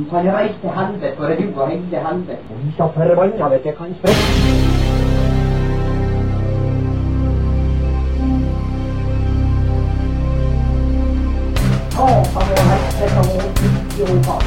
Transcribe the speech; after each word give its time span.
Du 0.00 0.04
kan 0.04 0.26
reise 0.34 0.54
til 0.60 0.70
helvete, 0.70 1.16
for 1.16 1.24
det 1.24 1.32
er 1.32 1.52
du 1.52 1.60
og 1.60 1.68
hele 1.70 1.80
helvete. 2.08 2.38
Og 2.50 2.56
vi 2.64 2.72
så 2.76 2.88
forbanna 2.94 3.48
vet 3.48 3.66
jeg 3.66 3.74
kan 3.76 3.94
sprekke. 3.98 4.22
Satan 11.92 12.34
og 12.34 12.44
helvete 12.70 13.18
og 13.18 13.40
idioter. 13.66 14.40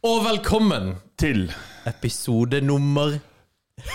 Og 0.00 0.22
velkommen 0.24 0.94
til 1.20 1.50
episode 1.84 2.62
nummer 2.64 3.18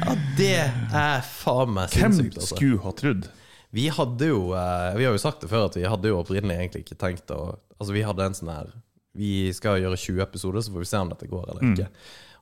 Ja, 0.00 0.14
det 0.38 0.54
er 0.56 1.20
faen 1.20 1.74
meg 1.76 1.92
Hvem 1.92 2.14
sinnssykt, 2.16 2.38
altså. 2.40 2.56
skulle 2.56 2.80
ha 2.80 2.92
trodd? 2.96 3.28
Vi 3.76 3.84
hadde 3.92 4.30
jo 4.30 4.38
eh, 4.56 4.96
Vi 4.96 5.04
har 5.04 5.12
jo 5.12 5.20
sagt 5.20 5.44
det 5.44 5.50
før 5.52 5.66
at 5.68 5.76
vi 5.76 5.84
hadde 5.84 6.08
jo 6.08 6.22
opprinnelig 6.22 6.56
egentlig 6.56 6.86
ikke 6.86 6.96
tenkt 7.04 7.28
å 7.36 7.42
Altså, 7.76 7.92
vi 7.92 8.06
hadde 8.08 8.30
en 8.30 8.38
sånn 8.40 8.52
her 8.54 8.72
Vi 9.12 9.52
skal 9.56 9.82
gjøre 9.84 10.00
20 10.00 10.24
episoder, 10.24 10.64
så 10.64 10.72
får 10.72 10.86
vi 10.86 10.90
se 10.94 11.04
om 11.04 11.12
dette 11.12 11.28
går 11.28 11.52
eller 11.52 11.62
ikke. 11.74 11.88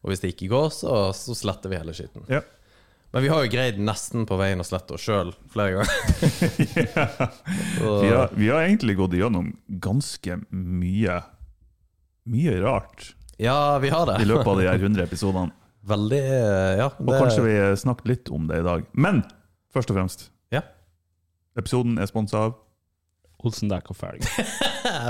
Og 0.04 0.12
hvis 0.12 0.22
det 0.22 0.30
ikke 0.36 0.52
går, 0.54 0.70
så, 0.74 1.10
så 1.18 1.34
sletter 1.34 1.72
vi 1.72 1.78
hele 1.80 1.94
skitten. 1.98 2.22
Ja. 2.30 2.44
Men 3.12 3.22
vi 3.24 3.28
har 3.32 3.44
jo 3.44 3.50
greid 3.50 3.78
nesten 3.80 4.26
på 4.28 4.36
veien 4.36 4.60
å 4.60 4.66
slette 4.68 4.92
oss 4.98 5.04
sjøl 5.06 5.30
flere 5.48 5.78
ganger. 5.78 5.88
Vi, 8.02 8.08
har, 8.10 8.28
vi 8.36 8.48
har 8.50 8.62
egentlig 8.66 8.96
gått 8.98 9.14
igjennom 9.16 9.52
ganske 9.80 10.36
mye 10.50 11.14
Mye 12.28 12.56
rart 12.60 13.14
Ja, 13.40 13.78
vi 13.80 13.88
har 13.94 14.04
det. 14.10 14.18
i 14.22 14.26
løpet 14.28 14.50
av 14.50 14.58
de 14.60 14.66
her 14.68 14.82
100 14.82 15.06
episodene. 15.06 15.52
Veldig 15.92 16.18
ja 16.20 16.72
Ja. 16.82 16.88
Og 17.00 17.12
kanskje 17.14 17.44
vi 17.46 17.54
snakket 17.80 18.10
litt 18.10 18.30
om 18.34 18.48
det 18.50 18.58
i 18.60 18.66
dag. 18.66 18.84
Men 18.92 19.22
først 19.72 19.92
og 19.94 19.96
fremst, 19.96 20.26
Ja. 20.52 20.60
episoden 21.56 21.96
er 22.02 22.10
sponsa 22.10 22.42
av 22.50 22.58
Olsen 23.38 23.70
Dæk 23.70 23.88
og 23.94 23.96
Fælg. 23.96 24.26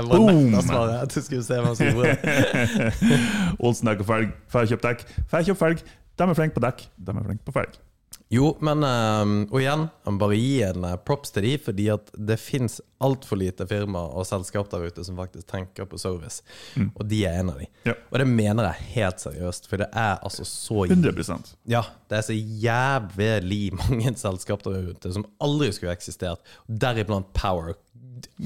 Boom! 0.07 0.53
svaret. 0.61 1.09
Du 1.15 1.21
skulle 1.25 1.43
se 1.43 1.57
hvem 1.59 1.75
som 1.75 1.87
gjorde 1.89 2.13
det. 2.13 2.93
Olsen 3.65 3.89
Dæk 3.89 4.03
og 4.05 4.09
Fælg, 4.13 4.31
Færkjøp 4.53 4.83
dekk. 4.85 5.05
Får 5.33 5.55
felg. 5.57 5.83
De 6.19 6.27
er 6.29 6.37
flinke 6.37 6.55
på 6.59 6.63
dekk. 6.63 6.85
De 6.95 7.15
er 7.17 7.25
flinke 7.25 7.47
på 7.49 7.55
felg. 7.57 7.79
Jo, 8.29 8.51
men 8.61 8.83
ehm, 8.85 9.35
Og 9.49 9.57
igjen, 9.63 9.87
jeg 10.05 10.13
må 10.13 10.21
bare 10.21 10.37
gi 10.37 10.51
en 10.67 10.83
eh, 10.85 10.97
props 11.01 11.33
til 11.33 11.47
de, 11.47 11.55
fordi 11.65 11.87
at 11.89 12.11
det 12.13 12.37
fins 12.37 12.77
altfor 13.01 13.39
lite 13.41 13.65
firmaer 13.65 14.13
og 14.19 14.27
selskap 14.27 14.69
der 14.69 14.85
ute 14.85 15.05
som 15.07 15.17
faktisk 15.17 15.47
tenker 15.49 15.87
på 15.89 15.97
service. 15.97 16.43
Og 16.91 17.07
de 17.09 17.23
er 17.25 17.39
en 17.39 17.49
av 17.53 17.61
de. 17.61 17.65
Ja. 17.87 17.95
Og 18.11 18.19
det 18.21 18.27
mener 18.29 18.67
jeg 18.67 18.89
helt 18.99 19.23
seriøst, 19.23 19.69
for 19.71 19.81
det 19.81 19.87
er 19.97 20.19
altså 20.19 20.45
så 20.45 20.85
100%. 20.85 21.55
Ja, 21.71 21.85
det 22.11 22.19
er 22.19 22.27
så 22.27 22.37
jævlig 22.37 23.61
mange 23.79 24.13
selskap 24.25 24.65
der 24.67 24.91
ute 24.91 25.13
som 25.15 25.25
aldri 25.41 25.71
skulle 25.73 25.95
eksistert, 25.95 26.43
deriblant 26.67 27.31
Power. 27.33 27.79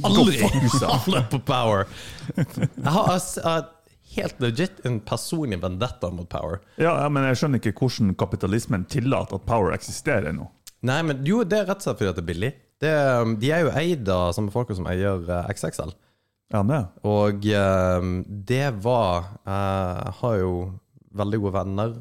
Aldri! 0.05 0.39
Alle 0.85 1.25
på 1.31 1.43
Power. 1.43 1.89
Jeg 2.37 2.91
har, 2.93 3.09
altså, 3.17 3.41
jeg 3.41 3.63
helt 4.15 4.41
legit 4.43 4.83
en 4.87 4.99
personlig 5.03 5.59
vendetta 5.63 6.09
mot 6.13 6.29
Power. 6.29 6.61
Ja, 6.77 6.95
ja, 7.03 7.09
men 7.11 7.25
jeg 7.29 7.39
skjønner 7.41 7.61
ikke 7.61 7.75
hvordan 7.79 8.13
kapitalismen 8.19 8.85
tillater 8.91 9.39
at 9.39 9.47
power 9.49 9.73
eksisterer 9.75 10.31
ennå. 10.31 10.49
Nei, 10.83 10.99
men 11.07 11.23
jo, 11.27 11.41
det 11.47 11.61
er 11.61 11.69
rett 11.69 11.79
og 11.79 11.87
slett 11.87 12.01
fordi 12.01 12.11
at 12.11 12.19
det 12.19 12.23
er 12.23 12.31
billig. 12.31 12.53
Det, 12.83 12.93
um, 13.23 13.35
de 13.39 13.51
er 13.55 13.63
jo 13.63 13.75
eid 13.79 14.09
av 14.11 14.33
samme 14.35 14.51
folka 14.51 14.75
som 14.75 14.87
eier 14.91 15.23
eh, 15.31 15.51
XXL. 15.53 15.93
Ja, 16.53 16.61
det. 16.67 16.81
Og 17.07 17.45
eh, 17.49 18.07
det 18.51 18.65
var 18.83 19.29
Jeg 19.47 20.15
har 20.19 20.35
jo 20.41 20.51
veldig 21.17 21.39
gode 21.41 21.55
venner 21.55 21.95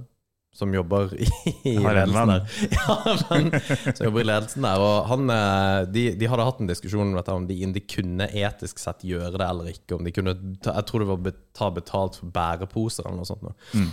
som 0.54 0.74
jobber 0.74 1.14
i, 1.16 1.26
i 1.64 1.78
ledelsen 1.78 2.28
der. 2.28 2.46
Ja, 2.76 2.96
men, 3.30 3.48
som 3.96 4.04
jobber 4.06 4.20
i 4.20 4.26
ledelsen 4.28 4.66
der. 4.66 4.84
Og 4.84 5.08
han, 5.08 5.32
eh, 5.32 5.78
de, 5.88 6.04
de 6.20 6.28
hadde 6.28 6.46
hatt 6.46 6.60
en 6.60 6.68
diskusjon 6.68 7.08
om 7.08 7.16
dette, 7.16 7.36
om 7.36 7.46
de, 7.48 7.56
de 7.72 7.82
kunne 7.88 8.28
etisk 8.28 8.82
sett 8.82 9.04
gjøre 9.08 9.32
det 9.40 9.48
eller 9.48 9.72
ikke. 9.72 9.96
Om 9.96 10.04
de 10.08 10.14
kunne 10.14 10.36
ta, 10.60 10.76
Jeg 10.76 10.88
tror 10.90 11.04
det 11.04 11.10
var 11.10 11.36
ta 11.56 11.70
betalt 11.72 12.20
for 12.20 12.34
bæreposer 12.36 13.06
eller 13.06 13.22
noe 13.22 13.30
sånt. 13.30 13.46
Nå. 13.46 13.54
Mm. 13.80 13.90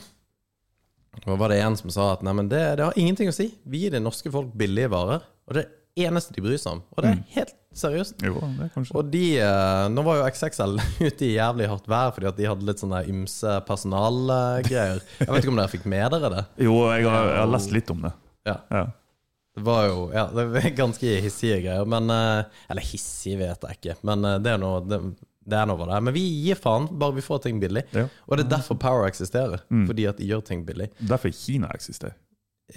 Og 1.26 1.40
var 1.40 1.52
det 1.52 1.62
en 1.64 1.80
som 1.80 1.92
sa 1.94 2.12
at 2.14 2.24
nei, 2.28 2.36
men 2.38 2.52
det, 2.52 2.62
det 2.80 2.86
har 2.86 3.00
ingenting 3.00 3.32
å 3.32 3.36
si. 3.36 3.50
Vi 3.64 3.86
gir 3.86 3.96
det 3.96 4.04
norske 4.04 4.32
folk 4.34 4.52
billige 4.60 4.92
varer. 4.92 5.24
Og 5.48 5.56
det 5.56 5.64
er 5.64 5.72
det 5.72 6.10
eneste 6.10 6.36
de 6.36 6.44
bryr 6.44 6.60
seg 6.60 6.78
om. 6.78 6.84
Og 6.96 7.04
det 7.04 7.14
er 7.16 7.24
helt 7.40 7.56
seriøst. 7.76 8.22
Jo, 8.26 8.40
det 8.58 8.66
er 8.66 8.72
kanskje 8.74 8.96
Og 8.98 9.10
de, 9.14 9.24
eh, 9.40 9.84
Nå 9.94 10.04
var 10.08 10.20
jo 10.20 10.28
XXL 10.32 10.78
ute 11.08 11.26
i 11.28 11.34
jævlig 11.36 11.68
hardt 11.70 11.90
vær 11.92 12.14
fordi 12.16 12.30
at 12.32 12.38
de 12.40 12.48
hadde 12.50 12.66
litt 12.68 12.82
sånne 12.82 13.04
ymse 13.12 13.58
personalgreier. 13.68 15.02
Jeg 15.20 15.30
vet 15.30 15.44
ikke 15.44 15.54
om 15.54 15.60
dere 15.62 15.72
fikk 15.72 15.86
med 15.90 16.12
dere 16.16 16.32
det? 16.34 16.44
Jo, 16.66 16.78
jeg 16.92 17.06
har, 17.08 17.28
jeg 17.30 17.42
har 17.44 17.52
lest 17.54 17.76
litt 17.76 17.92
om 17.94 18.08
det. 18.08 18.14
Ja, 18.50 18.58
Ja. 18.74 18.86
Det 19.58 19.64
var 19.66 19.88
jo 19.90 20.04
ja, 20.14 20.22
det 20.32 20.44
var 20.54 20.68
ganske 20.86 21.16
hissige 21.26 21.58
greier. 21.66 21.88
Men, 21.90 22.08
eh, 22.14 22.62
eller 22.72 22.86
hissig 22.86 23.34
vet 23.42 23.66
jeg 23.68 23.80
ikke, 23.80 23.96
men 24.08 24.24
eh, 24.30 24.38
det 24.46 24.54
er 24.54 24.62
noe 24.62 24.78
det, 24.88 25.00
det 25.50 25.58
er 25.58 25.66
noe 25.68 25.88
det. 25.90 25.98
Men 26.06 26.16
vi 26.16 26.22
gir 26.46 26.56
faen, 26.62 26.86
bare 27.02 27.18
vi 27.18 27.24
får 27.26 27.42
ting 27.48 27.60
billig. 27.60 27.84
Ja. 27.98 28.06
Og 28.30 28.38
det 28.38 28.46
er 28.46 28.52
derfor 28.54 28.78
Power 28.80 29.08
eksisterer. 29.10 29.66
Fordi 29.68 30.06
at 30.08 30.22
de 30.22 30.28
gjør 30.30 30.46
ting 30.48 30.62
billig. 30.68 30.88
Derfor 31.02 31.34
Kina 31.36 31.72
eksisterer. 31.76 32.14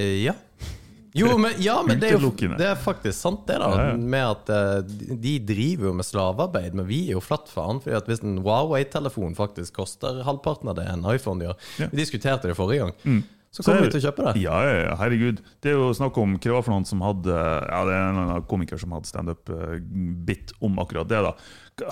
Ja. 0.00 0.32
Jo, 1.15 1.34
men, 1.37 1.53
ja, 1.61 1.75
men 1.84 1.99
det 2.00 2.09
er 2.09 2.17
jo 2.17 2.31
det 2.56 2.65
er 2.71 2.78
faktisk 2.81 3.19
sant, 3.19 3.43
det, 3.47 3.59
da. 3.61 3.69
Ja. 3.91 3.97
Med 3.97 4.25
at 4.31 4.49
eh, 4.49 4.81
de- 5.21 5.39
driver 5.45 5.91
jo 5.91 5.93
med 5.99 6.06
slavearbeid, 6.09 6.73
men 6.78 6.87
vi 6.89 7.03
er 7.11 7.19
jo 7.19 7.21
flatt 7.21 7.50
faen. 7.53 7.83
Fordi 7.84 7.97
at 7.99 8.09
hvis 8.09 8.23
en 8.25 8.39
Huawei-telefon 8.45 9.37
faktisk 9.37 9.75
koster 9.83 10.23
halvparten 10.25 10.69
av 10.73 10.77
det 10.81 10.89
en 10.89 11.05
iPhone 11.12 11.45
gjør. 11.45 11.56
Mm. 11.78 11.91
Vi 11.93 12.00
diskuterte 12.00 12.49
det 12.49 12.56
forrige 12.56 12.87
gang. 12.89 13.23
Så 13.53 13.61
Så 13.61 13.67
kommer 13.69 13.83
er- 13.83 13.91
vi 13.91 13.93
til 13.93 14.00
å 14.00 14.06
kjøpe 14.09 14.25
det. 14.33 14.41
Ja, 14.47 14.59
ja, 14.65 14.77
ja, 14.89 14.95
herregud. 14.97 15.43
Det 15.61 15.69
er 15.75 15.77
jo 15.77 15.91
snakk 15.93 16.17
om 16.17 16.39
hva 16.41 16.55
var 16.55 16.62
for 16.65 16.73
noen 16.73 16.87
som 16.89 17.03
hadde 17.05 17.29
Ja, 17.37 17.83
det 17.84 17.93
er 17.93 18.06
en 18.09 18.15
eller 18.17 18.31
annen 18.33 18.47
komiker 18.49 18.81
som 18.81 18.94
hadde 18.97 19.11
standup-bit 19.11 20.53
om 20.65 20.79
akkurat 20.81 21.09
det. 21.11 21.21
da 21.23 21.34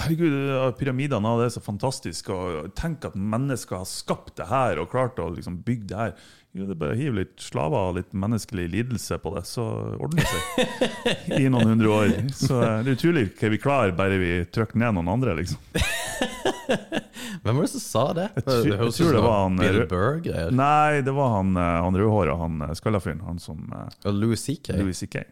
Herregud, 0.00 0.34
ja, 0.48 0.70
pyramidene 0.76 1.30
det 1.40 1.46
er 1.50 1.54
så 1.54 1.62
fantastisk. 1.64 2.28
Og 2.32 2.74
tenk 2.76 3.04
at 3.08 3.14
mennesker 3.16 3.76
har 3.80 3.88
skapt 3.88 4.36
det 4.36 4.46
her 4.50 4.78
og 4.80 4.90
klart 4.92 5.16
å 5.20 5.30
liksom 5.34 5.62
bygge 5.64 5.86
det 5.92 5.96
her. 5.96 6.14
Det 6.52 6.74
bare 6.74 6.96
hiv 6.98 7.14
litt 7.14 7.36
slaver 7.38 7.90
og 7.92 7.94
litt 8.00 8.10
menneskelig 8.18 8.64
lidelse 8.72 9.20
på 9.22 9.30
det, 9.36 9.44
så 9.46 9.62
ordner 10.02 10.24
det 10.24 10.30
seg. 10.32 11.36
I 11.38 11.46
noen 11.52 11.68
hundre 11.76 11.92
år. 11.94 12.08
Så 12.34 12.56
eh, 12.58 12.80
det 12.82 12.90
er 12.90 12.96
utrolig 12.98 13.22
hva 13.38 13.50
vi 13.52 13.60
klarer 13.62 13.92
bare 13.94 14.16
vi 14.18 14.32
trykker 14.50 14.80
ned 14.82 14.96
noen 14.96 15.12
andre, 15.12 15.36
liksom. 15.38 15.60
Hvem 17.44 17.56
var 17.56 17.62
det 17.64 17.70
som 17.72 17.80
sa 17.84 18.02
det? 18.18 18.26
tror- 18.44 18.66
jeg 18.66 18.92
tror 18.98 19.12
det 19.14 19.22
var 19.24 19.38
han- 19.44 19.56
Bill 19.62 19.78
Burr-greier. 19.90 20.50
Nei, 20.50 21.00
det 21.06 21.12
var 21.16 21.28
han, 21.36 21.52
eh, 21.56 21.82
han 21.86 21.94
rødhåra, 21.96 22.34
han 22.40 22.62
eh, 22.66 22.72
skallafyren. 22.74 23.20
Han 23.26 23.38
som 23.38 23.70
eh, 23.72 24.08
Og 24.10 24.14
Louis 24.18 24.42
CK. 24.42 24.72
Louis 24.76 24.98
C.K. 24.98 25.22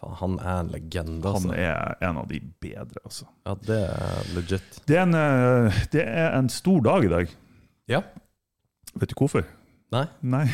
Faen, 0.00 0.16
han 0.20 0.34
er 0.42 0.58
en 0.60 0.68
legende, 0.74 1.24
Han 1.24 1.46
altså. 1.46 1.54
er 1.56 1.96
en 2.04 2.18
av 2.20 2.26
de 2.28 2.40
bedre, 2.60 3.00
altså. 3.06 3.24
Ja, 3.46 3.54
det 3.70 3.78
er 3.86 4.34
legit. 4.36 4.80
Det 4.86 4.98
er, 4.98 5.06
en, 5.06 5.14
eh, 5.14 5.78
det 5.94 6.04
er 6.04 6.34
en 6.36 6.50
stor 6.52 6.82
dag 6.84 7.04
i 7.06 7.08
dag. 7.14 7.30
Ja. 7.88 8.02
Vet 8.98 9.14
du 9.14 9.16
hvorfor? 9.22 9.46
Nei? 9.94 10.02
Nei. 10.20 10.48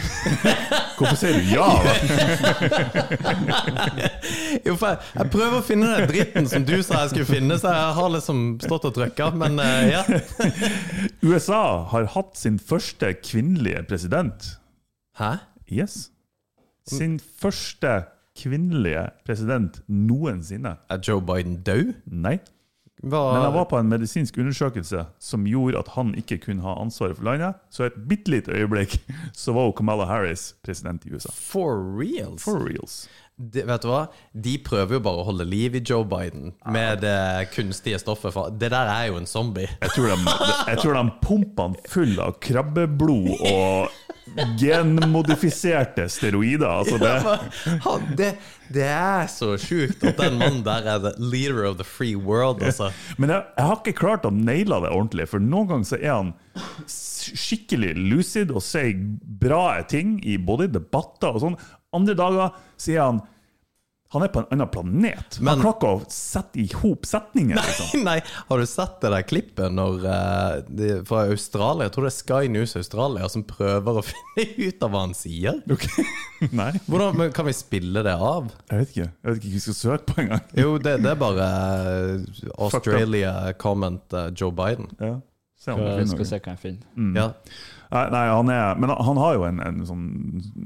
Hvorfor 0.99 1.17
sier 1.17 1.33
du 1.39 1.43
ja? 1.49 1.69
da? 1.81 1.93
Jo, 4.67 4.75
for 4.77 4.89
jeg, 4.93 4.99
jeg 5.17 5.31
prøver 5.33 5.55
å 5.57 5.63
finne 5.65 5.89
den 5.95 6.05
dritten 6.11 6.45
som 6.51 6.67
du 6.69 6.75
sa 6.85 6.99
jeg 7.07 7.13
skulle 7.15 7.31
finne, 7.31 7.57
så 7.59 7.73
jeg 7.73 7.95
har 7.97 8.09
liksom 8.13 8.43
stått 8.63 8.85
og 8.91 8.95
trykka, 8.99 9.31
men 9.41 9.57
eh, 9.65 9.95
ja. 9.95 10.03
USA 11.33 11.63
har 11.95 12.05
hatt 12.13 12.37
sin 12.39 12.59
første 12.61 13.15
kvinnelige 13.25 13.83
president. 13.89 14.39
Hæ? 15.19 15.31
Yes. 15.73 16.11
Sin 16.89 17.17
første 17.17 18.03
kvinnelige 18.37 19.09
president 19.25 19.81
noensinne. 19.89 20.77
Er 20.93 20.99
Joe 21.09 21.25
Biden 21.25 21.57
død? 21.65 21.95
Nei. 22.13 22.37
Hva 23.03 23.33
Men 23.35 23.43
han 23.43 23.55
var 23.57 23.65
på 23.67 23.79
en 23.81 23.89
medisinsk 23.91 24.37
undersøkelse 24.39 25.07
som 25.19 25.47
gjorde 25.47 25.81
at 25.81 25.89
han 25.97 26.13
ikke 26.19 26.39
kunne 26.45 26.63
ha 26.63 26.77
ansvaret 26.79 27.19
for 27.19 27.27
landet. 27.27 27.59
Så 27.71 27.89
et 27.89 27.97
bitte 28.09 28.31
lite 28.31 28.55
øyeblikk 28.55 28.95
så 29.43 29.55
var 29.57 29.67
jo 29.67 29.75
Kamala 29.75 30.07
Harris 30.07 30.53
president 30.63 31.07
i 31.07 31.15
USA. 31.15 31.33
For 31.35 31.83
reals? 31.99 32.45
For 32.47 32.63
reals. 32.63 33.09
Det, 33.43 33.65
vet 33.67 33.83
du 33.83 33.89
hva? 33.91 34.03
De 34.45 34.55
prøver 34.63 34.99
jo 34.99 35.03
bare 35.03 35.23
å 35.23 35.27
holde 35.27 35.47
liv 35.49 35.75
i 35.79 35.83
Joe 35.83 36.07
Biden 36.07 36.53
med 36.71 37.03
det 37.03 37.51
kunstige 37.55 37.99
stoffet. 37.99 38.35
For 38.35 38.55
det 38.55 38.71
der 38.75 38.91
er 38.93 39.09
jo 39.11 39.19
en 39.19 39.29
zombie. 39.29 39.67
Jeg 39.83 39.95
tror 39.97 40.13
de, 40.13 40.37
jeg 40.71 40.83
tror 40.83 40.99
de 40.99 41.05
pumper 41.25 41.71
han 41.71 41.77
full 41.91 42.15
av 42.23 42.39
krabbeblod 42.45 43.33
og 43.51 43.91
genmodifiserte 44.61 46.07
steroider. 46.13 46.69
Altså 46.69 46.99
det, 47.03 47.15
Han, 47.87 48.07
det, 48.19 48.31
det 48.73 48.87
er 48.87 49.27
så 49.33 49.57
sjukt 49.61 50.05
at 50.07 50.21
den 50.21 50.39
mannen 50.41 50.63
der 50.67 50.87
er 50.95 51.03
the 51.03 51.13
leader 51.19 51.67
of 51.69 51.79
the 51.81 51.87
free 51.87 52.17
world, 52.17 52.63
altså. 52.63 52.93
men 53.19 53.35
jeg, 53.35 53.45
jeg 53.59 53.69
har 53.69 53.81
ikke 53.81 53.99
klart 53.99 54.29
å 54.29 54.33
naile 54.35 54.81
det 54.85 54.95
ordentlig, 54.95 55.29
for 55.33 55.43
noen 55.43 55.69
ganger 55.73 55.91
så 55.91 56.01
er 56.01 56.15
han 56.15 56.33
skikkelig 56.87 57.93
lucid 57.99 58.53
og 58.55 58.65
sier 58.65 58.97
bra 59.43 59.83
ting 59.89 60.17
i 60.27 60.39
både 60.41 60.71
debatter 60.73 61.35
og 61.35 61.45
sånn. 61.45 61.61
Andre 61.97 62.17
dager 62.19 62.57
sier 62.81 63.05
han 63.05 63.21
han 64.13 64.25
er 64.27 64.29
på 64.33 64.43
en 64.43 64.49
annen 64.53 64.69
planet. 64.69 65.39
Men- 65.41 65.55
han 65.55 65.63
klarer 65.63 65.77
ikke 65.79 65.91
å 65.97 66.13
sette 66.13 66.61
i 66.61 66.67
hop 66.83 67.07
setninger. 67.09 67.57
Liksom. 67.57 68.03
Nei, 68.09 68.19
har 68.49 68.61
du 68.61 68.67
sett 68.69 68.99
det 69.01 69.13
der 69.15 69.25
klippet 69.29 69.73
når 69.73 70.05
eh, 70.13 70.57
de, 70.69 70.91
fra 71.09 71.23
Australia, 71.33 71.87
jeg 71.89 71.95
tror 71.97 72.07
det 72.09 72.13
er 72.13 72.17
Sky 72.19 72.51
News 72.53 72.77
Australia, 72.77 73.31
som 73.33 73.47
prøver 73.49 74.01
å 74.03 74.05
finne 74.11 74.69
ut 74.69 74.85
av 74.85 74.93
hva 74.93 75.05
han 75.07 75.17
sier? 75.17 75.63
Okay. 75.73 76.05
Nei, 76.61 76.71
Hvordan 76.91 77.19
men 77.21 77.33
Kan 77.33 77.47
vi 77.49 77.57
spille 77.57 78.03
det 78.05 78.15
av? 78.19 78.49
jeg 78.69 78.79
vet 78.85 78.95
ikke. 78.97 79.09
Jeg 79.09 79.29
vet 79.31 79.37
ikke 79.41 79.49
hva 79.53 79.57
vi 79.59 79.65
skal 79.67 79.79
søke 79.81 80.09
på 80.13 80.21
engang. 80.27 80.47
Jo, 80.59 80.73
det, 80.83 80.97
det 81.05 81.13
er 81.13 81.21
bare 81.21 81.51
eh, 81.51 82.49
Australia 82.59 83.35
comment 83.63 84.17
eh, 84.19 84.31
Joe 84.37 84.53
Biden. 84.53 84.91
Ja. 85.01 85.15
Se 85.63 85.71
om 85.73 85.79
vi 85.79 85.93
Jeg 86.01 86.09
skal 86.11 86.27
se 86.27 86.39
hva 86.43 86.57
jeg 86.57 86.59
finner. 86.59 86.89
Mm. 86.99 87.13
Ja. 87.17 87.29
Nei, 87.93 88.07
nei, 88.11 88.23
han 88.33 88.49
er 88.51 88.79
Men 88.83 88.91
han 88.97 89.19
har 89.21 89.35
jo 89.37 89.43
en, 89.47 89.61
en 89.63 89.83
sånn 89.87 90.07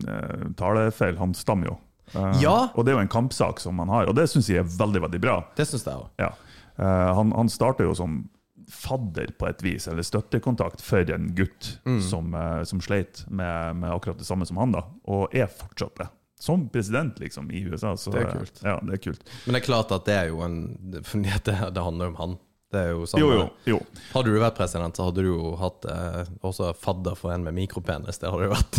uh, 0.07 0.47
talefeil. 0.57 1.19
Han 1.21 1.35
stammer 1.37 1.69
jo. 1.73 1.75
Eh, 2.15 2.41
Ja. 2.43 2.69
Og 2.75 2.85
det 2.85 2.93
er 2.93 2.99
jo 2.99 3.05
en 3.07 3.09
kampsak 3.09 3.61
som 3.61 3.79
han 3.79 3.89
har, 3.89 4.07
og 4.09 4.15
det 4.15 4.29
syns 4.31 4.49
jeg 4.49 4.59
er 4.63 4.69
veldig, 4.79 5.03
veldig 5.03 5.21
bra. 5.21 5.41
Det 5.57 5.67
synes 5.67 5.85
jeg 5.85 5.95
også. 5.95 6.11
Ja. 6.19 6.33
Eh, 6.79 7.15
han, 7.15 7.33
han 7.33 7.49
starter 7.49 7.85
jo 7.89 7.95
som 7.95 8.29
fadder 8.69 9.31
på 9.39 9.47
et 9.49 9.61
vis, 9.63 9.87
eller 9.89 10.03
støttekontakt 10.03 10.81
for 10.83 10.99
en 11.15 11.29
gutt 11.39 11.79
Mm. 11.87 12.01
som, 12.03 12.35
eh, 12.35 12.63
som 12.65 12.81
sleit 12.81 13.25
med, 13.31 13.77
med 13.77 13.91
akkurat 13.91 14.19
det 14.19 14.27
samme 14.27 14.47
som 14.47 14.57
han, 14.57 14.73
da, 14.73 14.83
og 15.07 15.35
er 15.35 15.47
fortsatt 15.47 15.95
det. 15.97 16.09
Som 16.39 16.69
president 16.69 17.17
liksom 17.19 17.51
i 17.51 17.63
USA. 17.65 17.95
Så, 17.97 18.11
Det 18.13 18.27
er 18.27 18.33
kult. 18.33 18.59
Ja, 18.63 18.79
det 18.83 18.93
er 18.93 18.99
kult. 19.11 19.23
Men 19.47 19.55
det 19.55 19.63
er 19.63 19.67
klart 19.67 19.93
at 19.93 20.05
det 20.05 20.15
er 20.19 20.27
jo 20.29 20.43
en 20.43 20.77
det, 20.91 21.03
det 21.47 21.83
handler 21.83 22.09
om 22.13 22.15
han. 22.17 22.37
Det 22.75 22.81
er 22.83 22.89
jo 22.97 23.05
samme. 23.07 23.23
Jo, 23.23 23.29
jo. 23.39 23.47
jo. 23.71 23.77
Hadde 24.13 24.33
du 24.35 24.41
vært 24.43 24.57
president, 24.59 24.97
så 24.99 25.05
hadde 25.07 25.23
du 25.23 25.29
jo 25.31 25.53
hatt 25.61 25.87
eh, 25.87 26.23
også 26.45 26.73
fadder 26.75 27.15
for 27.19 27.31
en 27.33 27.45
med 27.47 27.55
mikropenis. 27.55 28.19
Det 28.19 28.27
hadde 28.33 28.43
du 28.43 28.51
vært 28.53 28.73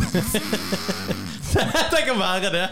Tenk 1.93 2.09
å 2.11 2.17
være 2.19 2.49
det! 2.53 2.65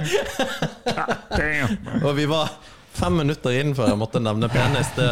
Og 2.03 2.11
vi 2.17 2.25
var 2.29 2.51
fem 2.95 3.15
minutter 3.19 3.55
inn 3.59 3.73
før 3.75 3.89
jeg 3.91 3.99
måtte 3.99 4.19
nevne 4.23 4.47
penis. 4.51 4.91
Det, 4.95 5.07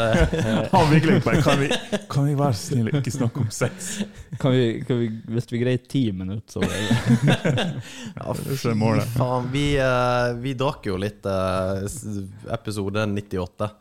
Han 0.72 0.92
virkelig 0.92 1.18
bare 1.26 1.42
kan 1.44 1.60
vi, 1.64 1.70
kan 2.12 2.28
vi 2.30 2.36
være 2.40 2.60
snille, 2.60 2.94
ikke 3.00 3.12
snakke 3.16 3.44
om 3.44 3.50
sex? 3.52 3.90
Kan 4.40 4.54
vi, 4.56 4.62
kan 4.88 5.00
vi, 5.02 5.10
hvis 5.36 5.50
vi 5.52 5.64
greier 5.64 5.82
ti 5.92 6.04
minutter, 6.16 6.48
så 6.48 6.62
ja, 8.20 8.36
Det 8.38 8.76
målet. 8.80 9.08
faen. 9.18 9.50
Vi, 9.56 9.66
eh, 9.80 10.30
vi 10.44 10.56
drakk 10.60 10.88
jo 10.92 11.00
litt 11.00 11.26
eh, 11.28 11.84
s- 11.88 12.06
episode 12.60 13.08
98. 13.16 13.72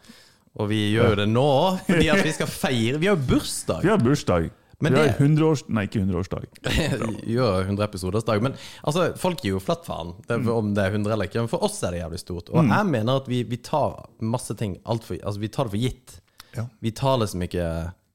Og 0.61 0.69
vi 0.69 0.81
gjør 0.93 1.15
jo 1.15 1.21
det 1.23 1.29
nå 1.33 1.43
òg, 1.49 1.79
fordi 1.87 2.09
at 2.13 2.25
vi 2.27 2.33
skal 2.37 2.51
feire 2.53 2.99
Vi 3.01 3.09
har 3.09 3.17
jo 3.17 3.23
bursdag! 3.31 3.81
Vi 3.87 3.89
har 3.89 4.03
bursdag. 4.03 4.51
Men 4.83 4.93
vi 4.97 4.99
har 4.99 5.07
det- 5.13 5.19
100-års... 5.23 5.61
Nei, 5.71 5.85
ikke 5.87 6.01
100-årsdag. 6.03 6.47
gjør 7.37 7.61
100 7.69 7.85
episoders 7.87 8.25
dag. 8.27 8.43
Men 8.43 8.57
altså, 8.83 9.05
folk 9.17 9.39
gir 9.45 9.55
jo 9.55 9.61
flatt 9.63 9.87
faen 9.87 10.11
Mm. 10.29 10.49
om 10.51 10.73
det 10.75 10.83
er 10.85 10.97
100 10.97 11.13
eller 11.15 11.29
ikke. 11.31 11.39
Men 11.45 11.49
for 11.53 11.63
oss 11.63 11.79
er 11.87 11.95
det 11.95 12.01
jævlig 12.03 12.19
stort. 12.21 12.51
Og 12.51 12.67
jeg 12.67 12.89
mener 12.91 13.21
at 13.23 13.29
vi, 13.31 13.45
vi 13.47 13.57
tar 13.63 13.95
masse 14.21 14.57
ting 14.59 14.75
alt 14.85 15.05
for, 15.07 15.15
altså, 15.23 15.41
Vi 15.41 15.49
tar 15.55 15.71
det 15.71 15.75
for 15.77 15.85
gitt. 15.87 16.17
Ja. 16.59 16.67
Vi 16.83 16.91
tar 16.91 17.17
liksom 17.23 17.47
ikke 17.47 17.69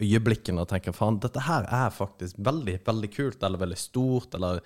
øyeblikkene 0.03 0.61
og 0.61 0.67
tenker 0.69 0.93
faen, 0.93 1.15
dette 1.23 1.41
her 1.47 1.63
er 1.73 1.89
faktisk 1.89 2.35
veldig 2.37 2.75
veldig 2.85 3.09
kult, 3.15 3.41
eller 3.47 3.57
veldig 3.63 3.77
stort, 3.81 4.35
eller 4.37 4.59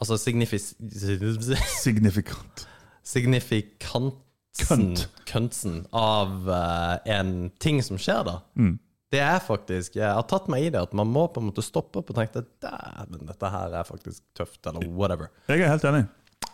altså 0.00 0.16
signifis... 0.16 0.70
Signifikant. 1.82 2.64
Signifikansen 3.04 4.16
Kønt. 4.66 5.06
Køntsen 5.28 5.80
av 5.96 6.48
uh, 6.48 6.98
en 7.06 7.50
ting 7.62 7.82
som 7.84 8.00
skjer, 8.00 8.24
da. 8.26 8.38
Mm. 8.58 8.76
Det 9.08 9.20
er 9.24 9.38
faktisk 9.40 9.94
Jeg 9.96 10.04
har 10.12 10.24
tatt 10.28 10.50
meg 10.52 10.66
i 10.66 10.72
det 10.74 10.82
at 10.84 10.92
man 10.96 11.08
må 11.08 11.22
på 11.32 11.40
en 11.40 11.46
måte 11.48 11.64
stoppe 11.64 12.02
opp 12.02 12.10
og 12.12 12.18
tenke 12.18 12.42
Dæven, 12.60 13.22
dette 13.30 13.52
her 13.54 13.76
er 13.80 13.86
faktisk 13.88 14.20
tøft, 14.36 14.60
eller 14.68 14.84
whatever. 14.92 15.30
Jeg 15.48 15.64
er 15.64 15.72
helt 15.72 15.86
enig. 15.88 16.04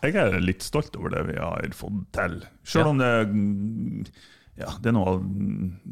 Jeg 0.05 0.15
er 0.21 0.37
litt 0.43 0.63
stolt 0.63 0.95
over 1.01 1.11
det 1.17 1.25
vi 1.33 1.37
har 1.41 1.67
fått 1.75 2.05
til. 2.15 2.39
Selv 2.63 2.87
Ja. 2.87 2.91
om 2.93 2.99
det 3.03 3.13
ja, 4.55 4.69
det 4.79 4.93
er 4.93 4.95
noe 4.95 5.17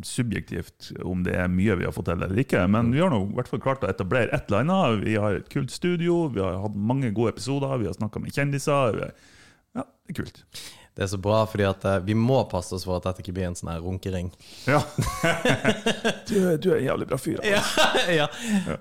subjektivt 0.07 0.93
om 1.03 1.25
det 1.27 1.35
er 1.35 1.49
mye 1.51 1.75
vi 1.81 1.87
har 1.87 1.95
fått 1.95 2.07
til 2.13 2.21
eller 2.23 2.39
ikke. 2.45 2.61
Men 2.71 2.93
vi 2.95 3.01
har 3.03 3.11
nå 3.11 3.19
i 3.25 3.35
hvert 3.35 3.51
fall 3.51 3.63
klart 3.65 3.83
å 3.83 3.91
etablere 3.91 4.31
et 4.31 4.47
eller 4.47 4.63
annet. 4.63 5.03
Vi 5.03 5.17
har 5.19 5.41
et 5.41 5.49
kult 5.51 5.75
studio, 5.75 6.29
vi 6.31 6.45
har 6.45 6.61
hatt 6.63 6.77
mange 6.79 7.11
gode 7.17 7.35
episoder, 7.35 7.75
vi 7.83 7.89
har 7.91 7.97
snakka 7.99 8.23
med 8.23 8.37
kjendiser. 8.37 9.01
Ja, 9.75 9.83
det 9.83 10.15
er 10.15 10.21
kult. 10.21 10.45
Det 10.93 11.07
er 11.07 11.09
så 11.09 11.17
bra, 11.25 11.39
fordi 11.49 11.65
at 11.65 11.85
eh, 11.89 11.99
vi 12.05 12.13
må 12.19 12.43
passe 12.51 12.75
oss 12.77 12.83
for 12.85 12.99
at 12.99 13.07
dette 13.07 13.23
ikke 13.25 13.33
blir 13.39 13.47
en 13.49 13.55
sånn 13.57 13.71
her 13.73 13.81
runkering. 13.81 14.27
Ja. 14.69 14.83
du, 16.29 16.35
du 16.61 16.67
er 16.75 16.81
en 16.83 16.85
jævlig 16.85 17.07
bra 17.09 17.19
fyr. 17.21 17.39
altså. 17.41 17.87
ja. 18.21 18.27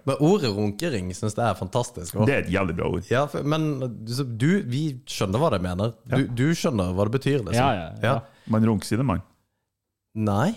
Men 0.04 0.18
ordet 0.20 0.52
runkering 0.58 1.14
syns 1.16 1.38
jeg 1.38 1.46
er 1.48 1.56
fantastisk. 1.60 2.18
også. 2.18 2.28
Det 2.28 2.36
er 2.36 2.44
et 2.44 2.52
jævlig 2.52 2.76
bra 2.82 2.90
ord. 2.92 3.08
Ja, 3.12 3.24
for, 3.32 3.48
men 3.48 3.70
du, 4.04 4.12
du, 4.28 4.50
vi 4.68 4.84
skjønner 5.08 5.40
hva 5.40 5.54
det 5.56 5.62
mener. 5.64 5.94
Du, 6.12 6.26
du 6.28 6.50
skjønner 6.58 6.92
hva 6.98 7.08
det 7.08 7.16
betyr, 7.16 7.40
liksom. 7.46 7.62
Ja, 7.62 7.72
ja, 7.80 7.88
ja. 8.04 8.18
Man 8.52 8.68
runker 8.68 8.92
sine 8.92 9.08
mann. 9.08 9.24
Nei? 10.20 10.50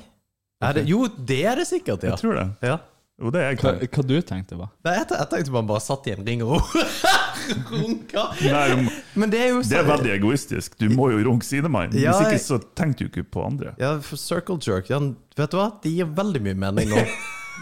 Er 0.65 0.75
det, 0.81 0.89
jo, 0.91 1.05
det 1.29 1.43
er 1.47 1.61
det 1.63 1.69
sikkert, 1.71 2.03
ja. 2.03 2.17
Jeg 2.17 2.23
tror 2.25 2.41
det. 2.41 2.49
ja. 2.67 2.81
Jo, 3.23 3.31
det 3.31 3.39
er 3.45 3.53
jeg 3.53 3.59
Hva, 3.61 3.71
klar. 3.77 3.91
hva 3.95 4.03
du 4.11 4.15
tenkte 4.27 4.57
hva? 4.59 4.67
Nei, 4.83 4.97
jeg, 4.97 5.07
jeg 5.15 5.29
tenkte 5.31 5.53
man 5.55 5.69
bare 5.69 5.83
satt 5.85 6.09
i 6.11 6.15
en 6.17 6.25
ring 6.27 6.41
og 6.43 6.57
runka. 7.71 8.25
Nei, 8.43 8.89
Men 9.15 9.31
det 9.33 9.41
er 9.45 9.49
jo 9.55 9.63
det 9.67 9.79
er 9.81 9.87
veldig 9.89 10.13
egoistisk. 10.17 10.77
Du 10.81 10.89
må 10.95 11.11
jo 11.13 11.21
runke 11.29 11.47
sidemann. 11.47 11.93
Hvis 11.95 12.21
ikke 12.25 12.41
så 12.43 12.59
tenker 12.79 13.07
du 13.07 13.11
ikke 13.13 13.27
på 13.37 13.45
andre. 13.47 13.75
Ja, 13.81 13.95
for 14.05 14.21
circle 14.21 14.59
jerk, 14.63 14.91
ja, 14.93 14.99
vet 15.39 15.51
du 15.55 15.59
hva? 15.61 15.69
Det 15.83 15.93
gir 15.95 16.11
veldig 16.17 16.43
mye 16.49 16.59
mening 16.67 16.91
nå. 16.95 17.05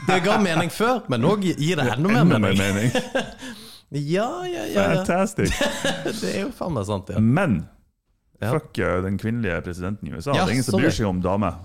Det 0.08 0.20
ga 0.24 0.38
mening 0.42 0.70
før, 0.72 1.02
men 1.12 1.20
nå 1.22 1.34
gir 1.44 1.76
det 1.78 1.84
enda 1.96 2.08
mer 2.08 2.22
Enda 2.24 2.38
mer 2.38 2.56
mening. 2.56 2.90
mening. 2.90 2.90
Ja, 3.92 4.46
ja, 4.48 4.62
ja. 4.64 4.64
ja. 4.72 4.82
Fantastic. 5.04 5.50
Det 6.22 6.30
er 6.30 6.38
jo 6.46 6.52
faen 6.56 6.72
meg 6.72 6.86
sant, 6.88 7.10
ja. 7.12 7.20
Men 7.20 7.58
Ja. 8.40 8.54
fuck 8.54 8.78
eh, 8.80 9.02
den 9.04 9.18
kvinnelige 9.20 9.58
presidenten 9.66 10.08
i 10.08 10.14
USA. 10.16 10.32
Ja, 10.32 10.46
det 10.46 10.54
er 10.54 10.56
ingen 10.56 10.64
som 10.64 10.80
bryr 10.80 10.94
seg 10.96 11.06
om 11.10 11.20
damer 11.22 11.58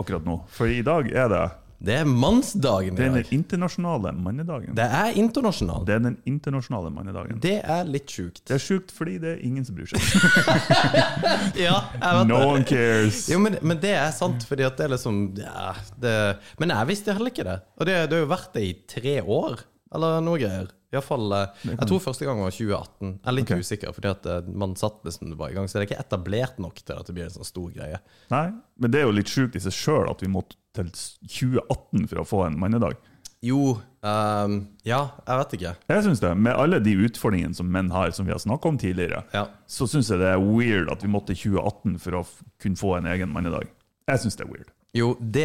akkurat 0.00 0.24
nå. 0.24 0.38
For 0.56 0.72
i 0.72 0.80
dag 0.82 1.10
er 1.12 1.28
det 1.28 1.42
Det 1.78 1.92
er 2.00 2.06
mannsdagen 2.08 2.94
i 2.94 2.96
dag. 2.96 2.96
Det 2.96 3.06
er 3.06 3.14
den 3.22 3.34
internasjonale 3.36 4.12
mannedagen. 4.16 4.74
Det 4.78 4.86
er 5.00 5.18
internasjonalt. 5.20 5.84
Det 5.86 5.94
er 5.98 6.02
den 6.06 6.16
internasjonale 6.26 6.90
mannedagen. 6.94 7.40
Det 7.44 7.58
er 7.62 7.84
litt 7.84 8.10
sjukt. 8.10 8.40
Det 8.48 8.56
er 8.56 8.62
sjukt 8.64 8.94
fordi 8.96 9.18
det 9.22 9.34
er 9.34 9.42
ingen 9.44 9.66
som 9.66 9.76
bryr 9.76 9.90
seg. 9.92 10.00
Ja, 11.66 11.76
jeg 12.00 12.16
vet 12.18 12.28
No 12.30 12.38
det. 12.40 12.46
one 12.48 12.64
cares. 12.68 13.20
Jo, 13.30 13.38
men, 13.42 13.58
men 13.62 13.80
det 13.82 13.92
er 13.96 14.10
sant, 14.16 14.44
fordi 14.48 14.64
at 14.66 14.76
det 14.78 14.86
er 14.88 14.94
liksom 14.96 15.20
ja, 15.40 15.72
det, 16.00 16.14
Men 16.60 16.72
jeg 16.74 16.90
visste 16.92 17.14
heller 17.16 17.32
ikke 17.32 17.46
det. 17.46 17.58
Og 17.76 17.88
det, 17.88 17.98
det 18.10 18.18
har 18.18 18.24
jo 18.24 18.32
vært 18.32 18.50
det 18.56 18.64
i 18.66 18.74
tre 18.96 19.16
år, 19.22 19.60
eller 19.94 20.20
noe 20.24 20.40
greier. 20.40 20.72
I 20.92 20.96
hvert 20.96 21.06
fall, 21.08 21.32
eh, 21.34 21.64
Jeg 21.66 21.88
tror 21.90 22.02
første 22.04 22.28
gang 22.28 22.38
var 22.40 22.54
2018. 22.54 23.08
Jeg 23.10 23.26
er 23.26 23.36
litt 23.36 23.50
okay. 23.50 23.64
usikker, 23.64 23.92
fordi 23.96 24.12
at 24.12 24.28
eh, 24.30 24.52
man 24.62 24.76
satt 24.78 25.02
liksom 25.04 25.34
bare 25.36 25.50
i 25.50 25.56
gang. 25.56 25.66
Så 25.66 25.78
det 25.78 25.82
er 25.82 25.88
ikke 25.90 26.04
etablert 26.04 26.60
nok 26.62 26.78
til 26.82 26.94
at 27.00 27.08
det 27.08 27.16
blir 27.16 27.26
en 27.26 27.34
sånn 27.34 27.48
stor 27.48 27.72
greie. 27.74 27.98
Nei, 28.30 28.46
men 28.78 28.94
det 28.94 29.00
er 29.00 29.08
jo 29.08 29.16
litt 29.16 29.32
sjukt 29.32 29.58
i 29.58 29.62
seg 29.64 29.74
sjøl 29.74 30.10
at 30.12 30.22
vi 30.22 30.30
måtte 30.30 30.58
til 30.76 30.92
2018 30.92 32.06
for 32.12 32.22
å 32.22 32.26
få 32.28 32.42
en 32.46 32.58
mannedag. 32.60 32.96
Jo, 33.44 33.76
um, 34.00 34.54
ja, 34.86 35.00
jeg 35.26 35.40
vet 35.42 35.56
ikke. 35.58 35.72
Jeg 35.92 36.04
synes 36.06 36.22
det. 36.22 36.30
Med 36.46 36.56
alle 36.56 36.80
de 36.82 36.94
utfordringene 37.06 37.54
som 37.56 37.68
menn 37.70 37.90
har, 37.92 38.10
som 38.16 38.26
vi 38.26 38.32
har 38.34 38.40
snakka 38.42 38.70
om 38.72 38.78
tidligere, 38.80 39.24
Ja. 39.34 39.46
så 39.68 39.86
syns 39.90 40.10
jeg 40.10 40.22
det 40.22 40.30
er 40.32 40.40
weird 40.40 40.90
at 40.92 41.04
vi 41.04 41.10
måtte 41.12 41.34
til 41.34 41.52
2018 41.58 41.98
for 42.02 42.22
å 42.22 42.24
kunne 42.62 42.80
få 42.80 42.96
en 42.98 43.10
egen 43.12 43.32
mannedag. 43.32 43.68
Jeg 44.08 44.22
syns 44.22 44.38
det 44.38 44.46
er 44.46 44.52
weird. 44.52 44.72
Jo, 44.96 45.10
det, 45.20 45.44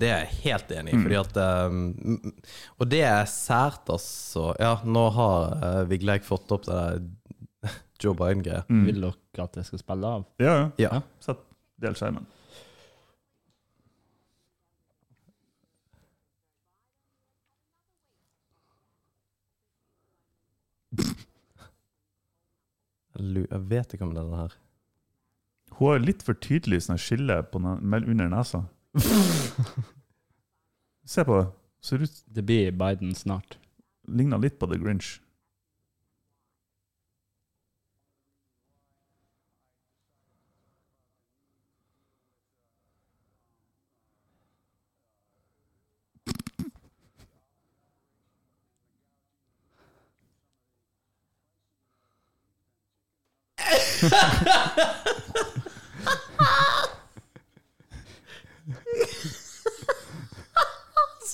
det 0.00 0.08
er 0.08 0.22
jeg 0.24 0.38
helt 0.46 0.70
enig 0.72 0.94
i, 0.94 1.00
fordi 1.02 1.18
at 1.20 1.38
um, 1.68 1.80
Og 2.80 2.88
det 2.88 3.02
er 3.04 3.26
sært, 3.28 3.90
altså. 3.92 4.54
Ja, 4.62 4.78
nå 4.88 5.08
har 5.16 5.58
uh, 5.60 5.82
Vigleik 5.90 6.24
fått 6.24 6.52
opp 6.54 6.64
det 6.68 6.78
der 6.78 7.02
Joe 8.02 8.16
Biden-greia. 8.16 8.64
Vil 8.68 9.04
dere 9.04 9.44
at 9.44 9.60
jeg 9.60 9.68
skal 9.68 9.82
spille 9.82 10.14
av? 10.18 10.24
Ja, 10.40 10.56
ja. 10.56 10.70
Ja. 10.86 11.02
Sett 11.20 11.44
del 11.82 11.98
skjermen. 11.98 12.24
Jeg 23.16 23.60
vet 23.70 23.92
ikke 23.94 24.04
om 24.04 24.12
det 24.12 24.20
er 24.22 24.28
den 24.28 24.40
her. 24.40 24.56
Hun 25.76 25.92
har 25.92 26.02
litt 26.04 26.24
for 26.24 26.36
tydelig 26.40 26.82
sånn 26.86 27.00
skille 27.00 27.38
på 27.50 27.60
under 27.60 28.28
nesa. 28.32 28.62
Se 31.04 31.24
på 31.24 31.36
det. 31.36 31.46
Ser 31.80 32.02
ut 32.02 32.22
Det 32.24 32.42
blir 32.42 32.72
Biden 32.72 33.14
snart. 33.14 33.58
Ligner 34.08 34.38
litt 34.38 34.58
på 34.58 34.66
The 34.66 34.78
Grinch. 34.78 35.20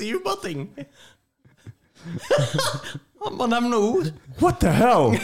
Sier 0.02 0.18
ting. 0.42 0.66
Han 3.22 3.36
bare 3.38 3.48
nevner 3.52 3.78
ord. 3.78 4.08
What 4.42 4.60
the 4.60 4.70
hell? 4.74 5.14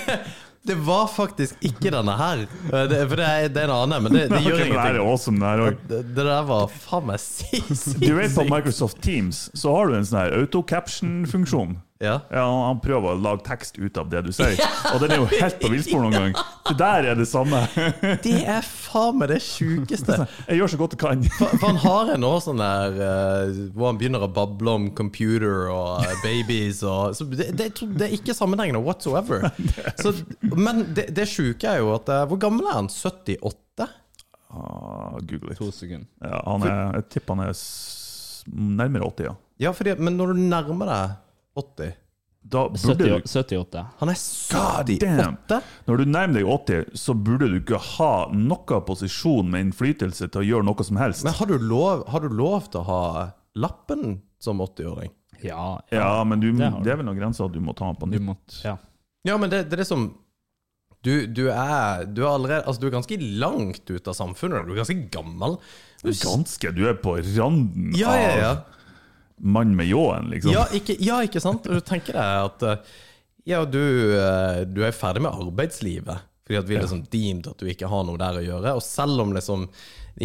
Det 0.68 0.74
var 0.84 1.06
faktisk 1.08 1.54
ikke 1.64 1.88
denne 1.94 2.12
her. 2.18 2.42
Eh, 2.68 2.82
Det, 2.90 2.98
for 3.08 3.16
det 3.16 3.24
er, 3.26 3.46
det 3.48 3.62
er 3.62 3.70
en 3.70 3.72
annen, 3.72 4.02
men 4.04 4.12
det, 4.12 4.26
det 4.28 4.40
gjør 4.44 4.58
ingenting. 4.66 4.74
det 4.76 5.00
er 5.00 5.06
awesome, 5.06 5.40
det. 5.40 5.68
Det, 5.88 6.00
det 6.18 6.26
der 6.28 6.42
var 6.44 6.66
faen 6.68 7.06
meg 7.08 7.22
sinnssykt. 7.22 8.02
Du 8.04 8.12
vet 8.18 8.34
på 8.36 8.44
Microsoft 8.50 9.00
Teams 9.02 9.46
så 9.56 9.72
har 9.72 9.88
du 9.88 9.96
en 9.96 10.04
sånn 10.04 10.18
her 10.20 10.34
auto-caption-funksjon. 10.42 11.78
Ja. 11.98 12.20
Ja, 12.30 12.44
han- 12.66 12.78
prøver 12.78 13.16
å 13.16 13.18
lage 13.18 13.42
tekst 13.42 13.78
ut 13.78 13.96
av 13.98 14.06
det 14.10 14.20
du 14.22 14.30
sier, 14.32 14.54
og 14.94 15.00
den 15.02 15.10
er 15.16 15.18
jo 15.18 15.24
helt 15.32 15.56
på 15.58 15.70
villspor 15.72 16.04
noen 16.04 16.14
gang. 16.14 16.36
Det 16.68 16.76
der 16.78 17.08
er 17.10 17.18
det 17.18 17.26
samme. 17.26 17.58
Det 18.26 18.36
er 18.46 18.62
faen 18.62 19.18
meg 19.18 19.32
det 19.32 19.40
sjukeste. 19.42 20.14
Jeg 20.48 20.60
gjør 20.60 20.70
så 20.70 20.78
godt 20.78 20.94
jeg 20.94 21.00
kan. 21.02 21.24
For 21.38 21.50
for 21.58 21.66
han 21.72 21.80
har 21.82 22.12
en 22.14 22.26
også 22.28 22.52
sånn 22.52 22.62
der 22.62 23.00
uh, 23.02 23.58
hvor 23.74 23.90
han 23.90 23.98
begynner 23.98 24.22
å 24.22 24.30
bable 24.30 24.74
om 24.78 24.86
computer 24.94 25.66
og 25.74 26.04
eh, 26.06 26.14
babies 26.22 26.84
og 26.86 27.16
så 27.18 27.26
det, 27.32 27.50
det, 27.58 27.68
det 27.82 28.06
er 28.06 28.14
ikke 28.14 28.36
sammenhengende 28.36 28.82
whatsoever. 28.84 29.48
Så, 30.02 30.12
men 30.54 30.84
det, 30.94 31.08
det 31.16 31.26
sjuke 31.28 31.66
er 31.66 31.80
jo 31.82 31.90
at 31.96 32.08
uh, 32.12 32.22
Hvor 32.30 32.38
gammel 32.40 32.68
er 32.70 32.78
han? 32.78 32.88
78? 32.92 33.88
Ah, 34.48 35.18
Google 35.18 35.50
litt. 35.50 35.58
To 35.58 35.72
sekunder. 35.74 36.06
Ja, 36.22 36.40
han 36.46 36.64
er, 36.64 36.82
jeg 37.00 37.08
tipper 37.16 37.36
han 37.36 37.48
er 37.50 37.62
nærmere 38.78 39.08
80, 39.10 39.26
ja. 39.28 39.34
Ja, 39.66 39.72
fordi, 39.74 39.96
men 39.98 40.14
når 40.16 40.32
du 40.36 40.44
nærmer 40.46 40.88
deg 40.92 41.16
80 41.58 41.96
Da 42.48 42.62
burde 42.72 42.94
70, 42.94 43.02
du 43.04 43.28
78. 43.28 43.82
Han 44.00 44.12
er 44.12 44.20
God 44.52 44.92
damn. 45.02 45.34
78? 45.48 45.58
Når 45.88 46.00
du 46.00 46.04
nærmer 46.08 46.38
deg 46.38 46.52
80, 46.54 46.84
så 46.96 47.14
burde 47.14 47.48
du 47.52 47.58
ikke 47.60 47.80
ha 47.98 48.12
noe 48.32 48.78
posisjon 48.88 49.50
med 49.52 49.66
innflytelse 49.66 50.30
til 50.30 50.40
å 50.40 50.46
gjøre 50.46 50.68
noe 50.70 50.86
som 50.86 51.00
helst. 51.02 51.26
Men 51.28 51.36
har 51.36 51.50
du 51.50 51.58
lov, 51.58 52.06
har 52.08 52.24
du 52.24 52.30
lov 52.32 52.70
til 52.72 52.80
å 52.80 52.86
ha 52.88 53.02
lappen 53.58 54.20
som 54.40 54.62
80-åring? 54.64 55.12
Ja, 55.42 55.78
Ja, 55.94 56.24
men 56.26 56.40
du, 56.42 56.48
Det 56.50 56.70
det 56.82 56.90
er 56.94 56.96
vel 56.98 57.06
noen 57.06 57.18
grenser 57.20 57.46
at 57.46 57.52
du 57.54 57.60
må 57.62 57.74
ta 57.78 57.90
den 57.92 57.98
på 58.00 58.08
Du 58.10 58.16
nytt. 58.16 58.24
må, 58.26 58.38
ja. 58.64 58.78
Ja, 59.28 59.36
men 59.38 59.50
det, 59.52 59.66
det 59.68 59.76
er 59.76 59.84
liksom 59.84 60.08
du, 61.04 61.26
du, 61.30 61.44
er, 61.52 62.08
du, 62.10 62.24
er 62.24 62.32
allerede, 62.32 62.64
altså 62.66 62.82
du 62.82 62.88
er 62.88 62.96
ganske 62.96 63.18
langt 63.38 63.86
ut 63.86 64.08
av 64.10 64.16
samfunnet. 64.18 64.66
Du 64.66 64.72
er 64.74 64.80
ganske 64.80 64.96
gammel. 65.14 65.54
Du, 66.02 66.10
Ganske, 66.10 66.72
du 66.74 66.82
er 66.90 66.96
på 66.98 67.14
randen 67.36 67.92
ja, 67.98 68.14
ja, 68.18 68.32
ja. 68.38 68.50
Mann 69.38 69.76
med 69.76 69.86
ljåen, 69.86 70.30
liksom. 70.32 70.52
Ja, 70.54 70.64
ikke, 70.74 70.96
ja, 71.02 71.20
ikke 71.26 71.42
sant? 71.42 71.66
Og 71.68 71.78
du 71.78 71.84
tenker 71.84 72.16
deg 72.16 72.48
at 72.48 72.64
eh, 72.66 72.96
ja, 73.48 73.62
du, 73.64 73.82
eh, 74.18 74.64
du 74.68 74.82
er 74.84 74.96
ferdig 74.96 75.24
med 75.24 75.32
arbeidslivet. 75.32 76.26
Fordi 76.48 76.58
at 76.62 76.68
vi 76.68 76.76
liksom 76.78 77.02
deemed 77.12 77.46
at 77.50 77.60
du 77.60 77.68
ikke 77.68 77.88
har 77.92 78.04
noe 78.08 78.16
der 78.20 78.38
å 78.40 78.44
gjøre. 78.44 78.74
Og 78.78 78.84
selv 78.84 79.20
om 79.20 79.34
liksom 79.36 79.66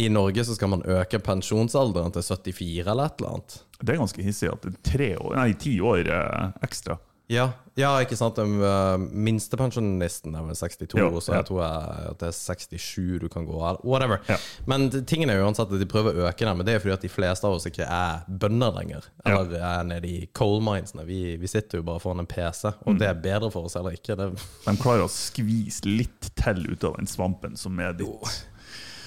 i 0.00 0.08
Norge 0.08 0.44
så 0.44 0.56
skal 0.56 0.70
man 0.72 0.84
øke 0.88 1.20
pensjonsalderen 1.22 2.14
til 2.14 2.24
74 2.24 2.86
eller 2.88 3.04
et 3.10 3.20
eller 3.20 3.34
annet. 3.34 3.58
Det 3.80 3.92
er 3.92 4.00
ganske 4.00 4.24
hissig 4.24 4.48
at 4.50 4.64
det 4.64 4.72
er 4.72 4.78
tre 4.88 5.10
år, 5.20 5.34
nei, 5.36 5.50
ti 5.60 5.74
år 5.84 6.08
eh, 6.08 6.46
ekstra. 6.64 6.96
Ja, 7.32 7.46
ja 7.80 7.90
ikke 8.04 8.16
sant? 8.18 8.36
Uh, 8.36 9.00
minstepensjonisten 9.00 10.34
er 10.36 10.44
vel 10.44 10.58
62, 10.58 10.92
jo, 11.00 11.22
så 11.24 11.32
ja. 11.32 11.38
jeg 11.40 11.48
tror 11.48 11.60
jeg, 11.62 12.04
at 12.10 12.20
det 12.20 12.28
er 12.28 12.36
67 12.36 13.22
du 13.22 13.26
kan 13.32 13.46
gå 13.48 13.56
av. 13.64 13.80
Whatever. 13.86 14.20
Ja. 14.28 14.36
Men 14.70 14.90
tingen 15.08 15.32
er 15.32 15.40
jo 15.40 15.46
uansett 15.48 15.72
at 15.72 15.80
de 15.80 15.88
prøver 15.88 16.20
å 16.20 16.28
øke 16.28 16.44
den, 16.44 16.58
men 16.60 16.68
det 16.68 16.76
er 16.76 16.84
fordi 16.84 16.96
at 16.98 17.06
de 17.06 17.12
fleste 17.12 17.48
av 17.48 17.56
oss 17.56 17.68
ikke 17.70 17.88
er 17.88 18.24
bønder 18.28 18.76
lenger. 18.76 19.08
Eller 19.24 19.56
er 19.58 19.88
nede 19.88 20.10
i 20.10 20.26
coal 20.36 20.60
minesene. 20.64 21.06
Vi, 21.08 21.20
vi 21.40 21.50
sitter 21.50 21.80
jo 21.80 21.88
bare 21.88 22.02
foran 22.04 22.24
en 22.24 22.30
PC, 22.30 22.74
Mm. 22.84 22.98
det 23.00 23.06
er 23.08 23.20
bedre 23.24 23.48
for 23.52 23.66
oss 23.68 23.74
eller 23.76 23.96
ikke. 23.96 24.14
Det, 24.18 24.26
De 24.66 24.74
klarer 24.80 25.06
å 25.06 25.10
skvise 25.10 25.88
litt 25.88 26.28
til 26.38 26.66
ut 26.68 26.84
av 26.84 26.98
den 26.98 27.08
svampen 27.08 27.56
som 27.60 27.80
er 27.80 27.96
ditt. 27.96 28.44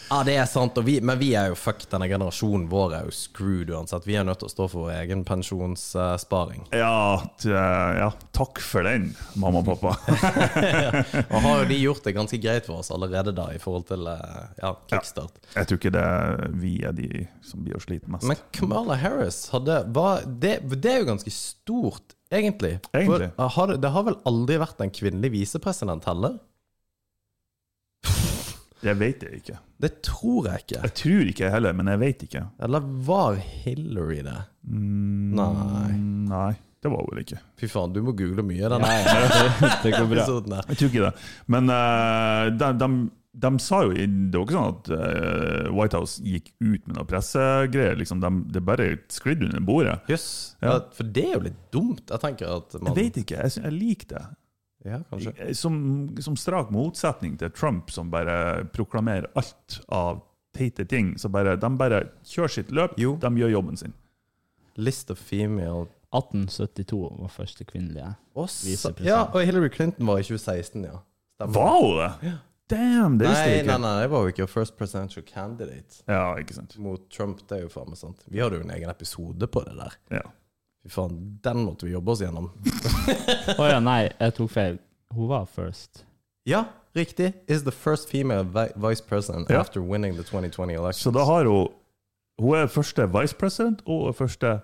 Ja, 0.10 0.22
det 0.24 0.36
er 0.40 0.46
sant, 0.48 0.78
vi, 0.88 0.98
men 1.04 1.20
vi 1.20 1.34
er 1.36 1.52
jo 1.52 1.58
fuck, 1.60 1.84
denne 1.92 2.08
generasjonen 2.08 2.68
vår 2.72 2.96
er 2.96 3.08
jo 3.10 3.14
screwed 3.16 3.72
uansett. 3.74 4.08
Vi 4.08 4.16
er 4.16 4.26
nødt 4.28 4.40
til 4.42 4.48
å 4.48 4.54
stå 4.54 4.68
for 4.72 4.88
vår 4.88 4.94
egen 5.02 5.24
pensjonssparing. 5.28 6.68
Ja, 6.76 7.20
ja, 7.44 8.10
takk 8.36 8.62
for 8.64 8.88
den, 8.88 9.10
mamma 9.36 9.64
og 9.64 9.74
pappa. 9.74 9.96
Og 11.34 11.44
har 11.44 11.64
jo 11.64 11.68
de 11.70 11.80
gjort 11.82 12.08
det 12.08 12.16
ganske 12.16 12.40
greit 12.42 12.70
for 12.70 12.82
oss 12.84 12.92
allerede 12.94 13.36
da, 13.36 13.50
i 13.52 13.60
forhold 13.62 13.88
til 13.92 14.08
uh, 14.08 14.48
ja, 14.62 14.74
kickstart. 14.92 15.42
Jeg 15.58 15.70
tror 15.70 15.82
ikke 15.82 15.96
det 15.98 16.08
vi 16.62 16.74
er 16.88 16.96
de 16.96 17.26
som 17.46 17.66
blir 17.66 17.78
å 17.78 17.84
slite 17.84 18.12
mest. 18.12 18.28
Men 18.30 18.40
Kamala 18.56 18.98
Harris 19.02 19.44
hadde 19.52 19.82
var, 19.96 20.24
det, 20.28 20.60
det 20.78 20.94
er 20.94 21.02
jo 21.04 21.12
ganske 21.12 21.34
stort, 21.36 22.16
egentlig. 22.32 22.78
Egentlig. 22.94 23.32
For, 23.36 23.56
har 23.60 23.74
det, 23.74 23.82
det 23.84 23.96
har 23.96 24.08
vel 24.08 24.22
aldri 24.30 24.62
vært 24.64 24.84
en 24.84 24.94
kvinnelig 24.94 25.36
visepresident 25.36 26.08
heller? 26.08 26.40
Det 28.82 28.94
vet 29.00 29.20
det 29.24 29.32
ikke. 29.40 29.58
Det 29.82 29.92
tror 30.06 30.48
jeg 30.50 30.64
ikke. 30.64 30.80
Jeg 30.84 30.94
tror 31.02 31.32
ikke 31.32 31.44
jeg 31.46 31.54
heller, 31.54 31.76
men 31.78 31.90
jeg 31.92 32.02
vet 32.02 32.24
ikke. 32.28 32.44
Eller 32.68 32.88
var 33.10 33.38
Hillary 33.42 34.22
det? 34.26 34.40
Nei. 34.68 35.92
Mm, 35.94 36.26
Nei, 36.32 36.54
det 36.84 36.92
var 36.94 37.06
vel 37.10 37.22
ikke. 37.24 37.40
Fy 37.62 37.70
faen, 37.72 37.94
du 37.96 38.02
må 38.06 38.14
google 38.18 38.46
mye 38.46 38.72
denne 38.74 38.90
Ja, 38.90 39.14
det, 39.84 39.94
går 39.94 40.10
bra. 40.12 40.26
Jeg 40.72 40.82
tror 40.82 40.90
ikke 40.92 41.06
det. 41.06 41.14
Men 41.54 41.72
uh, 41.74 42.50
de, 42.54 42.72
de, 42.82 42.90
de 43.48 43.52
sa 43.64 43.84
jo 43.86 43.94
Det 43.94 44.40
var 44.40 44.48
ikke 44.48 44.58
sånn 44.58 44.74
at 44.74 44.92
uh, 44.94 45.70
White 45.78 46.02
House 46.02 46.26
gikk 46.26 46.52
ut 46.58 46.82
med 46.90 46.98
noe 46.98 47.08
pressegreier. 47.10 47.98
Liksom. 48.02 48.22
De, 48.24 48.34
det 48.54 48.66
bare 48.66 48.90
sklidde 49.14 49.50
under 49.52 49.64
bordet. 49.66 50.00
Jøss. 50.10 50.28
Yes. 50.28 50.66
Ja, 50.66 50.80
for 50.98 51.14
det 51.18 51.30
er 51.30 51.38
jo 51.38 51.46
litt 51.50 51.64
dumt. 51.74 52.06
Jeg 52.10 52.26
tenker 52.26 52.58
at 52.60 52.78
man 52.82 52.94
Jeg 52.94 53.00
vet 53.04 53.24
ikke. 53.24 53.46
Jeg, 53.46 53.58
jeg 53.62 53.78
liker 53.78 54.14
det. 54.18 54.26
Ja, 54.86 55.00
kanskje. 55.10 55.54
Som, 55.58 56.16
som 56.22 56.36
strak 56.38 56.70
motsetning 56.72 57.38
til 57.40 57.50
Trump, 57.52 57.90
som 57.92 58.12
bare 58.14 58.66
proklamerer 58.74 59.26
alt 59.36 59.80
av 59.90 60.22
teite 60.56 60.86
ting. 60.86 61.16
Så 61.20 61.30
bare, 61.30 61.56
de 61.60 61.70
bare 61.78 62.04
kjører 62.26 62.54
sitt 62.54 62.72
løp, 62.72 62.94
Jo. 62.98 63.16
de 63.22 63.32
gjør 63.42 63.52
jobben 63.58 63.78
sin. 63.78 63.94
List 64.78 65.10
of 65.12 65.18
female 65.18 65.88
1872 66.14 67.00
var 67.20 67.28
første 67.34 67.66
kvinnelige. 67.68 68.14
Visepresident. 68.38 69.08
Ja, 69.10 69.24
og 69.34 69.42
Hillary 69.46 69.70
Clinton 69.74 70.08
var 70.08 70.22
i 70.22 70.24
2016, 70.28 70.86
ja. 70.86 71.00
Stemmer. 71.38 71.54
Var 71.54 71.82
hun 71.82 71.98
det? 72.04 72.34
Damn, 72.70 73.18
det 73.18 73.28
visste 73.30 73.44
jeg 73.48 73.60
ikke. 73.62 73.68
nei, 73.72 73.78
nei, 73.80 74.02
det 74.04 74.10
var 74.12 74.24
jo 74.26 74.32
ikke 74.34 74.48
first 74.52 74.74
presidential 74.78 75.24
candidate 75.24 76.02
Ja, 76.08 76.34
ikke 76.36 76.54
sant. 76.58 76.74
mot 76.84 77.06
Trump. 77.14 77.40
Det 77.48 77.58
er 77.58 77.62
jo 77.64 77.70
faen 77.72 77.88
meg 77.94 77.98
sant. 78.00 78.26
Vi 78.28 78.42
hadde 78.44 78.58
jo 78.60 78.66
en 78.66 78.74
egen 78.76 78.90
episode 78.92 79.48
på 79.48 79.62
det 79.64 79.76
der. 79.78 79.96
Ja. 80.20 80.24
Fy 80.88 80.94
faen, 80.96 81.40
den 81.44 81.64
måtte 81.68 81.86
vi 81.88 81.92
jobbe 81.94 82.14
oss 82.16 82.22
gjennom. 82.24 82.48
Å 83.58 83.68
ja, 83.70 83.80
nei, 83.84 84.08
jeg 84.20 84.34
tok 84.38 84.52
feil. 84.54 84.78
Hun 85.16 85.28
var 85.30 85.46
first. 85.52 86.06
Ja, 86.48 86.66
riktig. 86.96 87.34
Is 87.52 87.64
the 87.68 87.72
first 87.76 88.08
female 88.12 88.44
vi 88.48 88.66
vice 88.88 89.04
president 89.04 89.50
Ja. 89.52 89.60
after 89.60 89.82
winning 89.84 90.16
the 90.16 90.24
2020 90.24 90.74
election. 90.80 91.04
Så 91.04 91.12
da 91.16 91.26
har 91.28 91.46
hun 91.46 91.68
Hun 92.40 92.54
er 92.56 92.68
første 92.70 93.08
vice 93.10 93.34
president 93.34 93.80
og 93.90 94.12
første 94.16 94.60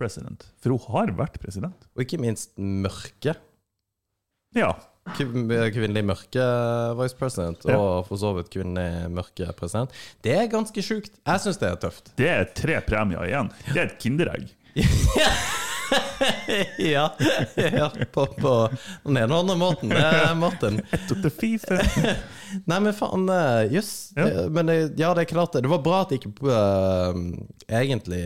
president. 0.00 0.46
For 0.62 0.70
hun 0.72 0.80
har 0.94 1.10
vært 1.12 1.38
president. 1.42 1.74
Og 1.94 2.00
ikke 2.06 2.18
minst 2.22 2.54
mørke. 2.56 3.34
Ja. 4.56 4.70
Kvinnelig 5.18 6.04
mørke 6.08 6.46
vice 6.96 7.16
president, 7.16 7.64
Ja. 7.68 7.76
og 7.76 8.06
for 8.08 8.16
så 8.16 8.32
vidt 8.36 8.48
kvinnelig 8.50 9.10
mørke 9.12 9.52
president. 9.56 9.90
Det 10.24 10.32
er 10.38 10.48
ganske 10.48 10.80
sjukt. 10.82 11.20
Jeg 11.26 11.40
syns 11.40 11.58
det 11.60 11.68
er 11.68 11.76
tøft. 11.76 12.10
Det 12.16 12.28
er 12.32 12.44
tre 12.54 12.80
premier 12.80 13.28
igjen. 13.28 13.52
Det 13.74 13.76
er 13.76 13.86
et 13.92 13.98
kinderegg. 14.00 14.48
ja, 16.78 17.04
ja 17.56 17.90
på, 18.12 18.26
på 18.26 18.52
den 19.04 19.20
ene 19.20 19.38
er 19.38 20.34
Tok 21.08 21.22
det 21.24 21.32
fife. 21.34 21.78
Nei, 22.70 22.80
men 22.80 22.92
faen, 22.96 23.28
jøss. 23.72 23.92
Yes. 24.16 24.34
Ja. 24.34 24.46
Men 24.52 24.70
det, 24.70 24.78
ja, 25.00 25.12
det 25.16 25.26
er 25.26 25.32
klart 25.32 25.56
det. 25.56 25.64
Det 25.66 25.72
var 25.72 25.84
bra 25.84 26.02
at 26.04 26.14
jeg 26.14 26.22
ikke 26.22 26.48
uh, 26.48 27.22
egentlig 27.68 28.22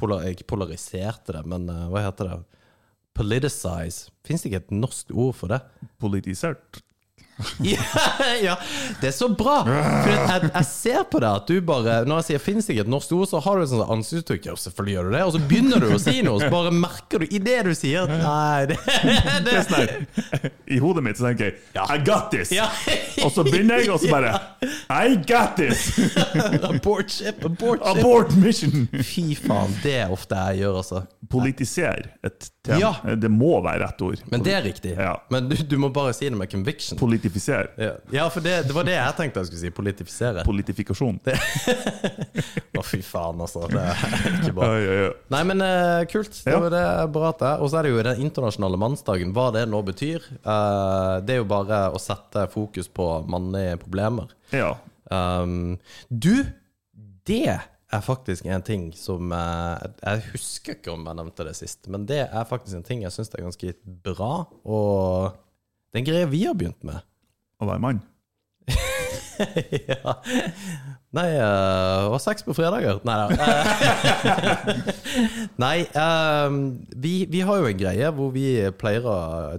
polar, 0.00 0.26
Ikke 0.30 0.46
polariserte 0.54 1.36
det, 1.36 1.44
men 1.50 1.68
uh, 1.70 1.86
hva 1.92 2.04
heter 2.06 2.30
det? 2.30 2.40
Politicize. 3.14 4.10
Fins 4.26 4.42
det 4.42 4.50
ikke 4.50 4.64
et 4.64 4.74
norsk 4.74 5.12
ord 5.14 5.36
for 5.38 5.54
det? 5.54 5.60
Politisert. 6.02 6.83
ja, 7.66 7.82
ja, 8.42 8.54
det 9.00 9.08
er 9.08 9.14
så 9.14 9.26
bra! 9.34 9.56
For 9.66 10.10
jeg, 10.12 10.50
jeg 10.54 10.66
ser 10.68 11.00
på 11.10 11.18
det 11.18 11.30
at 11.34 11.48
du 11.50 11.56
bare 11.66 11.96
Når 12.06 12.20
jeg 12.20 12.26
sier 12.28 12.42
'fins 12.44 12.68
ikke 12.70 12.84
et 12.84 12.90
norsk 12.92 13.10
ord', 13.16 13.26
så 13.26 13.40
har 13.42 13.58
du 13.58 13.64
et 13.64 13.70
sånt 13.72 13.90
ansiktsuttrykk. 13.90 14.46
Ja, 14.46 14.54
selvfølgelig 14.54 14.94
gjør 14.94 15.08
du 15.08 15.16
det. 15.16 15.22
Og 15.24 15.32
så 15.34 15.40
begynner 15.50 15.82
du 15.82 15.88
å 15.90 15.98
si 15.98 16.14
noe, 16.22 16.38
så 16.38 16.50
bare 16.52 16.70
merker 16.70 17.24
du 17.24 17.26
i 17.26 17.40
det 17.42 17.56
du 17.66 17.72
sier 17.74 18.06
at 18.06 18.12
Nei, 18.14 18.66
det, 18.70 18.78
Det 19.48 19.56
er 19.58 19.66
sånn. 19.66 20.52
I 20.70 20.78
hodet 20.78 21.02
mitt 21.08 21.18
så 21.18 21.26
tenker 21.26 21.50
jeg 21.50 21.58
I 21.82 21.98
got 22.06 22.30
this! 22.30 22.54
ja. 22.54 22.68
Og 23.24 23.32
så 23.34 23.42
begynner 23.46 23.82
jeg, 23.82 23.90
og 23.90 23.98
så 24.04 24.12
bare 24.14 24.38
I 24.94 25.18
got 25.26 25.58
this! 25.58 25.90
Abort 26.70 27.10
ship, 27.10 27.42
abort 27.44 27.82
ship. 27.82 27.98
Abort 27.98 28.36
mission! 28.38 28.86
Fy 29.02 29.34
faen, 29.34 29.74
det 29.82 29.98
er 30.04 30.14
ofte 30.14 30.38
jeg 30.38 30.62
gjør, 30.62 30.78
altså. 30.84 31.02
Politiser 31.34 32.12
et 32.22 32.50
tema. 32.62 32.78
Ja. 32.78 33.14
Det 33.18 33.30
må 33.32 33.56
være 33.64 33.82
rett 33.88 34.02
ord. 34.06 34.22
Men 34.30 34.44
det 34.46 34.54
er 34.54 34.62
riktig. 34.62 34.94
Ja. 34.94 35.16
Men 35.34 35.48
du, 35.50 35.56
du 35.66 35.76
må 35.82 35.90
bare 35.94 36.14
si 36.14 36.28
det 36.30 36.38
med 36.38 36.50
conviction. 36.52 36.98
Politisere 37.00 37.23
politifisere. 37.24 37.68
Ja, 37.76 37.92
ja 38.10 38.30
for 38.30 38.40
det, 38.40 38.62
det 38.68 38.74
var 38.74 38.84
det 38.84 38.94
jeg 38.96 39.16
tenkte 39.16 39.40
jeg 39.40 39.48
skulle 39.48 39.62
si. 39.62 39.70
Politifisere. 39.74 40.44
Politifikasjon. 40.44 41.18
Å, 42.78 42.84
fy 42.84 43.00
faen, 43.04 43.40
altså. 43.40 43.64
Det 43.70 43.80
er 43.80 44.40
ikke 44.40 44.54
bra. 44.56 44.70
Ja, 44.76 44.96
ja. 45.00 45.10
Nei, 45.34 45.42
men 45.48 45.64
uh, 45.64 46.04
kult. 46.10 46.36
Det 46.44 46.56
var 46.66 46.74
det 46.74 46.86
bra 47.14 47.30
at 47.32 47.42
det 47.42 47.50
er. 47.50 47.64
Og 47.64 47.72
så 47.72 47.80
er 47.80 47.86
det 47.86 47.94
jo 47.94 48.02
den 48.08 48.24
internasjonale 48.26 48.80
mannsdagen. 48.80 49.34
Hva 49.36 49.50
det 49.54 49.66
nå 49.70 49.82
betyr. 49.86 50.26
Uh, 50.44 51.20
det 51.24 51.36
er 51.36 51.42
jo 51.42 51.48
bare 51.50 51.86
å 51.94 52.00
sette 52.02 52.48
fokus 52.52 52.90
på 52.92 53.12
mannlige 53.30 53.78
problemer. 53.84 54.34
ja. 54.54 54.74
Um, 55.12 55.74
du, 56.08 56.46
det 57.28 57.52
er 57.52 58.00
faktisk 58.02 58.46
en 58.48 58.62
ting 58.64 58.86
som 58.96 59.28
eh, 59.36 59.82
Jeg 60.00 60.22
husker 60.30 60.78
ikke 60.78 60.94
om 60.94 61.04
jeg 61.04 61.18
nevnte 61.18 61.44
det 61.44 61.52
sist, 61.58 61.84
men 61.92 62.06
det 62.08 62.22
er 62.24 62.48
faktisk 62.48 62.78
en 62.78 62.86
ting 62.88 63.04
jeg 63.04 63.12
syns 63.12 63.28
er 63.36 63.44
ganske 63.44 63.74
bra, 63.84 64.46
og 64.64 65.36
det 65.94 66.00
er 66.00 66.02
en 66.02 66.08
greie 66.08 66.30
vi 66.32 66.40
har 66.48 66.56
begynt 66.58 66.80
med. 66.82 67.04
Å 67.60 67.68
være 67.68 67.82
mann. 67.84 68.02
ja. 69.90 70.14
Nei, 71.14 71.26
uh, 71.38 72.10
var 72.10 72.20
sex 72.22 72.42
på 72.46 72.54
fredager? 72.56 73.00
Nei 73.06 73.16
da. 73.20 73.26
Nei, 75.64 75.76
um, 75.94 76.60
vi, 76.90 77.14
vi 77.30 77.42
har 77.46 77.60
jo 77.60 77.70
en 77.70 77.80
greie 77.80 78.10
hvor 78.16 78.32
vi 78.34 78.46
pleier 78.78 79.06
å 79.06 79.16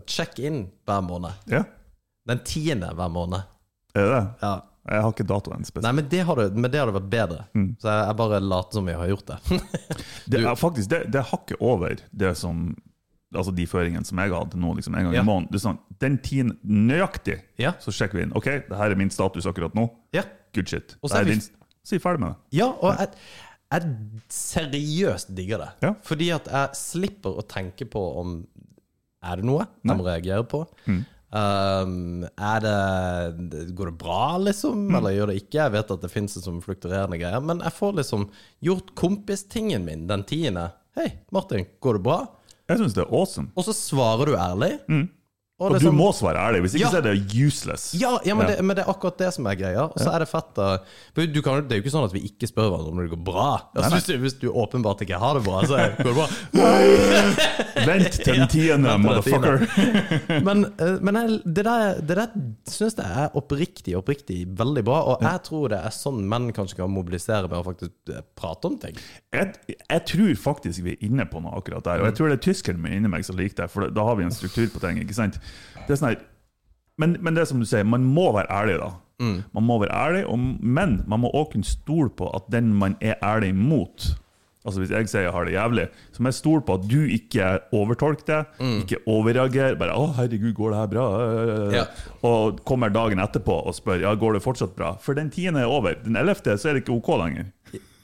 check 0.09 0.39
in 0.43 0.65
hver 0.87 1.03
måned. 1.05 1.45
Ja, 1.51 1.63
Den 2.27 2.41
tiende 2.47 2.91
hver 2.97 3.11
måned. 3.13 3.45
er 3.95 4.01
det 4.01 4.15
det? 4.15 4.23
Ja. 4.43 4.55
Jeg 4.85 5.01
har 5.01 5.13
ikke 5.15 5.25
datoen 5.25 5.63
spesielt. 5.65 5.85
Nei, 5.87 5.95
men 5.97 6.09
det 6.11 6.19
hadde, 6.27 6.43
men 6.53 6.69
det 6.69 6.77
hadde 6.77 6.93
vært 6.93 7.07
bedre. 7.09 7.39
Mm. 7.57 7.69
Så 7.81 7.89
jeg, 7.89 8.01
jeg 8.05 8.17
bare 8.19 8.41
later 8.43 8.77
som 8.77 8.85
vi 8.85 8.97
har 8.99 9.07
gjort 9.09 9.31
det. 9.31 9.37
Det 10.35 10.41
er 10.41 10.57
faktisk 10.59 10.89
det, 10.91 10.99
det 11.13 11.23
hakket 11.31 11.61
over 11.61 11.95
det 12.11 12.31
som 12.37 12.67
Altså 13.33 13.53
de 13.55 13.65
føringene 13.67 14.05
som 14.05 14.17
jeg 14.21 14.31
hadde 14.31 14.55
nå, 14.61 14.75
liksom 14.77 14.95
en 14.95 15.03
gang 15.09 15.13
Ja. 15.15 15.21
i 15.21 15.25
måneden. 15.25 15.49
Det 15.51 15.57
er 15.59 15.69
sånn, 15.69 15.79
den 15.99 16.17
tiden 16.19 16.57
nøyaktig, 16.63 17.41
Ja. 17.57 17.71
så 17.79 17.91
sjekker 17.91 18.13
vi 18.13 18.21
inn. 18.23 18.35
OK, 18.35 18.45
det 18.69 18.77
her 18.77 18.91
er 18.91 18.95
min 18.95 19.09
status 19.09 19.45
akkurat 19.45 19.73
nå. 19.75 19.89
ja. 20.13 20.23
Good 20.53 20.69
shit. 20.69 20.95
Og 21.03 21.09
så 21.09 21.15
Det 21.15 21.17
er 21.17 21.21
er 21.21 21.25
vi- 21.25 21.31
din, 21.35 21.41
er 21.91 21.99
ferdig 21.99 22.19
med 22.19 22.29
det. 22.29 22.35
Ja, 22.59 22.67
og 22.71 22.97
jeg, 22.97 23.09
jeg 23.71 23.81
seriøst 24.29 25.33
digger 25.35 25.57
det. 25.57 25.69
Ja. 25.83 25.93
Fordi 26.05 26.29
at 26.35 26.45
jeg 26.45 26.69
slipper 26.79 27.35
å 27.35 27.43
tenke 27.47 27.85
på 27.89 28.03
om 28.21 28.47
Er 29.25 29.37
det 29.37 29.45
noe 29.45 29.65
de 29.83 29.89
jeg 29.89 29.97
må 29.97 30.03
reagere 30.05 30.43
på. 30.47 30.67
Mm. 30.85 31.05
Um, 31.33 32.23
er 32.37 32.59
det 32.61 33.71
Går 33.75 33.85
det 33.89 33.97
bra, 33.97 34.37
liksom? 34.37 34.87
Mm. 34.87 34.95
Eller 34.99 35.15
gjør 35.17 35.27
det 35.31 35.37
ikke? 35.41 35.63
Jeg 35.63 35.71
vet 35.73 35.91
at 35.91 36.01
det 36.05 36.11
fins 36.11 36.37
som 36.43 36.61
flukturerende 36.61 37.17
greier, 37.19 37.41
men 37.43 37.59
jeg 37.59 37.73
får 37.73 37.95
liksom 37.95 38.29
gjort 38.63 38.93
kompistingen 38.95 39.83
min 39.83 40.05
den 40.07 40.23
tiende. 40.23 40.71
Hei, 40.95 41.09
Martin, 41.33 41.65
går 41.81 41.93
det 41.97 42.03
bra? 42.03 42.19
Jeg 42.69 42.77
syns 42.81 42.93
det 42.97 43.03
er 43.03 43.11
awesome. 43.13 43.47
Og 43.55 43.63
så 43.67 43.73
svarer 43.73 44.25
du 44.25 44.33
ærlig. 44.35 44.79
Og 45.57 45.71
er 45.71 45.79
du 45.79 45.85
sånn- 45.87 45.95
må 45.95 46.09
svare 46.11 46.35
ærlig, 46.35 46.61
hvis 46.65 46.73
ikke 46.75 46.83
Ja. 46.83 46.89
så 46.91 46.97
er 46.97 47.01
det 47.05 47.31
useless. 47.31 47.93
Ja, 47.95 48.17
ja, 48.25 48.35
men, 48.35 48.47
Ja. 48.49 48.55
Det, 48.55 48.63
men 48.65 48.75
det 48.75 48.83
er 48.85 48.91
akkurat 48.91 49.17
det 49.17 49.33
som 49.33 49.45
er 49.47 49.55
greia. 49.55 49.83
Og 49.85 49.95
så 49.95 50.11
er 50.13 50.19
det 50.19 50.27
fett 50.27 50.49
da 50.53 50.79
du 51.15 51.41
kan, 51.41 51.61
Det 51.65 51.71
er 51.71 51.79
jo 51.79 51.83
ikke 51.83 51.93
sånn 51.95 52.03
at 52.03 52.11
vi 52.11 52.19
ikke 52.27 52.49
spør 52.51 52.69
hverandre 52.73 52.91
om 52.91 52.97
det 52.99 53.09
går 53.13 53.23
bra. 53.23 53.61
Altså, 53.73 53.91
hvis, 53.95 54.05
du, 54.05 54.17
hvis 54.19 54.33
du 54.41 54.49
åpenbart 54.51 54.99
ikke 55.05 55.17
har 55.17 55.33
det 55.39 55.43
bra, 55.45 55.61
så 55.63 55.95
går 55.95 56.03
det 56.03 56.15
bra. 56.15 56.27
Vent 57.85 58.11
til 58.19 58.35
den 58.35 58.47
tiende, 58.51 58.97
motherfucker. 59.03 59.63
Men, 60.47 60.65
eh, 60.79 60.97
men 61.01 61.15
jeg, 61.19 61.39
det 61.55 61.63
der, 61.67 61.99
det 62.01 62.17
der 62.19 62.27
syns 62.71 62.95
jeg 62.99 63.05
er 63.25 63.31
oppriktig 63.37 63.95
oppriktig 63.97 64.41
veldig 64.57 64.83
bra. 64.87 64.99
Og 65.13 65.23
jeg 65.23 65.41
tror 65.47 65.69
det 65.71 65.79
er 65.85 65.95
sånn 65.95 66.21
menn 66.31 66.49
kanskje 66.55 66.79
kan 66.81 66.91
mobilisere 66.93 67.47
med 67.47 67.59
å 67.59 67.65
faktisk 67.67 68.11
eh, 68.13 68.21
prate 68.37 68.69
om 68.71 68.77
ting. 68.81 68.97
Jeg, 69.35 69.53
jeg 69.71 70.05
tror 70.11 70.35
faktisk 70.49 70.83
vi 70.85 70.95
er 70.95 71.05
inne 71.07 71.25
på 71.31 71.41
noe 71.43 71.55
akkurat 71.59 71.83
der. 71.87 72.03
Og 72.03 72.09
jeg 72.11 72.17
tror 72.19 72.31
det 72.31 72.39
er 72.39 72.45
tyskeren 72.51 72.81
min 72.83 72.97
inni 72.99 73.11
meg 73.11 73.25
som 73.27 73.37
liker 73.39 73.63
det, 73.65 73.71
for 73.71 73.87
da 73.93 74.07
har 74.07 74.19
vi 74.19 74.27
en 74.27 74.35
struktur 74.35 74.67
på 74.75 74.83
ting. 74.83 74.99
ikke 75.03 75.15
sant? 75.17 75.39
Det 75.85 75.93
er 75.95 75.99
sånn 76.01 76.09
her, 76.13 76.21
men, 76.97 77.17
men 77.21 77.35
det 77.35 77.41
er 77.43 77.49
som 77.51 77.59
du 77.59 77.65
sier, 77.67 77.83
man 77.83 78.03
må 78.07 78.29
være 78.35 78.47
ærlig, 78.51 78.77
da. 78.79 78.91
Man 79.55 79.63
må 79.63 79.77
være 79.79 79.95
ærlig, 79.95 80.25
og, 80.27 80.39
men 80.59 80.97
man 81.07 81.21
må 81.23 81.29
òg 81.31 81.53
kunne 81.53 81.63
stole 81.67 82.09
på 82.11 82.27
at 82.35 82.49
den 82.51 82.73
man 82.75 82.97
er 83.01 83.15
ærlig 83.23 83.53
mot 83.55 84.09
Altså 84.65 84.81
Hvis 84.81 84.89
jeg 84.95 85.05
sier 85.11 85.21
jeg 85.27 85.31
har 85.35 85.45
det 85.45 85.51
jævlig, 85.53 85.83
så 86.11 86.23
må 86.25 86.31
jeg 86.31 86.37
stole 86.39 86.61
på 86.65 86.73
at 86.79 86.85
du 86.89 87.03
ikke 87.13 87.49
overtolker 87.77 88.25
det, 88.25 88.39
ikke 88.81 88.97
overreagerer. 89.05 89.75
Bare 89.77 89.93
'Å, 89.93 90.07
herregud, 90.17 90.55
går 90.57 90.71
det 90.73 90.79
her 90.79 90.87
bra?' 90.89 91.75
Ja. 91.75 91.83
Og 92.25 92.63
kommer 92.65 92.89
dagen 92.89 93.21
etterpå 93.21 93.59
og 93.61 93.75
spør 93.77 94.01
'Ja, 94.01 94.15
går 94.17 94.33
det 94.33 94.41
fortsatt 94.41 94.73
bra?' 94.75 94.95
For 94.99 95.13
den 95.13 95.29
tiende 95.29 95.61
er 95.61 95.69
over. 95.69 95.93
Den 96.03 96.15
ellevte 96.17 96.57
så 96.57 96.69
er 96.69 96.73
det 96.73 96.81
ikke 96.83 96.97
OK 96.97 97.11
lenger. 97.21 97.45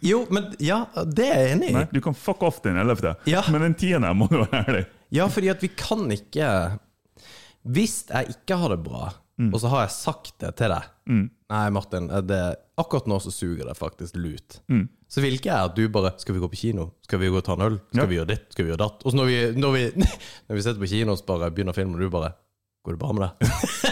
Jo, 0.06 0.28
men 0.30 0.54
ja, 0.60 0.84
det 1.02 1.26
er 1.32 1.40
jeg 1.48 1.58
enig 1.58 1.74
i. 1.74 1.84
Du 1.98 2.00
kan 2.00 2.14
fuck 2.14 2.44
off 2.44 2.62
den 2.62 2.78
ellevte, 2.78 3.16
Ja. 3.26 3.42
men 3.50 3.62
den 3.66 3.74
tiende 3.74 4.14
må 4.14 4.30
du 4.30 4.38
være 4.44 4.62
ærlig. 4.68 4.86
Ja, 5.10 5.26
fordi 5.34 5.50
at 5.50 5.62
vi 5.66 5.68
kan 5.74 6.06
ikke 6.14 6.78
Hvis 7.68 8.06
jeg 8.10 8.34
ikke 8.36 8.58
har 8.58 8.74
det 8.74 8.80
bra, 8.86 9.12
og 9.42 9.58
så 9.62 9.70
har 9.74 9.84
jeg 9.88 9.94
sagt 9.96 10.36
det 10.44 10.52
til 10.60 10.70
deg 10.74 10.90
Nei, 11.52 11.66
Martin, 11.74 12.06
det, 12.30 12.40
akkurat 12.80 13.08
nå 13.12 13.18
så 13.20 13.32
suger 13.34 13.66
det 13.68 13.74
faktisk 13.76 14.16
lut. 14.16 14.60
Så 15.12 15.20
vil 15.24 15.34
ikke 15.36 15.50
jeg 15.52 15.68
at 15.72 15.74
du 15.76 15.82
bare 15.92 16.14
Skal 16.22 16.38
vi 16.38 16.40
gå 16.44 16.48
på 16.48 16.60
kino? 16.62 16.86
Skal 17.04 17.20
vi 17.20 17.28
gå 17.28 17.42
og 17.42 17.44
ta 17.44 17.58
en 17.58 17.66
øl? 17.66 17.80
Skal 17.92 18.04
Ja. 18.04 18.08
vi 18.08 18.16
gjøre 18.20 18.30
ditt? 18.30 18.46
Skal 18.54 18.66
vi 18.66 18.72
gjøre 18.72 18.84
datt? 18.86 19.02
Og 19.04 19.12
så 19.12 19.18
når 19.20 19.28
vi, 19.28 19.40
når 19.60 19.74
vi, 19.76 19.82
når 20.48 20.56
vi 20.56 20.62
sitter 20.64 20.80
på 20.80 20.88
kino 20.94 21.12
og 21.18 21.26
bare 21.28 21.50
begynner 21.52 21.76
filmen, 21.76 21.98
og 21.98 22.02
du 22.06 22.14
bare 22.14 22.32
Går 22.86 22.96
det 22.96 23.02
bra 23.04 23.12
med 23.14 23.28
deg? 23.28 23.50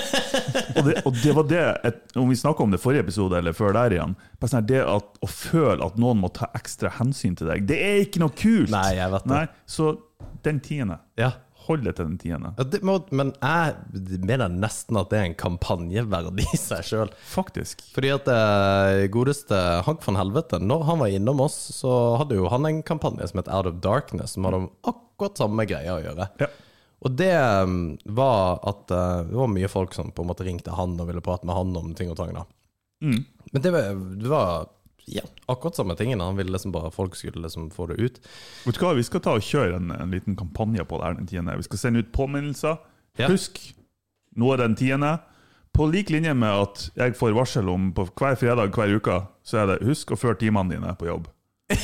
Og 0.79 0.85
det, 0.85 0.93
og 1.05 1.13
det 1.21 1.33
var 1.35 1.45
det, 1.49 1.61
et, 1.85 1.97
om 2.17 2.29
vi 2.29 2.35
snakka 2.37 2.63
om 2.63 2.71
det 2.73 2.79
forrige 2.81 3.03
episode, 3.03 3.37
eller 3.37 3.53
før 3.53 3.73
der 3.75 3.93
igjen 3.93 4.15
sånn 4.41 4.65
Det 4.69 4.79
at, 4.81 5.17
å 5.21 5.27
føle 5.29 5.85
at 5.85 5.97
noen 6.01 6.21
må 6.23 6.29
ta 6.33 6.47
ekstra 6.57 6.89
hensyn 6.97 7.35
til 7.37 7.49
deg, 7.51 7.65
det 7.69 7.77
er 7.85 7.99
ikke 8.05 8.21
noe 8.23 8.33
kult! 8.33 8.71
Nei, 8.73 8.95
jeg 8.97 9.11
vet 9.13 9.27
det. 9.27 9.33
Nei, 9.35 9.43
så 9.69 9.91
den 10.45 10.61
tiende. 10.63 10.99
Ja. 11.19 11.31
Hold 11.69 11.83
det 11.85 11.91
til 11.99 12.07
den 12.07 12.17
tiende. 12.17 12.49
Ja, 12.57 12.65
det 12.65 12.79
må, 12.85 12.95
men 13.13 13.31
jeg 13.37 14.21
mener 14.25 14.49
nesten 14.49 14.97
at 14.97 15.11
det 15.11 15.19
er 15.19 15.27
en 15.27 15.35
kampanjeverdi 15.37 16.47
i 16.47 16.57
seg 16.57 16.81
sjøl. 16.87 17.11
Faktisk. 17.29 17.83
Fordi 17.93 18.09
at 18.15 18.29
eh, 18.33 19.03
godeste 19.13 19.59
Hank 19.85 20.01
van 20.07 20.17
Helvete, 20.17 20.57
når 20.63 20.87
han 20.87 21.03
var 21.03 21.13
innom 21.13 21.43
oss, 21.45 21.59
så 21.77 21.93
hadde 22.21 22.39
jo 22.39 22.49
han 22.49 22.65
en 22.65 22.81
kampanje 22.85 23.29
som 23.29 23.43
het 23.43 23.51
Out 23.53 23.69
of 23.69 23.77
Darkness, 23.85 24.33
som 24.33 24.49
hadde 24.49 24.63
om 24.63 24.71
akkurat 24.89 25.43
samme 25.43 25.67
greia 25.69 25.99
å 25.99 26.01
gjøre. 26.01 26.29
Ja. 26.41 26.49
Og 27.05 27.13
det 27.21 27.31
um, 27.37 27.77
var 28.17 28.59
at 28.67 28.91
eh, 28.91 29.21
det 29.29 29.37
var 29.37 29.53
mye 29.53 29.69
folk 29.71 29.93
som 29.95 30.09
på 30.11 30.25
en 30.25 30.31
måte 30.33 30.47
ringte 30.47 30.73
han 30.75 30.97
og 30.99 31.11
ville 31.11 31.23
prate 31.23 31.47
med 31.47 31.55
han 31.55 31.77
om 31.79 31.93
ting 31.95 32.09
og 32.11 32.17
tang. 32.19 32.33
da. 32.35 32.47
Mm. 33.05 33.21
Men 33.53 33.61
det 33.63 33.71
var, 33.77 33.93
det 34.19 34.33
var 34.33 34.67
ja, 35.15 35.23
akkurat 35.49 35.75
samme 35.79 35.95
tingene. 35.99 36.23
Han 36.23 36.37
ville 36.37 36.53
liksom 36.53 36.73
bare 36.75 36.91
folk 36.93 37.15
skulle 37.17 37.41
liksom 37.43 37.69
få 37.73 37.87
det 37.91 37.99
ut. 37.99 38.21
Vet 38.65 38.77
du 38.77 38.83
hva, 38.83 38.93
Vi 38.97 39.05
skal 39.07 39.23
ta 39.25 39.35
og 39.37 39.45
kjøre 39.45 39.79
en, 39.79 39.91
en 39.95 40.13
liten 40.13 40.37
kampanje 40.39 40.85
på 40.85 40.99
det 40.99 41.07
her 41.07 41.17
den 41.19 41.29
tiende. 41.29 41.57
Vi 41.57 41.67
skal 41.67 41.81
sende 41.81 42.03
ut 42.03 42.13
påminnelser. 42.15 42.77
Ja. 43.19 43.29
Husk, 43.31 43.59
nå 44.37 44.53
er 44.53 44.63
den 44.63 44.77
tiende. 44.79 45.17
På 45.73 45.85
lik 45.89 46.09
linje 46.09 46.33
med 46.33 46.49
at 46.49 46.85
jeg 46.97 47.15
får 47.17 47.35
varsel 47.37 47.69
om 47.69 47.91
på 47.95 48.07
hver 48.19 48.37
fredag 48.39 48.73
hver 48.75 48.95
uke, 48.97 49.19
så 49.45 49.61
er 49.61 49.73
det 49.73 49.83
husk 49.87 50.13
å 50.13 50.17
føre 50.19 50.39
timene 50.41 50.73
dine 50.75 50.95
på 50.97 51.09
jobb. 51.09 51.29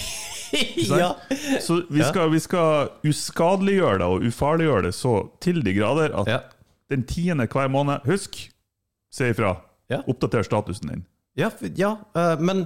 ja. 0.90 1.16
Så 1.62 1.82
vi 1.90 2.04
skal, 2.04 2.32
vi 2.34 2.42
skal 2.42 2.90
uskadeliggjøre 3.06 4.02
det 4.02 4.10
og 4.10 4.26
ufarliggjøre 4.26 4.88
det 4.88 4.96
så 4.98 5.16
til 5.44 5.62
de 5.66 5.76
grader 5.78 6.16
at 6.22 6.32
Ja. 6.32 6.40
den 6.90 7.06
tiende 7.06 7.48
hver 7.48 7.70
måned 7.70 8.06
Husk, 8.06 8.50
si 9.14 9.30
ifra. 9.30 9.56
Ja. 9.90 10.02
Oppdater 10.10 10.44
statusen 10.44 10.90
din. 10.90 11.06
Ja, 11.38 11.52
ja 11.76 11.98
eh, 12.16 12.40
men 12.40 12.66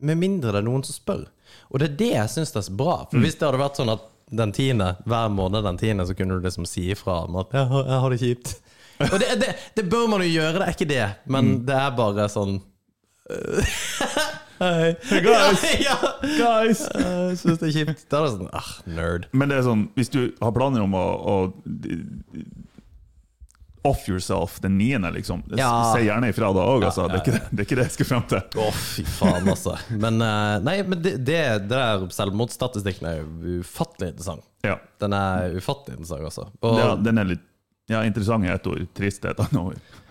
med 0.00 0.18
mindre 0.20 0.52
det 0.52 0.60
er 0.60 0.66
noen 0.66 0.84
som 0.84 0.96
spør. 0.96 1.24
Og 1.70 1.80
det 1.80 1.88
er 1.90 1.96
det 2.00 2.10
jeg 2.12 2.32
syns 2.34 2.54
er 2.58 2.64
så 2.66 2.74
bra. 2.76 2.98
For 3.10 3.22
hvis 3.22 3.38
det 3.38 3.46
hadde 3.48 3.60
vært 3.62 3.78
sånn 3.80 3.92
at 3.94 4.04
den 4.36 4.52
tiende, 4.52 4.88
hver 5.06 5.28
måned 5.30 5.62
den 5.64 5.78
tiende, 5.80 6.06
så 6.08 6.14
kunne 6.18 6.36
du 6.36 6.42
liksom 6.44 6.66
si 6.68 6.88
ifra 6.92 7.20
om 7.28 7.36
at 7.42 7.52
jeg, 7.54 7.68
har- 7.70 7.86
jeg 7.86 8.00
har 8.04 8.10
det 8.14 8.20
kjipt. 8.22 8.54
Og 9.12 9.18
det, 9.20 9.28
det, 9.42 9.50
det 9.76 9.84
bør 9.92 10.06
man 10.08 10.24
jo 10.24 10.30
gjøre, 10.32 10.58
det 10.58 10.66
er 10.66 10.74
ikke 10.74 10.88
det. 10.90 11.06
Men 11.30 11.52
det 11.68 11.76
er 11.76 11.94
bare 11.98 12.28
sånn 12.32 12.58
Hei. 14.56 14.94
Hey 15.10 15.20
guys! 15.20 15.62
Ja, 15.84 15.96
ja. 16.00 16.12
Guys! 16.38 16.80
Jeg 16.94 17.36
syns 17.42 17.58
det 17.60 17.66
er 17.68 17.74
kjipt. 17.74 18.06
Da 18.08 18.22
er 18.22 18.24
det 18.24 18.30
sånn 18.38 18.52
ah, 18.56 18.70
nerd. 18.88 19.26
Men 19.36 19.50
det 19.52 19.58
er 19.58 19.66
sånn, 19.66 19.82
hvis 19.98 20.08
du 20.14 20.20
har 20.40 20.54
planer 20.56 20.80
om 20.86 20.94
å, 20.96 21.02
å 21.04 21.34
off 23.86 24.04
yourself 24.10 24.58
den 24.64 24.76
niende, 24.80 25.10
liksom, 25.14 25.42
Ja. 25.56 25.70
si 25.94 26.04
gjerne 26.06 26.30
ifra 26.32 26.52
da 26.54 26.66
òg. 26.66 26.84
Altså. 26.88 27.06
Det, 27.08 27.20
er 27.20 27.24
ikke 27.26 27.40
det, 27.56 27.66
er 27.78 27.82
jeg 27.84 27.94
skal 27.96 28.10
frem 28.10 28.24
til. 28.30 28.62
Å, 28.62 28.70
fy 28.74 29.04
faen, 29.16 29.50
altså. 29.52 29.76
Men, 29.94 30.20
eh, 30.24 30.54
nei, 30.66 30.76
men 30.86 31.02
det, 31.04 31.16
det, 31.26 31.42
der 31.70 32.06
selvmordsstatistikken 32.14 33.10
er 33.10 33.20
jo 33.20 33.60
ufattelig 33.62 34.14
interessant. 34.14 34.46
Ja. 34.66 34.78
Den 35.02 35.14
er 35.16 35.54
ufattelig 35.56 36.00
interessant, 36.00 36.26
altså. 36.30 36.48
Og, 36.60 36.80
ja, 36.82 36.90
den 37.00 37.22
er 37.22 37.30
litt 37.36 37.46
ja, 37.92 38.02
interessant 38.02 38.46
i 38.46 38.50
et 38.50 38.66
ord. 38.66 38.82
Trist 38.98 39.24
er 39.24 39.36
et 39.36 39.46
annet 39.46 39.62
ord. 39.62 40.02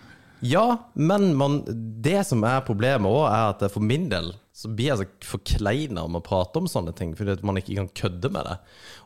Ja, 0.45 0.65
men 0.93 1.31
man, 1.35 1.61
det 2.03 2.21
som 2.27 2.43
er 2.47 2.65
problemet 2.67 3.09
òg, 3.09 3.25
er 3.29 3.53
at 3.53 3.63
for 3.73 3.83
min 3.83 4.09
del 4.11 4.33
så 4.55 4.69
blir 4.71 4.93
jeg 4.93 5.01
så 5.01 5.31
forkleina 5.33 6.05
om 6.07 6.15
å 6.15 6.23
prate 6.23 6.61
om 6.61 6.67
sånne 6.69 6.93
ting, 6.95 7.11
fordi 7.17 7.33
at 7.35 7.43
man 7.43 7.59
ikke 7.59 7.75
kan 7.75 7.89
kødde 7.99 8.31
med 8.31 8.47
det. 8.47 8.55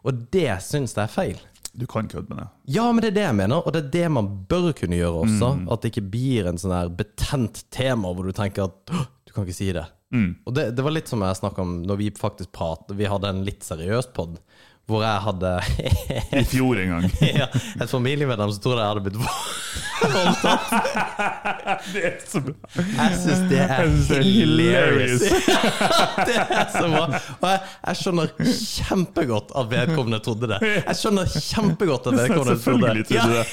Og 0.06 0.26
det 0.36 0.52
syns 0.66 0.94
jeg 0.94 1.08
er 1.08 1.14
feil. 1.14 1.40
Du 1.80 1.86
kan 1.88 2.10
kødde 2.12 2.28
med 2.34 2.42
det. 2.44 2.48
Ja, 2.76 2.90
men 2.92 3.02
det 3.04 3.14
er 3.14 3.18
det 3.20 3.24
jeg 3.28 3.38
mener, 3.40 3.62
og 3.64 3.72
det 3.76 3.86
er 3.86 3.92
det 3.94 4.08
man 4.12 4.28
bør 4.52 4.72
kunne 4.76 4.98
gjøre 5.00 5.22
også. 5.24 5.52
At 5.72 5.82
det 5.86 5.94
ikke 5.94 6.10
blir 6.12 6.50
en 6.52 6.60
sånn 6.60 6.76
her 6.76 6.90
betent 7.00 7.64
tema 7.72 8.12
hvor 8.12 8.28
du 8.28 8.36
tenker 8.36 8.68
at 8.68 8.92
du 8.92 9.32
kan 9.36 9.46
ikke 9.48 9.56
si 9.56 9.70
det. 9.78 9.86
Og 10.50 10.56
det, 10.58 10.64
det 10.76 10.84
var 10.84 10.92
litt 10.96 11.08
som 11.12 11.22
jeg 11.22 11.38
snakka 11.38 11.62
om 11.62 11.74
når 11.86 12.00
vi 12.00 12.08
faktisk 12.18 12.50
pratet 12.58 12.96
Vi 12.98 13.06
hadde 13.06 13.30
en 13.30 13.44
litt 13.46 13.62
seriøs 13.62 14.08
pod 14.16 14.40
hvor 14.90 15.04
jeg 15.06 15.22
hadde 15.26 15.50
I 16.42 16.44
fjor 16.50 16.80
en 16.82 16.90
gang. 16.96 17.06
ja, 17.42 17.48
et 17.82 17.92
familiemedlem 17.92 18.52
som 18.56 18.62
trodde 18.64 18.82
jeg 18.82 18.90
hadde 18.94 19.04
blitt 19.06 19.20
voldtatt. 19.22 19.50
Det 21.94 22.02
er 22.08 22.14
så 22.30 22.40
bra. 22.44 22.54
Jeg 22.80 23.18
syns 23.20 23.42
det 23.50 23.60
er 23.60 24.22
hilarious. 24.24 25.26
det 26.30 26.38
er 26.40 26.70
så 26.72 26.86
bra. 26.88 27.02
Og 27.42 27.48
jeg, 27.50 27.60
jeg 27.90 28.00
skjønner 28.00 28.32
kjempegodt 28.48 29.52
at 29.60 29.70
vedkommende 29.74 30.20
trodde 30.24 30.50
det. 30.54 30.60
Jeg 30.64 30.96
skjønner 31.02 31.34
kjempegodt 31.36 32.08
at 32.12 32.20
vedkommende 32.22 32.56
trodde 32.56 32.56
det. 32.56 32.64
Selvfølgelig 32.64 33.06
trodde 33.12 33.28
du 33.28 33.34
det. 33.40 33.46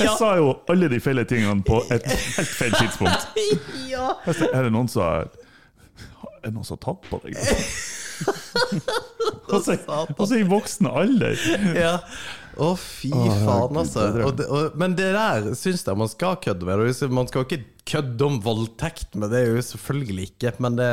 Jeg 0.00 0.16
sa 0.18 0.32
jo 0.40 0.48
alle 0.74 0.90
de 0.92 1.00
feile 1.04 1.24
tingene 1.30 1.62
på 1.66 1.76
et 1.94 2.08
helt 2.10 2.54
feil 2.58 2.74
tidspunkt. 2.80 3.28
ja. 3.92 4.10
Er 4.50 4.66
det 4.66 4.74
noen 4.74 4.90
som 4.90 5.06
har 5.06 5.28
Er 6.42 6.50
det 6.50 6.54
noen 6.56 6.66
som 6.66 6.78
har 6.78 6.82
tatt 6.88 7.06
på 7.10 7.22
deg? 7.22 7.38
Altså 9.48 10.38
i 10.38 10.44
voksen 10.48 10.90
alder. 10.90 11.38
ja. 11.84 11.94
Å, 12.58 12.72
fy 12.74 13.12
Å, 13.14 13.24
faen, 13.44 13.76
altså. 13.78 14.06
Og 14.26 14.32
det, 14.40 14.46
og, 14.50 14.78
men 14.80 14.96
det 14.98 15.12
der 15.14 15.50
syns 15.58 15.84
jeg 15.86 15.98
man 15.98 16.10
skal 16.10 16.38
kødde 16.42 16.66
med. 16.66 17.10
Man 17.14 17.30
skal 17.30 17.46
ikke 17.46 17.60
kødde 17.88 18.26
om 18.26 18.38
voldtekt, 18.44 19.14
men 19.14 19.30
det 19.32 19.44
er 19.44 19.52
jo 19.54 19.66
selvfølgelig 19.70 20.30
ikke. 20.32 20.54
Men 20.64 20.78
det, 20.80 20.92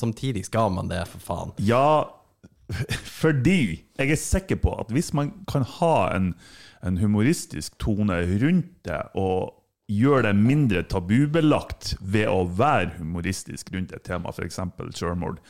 samtidig 0.00 0.46
skal 0.48 0.72
man 0.74 0.90
det, 0.90 1.04
for 1.12 1.22
faen. 1.28 1.54
Ja, 1.62 2.08
fordi 3.20 3.60
jeg 3.96 4.10
er 4.12 4.20
sikker 4.20 4.58
på 4.60 4.74
at 4.82 4.90
hvis 4.92 5.12
man 5.16 5.32
kan 5.48 5.64
ha 5.78 5.94
en, 6.16 6.32
en 6.84 6.98
humoristisk 7.00 7.78
tone 7.80 8.18
rundt 8.42 8.74
det, 8.88 9.00
og 9.16 9.54
gjøre 9.88 10.26
det 10.28 10.34
mindre 10.36 10.82
tabubelagt 10.84 11.94
ved 12.00 12.28
å 12.28 12.42
være 12.58 12.98
humoristisk 12.98 13.72
rundt 13.72 13.94
et 13.96 14.04
tema, 14.04 14.34
f.eks. 14.34 14.60
selvmord 14.98 15.40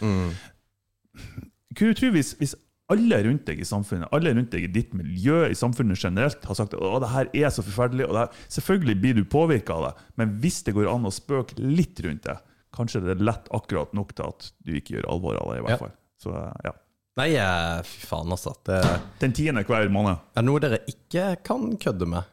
Kunne 1.79 1.95
du 1.95 2.01
tro 2.01 2.11
hvis, 2.15 2.33
hvis 2.41 2.57
alle 2.91 3.19
rundt 3.27 3.45
deg 3.47 3.61
i 3.63 3.67
samfunnet, 3.69 4.09
alle 4.17 4.33
rundt 4.35 4.51
deg 4.55 4.65
i 4.65 4.71
ditt 4.73 4.95
miljø, 4.97 5.45
i 5.53 5.57
samfunnet 5.59 6.01
generelt, 6.01 6.43
har 6.49 6.57
sagt 6.59 6.75
at 6.75 7.03
det 7.05 7.11
her 7.13 7.29
er 7.37 7.51
så 7.55 7.63
forferdelig, 7.63 8.07
og 8.09 8.17
her, 8.19 8.31
selvfølgelig 8.51 8.97
blir 9.03 9.19
du 9.19 9.25
påvirka 9.29 9.77
av 9.77 9.85
det, 9.87 10.07
men 10.19 10.33
hvis 10.43 10.63
det 10.67 10.75
går 10.75 10.89
an 10.91 11.07
å 11.07 11.13
spøke 11.15 11.59
litt 11.61 12.01
rundt 12.07 12.25
det, 12.27 12.39
kanskje 12.75 13.03
det 13.05 13.15
er 13.15 13.25
lett 13.29 13.47
akkurat 13.55 13.93
nok 13.97 14.15
til 14.17 14.27
at 14.33 14.49
du 14.67 14.73
ikke 14.79 14.97
gjør 14.99 15.09
alvor 15.13 15.39
av 15.41 15.53
det, 15.53 15.59
i 15.61 15.65
hvert 15.67 15.77
Ja. 15.77 15.81
fall. 15.85 15.95
Så 16.19 16.33
ja. 16.65 16.73
Nei, 17.19 17.29
eh, 17.35 17.83
fy 17.83 18.07
faen, 18.07 18.31
altså. 18.31 18.53
Det 18.65 18.81
Den 19.21 19.33
tiende 19.33 19.65
hver 19.67 19.89
måned. 19.91 20.19
er 20.35 20.43
det 20.43 20.45
noe 20.47 20.61
dere 20.61 20.79
ikke 20.87 21.43
kan 21.45 21.77
kødde 21.77 22.07
med. 22.07 22.25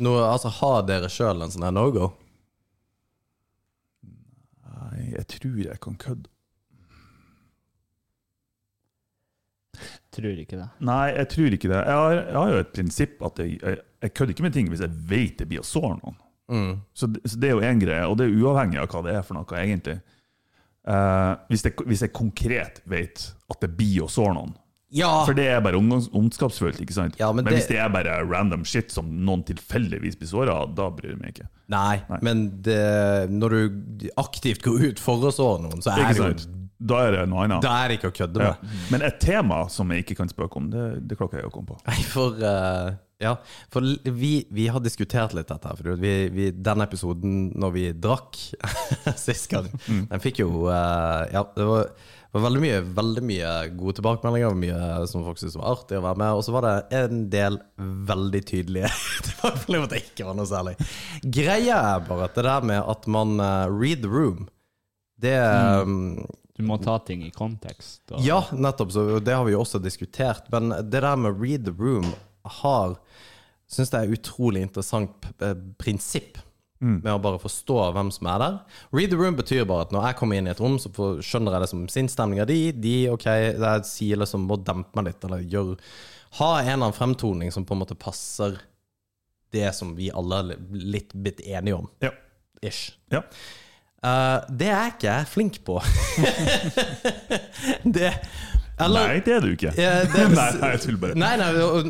Noe, 0.00 0.24
altså, 0.32 0.48
Har 0.48 0.82
dere 0.86 1.08
sjøl 1.10 1.42
en 1.42 1.50
sånn 1.50 1.64
her 1.64 1.72
no-go? 1.74 2.12
Nei, 4.02 5.10
jeg 5.16 5.26
tror 5.28 5.56
jeg 5.64 5.80
kan 5.84 5.96
kødde. 5.96 6.28
Tror 10.14 10.38
ikke 10.42 10.58
det. 10.58 10.68
Nei, 10.88 11.04
jeg 11.14 11.28
tror 11.34 11.56
ikke 11.58 11.70
det. 11.72 11.80
Jeg 11.84 11.98
har, 12.02 12.14
jeg 12.20 12.36
har 12.38 12.52
jo 12.54 12.60
et 12.64 12.72
prinsipp 12.74 13.22
at 13.28 13.42
jeg, 13.42 13.58
jeg, 13.62 13.80
jeg 14.02 14.14
kødder 14.14 14.34
ikke 14.36 14.46
med 14.48 14.56
ting 14.56 14.70
hvis 14.72 14.84
jeg 14.84 14.94
vet 15.10 15.38
det 15.42 15.48
blir 15.50 15.64
å 15.64 15.66
såre 15.68 15.96
noen. 16.00 16.16
Mm. 16.48 16.70
Så 16.96 17.10
det, 17.12 17.20
så 17.28 17.36
det 17.40 17.50
er 17.50 17.56
jo 17.58 17.66
én 17.68 17.80
greie, 17.82 18.06
og 18.08 18.16
det 18.18 18.28
er 18.28 18.38
uavhengig 18.40 18.80
av 18.80 18.88
hva 18.92 19.02
det 19.04 19.18
er 19.18 19.26
for 19.26 19.36
noe, 19.36 19.58
egentlig. 19.60 19.98
Uh, 20.88 21.34
hvis, 21.50 21.66
jeg, 21.66 21.74
hvis 21.84 22.06
jeg 22.06 22.14
konkret 22.16 22.80
vet 22.88 23.26
at 23.52 23.60
det 23.60 23.74
blir 23.76 24.06
å 24.06 24.08
såre 24.12 24.32
noen. 24.38 24.54
Ja! 24.96 25.10
For 25.28 25.36
det 25.36 25.44
er 25.52 25.60
bare 25.60 25.76
ondskapsfullt, 25.76 26.78
ikke 26.80 26.94
sant? 26.96 27.18
Ja, 27.20 27.28
men 27.32 27.44
men 27.44 27.52
det- 27.52 27.58
hvis 27.58 27.68
det 27.68 27.76
er 27.76 27.90
bare 27.92 28.22
random 28.24 28.64
shit 28.64 28.90
som 28.90 29.10
noen 29.26 29.42
tilfeldigvis 29.44 30.16
blir 30.16 30.30
såra 30.30 30.54
da 30.74 30.88
bryr 30.88 31.12
jeg 31.12 31.20
meg 31.20 31.34
ikke. 31.34 31.48
Nei, 31.68 32.00
Nei. 32.08 32.18
men 32.22 32.62
det, 32.64 33.28
når 33.28 33.50
du 33.50 34.08
aktivt 34.16 34.62
går 34.64 34.86
ut 34.88 34.98
for 35.02 35.20
å 35.20 35.32
såre 35.34 35.60
noen, 35.66 35.82
så 35.84 35.92
er 35.92 36.06
Ikke 36.06 36.14
det 36.16 36.46
jo? 36.46 36.54
Da 36.78 37.00
er 37.08 37.10
det 37.16 37.24
noe 37.30 37.42
annet. 37.48 37.62
Da 37.64 37.72
er 37.82 37.88
det 37.90 37.98
ikke 37.98 38.12
å 38.12 38.16
kødde 38.20 38.42
Ja. 38.44 38.52
med. 38.62 38.76
Men 38.92 39.02
et 39.08 39.16
tema 39.20 39.64
som 39.68 39.90
jeg 39.90 40.04
ikke 40.04 40.16
kan 40.20 40.28
spøke 40.30 40.56
om, 40.60 40.68
det, 40.70 40.84
det 41.10 41.18
klarer 41.18 41.40
jeg 41.42 41.48
å 41.50 41.54
komme 41.54 41.72
på. 41.74 41.80
Nei, 41.88 42.02
for 42.06 42.38
Uh, 42.38 42.92
Ja, 43.18 43.32
for 43.74 43.82
vi, 44.14 44.44
vi 44.54 44.68
har 44.70 44.78
diskutert 44.78 45.32
litt 45.34 45.48
dette 45.50 45.66
her. 45.72 45.96
Vi, 45.98 46.12
vi, 46.30 46.50
den 46.54 46.84
episoden 46.84 47.48
når 47.58 47.72
vi 47.74 47.86
drakk 47.98 48.38
sist 49.18 49.50
gang, 49.50 49.66
Mm. 49.88 50.04
den 50.12 50.22
fikk 50.22 50.38
jo 50.44 50.52
uh, 50.68 51.26
Ja, 51.32 51.42
det 51.56 51.66
var, 51.66 51.90
var 52.36 52.44
veldig 52.46 52.62
mye 52.62 52.78
Veldig 52.94 53.24
mye 53.26 53.50
gode 53.74 53.96
tilbakemeldinger, 53.98 54.54
mye 54.54 55.06
som 55.10 55.24
folk 55.26 55.40
syntes 55.42 55.58
var 55.58 55.72
artig 55.74 55.98
å 55.98 56.04
være 56.06 56.20
med. 56.22 56.30
Og 56.38 56.44
så 56.46 56.54
var 56.54 56.68
det 56.68 56.76
en 57.00 57.24
del 57.34 57.58
veldig 58.06 58.44
tydelige 58.52 58.92
tilbakemeldinger 59.26 59.82
om 59.82 59.88
at 59.90 59.96
det 59.96 60.04
ikke 60.06 60.28
var 60.30 60.38
noe 60.38 60.46
særlig. 60.54 60.76
Greia 61.26 61.82
er 61.96 62.06
bare 62.06 62.30
at 62.30 62.38
det 62.38 62.46
der 62.46 62.70
med 62.70 62.84
at 62.94 63.10
man 63.18 63.34
uh, 63.42 63.66
read 63.66 64.06
the 64.06 64.12
room, 64.14 64.46
det 65.18 65.34
um, 65.42 66.22
Du 66.58 66.64
må 66.66 66.74
ta 66.82 66.96
ting 67.06 67.22
i 67.22 67.30
kontekst. 67.30 68.02
Og, 68.10 68.18
ja, 68.26 68.40
nettopp. 68.50 68.90
Så 68.90 69.06
det 69.22 69.36
har 69.36 69.46
vi 69.46 69.54
jo 69.54 69.62
også 69.62 69.78
diskutert. 69.78 70.50
Men 70.50 70.74
det 70.90 71.04
der 71.04 71.16
med 71.16 71.38
read 71.38 71.68
the 71.68 71.74
room 71.74 72.10
har 72.58 72.98
Syns 73.68 73.90
det 73.92 73.98
er 73.98 74.06
et 74.08 74.16
utrolig 74.16 74.62
interessant 74.64 75.26
prinsipp. 75.76 76.38
Mm. 76.80 77.00
Med 77.02 77.10
å 77.10 77.20
bare 77.20 77.40
forstå 77.42 77.76
hvem 77.92 78.10
som 78.14 78.30
er 78.32 78.40
der. 78.40 78.54
Read 78.96 79.12
the 79.12 79.18
room 79.18 79.36
betyr 79.36 79.66
bare 79.68 79.84
at 79.84 79.92
når 79.92 80.06
jeg 80.08 80.18
kommer 80.20 80.38
inn 80.38 80.48
i 80.48 80.52
et 80.54 80.62
rom, 80.62 80.78
så 80.80 80.88
skjønner 80.94 81.56
jeg 81.56 81.64
det 81.64 81.70
som 81.74 81.82
sinnsstemninga 81.92 82.46
di. 82.48 82.58
De, 82.72 82.94
ok, 83.12 83.26
jeg 83.28 83.84
sier 83.88 84.22
liksom 84.22 84.46
må 84.48 84.56
dempe 84.64 84.96
meg 84.96 85.10
litt, 85.10 85.26
eller 85.28 85.44
gjør 85.44 85.74
Ha 86.38 86.48
en 86.60 86.66
eller 86.66 86.74
annen 86.78 86.96
fremtoning 86.96 87.52
som 87.52 87.64
på 87.68 87.76
en 87.76 87.82
måte 87.82 87.96
passer 87.98 88.56
det 89.52 89.68
som 89.76 89.94
vi 89.96 90.10
alle 90.12 90.42
er 90.42 90.64
litt 90.96 91.14
blitt 91.16 91.40
enige 91.44 91.78
om. 91.82 91.88
Ja. 92.04 92.12
Ish. 92.64 92.98
ja. 93.12 93.22
Eh, 94.04 94.44
det 94.60 94.68
er 94.70 94.92
ikke 94.92 95.08
jeg 95.10 95.26
flink 95.32 95.56
på. 95.66 95.80
det 97.84 98.12
eller, 98.78 99.08
Nei, 99.08 99.14
det 99.26 99.32
er 99.34 99.42
du 99.42 99.48
ikke. 99.56 99.72
Ja, 99.74 99.94
det- 100.06 100.26
nei, 100.38 100.44
nei, 100.60 100.68
jeg 100.76 100.82
tuller 100.84 101.00
bare. 101.02 101.16
Nei, 101.18 101.32
nei, 101.40 101.48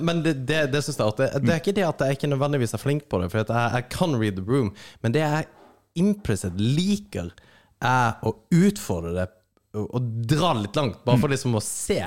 men 0.08 0.22
det, 0.24 0.32
det, 0.48 0.62
det 0.72 0.80
synes 0.86 0.96
jeg 1.02 1.12
at 1.12 1.18
det, 1.20 1.26
Det 1.44 1.52
er 1.52 1.60
ikke 1.60 1.74
det 1.76 1.84
at 1.84 2.04
jeg 2.06 2.16
ikke 2.16 2.30
nødvendigvis 2.32 2.72
er 2.78 2.80
flink 2.80 3.04
på 3.12 3.20
det, 3.20 3.28
for 3.32 3.42
jeg, 3.42 3.72
jeg 3.74 3.88
kan 3.92 4.16
read 4.16 4.38
the 4.40 4.44
room, 4.48 4.70
men 5.04 5.12
det 5.12 5.20
jeg 5.20 5.50
implisitt 6.00 6.56
liker, 6.56 7.28
er 7.84 8.16
å 8.26 8.32
utfordre 8.56 9.12
det 9.18 9.26
og, 9.78 10.00
dra 10.32 10.54
litt 10.56 10.74
langt, 10.80 11.02
bare 11.04 11.20
for 11.20 11.30
liksom 11.30 11.52
å 11.54 11.60
se. 11.62 12.00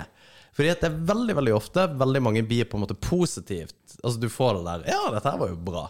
Fordi 0.57 0.71
at 0.73 0.81
det 0.83 0.89
er 0.89 0.97
veldig 1.13 1.35
veldig 1.37 1.53
ofte 1.55 1.85
veldig 2.01 2.21
mange 2.25 2.41
blir 2.43 2.65
på 2.67 2.75
en 2.79 2.83
måte 2.83 2.97
positivt. 2.99 3.77
Altså 4.01 4.17
Du 4.19 4.25
får 4.33 4.57
det 4.57 4.63
der 4.65 4.81
'Ja, 4.89 5.03
dette 5.13 5.29
her 5.31 5.37
var 5.39 5.53
jo 5.53 5.59
bra'. 5.61 5.85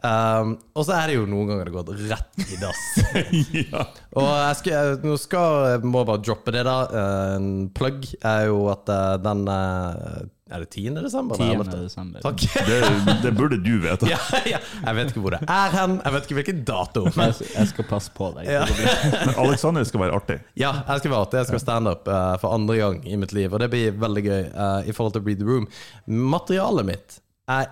Um, 0.00 0.54
og 0.72 0.86
så 0.88 0.94
er 0.96 1.10
det 1.10 1.16
jo 1.18 1.26
noen 1.28 1.50
ganger 1.50 1.68
det 1.68 1.72
har 1.74 1.82
gått 1.82 1.90
rett 2.08 2.44
i 2.48 2.56
dass. 2.56 2.82
ja. 3.72 3.82
Og 4.16 4.28
jeg 4.32 4.54
skal, 4.62 4.72
jeg- 4.72 5.00
nå 5.04 5.16
skal 5.20 5.56
jeg 5.74 5.80
må 5.92 6.04
bare 6.08 6.22
droppe 6.24 6.54
det, 6.56 6.62
da. 6.64 6.76
Eh, 6.88 7.32
En 7.36 7.48
plug 7.76 8.06
er 8.24 8.46
jo 8.48 8.62
at 8.72 8.88
uh, 8.88 9.18
den 9.20 9.42
uh, 9.44 10.22
Er 10.50 10.64
det 10.64 10.70
10. 10.72 10.94
desember? 11.04 11.36
10. 11.36 11.68
desember. 11.84 12.22
Takk. 12.24 12.40
Det, 12.66 12.78
det 13.22 13.32
burde 13.36 13.58
du 13.62 13.74
vite. 13.84 14.08
Ja, 14.14 14.16
ja. 14.48 14.58
Jeg 14.86 14.96
vet 14.96 15.12
ikke 15.12 15.22
hvor 15.26 15.36
det 15.36 15.42
er 15.46 15.76
hen, 15.76 15.98
jeg 16.00 16.14
vet 16.16 16.24
ikke 16.30 16.38
hvilken 16.40 16.62
dato. 16.66 17.04
Men 17.20 17.34
Jeg, 17.36 17.68
skal 17.74 17.86
passe 17.92 18.10
på 18.16 18.30
deg. 18.38 18.48
Ja. 18.50 18.64
Men 19.28 19.36
Alexander 19.44 19.84
skal 19.86 20.06
være 20.06 20.16
artig. 20.16 20.38
ja, 20.58 20.72
jeg 20.88 21.04
skal 21.04 21.12
være 21.12 21.26
artig. 21.28 21.42
Jeg 21.42 21.50
skal 21.52 21.62
standup 21.66 22.08
uh, 22.08 22.38
for 22.40 22.56
andre 22.56 22.80
gang 22.80 23.04
i 23.04 23.20
mitt 23.20 23.36
liv, 23.36 23.52
og 23.52 23.60
det 23.62 23.68
blir 23.76 23.92
veldig 24.00 24.24
gøy 24.26 24.40
eh, 24.48 24.88
i 24.88 24.96
forhold 24.96 25.12
til 25.18 25.28
Read 25.28 25.44
the 25.44 25.46
Room. 25.52 25.68
Materialet 26.08 26.88
mitt 26.88 27.20
er 27.52 27.68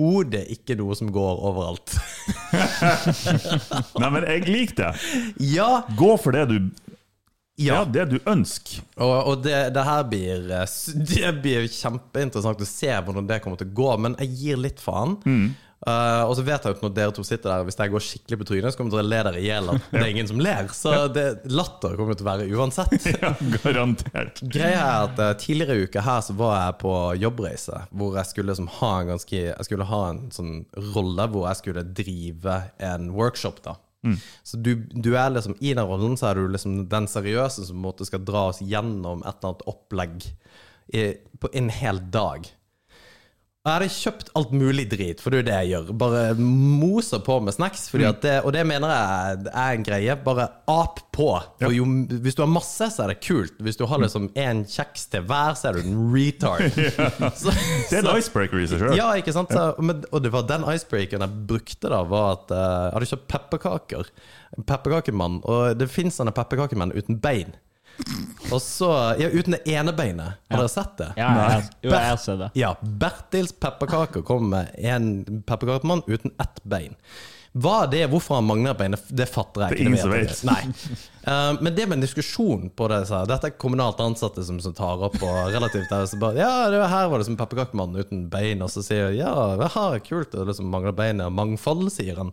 overhodet 0.00 0.48
ikke 0.54 0.76
noe 0.80 0.96
som 0.96 1.10
går 1.12 1.42
overalt. 1.50 1.92
Nei, 4.00 4.08
men 4.10 4.24
jeg 4.26 4.46
liker 4.48 4.78
det. 4.80 5.20
ja, 5.52 5.82
Gå 5.98 6.14
for 6.20 6.32
det 6.36 6.46
du, 6.50 6.56
ja. 7.60 7.80
ja, 7.80 7.84
det 7.84 8.06
du 8.14 8.18
ønsker. 8.24 8.80
Og, 8.96 9.14
og 9.32 9.42
det, 9.44 9.58
det 9.76 9.84
her 9.86 10.04
blir 10.08 10.52
eh, 10.60 10.76
Det 11.12 11.32
blir 11.44 11.68
kjempeinteressant 11.68 12.62
å 12.64 12.68
se 12.68 12.92
hvordan 12.92 13.28
det 13.28 13.40
kommer 13.44 13.60
til 13.60 13.70
å 13.70 13.76
gå, 13.82 13.90
men 14.06 14.16
jeg 14.22 14.36
gir 14.40 14.62
litt 14.64 14.80
faen. 14.82 15.18
Eh, 15.80 16.22
og 16.28 16.34
så 16.36 16.42
vet 16.44 16.66
jeg 16.66 16.76
at 16.76 16.82
når 16.84 16.90
dere 16.92 17.12
to 17.16 17.22
sitter 17.24 17.48
der, 17.48 17.64
hvis 17.64 17.78
jeg 17.80 17.92
går 17.92 18.02
skikkelig 18.04 18.38
på 18.42 18.46
trynet, 18.50 18.74
så 18.74 18.80
kommer 18.80 18.98
dere 18.98 19.08
le 19.08 19.20
dere 19.30 19.40
i 19.40 19.46
hjel. 19.46 19.70
Det 19.92 20.02
er 20.02 20.10
ingen 20.10 20.28
som 20.28 20.42
ler. 20.42 20.68
Så 20.76 20.92
det, 21.14 21.24
latter 21.48 21.96
kommer 21.96 22.18
til 22.18 22.26
å 22.26 22.30
være 22.30 22.48
uansett. 22.52 23.08
Ja, 23.20 23.32
garantert. 23.64 24.40
Greia 24.48 24.80
er 24.80 25.06
at 25.08 25.18
uh, 25.20 25.30
Tidligere 25.40 25.76
i 25.76 25.86
uka 25.88 26.02
her 26.04 26.20
så 26.24 26.34
var 26.36 26.54
jeg 26.56 26.76
på 26.82 26.92
jobbreise, 27.20 27.82
hvor 27.96 28.16
jeg 28.16 28.28
skulle 28.30 28.52
liksom 28.52 28.68
ha 28.78 28.90
en 29.00 29.10
ganske 29.14 29.40
Jeg 29.40 29.66
skulle 29.66 29.88
ha 29.88 30.00
en 30.10 30.22
sånn 30.34 30.52
rolle 30.94 31.26
hvor 31.32 31.48
jeg 31.48 31.60
skulle 31.60 31.84
drive 31.96 32.56
en 32.90 33.10
workshop. 33.16 33.60
da 33.64 33.74
Så 34.46 34.60
du, 34.60 34.72
du 34.92 35.10
er 35.12 35.32
liksom 35.34 35.56
I 35.60 35.74
den 35.74 35.88
rollen 35.88 36.16
så 36.20 36.30
er 36.30 36.40
du 36.40 36.48
liksom 36.54 36.84
den 36.92 37.08
seriøse 37.10 37.66
som 37.66 37.76
på 37.76 37.80
en 37.80 37.86
måte 37.88 38.08
skal 38.08 38.24
dra 38.24 38.46
oss 38.52 38.62
gjennom 38.64 39.24
et 39.24 39.34
eller 39.34 39.52
annet 39.52 39.66
opplegg 39.72 40.30
i, 40.96 41.04
på 41.40 41.50
en 41.56 41.68
hel 41.72 42.00
dag. 42.12 42.48
Og 43.70 43.76
Jeg 43.76 43.78
hadde 43.86 43.94
kjøpt 43.94 44.30
alt 44.34 44.52
mulig 44.58 44.84
drit, 44.90 45.20
for 45.22 45.30
det 45.30 45.44
er 45.44 45.46
det 45.46 45.58
jeg 45.60 45.68
gjør. 45.70 45.90
Bare 46.00 46.22
moser 46.40 47.20
på 47.22 47.36
med 47.46 47.54
snacks. 47.54 47.84
At 47.94 48.18
det, 48.24 48.32
og 48.42 48.50
det 48.56 48.64
mener 48.66 48.90
jeg 48.90 49.44
er 49.52 49.76
en 49.76 49.84
greie. 49.86 50.16
Bare 50.26 50.48
ap 50.70 50.98
på. 51.14 51.28
For 51.60 51.74
jo, 51.76 51.84
hvis 52.24 52.34
du 52.34 52.42
har 52.42 52.50
masse, 52.50 52.88
så 52.90 53.04
er 53.04 53.12
det 53.14 53.20
kult. 53.22 53.54
Hvis 53.62 53.78
du 53.78 53.84
har 53.86 54.02
liksom 54.02 54.26
én 54.34 54.64
kjeks 54.66 55.06
til 55.12 55.22
hver, 55.30 55.54
så 55.60 55.70
er 55.70 55.78
du 55.78 55.86
en 55.86 56.02
retard. 56.10 56.66
Så, 57.40 57.54
Det 57.90 58.00
er 58.00 58.08
en 58.10 58.18
icebreaker 58.18 58.58
i 58.58 58.66
seg 58.70 58.82
sjøl. 58.82 58.96
ja, 58.98 59.06
ikke 59.20 59.32
sant? 59.36 59.52
Så, 59.54 59.68
men, 59.84 60.02
og 60.10 60.24
det 60.24 60.32
var 60.34 60.48
den 60.50 60.66
icebreakeren 60.72 61.22
jeg 61.28 61.46
brukte 61.50 61.90
da, 61.92 62.02
var 62.10 62.32
at 62.40 62.54
eh, 62.56 62.66
jeg 62.88 62.94
hadde 62.96 63.10
kjøpt 63.12 63.26
pepperkaker. 63.36 64.10
Pepperkakemann. 64.66 65.40
Og 65.46 65.78
det 65.78 65.86
fins 65.92 66.18
sånne 66.18 66.34
pepperkakemenn 66.34 66.96
uten 66.96 67.20
bein. 67.22 67.54
Og 68.50 68.60
så 68.62 68.90
Ja, 69.20 69.28
uten 69.30 69.56
det 69.56 69.62
ene 69.70 69.92
beinet. 69.96 70.38
Har 70.50 70.62
dere 70.62 70.70
sett 70.72 70.96
det? 70.98 71.10
Ja, 71.20 71.32
jeg, 71.54 71.66
jo, 71.86 71.90
jeg 71.94 72.22
ser 72.22 72.38
det. 72.44 72.52
Ja. 72.58 72.74
Bertils 72.82 73.52
pepperkaker 73.52 74.24
kommer 74.26 74.48
med 74.56 74.78
en 74.78 75.42
pepperkakemann 75.46 76.02
uten 76.08 76.32
ett 76.40 76.62
bein. 76.62 76.96
Hva 77.50 77.82
det 77.90 78.04
hvorfor 78.12 78.38
han 78.38 78.46
mangler 78.46 78.76
bein, 78.78 78.94
det- 78.94 79.26
fatter 79.28 79.64
jeg 79.66 79.82
ikke. 79.82 80.02
det 80.04 80.10
vet. 80.12 80.42
Nei. 80.46 80.60
Uh, 81.26 81.58
men 81.60 81.74
det 81.74 81.88
med 81.88 81.98
en 81.98 82.04
diskusjon 82.04 82.70
på 82.70 82.88
det 82.88 83.00
så, 83.08 83.24
Dette 83.26 83.50
er 83.50 83.56
kommunalt 83.58 83.98
ansatte 84.00 84.44
som, 84.46 84.60
som 84.62 84.72
tar 84.72 85.02
opp 85.02 85.18
og 85.18 85.50
relativt 85.50 85.90
der, 85.90 86.06
så 86.06 86.18
bare, 86.18 86.38
Ja, 86.38 86.70
det 86.70 86.78
var, 86.78 86.88
her 86.88 87.10
var 87.10 87.18
det 87.18 87.26
som 87.26 87.36
pepperkakemann 87.36 87.98
uten 87.98 88.28
bein, 88.30 88.62
og 88.62 88.70
så 88.70 88.84
sier 88.86 89.10
ja, 89.18 89.34
ha, 89.58 89.86
kult, 89.98 90.30
det 90.30 90.40
er 90.44 90.46
det 90.46 90.56
som 90.56 90.70
mangler 90.70 90.94
bein, 90.94 91.20
og 91.20 91.34
mangfold, 91.34 91.90
sier 91.90 92.22
han. 92.22 92.30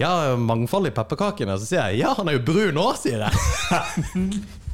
Ja, 0.00 0.36
mangfold 0.36 0.88
i 0.88 0.92
pepperkakene. 0.92 1.56
Så 1.60 1.68
sier 1.68 1.92
jeg 1.92 2.02
ja, 2.04 2.14
han 2.16 2.28
er 2.28 2.36
jo 2.36 2.44
brun 2.48 2.80
òg, 2.80 2.96
sier 3.00 3.28
jeg. 3.28 4.40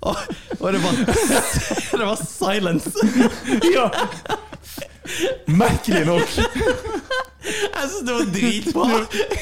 og, 0.00 0.16
og 0.60 0.72
det 0.72 0.80
var 0.82 0.92
Det 1.98 2.06
var 2.06 2.16
silence. 2.16 2.90
Ja! 3.74 3.90
Merkelig 5.46 6.06
nok. 6.06 6.28
Jeg 7.46 7.90
syns 7.90 8.06
det 8.06 8.14
var 8.16 8.32
dritbra. 8.36 8.86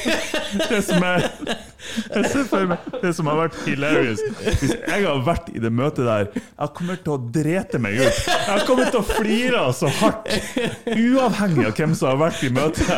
Det 0.69 0.81
som 0.85 1.03
er 1.03 1.25
Jeg 2.15 2.29
ser 2.31 2.45
for 2.49 2.65
meg 2.69 2.85
Det 3.01 3.11
som 3.13 3.27
har 3.29 3.37
vært 3.37 3.57
hilarious 3.67 4.21
Hvis 4.57 4.71
jeg 4.73 5.03
har 5.03 5.19
vært 5.25 5.51
i 5.53 5.61
det 5.61 5.69
møtet 5.73 6.07
der 6.07 6.29
Jeg 6.33 6.69
kommer 6.77 6.97
til 7.03 7.13
å 7.13 7.17
drete 7.35 7.77
meg 7.81 7.99
ut. 7.99 8.21
Jeg 8.25 8.63
kommer 8.65 8.89
til 8.89 9.01
å 9.01 9.05
flire 9.05 9.61
så 9.75 9.89
hardt. 9.99 10.29
Uavhengig 10.89 11.65
av 11.67 11.75
hvem 11.77 11.93
som 11.97 12.09
har 12.11 12.19
vært 12.23 12.41
i 12.45 12.49
møtet. 12.53 12.89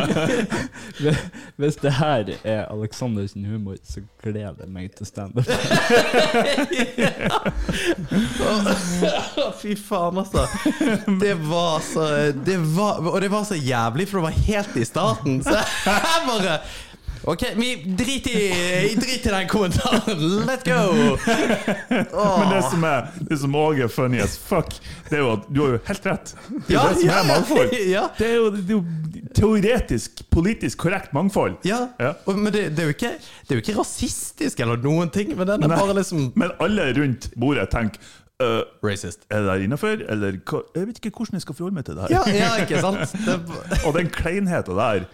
Hvis 1.60 1.80
det 1.82 1.94
her 1.98 2.32
er 2.38 2.62
Aleksanders 2.72 3.34
humor, 3.38 3.78
så 3.88 4.04
gleder 4.24 4.64
jeg 4.64 4.72
meg 4.74 4.96
til 4.98 5.08
standup. 5.10 5.48
Fy 9.62 9.76
faen, 9.80 10.18
altså. 10.22 10.46
Det 11.22 11.34
var 11.48 11.80
så 11.86 12.08
det 12.46 12.58
var, 12.76 13.02
Og 13.12 13.20
det 13.22 13.32
var 13.34 13.44
så 13.48 13.56
jævlig, 13.60 14.08
for 14.10 14.22
det 14.22 14.28
var 14.30 14.38
helt 14.48 14.78
i 14.78 14.86
starten. 14.86 14.97
Så 15.46 15.56
jeg 15.86 16.28
bare 16.28 16.60
Ok, 17.28 17.42
vi 17.58 17.74
drit 17.98 18.28
i, 18.30 18.36
drit 18.96 19.26
i 19.26 19.30
den 19.34 19.48
kommentaren. 19.52 20.20
Let's 20.48 20.64
go! 20.64 21.18
Men 22.40 22.52
det 22.54 22.62
som 22.70 22.84
er 22.88 23.10
Det 23.28 23.40
som 23.42 23.56
også 23.58 23.84
er 23.84 23.92
funny 23.92 24.22
as 24.24 24.38
fuck, 24.40 24.70
det 25.10 25.18
er 25.18 25.24
jo 25.26 25.32
at 25.34 25.48
du 25.52 25.60
har 25.64 25.74
jo 25.74 25.80
helt 25.90 26.06
rett. 26.08 26.32
Det 26.70 26.70
er 26.70 26.78
Ja, 26.78 26.84
det 26.94 27.02
som 27.02 27.10
ja, 27.10 27.18
er 27.18 27.28
mangfold. 27.28 27.74
ja. 27.98 28.04
Det 28.20 28.30
er 28.30 28.36
jo, 28.38 28.46
det 28.56 28.64
er 28.70 28.78
jo 28.78 28.84
teoretisk, 29.36 30.22
politisk 30.32 30.78
korrekt 30.86 31.12
mangfold. 31.18 31.58
Ja, 31.68 31.82
Ja. 32.00 32.14
og, 32.26 32.38
Men 32.40 32.54
det, 32.54 32.64
det, 32.78 32.86
er 32.86 32.94
ikke, 32.96 33.12
det 33.20 33.52
er 33.52 33.60
jo 33.60 33.66
ikke 33.66 33.78
rasistisk 33.82 34.64
eller 34.64 34.80
noen 34.88 35.12
ting, 35.12 35.34
men 35.36 35.48
den 35.50 35.68
er 35.68 35.74
Nei. 35.74 35.82
bare 35.82 35.98
liksom 36.00 36.30
Men 36.36 36.56
alle 36.64 36.88
rundt 37.02 37.28
bordet 37.36 37.68
tenker 37.74 38.00
øh, 38.44 38.64
racist. 38.84 39.26
Er 39.30 39.44
det 39.44 39.48
der 39.48 39.64
innafor, 39.66 39.88
eller? 39.88 40.40
Jeg 40.76 40.88
vet 40.88 41.00
ikke 41.00 41.10
hvordan 41.18 41.40
jeg 41.40 41.46
skal 41.46 41.56
forholde 41.56 41.76
meg 41.76 41.86
til 41.86 41.96
det 41.96 42.08
her. 42.08 42.18
Ja, 42.18 42.24
ja 42.38 42.50
ikke 42.64 42.82
sant? 42.82 43.16
Og 43.86 43.94
den 43.98 44.10
kleinheten 44.10 44.78
der 44.78 45.08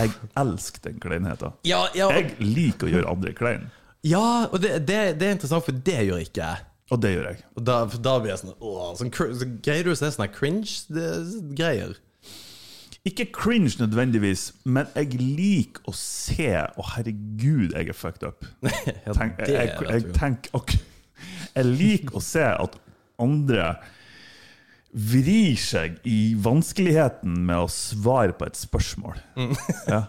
Jeg 0.00 0.10
elsker 0.36 0.84
den 0.84 1.00
kleinheten. 1.00 1.56
ja, 1.64 1.84
ja, 1.94 2.10
Jeg 2.10 2.36
liker 2.40 2.86
å 2.86 2.94
gjøre 2.94 3.10
andre 3.10 3.32
klein, 3.32 3.66
ja, 4.04 4.46
og 4.52 4.60
det, 4.60 4.82
det, 4.84 4.96
det 5.20 5.28
er 5.28 5.36
interessant, 5.38 5.64
for 5.64 5.72
det 5.72 6.00
gjør 6.04 6.20
ikke 6.26 6.44
jeg. 6.44 6.64
og 6.92 7.02
det 7.02 7.12
gjør 7.14 7.28
jeg. 7.30 7.44
Og 7.56 7.66
da, 7.66 7.76
for 7.88 8.02
da 8.04 8.16
blir 8.20 8.34
jeg 8.34 8.40
sånn 8.42 8.56
åh, 8.60 8.90
sånn, 8.98 9.12
så 9.14 9.46
Greier 9.64 9.86
du 9.86 9.94
å 9.94 9.96
se 9.96 10.10
sånne 10.12 10.28
cringe-greier? 10.34 11.94
Ikke 13.08 13.26
cringe 13.32 13.72
nødvendigvis, 13.80 14.50
men 14.64 14.88
jeg 14.96 15.16
liker 15.20 15.88
å 15.88 15.94
se 15.96 16.50
Å, 16.52 16.84
herregud, 16.94 17.72
jeg 17.72 17.88
er 17.92 17.96
fucked 17.96 18.28
up. 18.28 18.44
Tenk, 18.64 19.40
jeg, 19.40 19.56
jeg, 19.56 19.72
jeg, 19.88 20.06
tenker 20.16 20.60
ok, 20.60 20.76
Jeg 21.54 21.70
liker 21.70 22.18
å 22.18 22.24
se 22.24 22.44
at 22.44 22.78
andre 23.22 23.74
vrir 24.94 25.58
seg 25.58 25.98
i 26.06 26.34
vanskeligheten 26.38 27.40
med 27.46 27.64
å 27.64 27.70
svare 27.70 28.34
på 28.36 28.46
et 28.46 28.58
spørsmål. 28.58 29.18
Ja. 29.90 30.06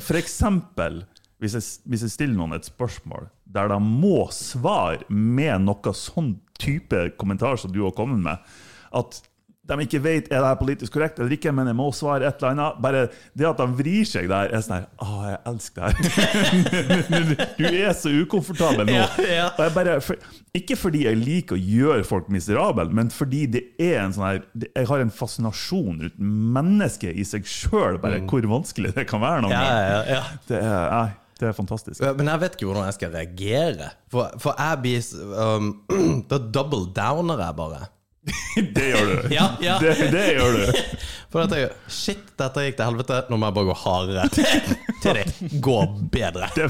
For 0.00 0.16
eksempel 0.18 1.02
hvis 1.42 1.56
jeg, 1.56 1.64
hvis 1.84 2.06
jeg 2.06 2.14
stiller 2.14 2.38
noen 2.38 2.56
et 2.56 2.68
spørsmål 2.68 3.28
der 3.56 3.68
de 3.70 3.76
må 3.80 4.26
svare 4.34 5.04
med 5.12 5.66
noe 5.66 5.92
sånn 5.96 6.34
type 6.60 7.02
kommentar 7.20 7.60
som 7.60 7.72
du 7.72 7.82
har 7.84 7.94
kommet 7.96 8.22
med, 8.24 8.54
at 8.96 9.20
de 9.66 9.76
ikke 9.82 10.00
vet 10.04 10.28
er 10.30 10.38
det 10.40 10.48
her 10.50 10.58
politisk 10.60 10.94
korrekt 10.94 11.18
eller 11.18 11.32
ikke, 11.34 11.50
men 11.54 11.66
jeg 11.70 11.76
må 11.78 11.88
svare 11.96 12.28
et 12.28 12.38
eller 12.38 12.54
annet. 12.54 12.78
Bare 12.84 13.00
det 13.34 13.48
at 13.48 13.58
de 13.58 13.66
vrir 13.80 14.06
seg 14.08 14.28
der, 14.30 14.52
er 14.54 14.62
sånn 14.62 14.76
her 14.76 14.86
Å, 15.02 15.16
jeg 15.26 15.40
elsker 15.50 15.82
det 15.82 16.12
her. 16.14 17.44
du 17.58 17.64
er 17.70 17.92
så 17.98 18.12
ukomfortabel 18.22 18.86
nå. 18.86 18.94
Ja, 18.94 19.08
ja. 19.26 19.48
Bare, 19.74 19.98
for, 20.04 20.20
ikke 20.56 20.78
fordi 20.78 21.04
jeg 21.08 21.18
liker 21.20 21.58
å 21.58 21.60
gjøre 21.60 22.06
folk 22.06 22.30
miserable, 22.32 22.86
men 22.94 23.10
fordi 23.14 23.44
det 23.56 23.64
er 23.82 24.04
en 24.04 24.14
sånn 24.16 24.28
her 24.28 24.40
Jeg 24.76 24.88
har 24.88 25.02
en 25.02 25.12
fascinasjon 25.12 26.02
rundt 26.06 26.18
mennesket 26.56 27.18
i 27.18 27.26
seg 27.26 27.46
sjøl, 27.48 27.98
bare 28.02 28.22
hvor 28.26 28.46
vanskelig 28.50 28.94
det 28.96 29.06
kan 29.10 29.22
være 29.24 29.42
noen 29.44 29.54
Mm. 29.56 29.62
Ja, 29.62 29.76
ja, 29.80 30.00
ja. 30.10 30.22
Det 30.48 30.58
er, 30.58 30.86
nei, 30.92 31.10
det 31.40 31.48
er 31.48 31.54
fantastisk. 31.56 32.02
Men 32.18 32.28
jeg 32.32 32.42
vet 32.42 32.56
ikke 32.56 32.66
hvordan 32.68 32.86
jeg 32.88 32.96
skal 32.98 33.12
reagere. 33.14 33.90
For, 34.12 34.34
for 34.42 34.58
jeg 34.60 34.80
blir 34.84 35.10
um, 35.38 35.70
Da 36.30 36.38
double 36.40 36.88
downer 36.96 37.40
jeg 37.46 37.56
bare. 37.58 37.80
Det 38.76 38.88
gjør 38.90 39.06
du. 39.10 39.34
Ja, 39.34 39.46
ja. 39.62 39.76
Det, 39.82 39.94
det 40.10 40.24
gjør 40.34 40.56
du. 40.58 40.80
For 41.32 41.44
at 41.44 41.54
jeg, 41.58 41.70
Shit, 41.92 42.22
dette 42.38 42.64
gikk 42.64 42.78
til 42.78 42.88
helvete. 42.88 43.20
Nå 43.30 43.38
må 43.38 43.48
jeg 43.48 43.56
bare 43.58 43.68
gå 43.68 43.76
hardere 43.82 44.26
til, 44.32 44.76
til 45.02 45.18
det 45.18 45.58
går 45.62 45.90
bedre. 46.12 46.48
Det, 46.56 46.68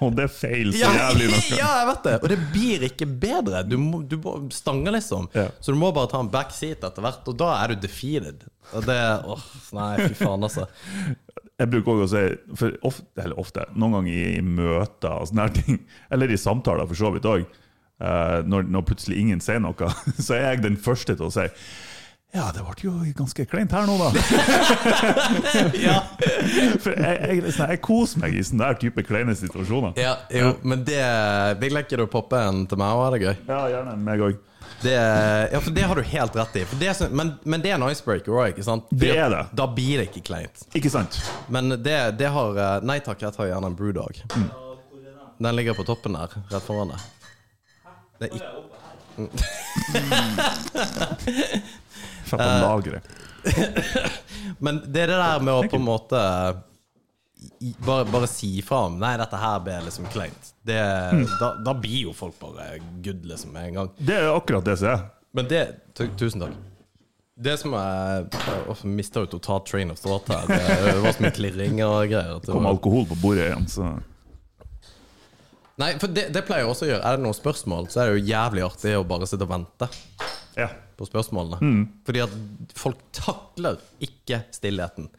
og 0.00 0.16
det 0.16 0.26
er 0.26 0.32
feil 0.32 0.72
så 0.74 0.82
Ja, 0.84 0.92
jævlig 0.96 1.28
noe. 1.32 1.42
ja, 1.60 1.70
jeg 1.82 1.88
vet 1.90 2.08
det. 2.08 2.14
Og 2.20 2.32
det 2.32 2.38
blir 2.54 2.86
ikke 2.88 3.08
bedre. 3.26 3.62
Du 3.66 3.76
må, 3.82 4.00
du 4.06 4.16
må 4.22 4.38
stange, 4.54 4.94
liksom. 4.94 5.28
Ja. 5.36 5.48
Så 5.60 5.74
du 5.74 5.80
må 5.80 5.92
bare 5.96 6.10
ta 6.12 6.22
en 6.24 6.32
backseat 6.32 6.86
etter 6.86 7.06
hvert, 7.06 7.26
og 7.26 7.38
da 7.42 7.52
er 7.60 7.74
du 7.74 7.86
defeated. 7.86 8.46
Og 8.72 8.88
det 8.88 8.98
åh, 9.26 9.46
Nei, 9.76 9.92
fy 10.06 10.18
faen, 10.24 10.46
altså. 10.48 10.66
Jeg 11.56 11.70
bruker 11.72 11.94
også 11.94 12.06
å 12.06 12.10
si, 12.12 12.56
for 12.60 12.74
ofte, 12.84 13.06
eller 13.22 13.38
ofte, 13.40 13.62
noen 13.80 13.98
ganger 13.98 14.12
i, 14.12 14.24
i 14.36 14.42
møter 14.44 15.14
og 15.14 15.30
sånne 15.30 15.46
her 15.46 15.54
ting, 15.56 15.78
eller 16.12 16.32
i 16.32 16.36
samtaler 16.40 16.88
for 16.90 17.00
så 17.00 17.12
vidt 17.14 17.28
òg, 17.30 17.46
når, 17.96 18.66
når 18.68 18.82
plutselig 18.90 19.18
ingen 19.22 19.40
sier 19.40 19.62
noe, 19.64 19.92
så 20.26 20.36
er 20.36 20.50
jeg 20.50 20.64
den 20.66 20.76
første 20.76 21.16
til 21.16 21.30
å 21.30 21.32
si 21.32 21.46
ja, 22.36 22.50
det 22.52 22.60
ble 22.66 22.74
jo 22.84 22.92
ganske 23.16 23.46
kleint 23.48 23.72
her 23.72 23.86
nå, 23.88 23.94
da. 23.96 24.10
Ja, 25.86 26.00
For 26.82 26.92
jeg, 26.92 27.14
jeg, 27.22 27.54
sånn, 27.54 27.70
jeg 27.72 27.80
koser 27.84 28.20
meg 28.20 28.36
i 28.36 28.42
sånne 28.44 28.66
der 28.66 28.80
type 28.82 29.04
kleine 29.06 29.36
situasjoner. 29.38 29.96
ja 30.00 30.16
jo, 30.34 30.50
men 30.66 30.82
det 30.84 31.00
Vil 31.62 31.80
ikke 31.80 32.00
du 32.02 32.04
poppe 32.10 32.40
en 32.48 32.66
til 32.68 32.80
meg 32.82 32.92
òg? 32.98 33.06
Er 33.06 33.16
det 33.16 33.22
gøy? 33.22 33.32
Ja, 33.48 33.62
gjerne 33.72 33.96
meg 34.02 34.26
òg. 34.26 34.36
Det, 34.82 34.92
ja, 34.92 35.60
for 35.62 35.72
det 35.72 35.86
har 35.88 35.96
du 35.96 36.04
helt 36.04 36.36
rett 36.36 36.58
i. 36.60 36.66
Det, 36.76 36.92
men, 37.16 37.32
men 37.48 37.62
det 37.64 37.72
er 37.72 37.78
en 37.78 37.86
icebreaker 37.88 38.34
òg, 38.34 38.50
ikke 38.52 38.66
sant? 38.66 38.90
Det 38.90 39.14
er 39.14 39.30
det. 39.32 39.42
Da 39.56 39.68
blir 39.72 40.02
det 40.02 40.10
ikke 40.10 40.26
kleint. 40.26 40.66
Ikke 40.76 40.92
sant? 40.92 41.16
Men 41.48 41.78
det, 41.80 41.96
det 42.20 42.28
har 42.34 42.60
eh, 42.60 42.76
Nei 42.84 42.98
takk, 43.06 43.22
jeg 43.24 43.32
tar 43.38 43.48
gjerne 43.48 43.72
en 43.72 43.78
brewdog. 43.78 44.20
Mm. 44.36 44.50
Den 45.46 45.56
ligger 45.56 45.78
på 45.78 45.86
toppen 45.88 46.16
der, 46.18 46.36
rett 46.52 46.64
foran 46.66 46.92
deg. 46.92 47.08
Det 48.18 48.28
er 48.28 48.36
ikke 48.36 48.52
Fett 52.26 52.30
på 52.30 52.42
Eh, 52.42 52.60
lageret. 52.62 53.02
Men 54.58 54.80
det 54.92 55.00
er 55.04 55.06
det 55.12 55.18
der 55.20 55.40
med 55.46 55.54
å 55.54 55.66
på 55.70 55.76
en 55.78 55.84
måte 55.86 56.20
bare, 57.86 58.04
bare 58.10 58.26
si 58.30 58.50
fra 58.64 58.80
om 58.88 58.96
Nei, 58.98 59.12
dette 59.20 59.38
her 59.38 59.60
ble 59.62 59.76
liksom 59.86 60.08
kleint. 60.12 60.52
Det, 60.66 60.78
Mm. 61.12 61.26
da, 61.40 61.52
da 61.68 61.74
blir 61.78 62.00
jo 62.08 62.12
folk 62.16 62.38
bare 62.40 62.78
good 63.04 63.24
liksom 63.28 63.52
med 63.54 63.68
en 63.68 63.74
gang. 63.80 63.90
Det 63.98 64.16
er 64.18 64.32
akkurat 64.34 64.64
det 64.66 64.78
som 64.80 64.88
er. 64.96 65.04
Men 65.36 65.48
det 65.52 65.60
Tusen 66.18 66.42
takk. 66.42 66.56
Det 67.36 67.54
som 67.60 67.74
er 67.76 68.26
Jeg 68.32 68.90
mista 68.96 69.20
jo 69.20 69.26
totalt 69.36 69.66
train 69.68 69.90
of 69.92 70.00
thought 70.00 70.26
her. 70.32 70.46
Det, 70.48 70.96
var 71.04 71.12
så 71.12 71.22
mye 71.26 71.34
klirring 71.36 71.78
og 71.84 72.08
greier. 72.10 72.40
det 72.40 72.48
Kom 72.52 72.66
alkohol 72.66 73.04
på 73.10 73.18
bordet 73.22 73.50
igjen, 73.50 73.66
så 73.68 73.90
Nei, 75.80 75.90
for 76.00 76.08
det, 76.08 76.30
det 76.32 76.42
pleier 76.48 76.64
jeg 76.64 76.72
også 76.72 76.86
å 76.86 76.90
gjøre. 76.90 77.02
Er 77.04 77.18
det 77.18 77.24
noen 77.26 77.36
spørsmål, 77.36 77.88
så 77.92 78.00
er 78.02 78.08
det 78.10 78.18
jo 78.20 78.30
jævlig 78.30 78.64
artig 78.64 78.94
å 78.96 79.04
bare 79.08 79.28
sitte 79.28 79.44
og 79.44 79.50
vente 79.52 79.88
ja. 80.56 80.70
på 80.96 81.08
spørsmålene. 81.08 81.58
Mm. 81.60 81.82
Fordi 82.08 82.22
at 82.24 82.36
folk 82.80 83.02
takler 83.16 83.76
ikke 84.00 84.40
stillheten. 84.56 85.10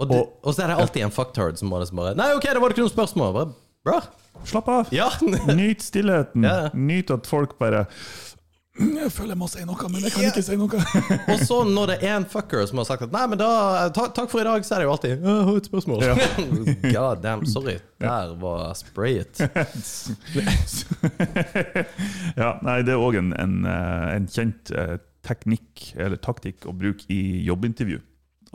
Og, 0.00 0.08
det, 0.10 0.18
Og- 0.18 0.32
og 0.42 0.50
så 0.56 0.64
er 0.64 0.72
det 0.72 0.80
alltid 0.82 1.06
en 1.06 1.14
fucktard 1.14 1.60
som 1.60 1.70
bare, 1.70 1.86
som 1.86 2.00
bare 2.00 2.16
Nei, 2.18 2.32
ok, 2.34 2.48
det 2.50 2.58
var 2.62 2.72
det 2.72 2.78
ikke 2.78 2.88
noe 2.88 2.96
spørsmål. 2.96 3.36
Bare, 3.38 3.54
Bra. 3.82 4.00
Slapp 4.46 4.68
av. 4.70 4.90
Ja. 4.94 5.08
Nyt 5.58 5.82
stillheten. 5.82 6.44
Ja. 6.46 6.70
Nyt 6.74 7.10
at 7.14 7.26
folk 7.30 7.56
bare 7.58 7.84
«Mm, 7.90 8.31
Jeg 8.72 9.10
føler 9.12 9.34
jeg 9.34 9.40
må 9.42 9.46
si 9.52 9.60
noe, 9.68 9.88
men 9.92 10.00
jeg 10.00 10.12
kan 10.14 10.22
ikke 10.30 10.42
si 10.46 10.54
noe. 10.56 10.78
Og 11.32 11.38
så 11.44 11.56
når 11.68 11.86
det 11.90 11.96
er 12.08 12.14
en 12.16 12.24
fucker 12.28 12.64
som 12.70 12.78
har 12.80 12.86
sagt 12.88 13.02
at 13.04 13.12
Nei, 13.12 13.26
men 13.28 13.36
da 13.40 13.48
ta, 13.92 14.06
Takk 14.16 14.30
for 14.32 14.40
i 14.40 14.46
dag, 14.48 14.64
så 14.64 14.74
er 14.76 14.80
det 14.80 14.86
jo 14.86 14.92
alltid 14.94 15.10
Jeg 15.12 15.18
har 15.48 15.56
et 15.60 15.68
spørsmål. 15.68 15.98
Ja. 16.06 16.14
God 16.96 17.18
damn, 17.24 17.44
sorry. 17.44 17.76
Der 18.00 18.32
var 18.40 18.72
spray 18.78 19.14
it. 19.20 19.34
ja, 22.40 22.50
nei, 22.64 22.78
det 22.86 22.92
er 22.96 23.00
òg 23.02 23.14
en, 23.20 23.30
en, 23.36 23.54
eh, 23.68 24.08
en 24.16 24.26
kjent 24.32 24.72
eh, 24.72 24.96
teknikk 25.26 25.92
eller 26.00 26.16
taktikk 26.24 26.64
å 26.64 26.72
bruke 26.72 27.04
i 27.12 27.44
jobbintervju. 27.44 28.00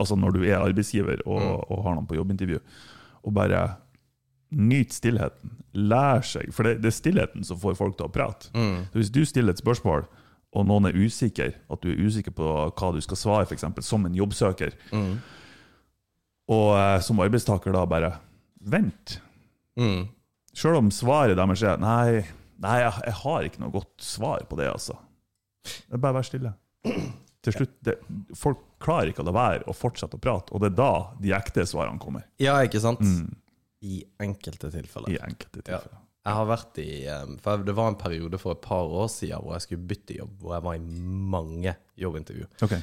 Altså 0.02 0.18
når 0.18 0.30
du 0.34 0.42
er 0.48 0.58
arbeidsgiver 0.58 1.22
og, 1.30 1.62
og 1.70 1.78
har 1.86 1.94
noen 1.94 2.10
på 2.10 2.18
jobbintervju. 2.18 2.58
og 3.22 3.30
bare 3.38 3.78
nyte 4.54 4.96
stillheten. 4.96 5.56
Lær 5.78 6.24
seg. 6.26 6.52
For 6.56 6.66
det, 6.66 6.78
det 6.82 6.90
er 6.90 6.96
stillheten 6.96 7.44
som 7.46 7.58
får 7.60 7.76
folk 7.78 7.98
til 7.98 8.08
å 8.08 8.12
prate. 8.12 8.50
Så 8.54 9.00
hvis 9.00 9.12
du 9.14 9.22
stiller 9.28 9.54
et 9.54 9.60
spørsmål, 9.62 10.06
og 10.56 10.64
noen 10.64 10.88
er 10.88 10.96
usikker, 10.96 11.52
at 11.68 11.82
du 11.84 11.90
er 11.92 11.98
usikker 12.00 12.32
på 12.32 12.46
hva 12.72 12.92
du 12.94 13.00
skal 13.04 13.20
svare, 13.20 13.44
f.eks., 13.48 13.66
som 13.84 14.06
en 14.08 14.16
jobbsøker, 14.16 14.72
og 16.48 16.70
eh, 16.78 17.00
som 17.04 17.20
arbeidstaker 17.20 17.74
da 17.76 17.82
bare 17.88 18.14
vent. 18.64 19.18
Mm. 19.78 20.06
Selv 20.56 20.80
om 20.80 20.88
svaret 20.94 21.36
deres 21.38 21.62
er 21.62 21.76
nei, 21.82 22.22
nei, 22.64 22.78
jeg, 22.80 22.94
jeg 23.10 23.18
har 23.20 23.48
ikke 23.48 23.62
noe 23.62 23.74
godt 23.76 23.92
svar 24.02 24.46
på 24.48 24.56
det, 24.58 24.70
altså. 24.72 24.96
Det 25.84 26.00
bare 26.00 26.16
å 26.16 26.18
være 26.18 26.30
stille. 26.30 26.54
Til 27.44 27.54
slutt, 27.54 27.76
det, 27.84 27.98
Folk 28.36 28.64
klarer 28.82 29.12
ikke 29.12 29.22
å 29.22 29.28
la 29.28 29.34
være 29.36 29.68
å 29.68 29.76
fortsette 29.76 30.16
å 30.18 30.22
prate, 30.22 30.54
og 30.54 30.64
det 30.64 30.72
er 30.72 30.78
da 30.80 30.92
de 31.20 31.34
ekte 31.36 31.66
svarene 31.68 32.00
kommer. 32.02 32.24
Ja, 32.42 32.56
ikke 32.64 32.80
sant? 32.82 33.04
I 33.86 34.02
enkelte 34.22 34.70
tilfeller. 34.74 35.14
I 35.14 35.20
enkelte 35.22 35.64
Ja. 35.70 35.82
Jeg 36.28 36.36
har 36.36 36.48
vært 36.50 36.78
i 36.82 36.90
um, 37.08 37.36
For 37.40 37.62
det 37.64 37.72
var 37.72 37.88
en 37.88 38.00
periode 38.00 38.40
for 38.42 38.52
et 38.52 38.64
par 38.64 38.90
år 38.90 39.06
siden 39.08 39.40
hvor 39.40 39.54
jeg 39.54 39.64
skulle 39.64 39.86
bytte 39.88 40.18
jobb, 40.18 40.34
hvor 40.42 40.56
jeg 40.58 40.64
var 40.66 40.74
i 40.76 40.82
mange 41.34 41.72
jobbintervju. 41.96 42.48
Okay. 42.66 42.82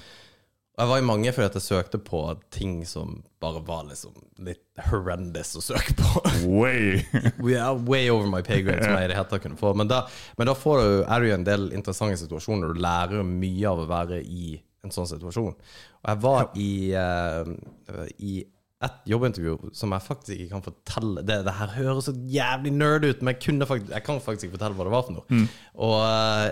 Og 0.75 0.81
jeg 0.83 0.91
var 0.91 0.99
i 0.99 1.05
mange 1.07 1.31
fordi 1.31 1.45
at 1.47 1.53
jeg 1.55 1.63
søkte 1.63 1.99
på 2.03 2.21
ting 2.51 2.81
som 2.87 3.21
bare 3.39 3.61
var 3.63 3.85
liksom 3.87 4.15
litt 4.43 4.81
horrendous 4.89 5.53
å 5.55 5.63
søke 5.63 5.95
på. 5.95 6.23
Way! 6.51 7.05
We 7.45 7.55
are 7.55 7.77
way 7.77 8.09
over 8.11 8.27
my 8.27 8.41
pay 8.43 8.59
grade, 8.65 8.83
som 8.83 8.97
jeg 8.97 9.07
i 9.07 9.11
det 9.13 9.15
hele 9.15 9.29
tatt 9.29 9.45
kunne 9.45 9.59
få. 9.59 9.71
Men 9.77 9.87
da, 9.91 10.01
men 10.35 10.49
da 10.49 10.55
får 10.57 10.81
du, 10.81 10.89
er 11.05 11.23
du 11.23 11.29
i 11.29 11.35
en 11.37 11.47
del 11.47 11.69
interessante 11.71 12.19
situasjoner. 12.19 12.73
Du 12.75 12.83
lærer 12.83 13.23
mye 13.23 13.71
av 13.71 13.85
å 13.85 13.87
være 13.87 14.19
i 14.19 14.57
en 14.83 14.91
sånn 14.91 15.07
situasjon. 15.09 15.55
Og 15.55 16.11
jeg 16.11 16.21
var 16.27 16.51
i, 16.59 16.73
uh, 16.91 18.11
i 18.19 18.35
et 18.85 19.09
jobbintervju 19.11 19.71
som 19.75 19.91
jeg 19.95 20.05
faktisk 20.05 20.35
ikke 20.37 20.51
kan 20.55 20.63
fortelle 20.65 21.23
Det, 21.25 21.39
det 21.47 21.53
her 21.59 21.73
høres 21.79 22.07
så 22.09 22.13
jævlig 22.35 22.71
nerd 22.75 23.05
ut, 23.09 23.21
men 23.25 23.35
jeg, 23.35 23.67
faktisk, 23.67 23.91
jeg 23.95 24.03
kan 24.07 24.21
faktisk 24.23 24.47
ikke 24.49 24.57
fortelle 24.59 24.77
hva 24.79 24.87
det 24.89 24.95
var 24.95 25.05
for 25.09 25.17
noe. 25.19 25.43
Og 25.75 25.97
eh, 26.05 26.47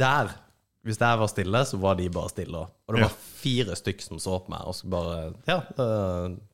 der 0.00 0.34
hvis 0.84 0.98
jeg 1.00 1.16
var 1.16 1.30
stille, 1.32 1.60
så 1.64 1.78
var 1.80 1.94
de 1.96 2.10
bare 2.12 2.28
stille. 2.28 2.58
Og 2.60 2.92
det 2.92 2.98
Ja. 3.00 3.06
var 3.06 3.14
fire 3.40 3.72
stykk 3.78 4.02
som 4.04 4.18
så 4.20 4.34
på 4.44 4.50
meg, 4.52 4.66
og 4.68 4.74
så 4.76 4.88
bare 4.92 5.30
Ja, 5.48 5.62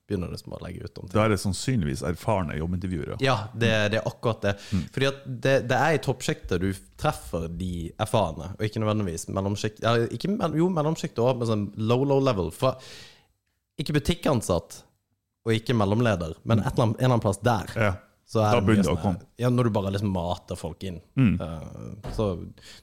begynner 0.06 0.30
liksom 0.30 0.54
å 0.54 0.61
legge 0.62 0.85
ut 0.87 0.98
om 1.00 1.09
ting. 1.09 1.14
Da 1.16 1.24
er 1.24 1.33
det 1.33 1.40
sannsynligvis 1.42 2.04
erfarne 2.06 2.54
jobbintervjuere. 2.59 3.16
Ja, 3.22 3.48
det, 3.59 3.70
det 3.90 3.98
er 3.98 4.06
akkurat 4.06 4.40
det. 4.46 4.52
Fordi 4.94 5.09
at 5.11 5.18
det, 5.26 5.54
det 5.70 5.78
er 5.78 5.96
i 5.96 6.02
toppsjiktet 6.02 6.62
du 6.62 6.68
treffer 7.00 7.48
de 7.59 7.90
erfarne, 8.02 8.52
og 8.54 8.62
ikke 8.66 8.83
nødvendigvis 8.85 9.26
mellomsjikt. 9.35 9.83
Ja, 9.83 9.96
jo, 9.98 10.70
mellomsjiktet 10.78 11.18
òg, 11.26 11.40
men 11.42 11.50
sånn 11.50 11.66
low, 11.90 12.06
low 12.06 12.22
level. 12.22 12.52
Fra 12.54 12.76
ikke 13.83 13.94
butikkansatt 13.98 14.83
og 15.46 15.53
ikke 15.57 15.74
mellomleder, 15.76 16.35
men 16.44 16.61
et 16.61 16.72
eller 16.72 16.85
annet, 16.85 16.96
en 16.98 17.05
eller 17.05 17.14
annen 17.14 17.20
plass 17.24 17.38
der. 17.42 17.70
Ja. 17.76 17.92
Så 18.31 18.38
Da 18.44 18.61
det 18.61 18.66
begynner 18.68 18.85
det 18.87 18.92
å 18.94 19.03
komme. 19.03 19.22
Ja, 19.42 19.48
når 19.50 19.64
du 19.64 19.70
bare 19.74 19.90
liksom 19.90 20.12
mater 20.14 20.55
folk 20.57 20.85
inn. 20.87 21.00
Eh, 21.18 22.12
så 22.14 22.26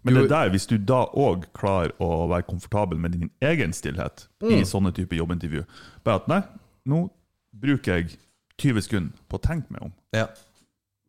Men 0.03 0.13
du- 0.13 0.23
er 0.25 0.27
der, 0.27 0.49
hvis 0.49 0.67
du 0.67 0.77
da 0.77 1.05
òg 1.15 1.45
klarer 1.53 1.91
å 2.03 2.27
være 2.27 2.43
komfortabel 2.49 2.97
med 2.99 3.11
din 3.13 3.29
egen 3.41 3.71
stillhet 3.71 4.27
i 4.43 4.63
sånne 4.67 4.91
type 4.93 5.15
jobbintervju 5.15 5.63
Bare 6.03 6.15
at 6.15 6.27
nei, 6.27 6.41
nå 6.85 7.09
bruker 7.55 7.95
jeg 8.01 8.17
20 8.59 8.81
sekunder 8.81 9.13
på 9.29 9.37
å 9.39 9.41
tenke 9.41 9.71
meg 9.71 9.81
om. 9.83 9.93
ja. 10.13 10.27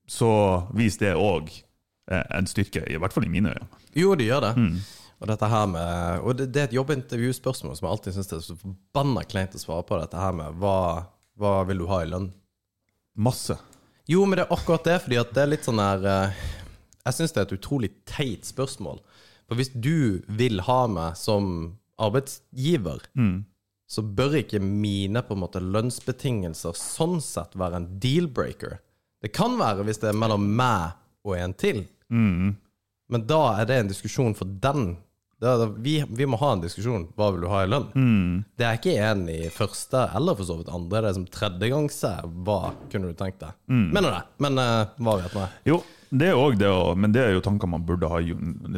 Så 0.06 0.28
viser 0.72 0.98
det 1.00 1.16
òg 1.16 1.50
en 2.08 2.46
styrke, 2.46 2.87
i 2.88 2.96
hvert 2.96 3.12
fall 3.12 3.24
i 3.24 3.28
mine 3.28 3.50
øyne. 3.52 3.66
Jo, 3.94 4.14
det 4.14 4.24
gjør 4.28 4.40
det. 4.40 4.54
Og 5.20 5.26
dette 5.28 5.48
her 5.50 5.66
med 5.66 6.20
Og 6.22 6.37
det, 6.37 6.52
det 6.52 6.61
er 6.62 6.64
et 6.68 6.72
jobbintervjuspørsmål 6.78 7.76
som 7.76 7.88
jeg 7.88 7.90
alltid 7.90 8.14
syns 8.14 8.32
er 8.32 8.40
så 8.40 8.56
forbanna 8.56 9.24
kleint 9.28 9.52
å 9.52 9.58
svare 9.61 9.84
på. 9.84 9.98
Dette 10.00 10.16
her 10.16 10.32
med 10.32 10.54
hva, 10.62 11.06
hva 11.38 11.62
vil 11.68 11.83
du 11.83 11.87
ha 11.90 12.03
i 12.03 12.09
lønn? 12.11 12.31
Masse. 13.18 13.57
Jo, 14.09 14.24
men 14.24 14.38
det 14.38 14.46
er 14.46 14.55
akkurat 14.55 14.87
det, 14.88 14.98
fordi 15.05 15.18
at 15.20 15.35
det 15.37 15.42
er 15.42 15.51
litt 15.53 15.66
sånn 15.66 15.81
her 15.83 16.05
eh, 16.09 16.38
Jeg 17.05 17.16
syns 17.16 17.35
det 17.35 17.40
er 17.40 17.46
et 17.48 17.57
utrolig 17.59 17.90
teit 18.09 18.48
spørsmål. 18.48 18.98
For 19.48 19.59
hvis 19.59 19.70
du 19.72 20.20
vil 20.38 20.61
ha 20.66 20.81
meg 20.92 21.16
som 21.16 21.46
arbeidsgiver, 21.98 23.01
så 23.88 24.03
bør 24.05 24.37
ikke 24.42 24.61
mine 24.61 25.22
på 25.24 25.35
en 25.35 25.40
måte 25.40 25.62
lønnsbetingelser 25.64 26.77
sånn 26.77 27.16
sett 27.24 27.57
være 27.57 27.81
en 27.81 27.87
deal-breaker. 28.03 28.77
Det 29.24 29.33
kan 29.35 29.57
være 29.59 29.87
hvis 29.88 29.98
det 30.03 30.11
er 30.12 30.18
mellom 30.20 30.44
meg 30.59 30.92
og 31.24 31.35
en 31.38 31.55
til, 31.59 31.87
men 33.09 33.24
da 33.27 33.40
er 33.59 33.66
det 33.66 33.79
en 33.81 33.88
diskusjon 33.90 34.37
for 34.37 34.44
den. 34.62 34.98
Da, 35.38 35.53
da, 35.61 35.68
vi, 35.70 36.01
vi 36.11 36.27
må 36.27 36.38
ha 36.40 36.55
en 36.57 36.62
diskusjon. 36.64 37.05
Hva 37.14 37.31
vil 37.31 37.44
du 37.44 37.51
ha 37.53 37.62
i 37.62 37.68
lønn? 37.70 37.90
Det 38.59 38.66
er 38.66 38.81
ikke 38.81 38.96
en 39.07 39.29
i 39.31 39.44
første 39.55 40.09
eller 40.18 40.35
for 40.38 40.48
så 40.48 40.57
vidt 40.59 40.72
andre. 40.74 41.05
Det 41.05 41.12
er 41.12 41.18
som 41.20 41.29
tredjegangse. 41.38 42.11
Hva 42.46 42.59
kunne 42.90 43.12
du 43.12 43.18
tenkt 43.18 43.44
deg? 43.44 43.55
Mener 43.70 44.16
det. 44.16 44.24
Men 44.42 44.59
uh, 44.59 44.96
hva 44.98 45.20
vet 45.20 45.37
vi? 45.37 45.46
Jo, 45.70 45.79
det 46.09 46.31
er 46.31 46.40
òg 46.40 46.57
det, 46.57 46.70
men 46.96 47.12
det 47.12 47.20
er 47.20 47.35
jo 47.37 47.42
tanker 47.44 47.68
man 47.68 47.85
burde 47.87 48.09
ha. 48.09 48.18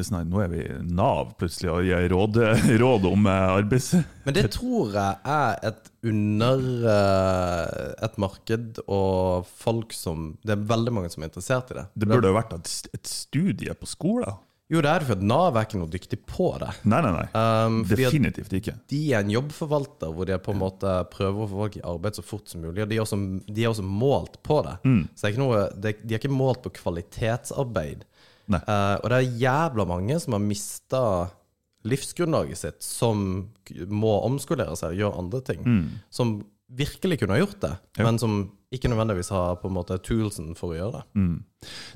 sånn, 0.02 0.28
nå 0.32 0.42
er 0.42 0.50
vi 0.50 0.64
Nav 0.90 1.36
plutselig 1.38 1.70
og 1.70 1.86
gir 1.86 2.08
råd, 2.10 2.40
råd 2.82 3.06
om 3.06 3.28
eh, 3.30 3.52
arbeids... 3.54 3.92
Men 4.26 4.36
det 4.36 4.48
tror 4.56 4.96
jeg 4.96 5.16
er 5.30 5.60
et 5.70 5.90
under 6.10 6.64
eh, 6.90 8.04
et 8.08 8.18
marked 8.20 8.82
og 8.86 9.46
folk 9.46 9.94
som 9.94 10.32
Det 10.42 10.54
er 10.56 10.68
veldig 10.70 10.94
mange 10.96 11.10
som 11.12 11.22
er 11.22 11.30
interessert 11.30 11.70
i 11.70 11.78
det. 11.78 11.86
Det 11.94 12.10
burde 12.10 12.32
jo 12.32 12.38
vært 12.40 12.56
et 12.58 13.06
studie 13.14 13.78
på 13.78 13.88
skolen. 13.88 14.40
Jo, 14.70 14.78
det 14.84 14.90
er 14.90 15.02
for 15.02 15.18
at 15.18 15.22
Nav 15.26 15.56
er 15.58 15.66
ikke 15.66 15.80
noe 15.80 15.90
dyktig 15.90 16.20
på 16.30 16.52
det. 16.62 16.68
Nei, 16.86 17.00
nei, 17.02 17.10
nei. 17.16 17.24
Um, 17.34 17.80
Definitivt 17.90 18.52
ikke. 18.54 18.76
de 18.92 19.00
er 19.10 19.24
en 19.24 19.32
jobbforvalter 19.34 20.12
hvor 20.14 20.28
de 20.30 20.36
på 20.38 20.54
en 20.54 20.60
måte 20.60 20.92
prøver 21.10 21.42
å 21.42 21.48
få 21.50 21.58
folk 21.64 21.78
i 21.80 21.82
arbeid 21.90 22.20
så 22.20 22.22
fort 22.26 22.52
som 22.52 22.62
mulig. 22.62 22.84
Og 22.84 22.92
de 22.92 23.00
er 23.00 23.02
også, 23.02 23.18
de 23.50 23.64
er 23.64 23.72
også 23.72 23.86
målt 23.86 24.38
på 24.46 24.60
det. 24.68 24.76
Så 25.18 25.26
det 25.26 25.32
er 25.32 25.42
noe, 25.42 25.64
de, 25.74 25.94
de 26.04 26.14
er 26.14 26.22
ikke 26.22 26.30
målt 26.30 26.62
på 26.62 26.74
kvalitetsarbeid. 26.78 28.06
Nei. 28.50 28.62
Uh, 28.66 28.96
og 29.00 29.10
det 29.10 29.18
er 29.18 29.36
jævla 29.42 29.86
mange 29.90 30.20
som 30.22 30.38
har 30.38 30.46
mista 30.46 31.02
livsgrunnlaget 31.90 32.60
sitt, 32.60 32.80
som 32.84 33.26
må 33.88 34.14
omskolere 34.26 34.74
seg 34.78 34.94
og 34.94 35.02
gjøre 35.02 35.20
andre 35.24 35.42
ting. 35.50 35.66
Som 36.12 36.34
virkelig 36.76 37.20
kunne 37.20 37.36
ha 37.36 37.42
gjort 37.42 37.60
det, 37.62 37.74
men 37.98 38.18
som 38.18 38.40
ikke 38.70 38.88
nødvendigvis 38.92 39.32
har 39.34 39.56
på 39.58 39.68
en 39.68 39.74
måte 39.74 39.98
toolsen 40.06 40.52
for 40.58 40.74
å 40.74 40.78
gjøre 40.78 41.00
det. 41.00 41.28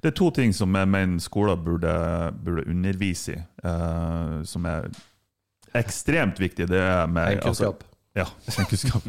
Det 0.03 0.11
er 0.11 0.17
to 0.19 0.31
ting 0.35 0.55
som 0.57 0.75
jeg 0.75 0.91
mener 0.91 1.23
skoler 1.23 1.59
burde, 1.61 1.95
burde 2.45 2.67
undervise 2.71 3.37
i, 3.37 3.43
uh, 3.63 4.41
som 4.49 4.67
er 4.67 4.89
ekstremt 5.79 6.41
viktige. 6.43 6.67
Det 6.71 6.81
er 6.83 7.07
med 7.07 7.31
Heimkunnskap. 7.31 7.85
Altså, 7.85 7.95
ja, 8.15 8.27
heimkunnskap. 8.57 9.07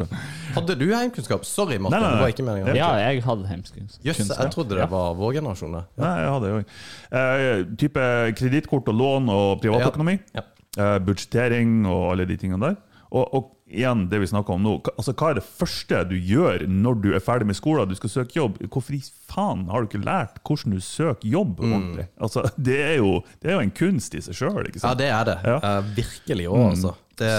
Hadde 0.55 0.75
du 0.79 0.85
heimkunnskap? 0.89 1.45
Sorry, 1.45 1.77
Martin. 1.77 1.99
Nei, 1.99 2.01
nei, 2.01 2.07
nei. 2.07 2.15
Det 2.15 2.23
var 2.23 2.33
ikke 2.33 2.45
meningen. 2.47 2.77
Ja, 2.77 2.89
jeg 3.01 3.21
hadde 3.25 3.49
heimkunnskap. 3.49 4.05
Jøss, 4.05 4.21
jeg 4.31 4.53
trodde 4.53 4.79
det 4.79 4.87
var 4.89 5.17
vår 5.19 5.35
generasjon. 5.39 5.77
det. 5.77 5.83
Nei, 6.01 6.13
jeg 6.23 6.31
hadde 6.33 6.47
det 6.47 6.55
òg. 6.55 6.73
Eh, 7.19 7.65
type 7.83 8.07
kredittkort 8.39 8.89
og 8.89 8.97
lån 9.01 9.29
og 9.33 9.49
privatøkonomi. 9.61 10.17
Ja. 10.37 10.45
Uh, 10.75 10.97
budsjettering 11.05 11.85
og 11.87 12.09
alle 12.11 12.25
de 12.27 12.35
tingene 12.41 12.71
der. 12.71 12.79
Og, 13.13 13.29
og 13.37 13.51
igjen, 13.65 14.09
det 14.09 14.19
vi 14.19 14.27
snakker 14.27 14.53
om 14.53 14.63
nå. 14.63 14.75
Altså, 14.95 15.13
hva 15.17 15.31
er 15.31 15.39
det 15.39 15.45
første 15.45 16.03
du 16.09 16.15
gjør 16.15 16.65
når 16.69 16.99
du 17.01 17.09
er 17.17 17.23
ferdig 17.23 17.47
med 17.49 17.57
skolen? 17.57 17.89
Du 17.89 17.97
skal 17.97 18.13
søke 18.13 18.37
jobb. 18.37 18.59
Hvorfor 18.69 18.97
i 18.97 19.01
faen 19.29 19.65
har 19.71 19.81
du 19.81 19.89
ikke 19.89 20.05
lært 20.05 20.39
hvordan 20.45 20.77
du 20.77 20.83
søker 20.85 21.27
jobb 21.27 21.59
ordentlig? 21.63 22.07
Altså, 22.21 22.45
det, 22.57 22.79
er 22.85 22.95
jo, 22.99 23.19
det 23.41 23.51
er 23.51 23.57
jo 23.57 23.65
en 23.65 23.75
kunst 23.75 24.17
i 24.17 24.23
seg 24.25 24.37
sjøl, 24.37 24.69
Ja, 24.77 24.93
det 24.97 25.09
er 25.09 25.27
det. 25.31 25.37
Ja. 25.49 25.57
Uh, 25.63 25.91
virkelig 25.97 26.49
òg, 26.51 26.63
altså. 26.75 26.95
Det, 27.15 27.31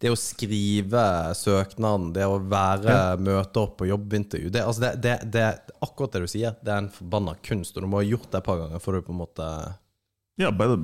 det 0.00 0.10
å 0.12 0.16
skrive 0.20 1.02
søknaden, 1.36 2.10
det 2.12 2.26
å 2.28 2.36
være, 2.36 2.96
møte 3.16 3.62
opp 3.62 3.78
på 3.80 3.88
jobbintervju 3.88 4.50
det, 4.52 4.60
altså 4.60 4.90
det, 5.00 5.14
det, 5.32 5.44
akkurat 5.80 6.12
det 6.12 6.26
du 6.26 6.28
sier. 6.28 6.58
Det 6.60 6.74
er 6.74 6.82
en 6.84 6.90
forbanna 6.92 7.32
kunst, 7.46 7.76
og 7.76 7.86
du 7.86 7.88
må 7.88 8.02
ha 8.02 8.06
gjort 8.06 8.28
det 8.28 8.42
et 8.42 8.50
par 8.50 8.60
ganger 8.60 8.82
for 8.84 8.96
du 8.96 9.06
på 9.06 9.16
en 9.16 9.22
måte 9.22 9.46
Ja, 10.40 10.52
bare, 10.52 10.76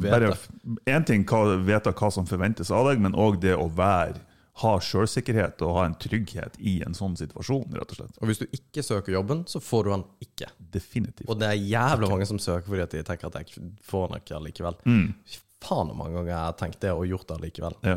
én 0.88 1.04
ting 1.04 1.28
hva, 1.28 1.58
vite 1.60 1.92
hva 1.92 2.10
som 2.12 2.28
forventes 2.28 2.72
av 2.72 2.88
deg, 2.88 3.04
men 3.04 3.16
òg 3.16 3.36
det 3.44 3.52
å 3.56 3.68
være 3.68 4.16
ha 4.62 4.74
sjølsikkerhet 4.80 5.60
og 5.66 5.74
ha 5.76 5.86
en 5.88 5.96
trygghet 6.00 6.54
i 6.64 6.78
en 6.86 6.96
sånn 6.96 7.16
situasjon, 7.20 7.74
rett 7.76 7.90
og 7.92 7.98
slett. 7.98 8.20
Og 8.22 8.30
hvis 8.30 8.40
du 8.40 8.46
ikke 8.56 8.84
søker 8.86 9.12
jobben, 9.18 9.42
så 9.50 9.60
får 9.60 9.84
du 9.84 9.90
den 9.92 10.04
ikke. 10.24 10.48
Definitivt. 10.76 11.28
Og 11.28 11.40
det 11.40 11.50
er 11.52 11.58
jævla 11.60 12.08
mange 12.12 12.28
som 12.28 12.40
søker 12.40 12.68
fordi 12.70 12.86
at 12.86 12.94
de 12.96 13.02
tenker 13.04 13.28
at 13.28 13.40
jeg 13.42 13.66
får 13.84 14.08
den 14.12 14.22
ikke 14.22 14.38
allikevel. 14.38 14.78
Fy 14.86 15.42
Faen 15.66 15.88
hvor 15.88 15.96
mange 15.96 16.12
ganger 16.12 16.28
jeg 16.30 16.38
har 16.38 16.56
tenkt 16.60 16.82
det 16.84 16.90
og 16.92 17.06
gjort 17.08 17.30
det 17.30 17.36
allikevel. 17.38 17.76
Ja. 17.88 17.94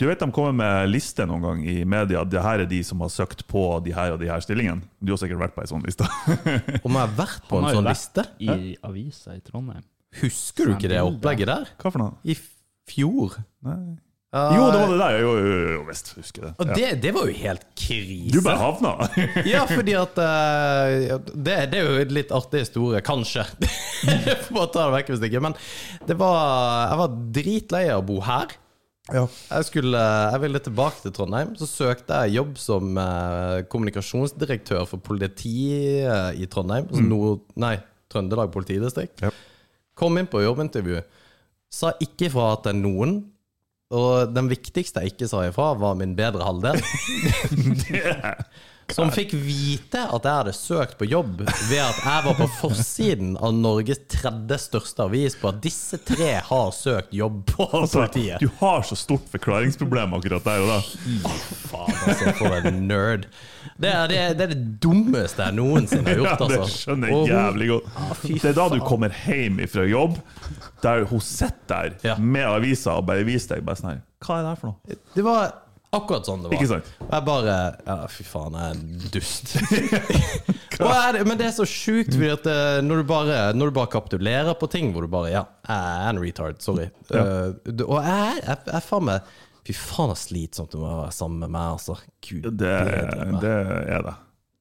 Du 0.00 0.06
vet 0.08 0.22
de 0.22 0.28
kommer 0.34 0.54
med 0.56 0.88
liste 0.88 1.26
noen 1.28 1.44
gang 1.44 1.60
i 1.68 1.74
media. 1.86 2.22
Det 2.24 2.40
her 2.42 2.64
er 2.64 2.70
de 2.70 2.78
som 2.88 3.02
har 3.04 3.12
søkt 3.12 3.44
på 3.50 3.62
de 3.84 3.92
her 3.94 4.14
og 4.14 4.22
de 4.22 4.30
her 4.30 4.40
stillingene. 4.42 4.80
Du 4.98 5.12
har 5.12 5.20
sikkert 5.20 5.42
vært 5.44 5.54
på 5.54 5.62
ei 5.62 5.68
sånn 5.70 5.84
liste. 5.86 6.08
Om 6.86 6.96
jeg 6.96 7.02
har 7.02 7.12
vært 7.20 7.44
på 7.50 7.60
Han 7.60 7.68
en 7.68 7.76
sånn 7.78 7.86
vært 7.90 8.00
liste? 8.00 8.24
i 8.40 8.72
avisa 8.88 9.36
i 9.36 9.44
Trondheim. 9.44 9.84
Husker 10.22 10.70
du 10.70 10.74
ikke 10.78 10.90
det 10.90 11.02
opplegget 11.04 11.52
der? 11.52 11.70
Hva 11.76 11.92
for 11.92 12.00
noe? 12.00 12.16
I 12.24 12.38
fjor? 12.88 13.36
Nei. 13.68 13.98
Jo, 14.34 14.64
det 14.68 14.78
var 14.82 14.90
det 14.90 14.96
der. 15.00 15.14
Jo, 15.22 15.30
jo, 15.38 15.46
jo, 15.52 15.68
jo 15.76 15.82
visst. 15.86 16.10
Husker 16.18 16.42
det. 16.48 16.50
Og 16.60 16.66
Ja. 16.66 16.74
det, 16.74 16.88
det 17.04 17.12
var 17.14 17.28
jo 17.30 17.36
helt 17.38 17.62
krise. 17.78 18.32
Du 18.34 18.40
bare 18.44 18.58
havna! 18.60 18.92
Ja, 19.52 19.62
fordi 19.70 19.94
at 19.96 20.18
uh, 20.18 21.20
det, 21.32 21.54
det 21.72 21.78
er 21.80 21.86
jo 21.86 22.02
en 22.02 22.12
litt 22.16 22.34
artig 22.34 22.64
historie, 22.66 23.00
kanskje. 23.06 23.44
Får 24.48 24.52
bare 24.58 24.70
ta 24.74 24.82
det 24.82 24.94
vekk 24.98 25.12
hvis 25.14 25.24
ikke. 25.30 25.42
Men 25.46 25.56
det 26.10 26.16
var, 26.20 26.36
jeg 26.90 27.00
var 27.00 27.16
dritlei 27.38 27.82
av 27.94 28.02
å 28.02 28.06
bo 28.10 28.18
her. 28.26 28.56
Jeg, 29.06 29.62
skulle, 29.68 30.00
jeg 30.34 30.42
ville 30.42 30.60
tilbake 30.66 31.04
til 31.04 31.14
Trondheim. 31.14 31.52
Så 31.56 31.68
søkte 31.70 32.18
jeg 32.26 32.36
jobb 32.40 32.56
som 32.58 32.98
uh, 32.98 33.62
kommunikasjonsdirektør 33.70 34.82
for 34.90 34.98
politiet 35.06 36.34
i 36.42 36.48
Trondheim. 36.50 36.90
Mm. 36.90 37.06
Nord, 37.12 37.46
nei, 37.62 37.76
Trøndelag 38.12 38.50
politidistrikt. 38.54 39.22
Ja. 39.22 39.30
Kom 39.96 40.18
inn 40.20 40.28
på 40.28 40.42
jobbintervju. 40.42 40.98
Sa 41.72 41.94
ikke 42.02 42.28
ifra 42.28 42.50
til 42.66 42.76
noen. 42.82 43.16
Og 43.94 44.32
den 44.34 44.48
viktigste 44.50 45.02
jeg 45.02 45.14
ikke 45.14 45.28
sa 45.30 45.44
ifra, 45.46 45.72
var 45.78 45.94
min 45.98 46.16
bedre 46.18 46.46
halvdel. 46.46 46.80
Som 48.94 49.10
fikk 49.10 49.32
vite 49.34 49.98
at 50.14 50.24
jeg 50.28 50.32
hadde 50.38 50.52
søkt 50.54 50.94
på 51.00 51.08
jobb 51.10 51.40
ved 51.42 51.80
at 51.82 51.96
jeg 52.04 52.22
var 52.26 52.36
på 52.38 52.46
forsiden 52.60 53.32
av 53.42 53.50
Norges 53.56 53.98
tredje 54.12 54.58
største 54.62 55.02
avis 55.08 55.34
på 55.40 55.48
at 55.50 55.58
disse 55.64 55.98
tre 56.06 56.36
har 56.46 56.70
søkt 56.76 57.10
jobb 57.18 57.40
på 57.50 57.66
Altså, 57.80 58.04
politiet. 58.04 58.38
du 58.40 58.46
har 58.60 58.86
så 58.86 58.94
stort 58.96 59.26
forklaringsproblem 59.32 60.14
akkurat 60.20 60.46
der 60.46 60.62
og 60.62 60.70
da. 60.70 60.78
Faen, 61.66 61.98
altså, 62.06 62.32
for 62.38 62.56
en 62.70 62.80
nerd. 62.86 63.26
Det 63.76 63.90
er 63.90 64.06
det, 64.08 64.20
det 64.38 64.46
er 64.46 64.54
det 64.54 64.62
dummeste 64.80 65.42
jeg 65.50 65.58
noensinne 65.58 66.06
har 66.14 66.22
Ja, 66.22 66.30
gjort, 66.36 66.46
det 66.48 66.60
altså. 66.62 66.78
skjønner 66.86 67.10
jeg 67.12 67.28
jævlig 67.34 67.68
godt. 67.74 68.24
Det 68.30 68.50
er 68.52 68.56
da 68.62 68.68
du 68.72 68.78
kommer 68.86 69.18
hjem 69.26 69.60
fra 69.68 69.84
jobb, 69.90 70.16
der 70.86 71.04
hun 71.10 71.20
sitter 71.26 71.96
der 72.06 72.22
med 72.22 72.46
avisa 72.46 72.94
og 73.00 73.08
bare 73.10 73.26
viser 73.26 73.56
deg 73.58 73.66
bare 73.66 73.82
sånn 73.82 73.90
her 73.96 74.02
Hva 74.24 74.38
er 74.38 74.46
det 74.46 74.50
her 74.54 74.60
for 74.62 74.70
noe? 74.72 75.00
Det 75.18 75.24
var 75.26 75.54
akkurat 75.94 76.26
sånn 76.26 76.42
det 76.42 76.50
var. 76.50 76.56
Ikke 76.58 76.68
sant? 76.70 76.90
Og 77.00 77.12
jeg 77.14 77.24
bare 77.28 77.56
Ja, 77.86 77.96
fy 78.10 78.24
faen, 78.26 78.56
jeg 78.58 78.66
er 78.66 78.76
en 78.76 79.10
dust. 79.14 79.54
og 80.84 80.90
er 80.92 81.12
det, 81.16 81.22
men 81.28 81.38
det 81.40 81.46
er 81.48 81.54
så 81.56 81.66
sjukt, 81.68 82.12
fordi 82.16 82.30
at 82.34 82.46
eh, 82.50 82.80
når 82.84 83.00
du 83.02 83.06
bare 83.08 83.38
Når 83.56 83.70
du 83.70 83.76
bare 83.78 83.92
kapitulerer 83.94 84.54
på 84.60 84.68
ting 84.72 84.92
hvor 84.92 85.06
du 85.06 85.08
bare 85.12 85.30
Ja, 85.32 85.44
jeg 85.68 86.04
er 86.04 86.10
en 86.10 86.20
retard, 86.22 86.60
sorry. 86.64 86.88
Eh, 87.10 87.48
du- 87.70 87.86
og 87.86 88.00
jeg 88.04 88.42
jeg, 88.42 88.58
jeg 88.72 88.82
faen 88.90 89.08
meg 89.12 89.34
Fy 89.66 89.74
faen, 89.74 90.12
så 90.14 90.28
slitsomt 90.28 90.70
det 90.70 90.78
må 90.78 90.86
være 91.00 91.10
sammen 91.16 91.40
med 91.42 91.50
meg, 91.56 91.72
altså. 91.74 91.96
Gud 92.22 92.44
Det, 92.54 92.74
bedre 92.86 93.24
meg. 93.32 93.40
det 93.42 93.54
er 93.96 94.04
det. 94.06 94.12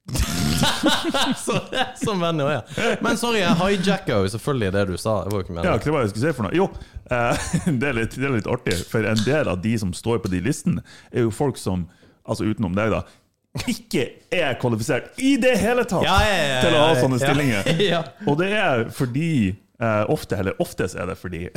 så, 1.45 1.59
som 2.05 2.19
venner 2.21 2.51
ja. 2.51 2.61
Men 3.01 3.17
sorry, 3.17 3.39
jeg 3.41 3.57
hijacka 3.57 4.19
jo 4.21 4.29
selvfølgelig 4.35 4.71
det 4.75 4.83
du 4.91 4.95
sa. 5.01 5.15
Det 5.25 5.33
var 5.33 5.41
jo 5.41 5.45
ikke 5.47 5.65
Ja, 5.65 5.73
hva 5.81 5.93
var 5.95 5.99
det 5.99 6.05
jeg 6.05 6.13
skulle 6.13 6.29
si 6.29 6.37
for 6.37 6.45
noe? 6.47 6.55
Jo, 6.55 6.67
eh, 7.09 7.45
det, 7.81 7.89
er 7.89 7.97
litt, 7.97 8.17
det 8.19 8.27
er 8.29 8.35
litt 8.37 8.49
artig, 8.51 8.77
for 8.89 9.07
en 9.09 9.21
del 9.25 9.49
av 9.51 9.61
de 9.65 9.73
som 9.81 9.93
står 9.97 10.21
på 10.23 10.31
de 10.33 10.41
listene, 10.45 10.83
er 11.11 11.25
jo 11.25 11.33
folk 11.33 11.57
som, 11.61 11.87
altså 12.23 12.47
utenom 12.49 12.77
deg, 12.77 12.93
da, 12.93 13.01
ikke 13.71 14.05
er 14.35 14.57
kvalifisert 14.59 15.13
i 15.23 15.37
det 15.39 15.53
hele 15.61 15.85
tatt 15.87 16.03
Ja, 16.03 16.15
ja, 16.27 16.39
ja, 16.43 16.57
til 16.65 16.73
å 16.75 16.81
ha 16.83 16.95
sånne 16.99 17.19
stillinger. 17.21 17.69
Ja. 17.93 18.01
Og 18.29 18.41
det 18.41 18.51
er 18.61 18.89
fordi 18.95 19.29
Uh, 19.75 20.05
ofte, 20.07 20.37
eller 20.39 20.55
oftest 20.63 20.95
er 20.95 21.09
det 21.09 21.17
fordi 21.19 21.49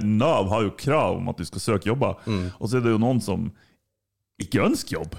Nav 0.00 0.46
har 0.48 0.62
jo 0.64 0.70
krav 0.80 1.18
om 1.18 1.26
at 1.28 1.36
du 1.36 1.44
skal 1.44 1.60
søke 1.60 1.90
jobber, 1.90 2.14
Mm. 2.24 2.46
og 2.56 2.70
så 2.70 2.78
er 2.78 2.86
det 2.86 2.94
jo 2.94 3.00
noen 3.02 3.20
som 3.20 3.42
ikke 4.40 4.62
ønsker 4.64 4.94
jobb. 4.94 5.18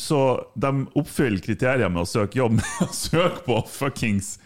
Så 0.00 0.20
de 0.56 0.70
oppfyller 0.96 1.42
kriterier 1.44 1.90
med 1.92 2.06
å 2.06 2.08
søke 2.08 2.40
jobb 2.40 2.56
med 2.56 2.82
å 2.86 2.88
søke 2.96 3.42
på 3.44 3.58
fuckings 3.68 4.38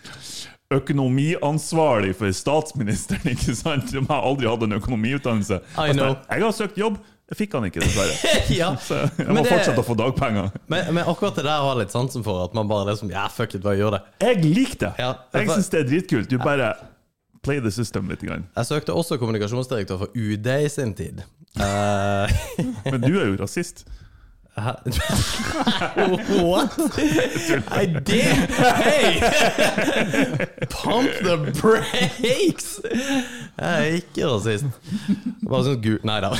økonomiansvarlig 0.75 2.15
for 2.19 2.33
statsministeren, 2.35 3.29
ikke 3.35 3.55
sant? 3.57 3.91
De 3.93 4.01
har 4.09 4.25
aldri 4.27 4.49
hatt 4.51 4.65
en 4.67 4.75
økonomiutdannelse. 4.79 5.61
Altså. 5.79 6.09
Jeg 6.31 6.43
har 6.45 6.55
søkt 6.57 6.81
jobb, 6.81 6.97
jeg 7.31 7.39
fikk 7.39 7.55
han 7.57 7.67
ikke, 7.69 7.83
dessverre. 7.85 8.33
ja. 8.61 8.73
Så 8.83 8.99
jeg 9.05 9.29
må 9.31 9.45
det- 9.45 9.53
fortsette 9.53 9.85
å 9.85 9.87
få 9.87 9.97
dagpenger. 10.01 10.51
Men, 10.73 10.91
men 10.97 11.05
akkurat 11.11 11.39
det 11.39 11.47
der 11.47 11.63
har 11.69 11.79
litt 11.79 11.95
sansen 11.95 12.25
for. 12.27 12.43
At 12.49 12.57
man 12.57 12.69
bare 12.71 12.91
liksom 12.91 13.13
Ja, 13.13 13.29
fuck 13.33 13.55
it, 13.55 13.63
bare 13.65 13.79
gjør 13.81 13.97
det. 13.99 14.03
Jeg 14.25 14.43
liker 14.45 14.81
det! 14.87 14.93
Ja, 15.05 15.13
Jeg 15.37 15.53
syns 15.53 15.71
det 15.73 15.81
er 15.85 15.89
dritkult. 15.93 16.31
Du 16.33 16.39
bare 16.43 16.73
play 17.45 17.61
the 17.61 17.71
system 17.73 18.09
litt. 18.11 18.25
Grann. 18.25 18.47
Jeg 18.57 18.71
søkte 18.73 18.97
også 18.97 19.21
kommunikasjonsdirektør 19.21 20.03
for 20.07 20.17
UD 20.17 20.49
i 20.59 20.69
sin 20.73 20.95
tid. 20.97 21.23
Eh, 21.61 22.35
Men 22.91 23.05
du 23.05 23.13
er 23.15 23.29
jo 23.31 23.39
rasist. 23.45 23.85
What? 26.45 26.79
Nei, 27.71 27.87
det 28.07 28.23
Hey! 28.55 29.19
Pump 30.71 31.11
the 31.27 31.37
brakes! 31.61 32.79
Jeg 32.85 33.59
er 33.59 33.99
ikke 33.99 34.29
rasist. 34.31 34.67
Bare 35.43 35.65
sånn 35.67 35.81
gud 35.83 36.07
Nei 36.07 36.21
da. 36.23 36.31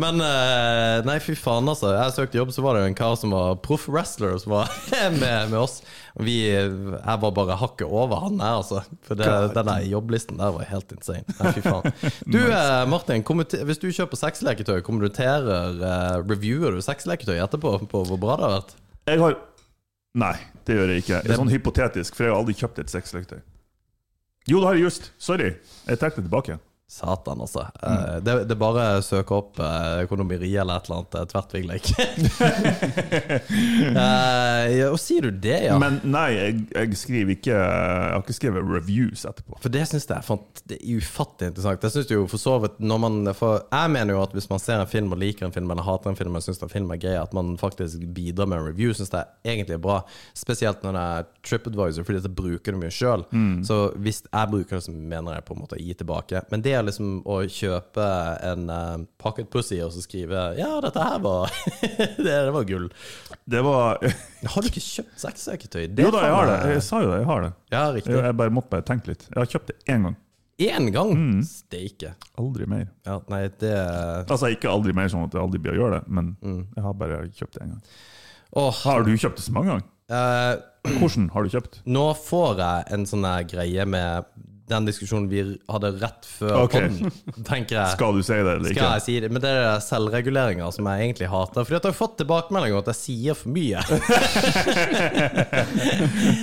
Men 0.00 0.20
eh, 0.24 1.04
Nei, 1.08 1.18
fy 1.24 1.36
faen, 1.36 1.68
altså. 1.68 1.92
Jeg 1.96 2.16
søkte 2.16 2.40
jobb, 2.40 2.52
så 2.56 2.64
var 2.64 2.76
det 2.76 2.82
jo 2.84 2.90
en 2.92 2.98
kar 2.98 3.14
som 3.20 3.32
var 3.36 3.60
proff 3.64 3.86
wrestler, 3.92 4.36
som 4.40 4.56
var 4.56 4.72
med, 5.20 5.52
med 5.52 5.58
oss. 5.60 5.82
Vi, 6.16 6.36
jeg 6.48 6.72
var 7.04 7.32
bare 7.36 7.58
hakket 7.60 7.84
over 7.88 8.22
han 8.24 8.38
der, 8.40 8.56
altså. 8.62 8.80
For 9.04 9.18
det, 9.20 9.28
den 9.56 9.68
der 9.68 9.84
jobblisten 9.88 10.40
der 10.40 10.54
var 10.56 10.68
helt 10.70 10.92
insane. 10.96 11.24
Nei, 11.40 11.52
fy 11.56 11.64
faen. 11.64 11.92
Du 12.24 12.40
eh, 12.40 12.84
Martin, 12.88 13.24
hvis 13.68 13.80
du 13.82 13.88
kjøper 13.92 14.20
sexleketøy, 14.20 14.80
kommenterer, 15.26 15.80
uh, 15.82 16.22
reviewer 16.28 16.76
du 16.76 16.82
sexleketøy 16.84 17.36
etterpå 17.42 17.76
på 17.90 18.02
hvor 18.06 18.20
bra 18.20 18.36
det 18.36 18.46
har 18.46 18.56
vært? 18.60 18.74
Jeg 19.06 19.22
har 19.22 19.36
Nei, 20.16 20.32
det 20.64 20.78
gjør 20.78 20.90
jeg 20.94 21.02
ikke. 21.02 21.18
Det 21.26 21.34
er 21.34 21.36
sånn 21.42 21.52
hypotetisk, 21.52 22.14
for 22.16 22.24
jeg 22.24 22.32
har 22.32 22.38
aldri 22.40 22.54
kjøpt 22.56 22.78
et 22.80 22.88
sexleketøy. 22.88 23.42
Jo, 24.48 24.62
det 24.62 24.64
har 24.64 24.78
jeg 24.78 24.86
just. 24.86 25.10
Sorry. 25.20 25.50
Jeg 25.84 26.00
trekker 26.00 26.22
det 26.22 26.30
tilbake. 26.30 26.56
Satan, 26.88 27.40
altså. 27.40 27.66
Mm. 27.82 28.24
det, 28.24 28.34
det 28.46 28.54
er 28.54 28.58
bare 28.60 28.82
å 29.00 29.02
søke 29.02 29.34
opp 29.34 29.58
eh, 29.58 30.04
økonomeri 30.04 30.52
eller 30.54 30.78
et 30.78 30.86
eller 30.86 31.00
annet 31.00 31.16
uh, 31.18 31.24
tvertvigleik. 31.32 31.88
uh, 33.90 34.84
og 34.92 34.98
sier 35.02 35.26
du 35.26 35.40
det, 35.42 35.56
ja? 35.66 35.80
Men 35.82 35.98
nei, 36.06 36.28
jeg, 36.36 36.60
jeg 36.70 37.00
skriver 37.00 37.34
ikke 37.34 37.56
Jeg 37.56 38.12
har 38.12 38.22
ikke 38.22 38.36
skrevet 38.36 38.70
reviews 38.70 39.24
etterpå. 39.26 39.58
For 39.64 39.74
det 39.74 39.82
syns 39.90 40.06
jeg 40.06 40.26
fant, 40.28 40.62
det 40.70 40.78
er 40.78 41.00
ufattelig 41.02 41.50
interessant. 41.50 41.88
Jeg 41.88 41.96
synes 41.96 42.12
jo 42.14 42.28
for 42.30 42.44
så 42.44 42.54
vidt 42.62 42.78
når 42.78 43.02
man 43.02 43.18
for 43.34 43.66
Jeg 43.66 43.90
mener 43.96 44.14
jo 44.14 44.22
at 44.22 44.38
hvis 44.38 44.46
man 44.52 44.62
ser 44.62 44.78
en 44.78 44.92
film 44.94 45.10
og 45.10 45.20
liker 45.24 45.48
en 45.48 45.56
film 45.58 45.74
eller 45.74 45.88
hater 45.88 46.14
en 46.14 46.20
film 46.22 46.38
og 46.38 46.46
syns 46.46 46.62
en 46.62 46.70
film 46.70 46.94
er 46.94 47.02
gøy, 47.02 47.16
at 47.18 47.34
man 47.34 47.56
faktisk 47.58 48.06
bidrar 48.14 48.46
med 48.46 48.60
en 48.60 48.70
review, 48.70 48.94
syns 48.94 49.10
jeg 49.10 49.26
egentlig 49.56 49.80
er 49.80 49.82
bra. 49.82 49.98
Spesielt 50.38 50.86
når 50.86 50.94
det 50.94 51.04
er 51.16 51.28
TripAdvisor, 51.50 52.06
fordi 52.06 52.22
dette 52.22 52.34
bruker 52.38 52.78
du 52.78 52.80
mye 52.84 52.94
sjøl. 52.94 53.26
Så 53.66 53.82
hvis 53.98 54.22
jeg 54.30 54.54
bruker 54.54 54.78
det, 54.78 54.84
så 54.86 54.94
mener 54.94 55.40
jeg 55.40 55.48
på 55.50 55.58
en 55.58 55.64
måte 55.66 55.80
å 55.80 55.82
gi 55.82 55.98
tilbake. 55.98 56.46
Men 56.54 56.62
det 56.62 56.75
er 56.78 56.84
liksom 56.86 57.22
å 57.26 57.38
kjøpe 57.50 58.04
en 58.50 58.68
uh, 58.70 58.96
pocket 59.20 59.48
pussy 59.52 59.78
og 59.84 59.90
så 59.94 60.02
skrive 60.04 60.44
'Ja, 60.58 60.76
dette 60.84 61.02
her 61.02 61.18
var 61.24 61.50
det, 62.20 62.24
det 62.26 62.52
var 62.54 62.68
gull'. 62.68 62.90
Det 63.46 63.62
var 63.64 63.98
Har 64.52 64.62
du 64.62 64.68
ikke 64.70 64.84
kjøpt 64.84 65.18
sexleketøy? 65.20 65.88
Jo 65.98 66.12
da, 66.14 66.22
jeg 66.26 66.34
har 66.36 66.46
det. 66.52 66.58
Jeg 66.76 66.84
sa 66.86 67.00
jo 67.02 67.10
det. 67.10 67.18
Jeg 67.22 67.28
har 67.32 67.42
det. 67.46 67.52
Ja, 67.74 67.82
riktig. 67.96 68.14
Jeg 68.14 68.36
bare 68.38 68.54
måtte 68.54 68.70
bare 68.76 68.86
tenke 68.86 69.10
litt. 69.12 69.26
Jeg 69.32 69.40
har 69.40 69.50
kjøpt 69.56 69.72
det 69.72 69.78
én 69.90 70.06
gang. 70.06 70.16
Én 70.62 70.86
gang? 70.92 71.10
Mm. 71.12 71.40
Steike. 71.44 72.14
Aldri 72.40 72.64
mer. 72.70 72.86
Ja, 73.04 73.18
nei, 73.28 73.42
det 73.60 73.74
Altså 74.30 74.48
ikke 74.54 74.70
aldri 74.72 74.94
mer 74.96 75.10
sånn 75.12 75.26
at 75.26 75.34
jeg 75.36 75.42
aldri 75.42 75.60
blir 75.60 75.74
å 75.74 75.80
gjøre 75.82 75.98
det, 75.98 76.08
men 76.08 76.36
Mm. 76.40 76.62
jeg 76.76 76.84
har 76.86 76.94
bare 76.94 77.18
kjøpt 77.28 77.58
det 77.58 77.62
én 77.66 77.74
gang. 77.74 77.82
Oh. 78.56 78.70
Har 78.72 79.02
du 79.04 79.10
kjøpt 79.12 79.36
det 79.36 79.44
så 79.44 79.52
mange 79.52 79.68
ganger? 79.74 79.84
Uh, 80.06 80.62
Hvordan 81.00 81.30
har 81.34 81.42
du 81.42 81.50
kjøpt? 81.50 81.80
Nå 81.84 82.04
får 82.14 82.60
jeg 82.62 82.84
en 82.94 83.04
sånn 83.10 83.26
greie 83.50 83.84
med 83.90 84.24
den 84.68 84.86
diskusjonen 84.88 85.28
vi 85.30 85.42
hadde 85.70 85.92
rett 86.00 86.26
før 86.26 86.64
Ok. 86.64 86.72
podden, 86.74 87.12
tenker 87.46 87.76
jeg. 87.78 87.92
Skal 87.94 88.16
du 88.18 88.22
si 88.26 88.34
det 88.34 88.54
eller 88.56 88.72
ikke? 88.72 88.88
si 89.04 89.14
det? 89.22 89.30
Men 89.30 89.44
det 89.44 89.52
er 89.60 89.78
selvreguleringer 89.84 90.72
som 90.74 90.88
jeg 90.90 91.06
egentlig 91.06 91.28
hater. 91.30 91.66
Fordi 91.66 91.78
at 91.78 91.86
jeg 91.86 91.94
har 91.94 91.98
fått 91.98 92.16
tilbakemeldinger 92.22 92.78
om 92.78 92.82
at 92.82 92.90
jeg 92.90 93.00
sier 93.00 93.38
for 93.38 93.54
mye. 93.54 93.84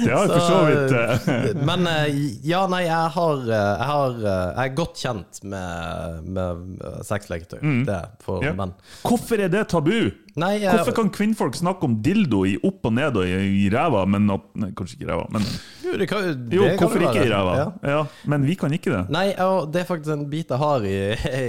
Det 0.03 0.11
har 0.11 0.23
jeg 0.23 0.31
for 0.31 0.45
så 0.47 0.59
vidt 0.69 0.95
eh, 0.97 1.61
Men 1.69 1.87
eh, 1.89 2.17
ja, 2.47 2.63
nei, 2.71 2.83
jeg 2.87 3.11
har, 3.17 3.43
eh, 3.43 3.69
jeg 3.73 3.89
har 3.91 4.17
Jeg 4.23 4.63
er 4.63 4.75
godt 4.77 5.03
kjent 5.03 5.43
med, 5.43 6.31
med 6.39 6.83
sexleketøy. 7.07 7.59
Mm. 7.61 7.81
Det 7.89 8.01
for 8.23 8.43
ja. 8.45 8.53
menn. 8.57 8.75
Hvorfor 9.03 9.43
er 9.43 9.51
det 9.51 9.67
tabu? 9.73 9.95
Nei, 10.39 10.55
jeg, 10.63 10.71
Hvorfor 10.73 10.95
kan 10.97 11.11
kvinnfolk 11.13 11.57
snakke 11.59 11.85
om 11.85 11.99
dildo 12.05 12.41
i 12.49 12.55
opp 12.65 12.87
og 12.89 12.95
ned 12.97 13.19
og 13.21 13.27
i, 13.29 13.35
i 13.65 13.67
ræva, 13.73 14.01
men 14.09 14.31
at, 14.33 14.47
nei, 14.57 14.71
kanskje 14.77 14.97
ikke 14.97 15.11
ræva, 15.11 15.27
men 15.35 15.45
Jo, 15.93 15.97
det 16.01 16.07
kan, 16.09 16.29
det 16.49 16.57
Jo, 16.57 16.67
kan 16.67 16.79
hvorfor 16.81 17.01
det 17.03 17.09
ikke 17.11 17.25
i 17.27 17.31
ræva? 17.31 17.55
Ja. 17.59 17.65
Ja, 17.93 17.99
men 18.33 18.47
vi 18.49 18.57
kan 18.59 18.73
ikke 18.75 18.91
det. 18.93 19.01
Nei, 19.13 19.27
og 19.45 19.69
det 19.73 19.83
er 19.83 19.89
faktisk 19.89 20.15
en 20.15 20.25
bit 20.31 20.53
jeg 20.53 20.61
har 20.61 20.87
i, 20.89 20.95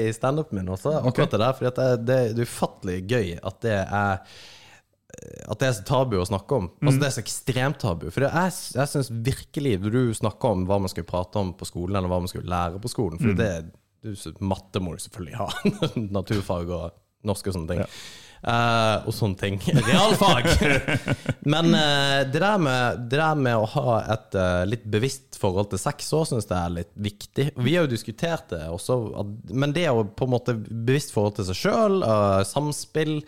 i 0.09 0.13
standupen 0.17 0.61
min 0.61 0.73
også. 0.75 0.99
Akkurat 1.01 1.33
det 1.33 1.41
der, 1.41 1.63
at 1.71 1.79
det, 1.81 1.87
det, 2.05 2.19
det 2.37 2.45
er 2.45 2.51
ufattelig 2.51 2.99
gøy 3.11 3.33
at 3.41 3.65
det 3.65 3.79
er 3.85 4.21
at 5.49 5.61
det 5.61 5.69
er 5.69 5.75
så 5.77 5.85
tabu 5.87 6.17
å 6.19 6.27
snakke 6.27 6.57
om. 6.59 6.67
Altså 6.83 7.01
Det 7.01 7.07
er 7.07 7.15
så 7.17 7.23
ekstremt 7.23 7.79
tabu. 7.83 8.09
For 8.11 8.25
det 8.25 8.31
er, 8.35 8.59
jeg 8.81 8.91
syns 8.91 9.11
virkelig 9.13 9.77
du 9.85 10.03
snakker 10.17 10.57
om 10.57 10.67
hva 10.69 10.81
man 10.83 10.91
skulle 10.93 11.09
prate 11.09 11.41
om 11.41 11.53
på 11.57 11.69
skolen, 11.69 11.97
eller 11.99 12.11
hva 12.11 12.21
man 12.25 12.31
skulle 12.31 12.51
lære 12.51 12.81
på 12.83 12.91
skolen 12.93 13.21
For 13.23 13.39
det, 13.39 13.51
du, 14.05 14.13
Matte 14.45 14.83
må 14.83 14.97
du 14.97 15.05
selvfølgelig 15.05 15.39
ha. 15.41 15.49
Naturfag 16.19 16.73
og 16.75 16.99
norsk 17.25 17.51
og 17.51 17.57
sånne 17.57 17.73
ting. 17.73 17.85
Eh, 18.45 19.07
og 19.09 19.15
sånne 19.17 19.39
ting. 19.41 19.55
Realfag! 19.89 20.49
Men 21.53 21.71
uh, 21.73 22.21
det, 22.29 22.41
der 22.43 22.59
med, 22.61 23.07
det 23.09 23.17
der 23.21 23.39
med 23.41 23.57
å 23.57 23.65
ha 23.73 23.95
et 24.15 24.37
uh, 24.37 24.63
litt 24.69 24.85
bevisst 24.93 25.39
forhold 25.41 25.71
til 25.73 25.81
sex 25.81 26.11
òg, 26.17 26.27
syns 26.29 26.49
jeg 26.51 26.59
er 26.59 26.75
litt 26.77 26.93
viktig. 27.07 27.47
Vi 27.57 27.77
har 27.77 27.87
jo 27.87 27.93
diskutert 27.95 28.53
det 28.53 28.63
også, 28.69 28.99
at- 29.23 29.53
men 29.57 29.73
det 29.77 29.87
å 29.89 30.05
på 30.05 30.29
en 30.29 30.35
måte 30.37 30.57
bevisst 30.61 31.15
forhold 31.17 31.39
til 31.39 31.49
seg 31.49 31.61
sjøl, 31.63 31.99
samspill 32.49 33.19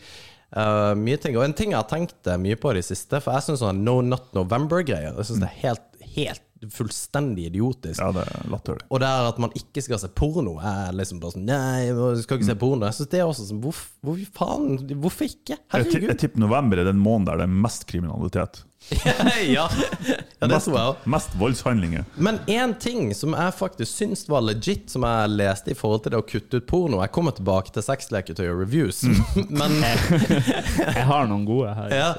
mye 0.97 1.19
ting. 1.21 1.35
Og 1.37 1.43
en 1.45 1.57
ting 1.59 1.73
jeg 1.73 1.81
har 1.81 1.89
tenkt 1.91 2.29
mye 2.41 2.57
på 2.61 2.71
i 2.71 2.79
det 2.79 2.85
siste, 2.87 3.19
for 3.21 3.35
jeg 3.37 3.49
syns 3.49 3.61
sånn 3.65 3.81
No 3.85 3.99
Not 4.05 4.29
November-greier 4.37 5.17
Jeg 5.17 5.27
synes 5.29 5.43
det 5.43 5.49
er 5.51 5.59
helt, 5.65 5.89
helt 6.17 6.43
fullstendig 6.73 7.51
idiotisk. 7.51 8.01
Ja, 8.01 8.09
det 8.17 8.23
er 8.33 8.47
latterlig. 8.51 8.87
Og 8.91 9.01
det 9.03 9.09
er 9.13 9.27
at 9.29 9.41
man 9.45 9.53
ikke 9.59 9.83
skal 9.85 10.01
se 10.01 10.09
porno, 10.17 10.55
er 10.65 10.95
liksom 10.97 11.19
bare 11.21 11.35
sånn 11.37 11.45
Nei, 11.47 11.83
jeg 11.91 12.23
skal 12.25 12.39
ikke 12.41 12.49
se 12.49 12.57
porno. 12.63 12.89
Jeg 12.89 12.97
synes 12.97 13.11
det 13.13 13.21
er 13.21 13.27
også 13.29 13.45
sånn 13.51 13.61
Hvorfor, 13.61 13.91
hvor 14.09 14.23
faen? 14.39 14.79
Hvorfor 15.05 15.29
ikke? 15.29 15.59
Jeg, 15.61 15.91
ti- 15.93 16.01
jeg 16.09 16.19
tipper 16.23 16.41
november 16.47 16.81
er 16.81 16.89
den 16.89 17.03
måneden 17.03 17.29
der 17.29 17.43
det 17.43 17.49
er 17.51 17.59
mest 17.67 17.85
kriminalitet. 17.91 18.63
ja. 19.47 19.69
ja, 20.39 20.47
det 20.47 20.59
tror 20.63 20.77
jeg 20.77 20.91
òg. 20.93 21.07
mest 21.11 21.33
voldshandlinger. 21.39 22.05
Men 22.23 22.39
én 22.47 22.75
ting 22.79 23.09
som 23.19 23.35
jeg 23.35 23.55
faktisk 23.59 23.91
syns 23.91 24.23
var 24.31 24.45
legit, 24.47 24.87
som 24.93 25.03
jeg 25.07 25.33
leste 25.35 25.73
i 25.73 25.79
forhold 25.79 26.05
til 26.05 26.15
det 26.15 26.21
å 26.21 26.27
kutte 26.27 26.61
ut 26.61 26.69
porno 26.71 27.01
Jeg 27.03 27.13
kommer 27.15 27.35
tilbake 27.35 27.75
til 27.75 27.83
sexleketøy 27.83 28.45
og 28.47 28.61
reviews, 28.63 29.03
men 29.61 29.79
Jeg 30.99 31.07
har 31.11 31.27
noen 31.31 31.47
gode 31.49 31.75
her. 31.75 31.97
ja. 31.97 32.13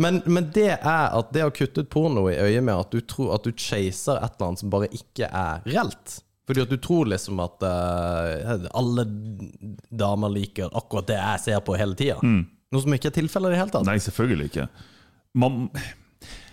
men, 0.00 0.22
men 0.26 0.48
det 0.54 0.70
er 0.78 1.12
at 1.18 1.34
det 1.34 1.44
å 1.44 1.52
kutte 1.54 1.84
ut 1.84 1.92
porno 1.92 2.28
i 2.32 2.38
øyet 2.38 2.64
med 2.64 2.74
at 2.78 2.94
du 2.94 3.04
tror 3.04 3.36
at 3.36 3.44
du 3.44 3.52
chaser 3.52 4.16
et 4.16 4.32
eller 4.38 4.50
annet 4.50 4.64
som 4.64 4.72
bare 4.72 4.88
ikke 4.94 5.28
er 5.28 5.64
reelt. 5.68 6.20
Fordi 6.48 6.62
at 6.64 6.70
du 6.72 6.78
tror 6.80 7.10
liksom 7.12 7.40
at 7.44 7.60
uh, 7.60 8.68
alle 8.72 9.04
damer 9.92 10.32
liker 10.32 10.70
akkurat 10.72 11.10
det 11.10 11.18
jeg 11.18 11.42
ser 11.50 11.60
på 11.66 11.76
hele 11.76 11.98
tida. 11.98 12.16
Noe 12.24 12.84
som 12.84 12.94
ikke 12.96 13.10
er 13.10 13.18
tilfellet 13.18 13.52
i 13.52 13.56
det 13.56 13.60
hele 13.60 13.74
tatt. 13.74 13.84
Nei, 13.88 13.98
selvfølgelig 14.00 14.48
ikke. 14.48 14.64
Man, 15.38 15.68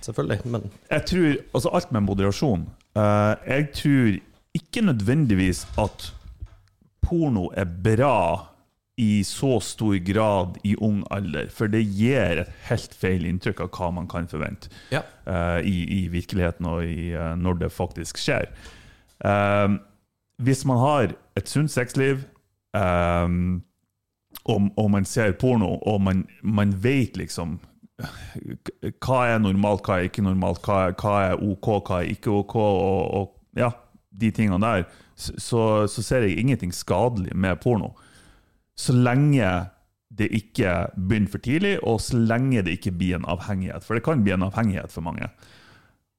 Selvfølgelig, 0.06 0.46
men 0.46 0.68
jeg 0.92 1.06
tror 1.10 1.30
Altså, 1.54 1.70
alt 1.74 1.92
med 1.92 2.06
moderasjon. 2.06 2.68
Eh, 2.96 3.34
jeg 3.50 3.70
tror 3.74 4.18
ikke 4.56 4.82
nødvendigvis 4.86 5.66
at 5.82 6.12
porno 7.02 7.50
er 7.54 7.66
bra 7.84 8.56
i 8.98 9.24
så 9.28 9.60
stor 9.60 9.98
grad 10.14 10.56
i 10.64 10.76
ung 10.80 11.04
alder, 11.12 11.50
for 11.52 11.68
det 11.68 11.84
gir 11.84 12.40
et 12.46 12.52
helt 12.70 12.94
feil 12.96 13.26
inntrykk 13.28 13.66
av 13.66 13.74
hva 13.76 13.90
man 13.98 14.08
kan 14.08 14.30
forvente 14.32 14.72
ja. 14.94 15.02
uh, 15.28 15.60
i, 15.60 15.84
i 15.98 16.00
virkeligheten 16.08 16.70
og 16.70 16.86
i, 16.88 17.12
uh, 17.12 17.34
når 17.36 17.60
det 17.66 17.72
faktisk 17.76 18.22
skjer. 18.24 18.48
Um, 19.20 19.82
hvis 20.40 20.64
man 20.68 20.80
har 20.80 21.16
et 21.36 21.52
sunt 21.52 21.72
sexliv, 21.72 22.24
um, 22.72 23.60
og, 24.46 24.72
og 24.80 24.90
man 24.96 25.06
ser 25.06 25.36
porno, 25.44 25.76
og 25.84 26.00
man, 26.02 26.24
man 26.44 26.72
vet 26.84 27.20
liksom 27.20 27.60
hva 27.96 29.20
er 29.30 29.40
normalt, 29.40 29.86
hva 29.86 30.00
er 30.00 30.10
ikke 30.10 30.26
normalt, 30.26 30.62
hva 30.66 30.90
er, 30.90 30.96
hva 31.00 31.16
er 31.30 31.44
OK, 31.46 31.70
hva 31.88 32.02
er 32.02 32.12
ikke 32.12 32.34
OK, 32.42 32.56
og, 32.60 33.04
og 33.20 33.60
ja, 33.60 33.72
de 34.12 34.32
tingene 34.36 34.60
der, 34.64 34.88
så, 35.16 35.86
så 35.88 36.04
ser 36.04 36.28
jeg 36.28 36.40
ingenting 36.42 36.74
skadelig 36.76 37.36
med 37.36 37.62
porno. 37.64 37.94
Så 38.76 38.96
lenge 38.96 39.48
det 40.16 40.28
ikke 40.36 40.74
begynner 40.96 41.32
for 41.32 41.44
tidlig, 41.44 41.78
og 41.88 42.02
så 42.04 42.20
lenge 42.20 42.64
det 42.68 42.78
ikke 42.78 42.94
blir 42.96 43.18
en 43.18 43.28
avhengighet. 43.32 43.84
For 43.84 43.98
det 43.98 44.04
kan 44.06 44.24
bli 44.24 44.36
en 44.36 44.48
avhengighet 44.48 44.92
for 44.92 45.06
mange. 45.06 45.30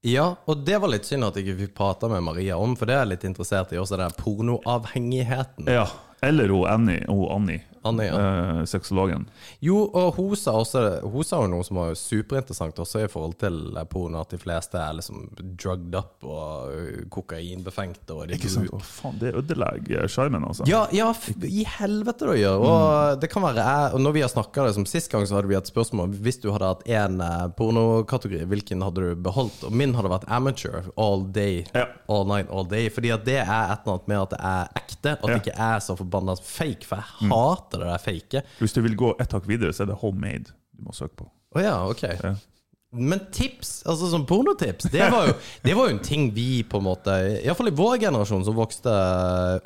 Ja, 0.07 0.27
og 0.47 0.65
det 0.67 0.79
var 0.81 0.93
litt 0.93 1.09
synd 1.09 1.27
at 1.27 1.37
jeg 1.37 1.47
ikke 1.47 1.61
fikk 1.65 1.77
prate 1.79 2.09
med 2.13 2.25
Maria 2.25 2.59
om, 2.61 2.77
for 2.79 2.89
det 2.89 2.97
er 2.97 3.05
jeg 3.05 3.13
litt 3.15 3.29
interessert 3.29 3.73
i 3.75 3.81
også, 3.81 3.99
den 4.01 4.17
pornoavhengigheten. 4.21 5.71
Ja, 5.73 5.89
Eller 6.25 6.53
hun 6.53 6.69
Annie, 6.71 7.05
hun 7.09 7.27
Annie 7.33 7.65
Annie, 7.87 8.09
ja. 8.11 8.19
eh, 8.21 8.63
sexologen. 8.69 9.27
Jo, 9.65 9.85
og 9.87 10.17
hun 10.19 10.35
sa 10.39 10.57
også 10.59 10.85
Hun 11.07 11.27
sa 11.27 11.41
jo 11.43 11.51
noe 11.53 11.67
som 11.67 11.81
var 11.81 11.95
superinteressant 11.99 12.79
også 12.83 13.05
i 13.05 13.11
forhold 13.11 13.37
til 13.41 13.61
porno, 13.91 14.21
at 14.23 14.35
de 14.35 14.41
fleste 14.41 14.81
er 14.81 14.99
liksom 14.99 15.27
drugged 15.57 15.95
up 15.97 16.27
og 16.27 17.07
kokainbefengte. 17.13 18.15
Og 18.15 18.29
de 18.29 18.39
Ikke 18.39 18.51
sant? 18.53 18.73
Å, 18.73 18.81
faen, 18.83 19.19
det 19.23 19.35
ødelegger 19.39 20.09
sjarmen, 20.11 20.45
altså. 20.47 20.67
Ja, 20.71 20.85
ja, 20.95 21.11
i 21.47 21.65
helvete 21.77 22.31
det 22.31 22.41
gjør. 22.43 22.65
Og 22.67 23.21
det 23.23 23.31
kan 23.33 23.45
være 23.47 23.67
og 23.97 24.01
Når 24.03 24.15
vi 24.17 24.23
har 24.25 24.31
snakka 24.33 24.67
det 24.67 24.75
som 24.77 24.87
sist 24.89 25.11
gang, 25.13 25.27
så 25.29 25.39
hadde 25.39 25.51
vi 25.51 25.57
et 25.59 25.71
spørsmål 25.71 26.15
Hvis 26.23 26.41
du 26.43 26.51
hadde 26.55 26.71
hatt 26.71 26.85
én 26.87 27.21
pornokategori, 27.59 28.45
hvilken 28.51 28.85
hadde 28.85 29.11
du 29.11 29.25
beholdt? 29.27 29.65
Og 29.67 29.75
min 29.75 29.95
hadde 29.97 30.13
vært 30.13 30.27
amateur. 30.33 30.91
All 31.01 31.25
day. 31.35 31.65
Ja. 31.75 31.87
All 32.13 32.27
night, 32.29 32.51
all 32.51 32.67
day. 32.69 32.91
Fordi 32.93 33.13
at 33.15 33.27
det 33.27 33.39
er 33.43 33.73
et 33.73 33.85
eller 33.85 33.97
annet 33.97 34.11
med 34.11 34.23
at 34.23 34.35
det 34.35 34.41
er 34.51 34.81
ekte, 34.83 35.15
at 35.17 35.27
det 35.27 35.39
ikke 35.43 35.57
er 35.69 35.83
så 35.85 35.97
forbanna 35.99 36.37
fake. 36.41 36.87
For 36.89 37.01
jeg 37.01 37.31
hater 37.33 37.76
det 37.83 37.89
der 37.91 38.03
fake. 38.03 38.45
Hvis 38.61 38.77
du 38.77 38.83
vil 38.85 38.99
gå 38.99 39.15
et 39.23 39.33
hakk 39.33 39.49
videre, 39.49 39.73
så 39.77 39.85
er 39.85 39.93
det 39.93 40.01
homemade 40.03 40.53
du 40.77 40.85
må 40.87 40.95
søke 40.97 41.23
på. 41.23 41.31
Å 41.57 41.63
ja, 41.63 41.77
ok. 41.89 42.05
Ja. 42.21 42.35
Men 42.97 43.27
tips, 43.35 43.81
altså 43.89 44.09
sånn 44.13 44.25
pornotips, 44.29 44.89
det 44.93 45.09
var 45.13 45.29
jo, 45.31 45.35
det 45.67 45.75
var 45.77 45.89
jo 45.89 45.97
en 45.97 46.05
ting 46.05 46.31
vi 46.37 46.63
på 46.69 46.81
en 46.81 46.87
måte 46.87 47.17
Iallfall 47.43 47.73
i 47.73 47.77
vår 47.77 47.99
generasjon 48.07 48.45
som 48.47 48.57
vokste 48.57 48.93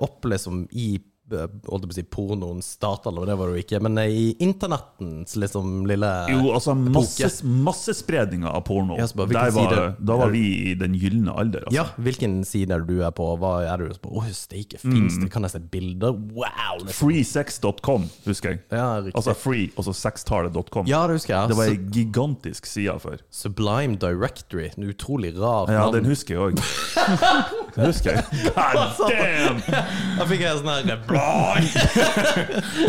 opp 0.02 0.26
liksom 0.30 0.64
i 0.72 0.94
holdt 1.30 1.84
jeg 1.84 1.90
på 1.90 1.94
å 1.94 1.96
si 1.98 2.04
pornoens 2.10 2.68
startalder, 2.76 3.26
det 3.30 3.36
var 3.40 3.50
det 3.50 3.58
jo 3.58 3.64
ikke, 3.64 3.80
men 3.86 3.98
i 4.02 4.24
internettens 4.42 5.36
liksom 5.40 5.84
lille 5.88 6.10
Jo, 6.32 6.52
altså 6.56 6.74
masse, 6.76 7.30
massespredninga 7.44 8.50
av 8.50 8.64
porno. 8.68 8.96
Ja, 8.98 9.06
bare, 9.14 9.32
var, 9.34 9.50
side- 9.54 9.94
da 10.06 10.16
var 10.20 10.30
vi 10.34 10.44
i 10.70 10.74
den 10.78 10.94
gylne 10.98 11.34
alder. 11.34 11.66
Altså. 11.66 11.76
Ja, 11.76 11.86
hvilken 12.00 12.40
side 12.48 12.74
er 12.74 12.84
du 12.86 13.00
er 13.06 13.14
på? 13.16 13.28
Hva 13.40 13.54
er 13.66 13.84
du 13.84 13.94
på? 14.02 14.12
Å, 14.20 14.24
steike, 14.34 14.80
fins 14.82 15.18
det? 15.20 15.30
Kan 15.32 15.46
jeg 15.46 15.54
se 15.54 15.62
bilder? 15.72 16.16
Wow! 16.34 16.80
Liksom. 16.84 16.96
Freesex.com, 17.00 18.08
husker 18.26 18.54
jeg. 18.54 18.62
Ja. 18.74 18.88
Altså 19.14 19.34
free, 19.38 19.70
og 19.76 19.86
så 19.88 19.94
sextallet.com. 19.96 20.88
Ja, 20.90 21.04
det 21.08 21.18
husker 21.20 21.36
jeg. 21.36 21.52
Det 21.52 21.58
var 21.58 21.72
ei 21.72 21.78
gigantisk 21.94 22.66
side 22.68 22.96
før. 23.02 23.20
Sublime 23.30 23.96
Directory. 24.00 24.70
En 24.76 24.88
utrolig 24.90 25.34
rar 25.38 25.70
Ja, 25.72 25.86
den 25.94 26.08
husker 26.10 26.34
jeg 26.36 26.40
òg. 26.40 26.62
Den 27.70 27.86
husker 27.86 28.16
jeg. 28.16 28.24
God 28.50 28.96
damn! 29.06 29.60
Da 30.18 30.24
fikk 30.26 30.42
jeg 30.42 30.58
sånn 30.58 30.70
her 30.72 30.88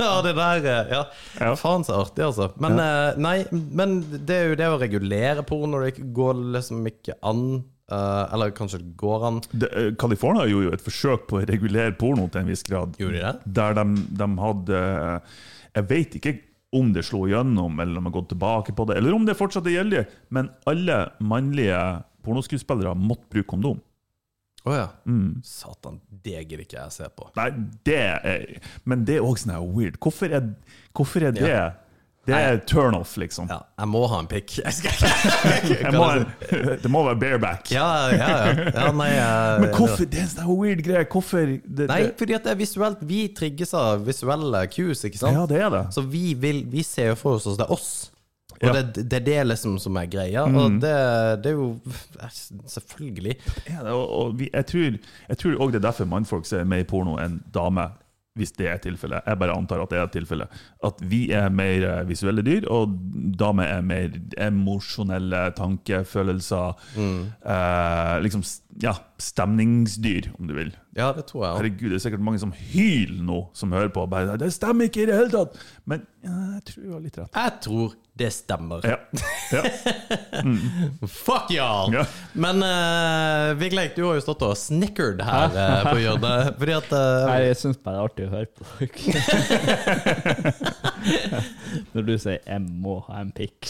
Ja, 0.00 0.20
det 0.24 0.32
der 0.36 0.66
eh, 0.66 0.92
Ja, 0.94 1.02
Ja. 1.40 1.52
faen 1.58 1.84
så 1.86 1.92
artig, 2.02 2.24
altså. 2.26 2.50
Men 2.60 2.78
eh, 2.82 3.18
nei, 3.20 3.36
men 3.52 4.00
det 4.10 4.36
er 4.36 4.48
jo 4.52 4.58
det 4.60 4.68
å 4.72 4.78
regulere 4.80 5.44
porno 5.46 5.80
det 5.82 5.92
ikke 5.94 6.08
går 6.16 6.34
liksom 6.56 6.86
ikke 6.90 7.16
an. 7.26 7.44
eh, 7.90 8.24
eller 8.34 8.52
kanskje 8.54 8.78
det 8.82 8.92
går 9.00 9.24
an. 9.26 9.40
Det, 9.52 9.70
California 9.98 10.46
gjorde 10.50 10.68
jo 10.70 10.76
et 10.76 10.84
forsøk 10.86 11.26
på 11.30 11.40
å 11.40 11.46
regulere 11.48 11.96
porno 11.98 12.28
til 12.30 12.40
en 12.44 12.50
viss 12.52 12.62
grad. 12.66 12.94
Gjorde 13.00 13.18
de 13.18 13.24
det? 13.26 13.34
Der 13.60 13.74
de, 13.80 13.84
de 14.20 14.28
hadde 14.44 14.78
Jeg 15.74 15.84
vet 15.90 16.14
ikke 16.20 16.36
om 16.72 16.92
det 16.94 17.02
slo 17.02 17.24
gjennom, 17.26 17.80
eller 17.82 17.98
om 17.98 18.04
de 18.04 18.08
har 18.12 18.20
gått 18.20 18.28
tilbake 18.30 18.72
på 18.78 18.84
det, 18.86 18.96
eller 19.00 19.14
om 19.16 19.24
det 19.26 19.34
fortsatt 19.38 19.66
er 19.66 19.80
gjeldig, 19.80 20.04
men 20.30 20.52
alle 20.70 21.00
mannlige 21.18 21.80
pornoskuespillere 22.22 22.92
måtte 22.94 23.26
bruke 23.32 23.48
kondom. 23.50 23.80
Å 24.68 24.74
ja. 24.76 24.88
Mm. 25.08 25.38
Satan, 25.46 25.94
det 26.24 26.34
gidder 26.42 26.60
ikke 26.66 26.76
jeg 26.82 26.92
se 26.92 27.06
på. 27.16 27.30
Nei, 27.38 27.46
det 27.88 27.96
er 27.96 28.42
Men 28.84 29.06
det 29.08 29.16
er 29.16 29.24
òg 29.24 29.38
sånn 29.40 29.54
weird. 29.72 29.96
Hvorfor 30.02 30.34
er, 30.36 30.50
hvorfor 30.96 31.24
er 31.30 31.36
det 31.36 31.46
Ja. 31.48 31.70
Det 32.28 32.36
er 32.36 32.58
turnoff, 32.68 33.14
liksom. 33.16 33.48
Ja, 33.48 33.62
jeg 33.80 33.88
må 33.90 34.02
ha 34.06 34.18
en 34.20 34.26
pikk. 34.28 34.58
Det 35.80 36.90
må 36.92 37.00
være 37.06 37.16
bareback. 37.18 37.70
Ja, 37.72 37.86
ja, 38.12 38.26
ja. 38.28 38.66
ja 38.74 38.90
nei, 38.92 39.08
jeg- 39.14 39.60
Men 39.64 39.72
hvorfor? 39.74 40.04
Det 40.04 40.20
er 40.20 40.26
en 40.26 40.30
sånn 40.34 40.50
weird 40.52 40.82
greie. 40.84 41.06
Hvorfor 41.10 41.48
det, 41.64 41.88
Nei, 41.90 42.02
fordi 42.20 42.36
at 42.36 42.44
det 42.46 42.52
er 42.52 42.58
visuelt. 42.60 43.00
Vi 43.08 43.22
trigges 43.34 43.72
av 43.74 44.04
visuelle 44.06 44.60
cues, 44.70 45.00
ikke 45.08 45.18
sant? 45.22 45.34
Ja, 45.34 45.46
det 45.50 45.62
er 45.64 45.72
det. 45.74 45.82
Så 45.96 46.04
vi, 46.06 46.34
vil, 46.38 46.60
vi 46.70 46.84
ser 46.86 47.10
jo 47.14 47.16
for 47.18 47.40
oss 47.40 47.48
at 47.50 47.58
det 47.62 47.66
er 47.66 47.72
oss. 47.74 47.88
Og 48.60 48.68
Ja. 48.68 48.82
det, 48.82 49.06
det 49.08 49.16
er 49.22 49.24
det 49.24 49.38
liksom 49.54 49.78
som 49.80 49.96
er 49.96 50.06
greia. 50.12 50.42
Og 50.44 50.74
det, 50.82 50.92
det 51.44 51.52
er 51.54 51.56
jo 51.56 51.70
Selvfølgelig. 52.68 53.36
Ja, 53.70 53.80
det, 53.86 53.92
og, 53.94 54.06
og 54.18 54.38
vi, 54.38 54.50
jeg 54.52 54.66
tror 55.40 55.56
òg 55.64 55.72
det 55.72 55.80
er 55.80 55.88
derfor 55.90 56.08
mannfolk 56.10 56.46
ser 56.48 56.64
mer 56.68 56.84
porno 56.84 57.16
enn 57.22 57.40
damer, 57.54 57.96
hvis 58.38 58.52
det 58.54 58.68
er 58.70 58.78
tilfellet. 58.80 59.24
Jeg 59.26 59.38
bare 59.40 59.56
antar 59.58 59.80
at 59.82 59.90
det 59.90 59.98
er 59.98 60.10
tilfellet. 60.14 60.52
At 60.86 61.00
vi 61.10 61.24
er 61.34 61.48
mer 61.52 61.82
eh, 61.88 62.04
visuelle 62.08 62.44
dyr, 62.46 62.68
og 62.70 62.92
damer 63.40 63.66
er 63.66 63.82
mer 63.84 64.14
emosjonelle 64.40 65.40
tankefølelser. 65.58 66.78
Eh, 67.00 68.14
liksom, 68.22 68.44
ja, 68.84 68.94
stemningsdyr, 69.20 70.30
om 70.38 70.46
du 70.48 70.54
vil. 70.56 70.70
Ja, 70.96 71.10
det 71.16 71.26
tror 71.32 71.44
jeg. 71.48 71.56
Herregud, 71.58 71.90
det 71.90 71.98
er 71.98 72.04
sikkert 72.06 72.24
mange 72.30 72.40
som 72.42 72.54
hyler 72.54 73.18
nå, 73.26 73.40
som 73.56 73.74
hører 73.76 73.90
på. 73.94 74.06
Bare, 74.10 74.38
det 74.40 74.52
stemmer 74.54 74.88
ikke 74.88 75.04
i 75.04 75.10
det 75.10 75.18
hele 75.18 75.34
tatt! 75.34 75.58
Men 75.90 76.06
ja, 76.24 76.36
jeg 76.60 76.64
tror 76.70 76.86
du 76.86 76.94
har 76.94 77.04
litt 77.08 77.18
rett. 77.20 77.34
Jeg 77.34 77.58
tror 77.66 77.98
det 78.14 78.30
stemmer. 78.30 78.80
Ja. 78.84 78.98
ja. 79.52 79.62
Fuck 81.08 81.50
y'all! 81.50 81.94
Ja. 81.94 82.04
Men 82.32 82.62
uh, 82.62 83.54
Vigleik, 83.60 83.96
du 83.96 84.04
har 84.04 84.14
jo 84.18 84.24
stått 84.24 84.42
og 84.44 84.56
snickered 84.58 85.22
her 85.24 85.48
uh, 85.54 85.90
på 85.90 85.98
hjørnet. 86.02 86.54
Fordi 86.60 86.76
at 86.76 86.92
uh, 86.92 87.28
Nei, 87.30 87.38
jeg 87.48 87.56
syns 87.62 87.80
bare 87.80 87.96
det 87.96 88.00
er 88.00 88.04
artig 88.10 88.24
å 88.26 88.32
høre 88.34 88.50
på 88.54 88.62
dere. 88.80 90.54
Når 91.94 92.04
du 92.06 92.12
sier 92.18 92.38
'jeg 92.46 92.60
må 92.60 92.98
ha 93.06 93.20
en 93.20 93.30
pikk'. 93.32 93.68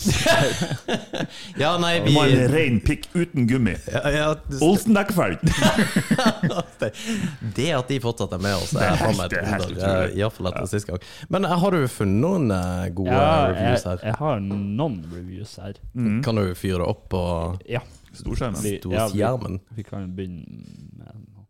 Ja, 1.61 1.76
nei, 1.78 2.01
vi 2.05 2.14
var 2.14 2.28
en 2.33 2.49
ren 2.53 2.81
pikk 2.85 3.07
uten 3.14 3.47
gummi. 3.51 3.74
ja, 3.93 4.03
ja, 4.14 4.28
Olsen-dekkefelt! 4.61 5.45
Det 7.57 7.68
at 7.76 7.89
de 7.91 7.99
fortsatt 8.03 8.33
er 8.37 8.43
med 8.43 8.55
oss, 8.57 8.70
Det 8.74 8.83
er 8.87 8.97
faen 9.01 9.16
meg 9.18 9.33
et 9.37 9.53
under. 9.68 10.09
Iallfall 10.16 10.51
etter 10.53 10.66
sist 10.70 10.89
gang. 10.89 11.01
Men 11.28 11.45
eh, 11.49 11.57
har 11.62 11.70
du 11.76 11.87
funnet 11.91 12.20
noen 12.24 12.51
eh, 12.55 12.89
gode 12.97 13.12
Ja, 13.14 13.47
reviews 13.53 13.85
jeg, 13.85 13.91
her? 13.91 14.05
jeg 14.11 14.18
har 14.20 14.41
noen 14.47 14.99
reviews 15.12 15.57
her. 15.61 15.81
Kan 16.24 16.41
du 16.41 16.45
fyre 16.59 16.87
opp 16.87 17.09
på 17.12 17.22
Ja. 17.68 17.83
Storskjermen. 18.12 18.59
Vi, 18.62 19.76
vi 19.78 19.83
kan 19.87 20.09
begynne 20.16 20.64
med 20.99 21.14
noe. 21.31 21.47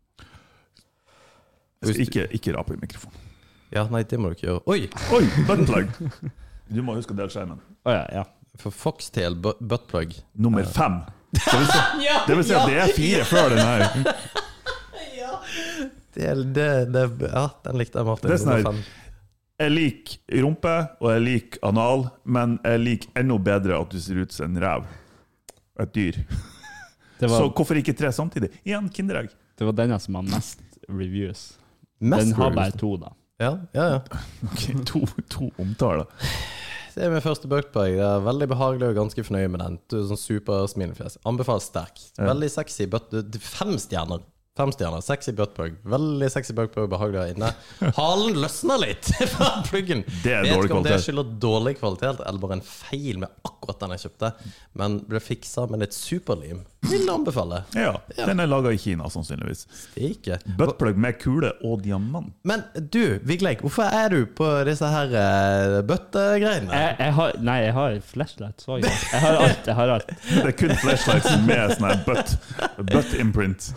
Ikke, 1.97 2.27
ikke 2.37 2.53
rap 2.53 2.69
i 2.69 2.77
mikrofonen. 2.77 3.17
Ja, 3.71 3.85
nei, 3.91 4.03
det 4.03 4.17
må 4.19 4.29
du 4.31 4.35
ikke 4.35 4.47
gjøre. 4.49 4.63
Oi! 4.67 4.81
Oi, 5.15 5.23
buttplug! 5.47 5.93
Du 6.71 6.81
må 6.83 6.95
huske 6.97 7.13
å 7.15 7.17
dele 7.17 7.31
skjermen. 7.31 7.59
Oh, 7.87 7.93
ja, 7.95 8.03
ja. 8.11 8.23
For 8.59 8.71
Foxtail 8.75 9.35
bu- 9.39 9.55
buttplug. 9.63 10.13
Nummer 10.35 10.63
fem. 10.67 10.99
Det 11.31 11.41
vil 11.55 11.67
si, 11.71 11.79
det 12.27 12.35
vil 12.35 12.43
si 12.49 12.55
at 12.57 12.67
det 12.67 12.77
er 12.83 12.91
fire 12.97 13.27
før 13.29 13.55
den 13.55 13.63
her. 13.63 13.85
Det, 16.13 16.33
det, 16.53 16.85
det, 16.91 17.29
ja, 17.31 17.45
den 17.63 17.77
likte 17.79 17.99
jeg, 18.01 18.05
Martin. 18.05 18.27
Det 18.29 18.35
er 18.35 18.41
sånn 18.41 18.51
her- 18.51 18.65
Nummer 18.65 18.81
fem. 18.81 18.97
Jeg 19.61 19.71
liker 19.71 20.41
rumpe, 20.43 20.71
og 20.99 21.07
jeg 21.13 21.21
liker 21.23 21.61
anal, 21.69 22.03
men 22.25 22.55
jeg 22.65 22.79
liker 22.81 23.19
enda 23.21 23.37
bedre 23.45 23.77
at 23.77 23.91
du 23.93 23.99
ser 24.01 24.19
ut 24.23 24.33
som 24.33 24.49
en 24.49 24.59
rev. 24.63 24.87
Et 25.79 25.91
dyr. 25.95 26.17
Det 27.21 27.29
Så 27.29 27.35
var, 27.35 27.47
hvorfor 27.55 27.77
ikke 27.79 27.93
tre 27.95 28.09
samtidig? 28.11 28.49
Igjen 28.65 28.89
Kinderegg. 28.91 29.29
det 29.57 29.67
var 29.67 29.75
denne 29.77 29.99
som 30.01 30.15
har 30.17 30.23
mest 30.25 30.59
reviews. 30.89 31.43
Mest 32.01 32.25
Den 32.25 32.33
har 32.39 32.49
reviews. 32.49 32.55
bare 32.57 32.79
to, 32.81 32.91
da. 32.97 33.13
Ja, 33.41 33.55
ja, 33.73 33.85
ja. 33.95 34.01
Ok, 34.51 34.65
to, 34.85 35.05
to 35.33 35.49
omtaler. 35.61 36.05
Det 36.91 37.05
er 37.05 37.13
min 37.13 37.23
første 37.23 37.47
bøk 37.47 37.69
Det 37.73 38.03
er 38.03 38.23
veldig 38.25 38.47
behagelig 38.51 38.89
og 38.91 38.97
ganske 38.99 39.23
fornøyd 39.23 39.47
med 39.53 39.63
den. 39.63 39.79
Du 39.89 39.97
er 40.01 40.07
sånn 40.09 40.19
super 40.19 40.67
smilefjes. 40.69 41.17
Anbefales 41.25 41.69
sterkt. 41.71 42.11
Veldig 42.19 42.51
sexy 42.51 42.87
butt... 42.91 43.13
Fem 43.41 43.77
stjerner. 43.79 44.21
Fem 44.61 44.71
stjerner. 44.75 45.01
Sexy 45.01 45.33
buttplug. 45.33 45.77
Veldig 45.89 46.27
sexy 46.29 46.53
buttplug, 46.53 46.89
behagelig 46.91 47.21
her 47.23 47.31
inne. 47.35 47.51
Halen 47.97 48.35
løsner 48.43 48.81
litt 48.83 49.09
fra 49.33 49.51
pluggen. 49.65 50.03
Det 50.21 50.35
er 50.37 50.45
Vet 50.45 50.53
dårlig 50.53 50.69
ikke 50.69 50.77
om 50.77 50.83
det 50.85 50.91
kvalitet. 50.93 51.05
skylder 51.07 51.31
dårlig 51.47 51.73
kvalitet 51.79 52.21
eller 52.27 52.43
bare 52.43 52.59
en 52.59 52.65
feil 52.67 53.17
med 53.23 53.31
akkurat 53.47 53.81
den 53.81 53.95
jeg 53.95 54.03
kjøpte, 54.05 54.29
men 54.77 54.99
ble 55.09 55.21
fiksa 55.21 55.65
med 55.71 55.81
litt 55.83 55.97
superlim. 55.97 56.61
Vil 56.91 57.09
anbefale. 57.13 57.59
Ja, 57.77 57.91
Den 58.17 58.41
er 58.41 58.49
laga 58.49 58.71
i 58.73 58.77
Kina, 58.81 59.05
sannsynligvis. 59.13 59.65
Ikke. 60.01 60.37
Buttplug 60.57 60.97
med 60.97 61.17
kule 61.21 61.51
og 61.65 61.81
diamant. 61.85 62.31
Men 62.49 62.63
du, 62.93 63.19
Vigleik, 63.25 63.61
hvorfor 63.65 63.85
er 63.89 64.09
du 64.13 64.23
på 64.37 64.47
disse 64.69 64.89
her 64.89 65.13
uh, 65.13 65.77
bøttegreiene? 65.89 66.73
Jeg, 66.73 66.95
jeg 67.01 67.17
har, 67.19 67.37
nei, 67.49 67.59
jeg 67.67 67.75
har 67.77 67.99
flashlight. 68.13 68.65
Jeg 68.81 69.21
har 69.25 69.41
alt. 69.43 69.69
Jeg 69.69 69.77
har 69.81 69.95
alt. 69.97 70.13
Det 70.29 70.45
er 70.53 70.57
kun 70.63 70.75
flashlights 70.81 71.37
med 71.49 71.75
sånn 71.77 71.89
her 71.91 72.03
butt, 72.09 72.35
butt 72.91 73.17
imprint. 73.21 73.71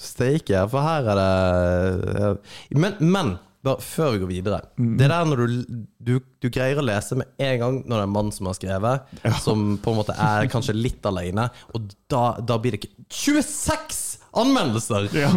Steike, 0.00 0.64
for 0.72 0.84
her 0.84 1.08
er 1.12 1.20
det. 1.20 2.34
Men, 2.72 2.96
men 3.00 3.34
bare 3.64 3.82
før 3.84 4.14
vi 4.14 4.20
går 4.22 4.30
videre 4.30 4.60
Det 4.78 5.08
der 5.10 5.26
når 5.28 5.42
du, 5.42 5.64
du, 6.00 6.12
du 6.40 6.48
greier 6.48 6.80
å 6.80 6.84
lese 6.84 7.18
med 7.20 7.28
en 7.44 7.58
gang 7.60 7.80
når 7.82 7.90
det 7.92 7.98
er 7.98 8.06
en 8.08 8.14
mann 8.14 8.30
som 8.32 8.48
har 8.48 8.56
skrevet, 8.56 9.10
som 9.44 9.74
på 9.82 9.92
en 9.92 9.98
måte 10.00 10.16
er 10.16 10.48
kanskje 10.52 10.76
litt 10.78 11.04
alene, 11.08 11.50
og 11.76 11.90
da, 12.10 12.24
da 12.40 12.56
blir 12.60 12.76
det 12.76 12.80
ikke 12.80 13.04
26 13.12 14.00
anmeldelser! 14.40 15.10
Ja. 15.12 15.32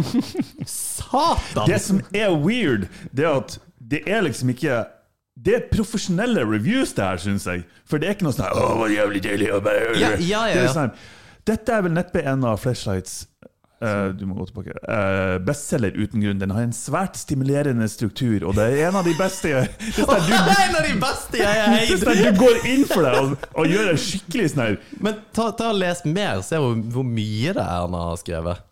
Satan! 0.70 1.68
Det 1.68 1.80
som 1.84 2.00
er 2.14 2.32
weird, 2.32 2.88
det 3.12 3.28
er 3.28 3.42
at 3.42 3.58
det 3.84 4.00
er 4.08 4.24
liksom 4.24 4.54
ikke 4.54 4.84
Det 5.36 5.56
er 5.58 5.64
profesjonelle 5.68 6.44
reviews, 6.46 6.94
det 6.96 7.04
her, 7.04 7.20
syns 7.20 7.44
jeg. 7.50 7.64
For 7.84 8.00
det 8.00 8.08
er 8.08 8.16
ikke 8.16 8.28
noe 8.28 8.36
sånn 8.36 8.48
Å, 8.48 8.68
var 8.80 8.92
jævlig 8.94 9.20
deilig 9.26 9.50
ja, 9.50 9.58
Ja, 9.60 9.92
ja, 10.00 10.14
ja, 10.22 10.42
Det 10.54 10.62
er 10.62 10.72
sånn 10.72 10.94
Dette 11.44 11.74
er 11.76 11.84
vel 11.84 11.92
neppe 11.92 12.22
en 12.24 12.46
av 12.48 12.62
Flashlights 12.62 13.26
eh, 13.84 14.08
du 14.18 14.24
må 14.26 14.34
gå 14.38 14.46
tilbake. 14.48 14.74
Uh, 14.88 15.36
bestselger 15.46 15.96
uten 15.98 16.22
grunn. 16.24 16.40
Den 16.40 16.52
har 16.56 16.64
en 16.66 16.74
svært 16.76 17.18
stimulerende 17.20 17.86
struktur, 17.92 18.46
og 18.48 18.56
det 18.58 18.66
er 18.72 18.88
en 18.88 18.98
av 19.00 19.06
de 19.08 19.14
beste 19.18 19.50
Det 19.54 19.62
er 19.62 20.04
sånn 20.04 20.32
er 20.34 20.62
en 20.68 20.78
av 20.80 20.86
de 20.88 20.94
beste 21.02 21.40
jeg 21.40 21.48
har 21.48 21.74
du, 21.74 21.78
er 21.78 21.88
eid! 21.88 22.04
sånn 22.04 22.22
du 22.24 22.40
går 22.42 22.68
inn 22.72 22.84
for 22.90 23.06
det 23.06 23.14
og, 23.20 23.34
og 23.60 23.70
gjør 23.74 23.90
det 23.92 23.96
skikkelig 24.04 24.46
sånn 24.54 24.62
her 24.64 24.78
Men 25.04 25.18
ta, 25.36 25.48
ta 25.58 25.70
og 25.72 25.80
les 25.82 26.04
mer, 26.08 26.40
se 26.46 26.60
hvor, 26.62 26.78
hvor 26.96 27.06
mye 27.08 27.54
det 27.56 27.64
er 27.64 27.82
han 27.84 27.98
har 28.00 28.16
skrevet. 28.22 28.64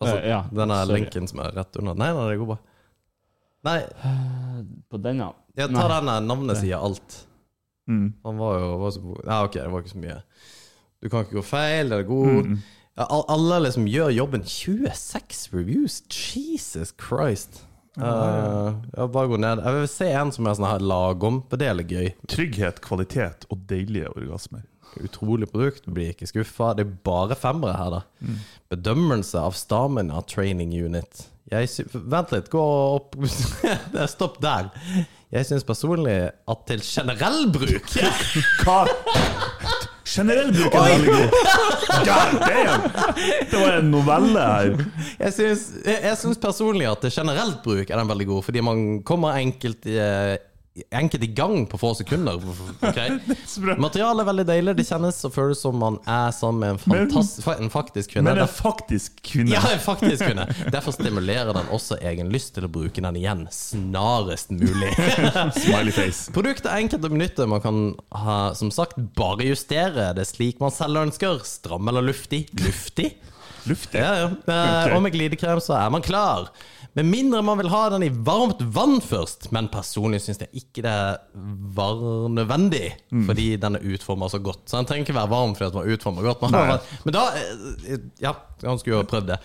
Altså, 0.00 0.16
Eh, 0.16 0.28
ja, 0.30 0.44
denne 0.50 0.78
sorry. 0.86 1.00
linken 1.00 1.26
som 1.28 1.42
er 1.44 1.50
rett 1.58 1.76
under. 1.76 1.94
Nei, 2.00 2.08
nei, 2.16 2.28
det 2.32 2.38
går 2.40 2.48
bra. 2.54 2.58
Nei, 3.68 3.80
På 4.88 4.96
denne 5.04 5.26
ja, 5.58 5.66
ta 5.66 5.74
Nei. 5.74 5.88
denne 5.92 6.14
navnet 6.24 6.56
sier 6.62 6.80
alt. 6.80 7.18
mm. 7.90 8.06
Han 8.24 8.38
var 8.40 8.54
jo 8.62 8.68
var 8.80 8.94
så, 8.96 9.00
Ja, 9.26 9.40
ok, 9.44 9.58
det 9.58 9.68
var 9.74 9.82
ikke 9.84 9.92
så 9.92 10.00
mye. 10.00 10.16
Du 11.00 11.08
kan 11.12 11.24
ikke 11.26 11.36
gå 11.40 11.44
feil, 11.44 11.88
det 11.92 11.98
er 11.98 12.08
god. 12.08 12.46
Mm. 12.48 12.56
Ja, 12.98 13.06
alle 13.28 13.60
liksom 13.64 13.86
gjør 13.88 14.10
jobben. 14.12 14.42
26 14.44 15.48
reviews! 15.54 16.00
Jesus 16.10 16.94
Christ. 17.00 17.62
Uh, 17.98 18.76
jeg 18.94 19.10
bare 19.12 19.30
gå 19.30 19.38
ned. 19.40 19.62
Jeg 19.64 19.78
vil 19.78 19.88
se 19.90 20.10
en 20.14 20.30
som 20.34 20.46
er 20.46 20.58
sånn 20.58 20.68
her 20.68 20.84
lagom, 20.84 21.40
for 21.50 21.60
det 21.60 21.70
er 21.70 21.78
litt 21.78 21.90
gøy. 21.94 22.10
Trygghet, 22.30 22.82
kvalitet 22.84 23.46
og 23.50 23.64
deilige 23.70 24.10
orgasmer. 24.14 24.66
Utrolig 24.98 25.46
produkt, 25.50 25.84
du 25.86 25.94
blir 25.94 26.10
ikke 26.14 26.28
skuffa. 26.30 26.72
Det 26.78 26.86
er 26.86 26.94
bare 27.06 27.36
femmere 27.38 27.76
her, 27.78 27.98
da. 27.98 28.34
Bedømmelse 28.72 29.38
av 29.38 29.54
Stamina 29.58 30.22
Training 30.26 30.74
Unit. 30.74 31.26
Vent 31.50 32.30
litt, 32.34 32.50
gå 32.50 32.62
opp 32.62 33.16
Stopp 34.14 34.38
der. 34.42 34.70
Jeg 35.30 35.46
syns 35.46 35.66
personlig 35.66 36.18
at 36.30 36.62
til 36.66 36.82
generell 36.82 37.44
bruk 37.54 37.90
Hva? 38.62 38.80
Generell 40.10 40.50
bruk 40.54 40.74
er 40.74 40.86
veldig 40.90 41.12
god. 41.14 41.34
God 42.08 42.32
damn! 42.42 42.86
Det 43.50 43.58
var 43.60 43.76
en 43.78 43.90
novelle 43.92 44.44
her. 44.46 44.72
Jeg 45.20 45.34
syns, 45.36 45.64
jeg, 45.84 45.98
jeg 46.08 46.18
syns 46.18 46.40
personlig 46.42 46.88
at 46.90 47.06
generelt 47.12 47.60
bruk 47.64 47.84
er 47.90 48.00
den 48.00 48.10
veldig 48.10 48.26
god, 48.32 48.46
fordi 48.48 48.64
man 48.66 48.82
kommer 49.06 49.38
enkelt 49.38 49.86
i, 49.86 49.98
enkelt 50.90 51.24
i 51.24 51.26
gang 51.26 51.66
på 51.66 51.78
få 51.78 51.94
sekunder. 51.94 52.40
Okay. 52.90 53.18
Materialet 53.78 54.22
er 54.22 54.26
veldig 54.26 54.44
deilig. 54.48 54.72
Det 54.78 54.84
kjennes 54.88 55.18
og 55.26 55.32
føles 55.34 55.60
som 55.62 55.76
man 55.78 55.98
er 56.08 56.30
sammen 56.34 56.60
med 56.62 56.72
en, 56.72 56.80
fantastisk, 56.80 57.48
en 57.52 57.70
faktisk 57.70 58.14
kvinne. 58.14 58.30
Men 58.30 58.40
en 58.40 58.46
er 58.46 58.50
faktisk 58.50 59.20
kvinne. 59.26 59.52
Ja, 59.52 59.60
en 59.74 59.82
faktisk 59.82 60.24
kvinne. 60.24 60.46
Derfor 60.72 60.96
stimulerer 60.96 61.52
den 61.54 61.68
også 61.74 61.98
egen 62.10 62.32
lyst 62.32 62.54
til 62.56 62.66
å 62.66 62.70
bruke 62.72 63.04
den 63.04 63.18
igjen 63.20 63.44
snarest 63.54 64.50
mulig. 64.54 64.90
Smiley 65.60 65.94
face. 65.94 66.32
Produktet 66.34 66.70
er 66.72 66.80
enkelt 66.86 67.06
å 67.06 67.12
benytte. 67.12 67.46
Man 67.50 67.62
kan 67.64 67.82
ha, 68.24 68.38
som 68.58 68.72
sagt 68.74 68.98
bare 69.18 69.46
justere 69.46 70.10
det 70.16 70.26
slik 70.30 70.62
man 70.62 70.74
selv 70.74 71.04
ønsker. 71.04 71.44
Stram 71.46 71.92
eller 71.92 72.08
luftig. 72.10 72.46
Luftig? 72.64 73.12
Luftig. 73.68 74.00
Ja, 74.00 74.12
ja. 74.16 74.28
Okay. 74.40 74.94
Og 74.96 75.02
med 75.04 75.14
glidekrem 75.14 75.60
så 75.62 75.76
er 75.78 75.90
man 75.92 76.04
klar. 76.04 76.48
Med 76.98 77.06
mindre 77.06 77.38
man 77.46 77.58
vil 77.60 77.68
ha 77.70 77.84
den 77.92 78.02
i 78.02 78.08
varmt 78.10 78.58
vann 78.74 78.96
først. 79.04 79.50
Men 79.54 79.68
personlig 79.70 80.22
syns 80.24 80.40
jeg 80.42 80.50
ikke 80.64 80.82
det 80.82 80.94
var 81.76 82.00
nødvendig, 82.34 82.92
Mm. 83.12 83.26
fordi 83.26 83.56
den 83.56 83.76
er 83.76 83.84
utforma 83.94 84.28
så 84.30 84.38
godt. 84.42 84.64
Så 84.70 84.76
den 84.78 84.86
trenger 84.86 85.04
ikke 85.06 85.14
være 85.18 85.30
varm 85.30 85.54
fordi 85.54 85.70
den 85.70 85.80
var 85.80 85.92
utforma 85.94 86.22
godt. 86.22 86.42
Men, 86.42 86.50
Nei. 86.52 86.78
men 87.04 87.14
da 87.14 87.24
eh, 87.36 87.98
Ja, 88.22 88.32
han 88.62 88.78
skulle 88.78 88.96
jo 88.96 89.02
ha 89.02 89.08
prøvd 89.10 89.26
det. 89.30 89.38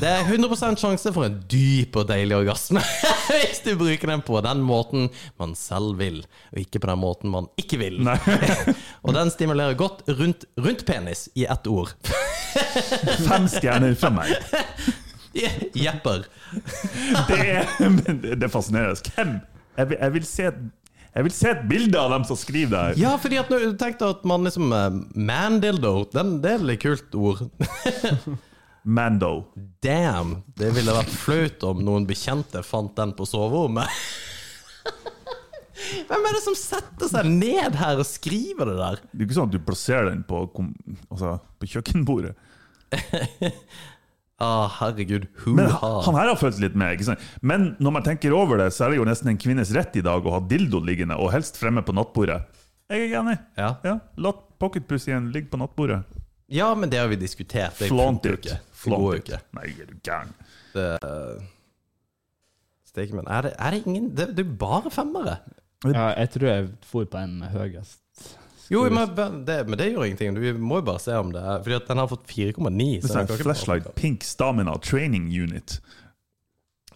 Det 0.00 0.08
er 0.08 0.24
100 0.24 0.76
sjanse 0.80 1.12
for 1.12 1.24
en 1.26 1.40
dyp 1.52 1.96
og 2.00 2.06
deilig 2.08 2.36
orgasme 2.38 2.80
hvis 3.28 3.60
du 3.64 3.74
bruker 3.76 4.08
den 4.08 4.22
på 4.24 4.40
den 4.44 4.62
måten 4.64 5.10
man 5.40 5.52
selv 5.58 5.98
vil, 6.00 6.22
og 6.52 6.58
ikke 6.62 6.80
på 6.80 6.88
den 6.92 6.98
måten 7.02 7.30
man 7.32 7.48
ikke 7.60 7.78
vil. 7.80 8.00
Og 9.04 9.14
den 9.16 9.30
stimulerer 9.34 9.74
godt 9.74 10.02
rundt, 10.08 10.44
rundt 10.56 10.84
penis 10.86 11.28
i 11.34 11.44
ett 11.50 11.66
ord. 11.66 11.90
Fem 13.26 13.48
stjerner 13.50 13.94
fra 13.98 14.10
meg. 14.14 14.32
Jepper. 15.34 16.26
Det 17.28 17.40
er, 17.40 17.66
det 18.36 18.44
er 18.44 18.52
fascinerende. 18.52 19.00
Hvem? 19.14 19.40
Jeg 19.78 19.88
vil, 19.88 19.98
jeg 20.00 20.12
vil 20.12 20.26
se 20.28 20.50
jeg 21.12 21.26
vil 21.26 21.34
se 21.36 21.50
et 21.52 21.64
bilde 21.68 22.00
av 22.00 22.12
dem 22.14 22.22
som 22.24 22.38
skriver 22.40 22.72
det 22.72 22.84
her. 22.86 23.00
Ja, 23.02 23.10
fordi 23.20 23.36
at 23.40 23.50
når 23.52 23.66
du 23.66 23.74
tenkte 23.80 24.08
at 24.14 24.22
man 24.28 24.48
liksom 24.48 24.72
Mandildo, 25.12 26.06
den, 26.14 26.38
det 26.40 26.54
er 26.54 26.62
et 26.62 26.68
litt 26.70 26.84
kult 26.84 27.18
ord. 27.20 27.42
Mando. 28.96 29.32
Damn! 29.84 30.38
Det 30.58 30.72
ville 30.74 30.96
vært 30.96 31.12
flaut 31.12 31.68
om 31.68 31.84
noen 31.84 32.08
bekjente 32.08 32.64
fant 32.64 32.96
den 32.96 33.12
på 33.18 33.28
soverommet. 33.28 33.92
Hvem 36.08 36.26
er 36.28 36.38
det 36.38 36.42
som 36.46 36.56
setter 36.56 37.10
seg 37.10 37.28
ned 37.28 37.76
her 37.78 38.00
og 38.00 38.08
skriver 38.08 38.72
det 38.72 38.78
der? 38.80 39.04
Det 39.12 39.20
er 39.20 39.28
ikke 39.28 39.36
sånn 39.36 39.52
at 39.52 39.54
du 39.54 39.62
plasserer 39.66 40.10
den 40.10 40.24
på, 40.26 40.40
altså, 41.12 41.36
på 41.60 41.68
kjøkkenbordet. 41.74 42.32
Ah, 44.42 44.66
herregud. 44.80 45.28
Men 45.46 45.68
han 45.70 46.16
her 46.18 46.30
har 46.32 46.38
følt 46.40 46.58
litt 46.62 46.74
med. 46.78 46.96
ikke 46.96 47.06
sant? 47.12 47.22
Men 47.46 47.68
når 47.78 47.94
man 47.98 48.06
tenker 48.06 48.34
over 48.34 48.58
det, 48.58 48.72
så 48.74 48.86
er 48.86 48.92
det 48.94 48.98
jo 48.98 49.06
nesten 49.06 49.30
en 49.30 49.38
kvinnes 49.38 49.70
rett 49.76 49.94
i 50.00 50.02
dag 50.04 50.26
å 50.26 50.34
ha 50.34 50.40
dildo 50.50 50.80
liggende, 50.82 51.14
og 51.20 51.30
helst 51.34 51.60
fremme 51.60 51.84
på 51.86 51.94
nattbordet. 51.94 52.40
Jeg 52.90 53.06
er 53.06 53.14
enig. 53.22 53.36
Ja. 53.56 53.70
Ja, 53.86 53.94
La 54.20 54.34
pocketpussyen 54.62 55.30
ligge 55.34 55.48
på 55.52 55.60
nattbordet. 55.62 56.02
ja, 56.52 56.74
men 56.74 56.90
det 56.90 56.98
har 57.00 57.08
vi 57.08 57.16
diskutert. 57.16 57.78
Det 57.78 57.88
Flaunt 57.88 58.26
ut. 58.26 58.50
Flaunt 58.76 59.30
ut. 59.30 59.32
Nei, 59.56 59.70
er 59.78 59.86
du 59.88 59.94
gæren. 60.04 60.34
Det, 60.74 60.88
er 62.92 63.42
det, 63.46 63.52
er 63.56 63.70
det 63.72 63.82
ingen 63.86 64.10
Det, 64.16 64.26
det 64.36 64.44
er 64.44 64.54
bare 64.60 64.90
femmere. 64.92 65.38
Ja, 65.86 66.10
jeg 66.18 66.30
tror 66.34 66.48
jeg 66.50 66.68
for 66.86 67.08
på 67.08 67.18
en 67.22 67.38
med 67.40 67.54
høyest. 67.54 68.01
Jo, 68.70 68.84
men 68.90 69.16
det, 69.44 69.56
men 69.66 69.78
det 69.78 69.88
gjør 69.90 70.06
ingenting. 70.06 70.36
Vi 70.40 70.52
må 70.58 70.78
jo 70.80 70.86
bare 70.92 71.02
se 71.02 71.16
om 71.18 71.32
det 71.34 71.42
er 71.42 71.64
Fordi 71.64 71.76
at 71.76 71.88
den 71.90 72.00
har 72.02 72.10
fått 72.12 72.28
4,9. 72.30 72.86
Det 73.02 73.16
er 73.18 73.42
Flashlight 73.42 73.90
Pink 73.98 74.24
Stamina 74.26 74.76
Training 74.82 75.26
Unit. 75.32 75.80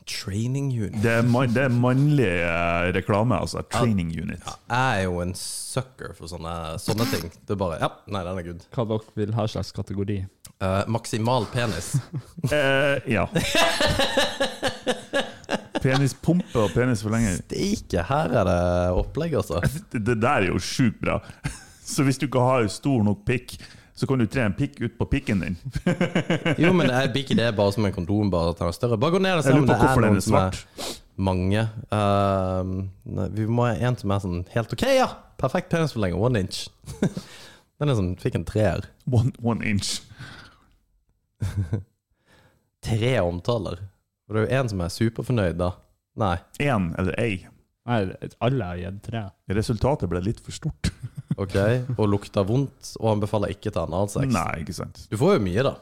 Training 0.06 0.70
unit. 0.70 1.02
Det 1.02 1.10
er, 1.10 1.22
man, 1.26 1.50
det 1.50 1.64
er 1.66 1.72
mannlig 1.74 2.28
eh, 2.28 2.92
reklame, 2.94 3.40
altså. 3.42 3.64
Training 3.74 4.12
Unit. 4.14 4.44
Jeg 4.70 5.00
er 5.00 5.02
jo 5.08 5.18
en 5.24 5.34
sucker 5.34 6.14
for 6.14 6.30
sånne, 6.30 6.52
sånne 6.78 7.08
ting. 7.10 7.26
Det 7.42 7.56
er 7.56 7.58
bare 7.58 7.80
Ja, 7.82 7.90
nei, 8.14 8.22
den 8.28 8.38
er 8.38 8.46
good. 8.46 8.62
Hva 8.76 8.86
dere 8.86 9.18
vil 9.18 9.34
ha 9.34 9.48
slags 9.50 9.74
kategori? 9.74 10.20
Uh, 10.62 10.84
maksimal 10.88 11.48
penis. 11.50 11.96
uh, 12.46 13.02
ja. 13.16 13.26
Penispumpe 15.82 16.60
og 16.60 16.72
penisforlenger. 16.74 17.40
Steike, 17.44 18.04
her 18.08 18.34
er 18.40 18.48
det 18.48 18.60
opplegg, 19.00 19.36
altså. 19.40 19.62
Det, 19.92 20.02
det 20.06 20.18
der 20.22 20.46
er 20.46 20.52
jo 20.52 20.60
sjukt 20.62 21.00
bra. 21.02 21.20
Så 21.86 22.02
hvis 22.06 22.18
du 22.18 22.26
ikke 22.26 22.42
har 22.42 22.66
stor 22.72 23.04
nok 23.06 23.20
pikk, 23.28 23.56
så 23.96 24.08
kan 24.08 24.20
du 24.20 24.26
tre 24.28 24.42
en 24.44 24.56
pikk 24.56 24.80
ut 24.82 24.96
på 24.98 25.06
pikken 25.08 25.40
din. 25.40 25.54
Jo, 26.62 26.72
men 26.76 26.90
er 26.90 27.08
ikke 27.16 27.36
det 27.38 27.48
bare 27.56 27.72
som 27.72 27.86
en 27.86 27.94
kondom, 27.94 28.30
bare 28.32 28.52
at 28.52 28.58
den 28.58 28.68
er 28.68 28.76
større? 28.76 28.98
Bare 29.00 29.14
gå 29.14 29.20
ned 29.22 29.38
og 29.38 29.46
se 29.46 29.54
om 29.54 29.68
det 29.68 29.76
er 29.76 30.02
noen 30.04 30.20
som 30.24 30.36
er 30.40 30.58
mange. 31.16 31.62
Uh, 31.88 33.30
vi 33.32 33.46
må 33.48 33.70
ha 33.70 33.78
en 33.88 33.96
som 33.96 34.12
er 34.12 34.20
sånn 34.26 34.42
helt 34.52 34.74
OK, 34.76 34.84
ja! 34.98 35.08
Perfekt 35.40 35.72
penisforlenger, 35.72 36.20
one 36.20 36.44
inch. 36.44 36.66
Den 37.76 37.92
er 37.92 37.96
sånn, 37.96 38.14
fikk 38.20 38.38
en 38.38 38.46
treer. 38.48 38.86
One, 39.08 39.32
one 39.44 39.64
inch. 39.68 39.98
Tre 42.86 43.12
omtaler. 43.20 43.80
Og 44.26 44.34
det 44.34 44.42
er 44.42 44.46
jo 44.46 44.60
en 44.60 44.72
som 44.72 44.82
er 44.82 44.94
superfornøyd, 44.94 45.58
da. 45.60 45.70
Nei. 46.18 46.36
Én 46.64 46.90
eller 46.98 47.18
ei. 47.20 47.46
Nei, 47.86 48.00
alle 48.42 48.68
har 48.72 48.78
gitt 48.80 49.02
tre. 49.06 49.22
Resultatet 49.54 50.10
ble 50.10 50.22
litt 50.24 50.40
for 50.42 50.54
stort. 50.54 50.90
OK. 51.42 51.56
Og 51.94 52.06
lukta 52.10 52.42
vondt, 52.46 52.96
og 52.98 53.12
anbefaler 53.14 53.54
ikke 53.54 53.70
til 53.70 53.84
annen 53.84 54.10
sex. 54.10 54.30
Nei, 54.34 54.62
ikke 54.64 54.74
sant. 54.74 55.04
Du 55.12 55.18
får 55.20 55.36
jo 55.36 55.44
mye, 55.46 55.66
da. 55.66 55.76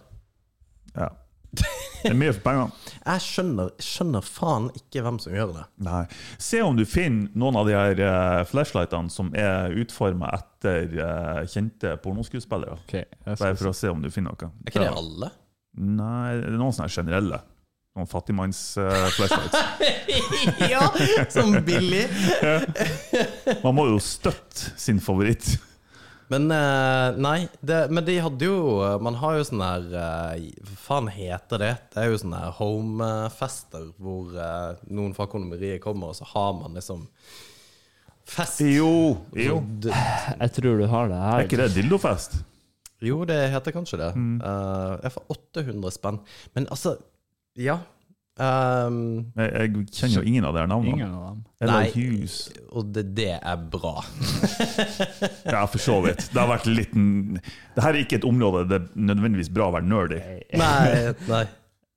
Ja. 0.94 1.12
Det 1.54 2.10
er 2.10 2.18
mye 2.18 2.34
for 2.34 2.44
pengene. 2.44 2.90
Jeg 3.14 3.24
skjønner, 3.24 3.70
skjønner 3.80 4.26
faen 4.26 4.66
ikke 4.76 5.04
hvem 5.06 5.20
som 5.22 5.36
gjør 5.36 5.54
det. 5.54 5.64
Nei. 5.86 6.02
Se 6.42 6.60
om 6.66 6.76
du 6.76 6.84
finner 6.88 7.32
noen 7.40 7.56
av 7.62 7.70
de 7.70 7.78
her 7.78 8.02
uh, 8.04 8.42
flashlightene 8.50 9.12
som 9.12 9.30
er 9.38 9.72
utforma 9.80 10.34
etter 10.36 10.92
uh, 10.98 11.40
kjente 11.48 11.94
pornoskuespillere. 12.04 12.76
Ok, 12.84 12.98
jeg 13.00 13.40
Bare 13.40 13.56
for 13.56 13.72
å 13.72 13.76
se 13.76 13.88
om 13.92 14.04
du 14.04 14.10
finner 14.12 14.36
noe. 14.36 14.52
Er 14.66 14.74
ikke 14.74 14.84
det 14.84 14.92
alle? 14.92 15.32
Nei, 15.80 16.28
det 16.42 16.52
er 16.52 16.60
noen 16.60 16.76
sånne 16.76 16.92
generelle. 16.92 17.40
Noen 17.94 18.08
fattigmanns-flashlights. 18.10 19.58
ja! 20.72 20.88
Som 21.30 21.52
billig. 21.62 22.08
Man 23.62 23.76
må 23.76 23.86
jo 23.92 24.00
støtte 24.02 24.72
sin 24.80 24.98
favoritt. 25.02 25.52
Men 26.32 26.48
uh, 26.50 27.14
nei, 27.20 27.44
det, 27.62 27.84
men 27.94 28.02
de 28.06 28.14
hadde 28.24 28.46
jo 28.48 28.80
Man 29.04 29.18
har 29.20 29.34
jo 29.36 29.42
sånn 29.44 29.60
her 29.60 29.82
uh, 29.92 30.30
Hva 30.64 30.76
faen 30.80 31.10
heter 31.12 31.60
det? 31.60 31.72
Det 31.92 32.00
er 32.00 32.08
jo 32.08 32.20
sånne 32.22 32.40
her 32.40 32.54
homefester 32.56 33.90
hvor 34.00 34.32
uh, 34.32 34.80
noen 34.88 35.12
fra 35.14 35.28
kondomeriet 35.30 35.82
kommer, 35.84 36.10
og 36.10 36.18
så 36.18 36.26
har 36.32 36.56
man 36.56 36.74
liksom 36.80 37.04
fest. 38.24 38.64
Jo, 38.64 39.20
jo. 39.36 39.60
Jeg 39.84 40.50
tror 40.56 40.80
du 40.80 40.86
har 40.90 41.12
det 41.12 41.22
Er 41.28 41.46
ikke 41.46 41.60
det 41.60 41.70
dildofest? 41.76 42.40
Jo, 43.04 43.20
det 43.28 43.36
heter 43.52 43.74
kanskje 43.74 44.00
det. 44.00 44.12
Mm. 44.16 44.38
Uh, 44.40 44.96
jeg 45.04 45.12
får 45.14 45.34
800 45.36 45.94
spenn. 45.98 46.22
Men 46.56 46.66
altså, 46.72 46.96
ja. 47.56 47.78
Um, 48.34 49.28
Jeg, 49.38 49.50
jeg 49.54 49.84
kjenner 49.94 50.16
jo 50.16 50.22
ingen 50.26 50.42
av 50.48 50.56
de 50.56 50.58
her 50.64 50.66
navnene. 50.66 50.96
Ingen 50.96 51.12
av 51.14 51.26
dem. 51.28 51.42
Eller 51.62 51.84
Nei. 51.84 51.90
Hughes. 51.94 52.38
og 52.74 52.88
det, 52.96 53.04
det 53.14 53.28
er 53.38 53.60
bra. 53.70 53.92
Ja, 55.54 55.60
for 55.70 55.78
så 55.78 56.00
vidt. 56.02 56.24
Det 56.32 56.40
har 56.40 56.48
vært 56.50 56.66
litt 56.66 56.90
Det 56.96 57.84
her 57.84 57.92
er 57.94 58.00
ikke 58.02 58.18
et 58.18 58.26
område 58.26 58.64
det 58.72 58.80
er 58.80 58.88
nødvendigvis 59.12 59.52
bra 59.54 59.68
å 59.70 59.74
være 59.76 59.86
nerdy. 59.86 60.18
Nei, 60.58 61.14
nei. 61.30 61.44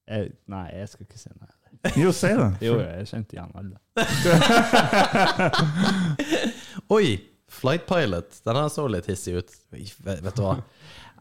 Jeg, 0.07 0.29
nei, 0.53 0.67
jeg 0.77 0.91
skal 0.93 1.07
ikke 1.09 1.17
si 1.23 1.33
nei. 1.33 1.49
Jo, 1.97 2.11
si 2.15 2.29
det. 2.37 2.47
Jo, 2.67 2.77
jeg 2.83 3.07
kjente 3.09 3.33
igjen 3.37 3.57
alle. 3.57 3.77
Oi! 6.97 7.19
Flight 7.49 7.87
Pilot. 7.87 8.41
Den 8.43 8.55
her 8.59 8.67
så 8.69 8.87
litt 8.91 9.07
hissig 9.09 9.37
ut. 9.39 9.53
Vet, 9.71 10.19
vet 10.21 10.35
du 10.35 10.41
hva? 10.43 10.57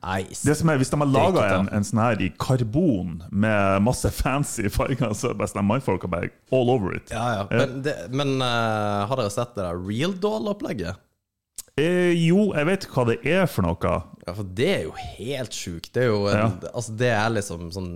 Nei, 0.06 0.20
Det 0.30 0.54
som 0.54 0.70
er, 0.70 0.78
Hvis 0.78 0.92
de 0.92 1.00
har 1.00 1.08
laga 1.10 1.46
en, 1.56 1.70
en 1.74 1.86
sånn 1.86 2.02
her 2.02 2.20
i 2.22 2.28
karbon 2.38 3.24
med 3.34 3.82
masse 3.82 4.10
fancy 4.14 4.70
farger, 4.72 5.10
så 5.18 5.32
er 5.32 5.40
best 5.40 5.58
mannfolka 5.58 6.10
bare 6.10 6.30
all 6.54 6.70
over 6.70 6.94
it. 6.94 7.10
Ja, 7.10 7.40
ja. 7.40 7.48
Men, 7.50 7.80
det, 7.82 7.96
men 8.14 8.36
uh, 8.38 9.06
har 9.10 9.18
dere 9.18 9.32
sett 9.34 9.56
det 9.56 9.64
der 9.66 9.82
Real 9.82 10.14
Doll-opplegget? 10.22 11.02
Eh, 11.76 12.14
jo, 12.16 12.54
jeg 12.56 12.68
vet 12.70 12.86
hva 12.88 13.02
det 13.10 13.18
er 13.28 13.48
for 13.52 13.66
noe. 13.66 13.96
Ja, 14.24 14.32
for 14.32 14.46
det 14.56 14.68
er 14.72 14.84
jo 14.86 14.94
helt 15.18 15.56
sjukt. 15.56 15.90
Det 15.92 16.06
er 16.06 16.08
jo 16.08 16.22
en, 16.30 16.54
Altså, 16.70 16.94
det 16.96 17.10
er 17.12 17.34
liksom 17.34 17.68
sånn 17.74 17.90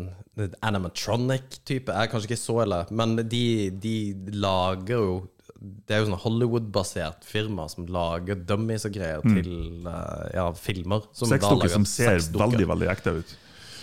animatronic-type. 0.67 1.93
Jeg 1.93 2.09
er 2.09 2.11
kanskje 2.13 2.29
ikke 2.31 2.41
så 2.43 2.59
ille, 2.67 2.83
men 2.97 3.17
de, 3.23 3.45
de 3.81 3.95
lager 4.37 5.01
jo 5.01 5.15
Det 5.61 5.93
er 5.93 6.01
jo 6.01 6.09
sånn 6.09 6.23
Hollywood-basert 6.23 7.27
firma 7.29 7.67
som 7.69 7.85
lager 7.93 8.39
dummies 8.49 8.87
og 8.89 8.95
greier 8.97 9.21
til 9.27 9.85
uh, 9.85 10.25
ja, 10.33 10.47
filmer. 10.57 11.05
Seksdukker 11.13 11.69
som 11.73 11.85
ser 11.85 12.15
sexdukker. 12.17 12.47
veldig 12.47 12.69
veldig 12.71 12.89
ekte 12.95 13.17
ut. 13.21 13.35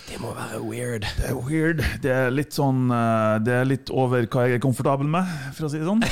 Det 0.07 0.17
må 0.23 0.31
være 0.31 0.59
weird. 0.63 1.05
Det 1.17 1.25
er 1.27 1.35
weird. 1.35 1.81
Det 2.03 2.11
er 2.13 2.29
litt 2.31 2.55
sånn 2.55 2.87
eh, 2.95 3.33
Det 3.43 3.55
er 3.57 3.65
litt 3.67 3.89
over 3.91 4.23
hva 4.31 4.45
jeg 4.47 4.55
er 4.57 4.61
komfortabel 4.63 5.09
med, 5.11 5.33
for 5.57 5.67
å 5.67 5.71
si 5.71 5.81
det 5.81 5.87
sånn. 5.89 6.03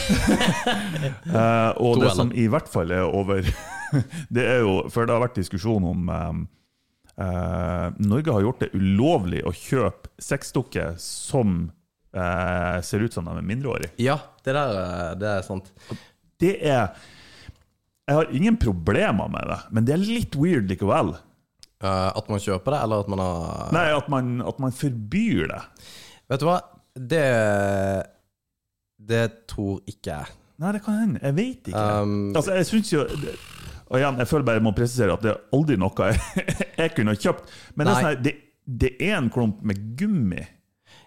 uh, 1.32 1.72
og 1.86 2.04
det 2.04 2.12
som 2.18 2.34
i 2.36 2.50
hvert 2.52 2.68
fall 2.72 2.92
er 2.92 3.08
over 3.08 3.48
Det 4.36 4.44
er 4.44 4.66
jo 4.66 4.82
For 4.92 5.08
det 5.08 5.16
har 5.16 5.24
vært 5.24 5.40
diskusjon 5.40 5.88
om 5.88 6.12
um, 6.12 6.44
uh, 7.16 7.88
Norge 8.04 8.36
har 8.36 8.44
gjort 8.44 8.66
det 8.66 8.74
ulovlig 8.76 9.46
å 9.48 9.56
kjøpe 9.56 10.12
sexdukker 10.20 11.00
som 11.00 11.70
eh, 12.16 12.80
ser 12.82 13.06
ut 13.06 13.14
som 13.14 13.28
de 13.28 13.36
er 13.38 13.46
mindreårige. 13.46 13.92
Ja, 14.02 14.18
det 14.46 14.56
der 14.56 14.80
eh, 14.82 15.12
det 15.20 15.30
er 15.34 15.46
sant. 15.46 15.72
Det 16.42 16.56
er 16.62 16.96
Jeg 18.06 18.18
har 18.20 18.34
ingen 18.38 18.58
problemer 18.62 19.30
med 19.32 19.48
det, 19.50 19.60
men 19.74 19.86
det 19.88 19.96
er 19.96 20.04
litt 20.04 20.36
weird 20.38 20.70
likevel. 20.70 21.16
Eh, 21.84 22.10
at 22.16 22.30
man 22.32 22.42
kjøper 22.42 22.76
det, 22.76 22.82
eller 22.86 23.04
at 23.04 23.12
man 23.12 23.24
har 23.24 23.76
Nei, 23.76 23.86
at 23.96 24.10
man, 24.12 24.40
at 24.46 24.60
man 24.64 24.76
forbyr 24.76 25.50
det. 25.52 25.62
Vet 26.32 26.42
du 26.42 26.48
hva? 26.50 26.60
Det 26.96 27.26
Det 28.96 29.26
tror 29.52 29.82
ikke 29.90 30.14
jeg. 30.14 30.36
Nei, 30.62 30.72
det 30.72 30.82
kan 30.86 31.00
hende. 31.02 31.20
Jeg 31.20 31.36
vet 31.36 31.68
ikke. 31.68 31.84
Um, 32.02 32.32
altså, 32.32 32.54
jeg 32.56 32.66
synes 32.66 32.94
jo 32.94 33.02
Og 33.90 33.98
igjen, 34.00 34.18
jeg 34.18 34.28
føler 34.30 34.46
bare 34.48 34.56
jeg 34.62 34.64
må 34.66 34.72
presisere 34.74 35.14
at 35.14 35.22
det 35.22 35.34
er 35.34 35.42
aldri 35.54 35.76
noe 35.78 36.08
jeg, 36.08 36.46
jeg 36.82 36.94
kunne 36.96 37.16
kjøpt. 37.20 37.52
Men 37.76 37.90
det 37.90 37.96
er, 37.96 38.06
sånn 38.06 38.24
det, 38.26 38.34
det 38.66 38.92
er 39.04 39.18
en 39.20 39.28
klump 39.30 39.60
med 39.68 39.84
gummi. 40.00 40.42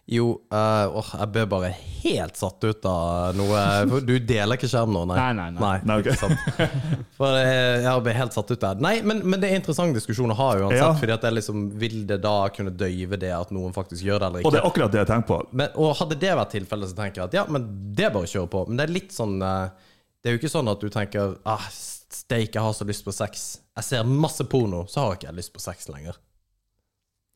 Jo, 0.08 0.30
uh, 0.48 0.96
oh, 0.96 1.08
jeg 1.20 1.28
ble 1.34 1.42
bare 1.50 1.68
helt 1.68 2.38
satt 2.40 2.62
ut 2.64 2.86
av 2.88 3.36
noe 3.36 4.00
Du 4.00 4.14
deler 4.16 4.56
ikke 4.56 4.70
skjerm 4.70 4.94
nå, 4.94 5.02
nei? 5.10 5.18
Nei, 5.18 5.34
nei, 5.36 5.48
nei. 5.52 5.72
Nei, 5.84 5.96
okay. 6.00 6.14
ikke 6.14 6.22
sant. 6.22 7.02
For 7.18 7.36
eh, 7.36 7.84
jeg 7.84 8.04
ble 8.06 8.14
helt 8.16 8.36
satt 8.36 8.52
ut 8.54 8.62
der. 8.62 8.80
Nei, 8.80 8.94
men, 9.04 9.20
men 9.28 9.42
det 9.42 9.50
er 9.50 9.60
interessant 9.60 9.92
diskusjon 9.92 10.32
å 10.32 10.38
ha 10.38 10.46
uansett. 10.62 10.80
Ja. 10.80 10.94
Fordi 10.96 11.12
at 11.12 11.26
det 11.26 11.28
er 11.28 11.36
liksom, 11.36 11.66
Vil 11.82 11.98
det 12.08 12.20
da 12.24 12.32
kunne 12.56 12.72
døyve 12.72 13.18
det 13.20 13.34
at 13.36 13.52
noen 13.52 13.76
faktisk 13.76 14.06
gjør 14.06 14.22
det, 14.22 14.30
eller 14.30 14.40
ikke? 14.40 14.48
Og 14.48 14.54
det 14.54 14.62
ikke? 14.62 14.64
er 14.64 14.72
akkurat 14.72 14.94
det 14.94 15.02
jeg 15.02 15.10
tenker 15.12 15.28
på. 15.28 15.38
Men, 15.60 15.76
og 15.84 15.92
hadde 16.00 16.18
det 16.24 16.32
vært 16.40 16.54
tilfellet, 16.56 16.92
så 16.94 16.98
tenker 17.02 17.20
jeg 17.20 17.28
at 17.28 17.38
ja, 17.42 17.44
men 17.52 17.68
det 17.98 18.08
er 18.08 18.16
bare 18.16 18.30
å 18.30 18.32
kjøre 18.32 18.52
på. 18.56 18.64
Men 18.70 18.80
det 18.80 18.88
er 18.88 18.94
litt 18.94 19.12
sånn 19.12 19.36
eh, 19.44 19.92
Det 20.16 20.30
er 20.30 20.38
jo 20.38 20.40
ikke 20.40 20.54
sånn 20.54 20.72
at 20.72 20.80
du 20.80 20.88
tenker 20.94 21.36
ah, 21.44 21.68
steik, 21.68 22.54
jeg 22.54 22.64
har 22.64 22.72
så 22.80 22.88
lyst 22.88 23.04
på 23.04 23.12
sex. 23.12 23.46
Jeg 23.76 23.90
ser 23.90 24.08
masse 24.08 24.48
porno, 24.48 24.86
så 24.88 25.04
har 25.04 25.20
ikke 25.20 25.28
jeg 25.28 25.40
lyst 25.42 25.52
på 25.52 25.66
sex 25.68 25.92
lenger. 25.92 26.16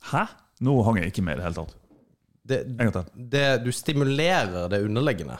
Hæ? 0.08 0.24
Nå 0.64 0.80
hang 0.86 1.02
jeg 1.02 1.12
ikke 1.12 1.28
med 1.28 1.36
i 1.36 1.42
det 1.42 1.50
hele 1.50 1.60
tatt. 1.60 1.81
Det, 2.42 2.64
det, 3.14 3.46
du 3.62 3.70
stimulerer 3.72 4.68
det 4.72 4.82
underliggende. 4.82 5.38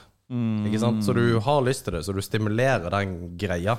Ikke 0.66 0.80
sant? 0.80 1.02
Så 1.04 1.12
du 1.12 1.38
har 1.44 1.64
lyst 1.66 1.84
til 1.84 1.96
det, 1.96 2.04
så 2.06 2.14
du 2.14 2.22
stimulerer 2.24 2.88
den 2.94 3.34
greia. 3.40 3.76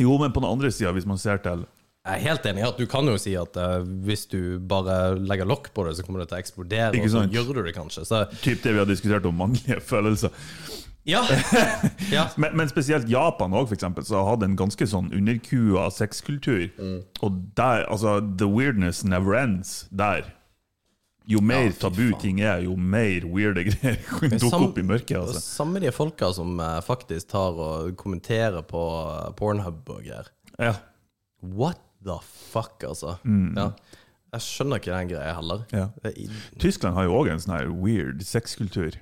Jo, 0.00 0.14
men 0.20 0.32
på 0.32 0.40
den 0.40 0.50
andre 0.50 0.70
sida, 0.72 0.92
hvis 0.96 1.06
man 1.08 1.18
ser 1.20 1.40
til 1.44 1.66
Jeg 2.06 2.14
er 2.14 2.24
helt 2.24 2.46
enig 2.48 2.62
i 2.62 2.68
at 2.68 2.78
du 2.80 2.86
kan 2.88 3.08
jo 3.08 3.16
si 3.20 3.34
at 3.36 3.56
uh, 3.60 3.80
hvis 4.04 4.26
du 4.30 4.58
bare 4.64 5.18
legger 5.18 5.48
lokk 5.48 5.72
på 5.76 5.84
det, 5.84 5.96
så 5.98 6.04
kommer 6.04 6.22
det 6.22 6.30
til 6.30 6.38
å 6.38 6.42
eksplodere, 6.42 6.92
Ikke 6.96 7.10
og 7.10 7.14
så 7.16 7.24
gjør 7.28 7.50
du 7.58 7.62
det 7.66 7.74
kanskje. 7.76 8.04
Så 8.08 8.22
typ 8.40 8.62
det 8.64 8.72
vi 8.72 8.80
har 8.80 8.88
diskutert 8.88 9.28
om 9.28 9.36
mannlige 9.36 9.80
følelser. 9.84 10.32
ja. 11.08 11.24
ja. 12.16 12.28
Men, 12.36 12.56
men 12.56 12.72
spesielt 12.72 13.10
Japan 13.12 13.52
også, 13.52 13.74
for 13.74 13.80
eksempel, 13.80 14.08
så 14.08 14.24
hadde 14.28 14.48
en 14.48 14.56
ganske 14.56 14.88
sånn 14.88 15.12
underkua 15.12 15.90
sexkultur. 15.92 16.70
Mm. 16.78 17.02
Og 17.20 17.44
der, 17.60 17.84
altså, 17.88 18.20
the 18.40 18.48
weirdness 18.48 19.04
never 19.04 19.36
ends 19.36 19.82
der. 19.90 20.32
Jo 21.28 21.42
mer 21.44 21.68
tabu 21.76 22.06
ting 22.20 22.40
er, 22.40 22.62
jo 22.64 22.72
mer 22.76 23.26
weirde 23.28 23.64
greier 23.68 23.98
dukker 24.38 24.62
opp 24.70 24.78
i 24.80 24.84
mørket. 24.86 25.18
Altså. 25.20 25.42
samme 25.44 25.82
de 25.84 25.92
folka 25.92 26.30
som 26.32 26.56
eh, 26.64 26.78
faktisk 26.86 27.28
tar 27.34 27.58
og 27.60 27.92
kommenterer 28.00 28.64
på 28.64 28.84
eh, 29.02 29.26
Pornhub 29.36 29.82
og 29.92 30.06
greier. 30.06 30.30
Ja. 30.56 30.78
What 31.44 31.82
the 32.04 32.16
fuck, 32.24 32.80
altså. 32.86 33.18
Ja. 33.26 33.72
Jeg 34.32 34.44
skjønner 34.44 34.80
ikke 34.80 34.92
den 34.92 35.10
greia 35.12 35.34
heller. 35.36 35.66
Mm. 35.68 35.76
Ja. 35.76 36.48
Tyskland 36.60 36.96
har 36.96 37.06
jo 37.08 37.20
òg 37.20 37.30
en 37.32 37.44
sånn 37.44 37.54
her 37.56 37.68
weird 37.72 38.24
sexkultur. 38.28 38.96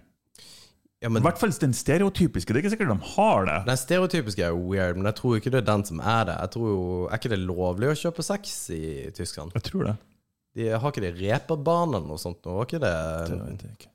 Ja, 1.02 1.10
I 1.10 1.22
hvert 1.22 1.38
fall 1.38 1.52
den 1.60 1.74
stereotypiske. 1.76 2.50
Det 2.54 2.58
er 2.58 2.64
ikke 2.64 2.72
sikkert 2.72 2.92
de 2.94 3.10
har 3.14 3.46
det. 3.46 3.56
Den 3.68 3.78
stereotypiske 3.78 4.42
er 4.46 4.54
jo 4.54 4.62
weird, 4.70 4.96
men 4.98 5.06
jeg 5.10 5.18
tror 5.18 5.38
ikke 5.38 5.52
det 5.52 5.60
er 5.60 5.66
den 5.68 5.84
som 5.86 6.00
er 6.00 6.26
det. 6.30 6.36
Jeg 6.40 6.54
tror 6.56 6.68
jo, 6.72 6.84
Er 7.10 7.20
ikke 7.20 7.32
det 7.34 7.40
lovlig 7.42 7.90
å 7.92 7.96
kjøpe 8.00 8.24
sex 8.26 8.54
i 8.74 8.84
Tyskland? 9.14 9.52
Jeg 9.58 9.66
tror 9.68 9.90
det. 9.90 9.96
De 10.56 10.70
har 10.72 10.88
ikke 10.92 11.04
de 11.04 11.12
reperbane 11.18 11.98
eller 11.98 12.08
noe 12.08 12.20
sånt? 12.22 12.40
nå? 12.46 12.54
Var 12.56 12.68
ikke 12.70 12.80
det 12.80 12.94
Det 13.28 13.36
vet 13.42 13.66
jeg 13.66 13.74
ikke. 13.76 13.90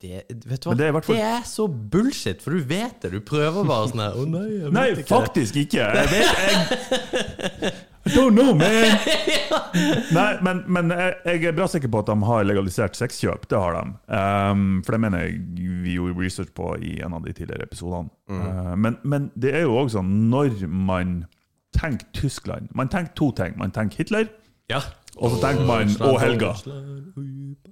det, 0.00 0.22
Vet 0.48 0.62
du 0.64 0.70
hva? 0.70 0.76
Det 0.78 0.86
er 0.88 0.96
det 1.10 1.20
er 1.28 1.42
så 1.44 1.66
bullshit, 1.68 2.40
for 2.40 2.56
du 2.56 2.64
vet 2.64 3.02
det. 3.04 3.10
Du 3.12 3.20
prøver 3.20 3.66
bare 3.68 3.90
sånn 3.90 4.00
her 4.06 4.16
Å 4.16 4.24
nei, 4.24 4.48
Nei, 4.72 4.86
ikke. 4.94 5.10
faktisk 5.12 5.60
ikke! 5.66 5.84
Jeg 5.84 6.12
vet 6.14 6.30
jeg, 6.40 7.72
I 8.08 8.14
don't 8.14 8.32
know, 8.32 8.54
man! 8.56 8.96
Nei, 10.16 10.30
men, 10.40 10.62
men 10.72 10.88
jeg, 10.94 11.42
er 11.50 11.52
bra 11.52 11.66
sikker 11.68 11.90
på 11.92 12.00
at 12.00 12.08
de 12.08 12.14
har 12.30 12.46
legalisert 12.48 12.96
sexkjøp. 12.96 13.44
Det 13.50 13.58
har 13.60 13.76
de. 13.76 13.82
Um, 14.08 14.62
for 14.86 14.96
det 14.96 15.00
mener 15.04 15.26
jeg 15.26 15.42
vi 15.84 15.98
gjorde 15.98 16.16
research 16.16 16.54
på 16.56 16.70
i 16.80 16.94
en 17.04 17.12
av 17.18 17.26
de 17.28 17.34
tidligere 17.36 17.68
episodene. 17.68 18.08
Uh, 18.32 18.72
men, 18.80 18.96
men 19.04 19.28
det 19.36 19.52
er 19.52 19.66
jo 19.66 19.76
også 19.82 19.98
sånn 19.98 20.14
når 20.32 20.64
man 20.72 21.12
tenker 21.76 22.08
Tyskland 22.16 22.72
Man 22.74 22.88
tenker 22.90 23.12
to 23.20 23.28
ting. 23.36 23.52
Man 23.60 23.70
tenker 23.76 24.00
Hitler, 24.00 24.32
Ja. 24.72 24.80
Og 25.20 25.34
så 25.34 25.40
tenker 25.42 25.66
man 25.68 25.90
Å 26.00 26.14
Helga. 26.20 26.54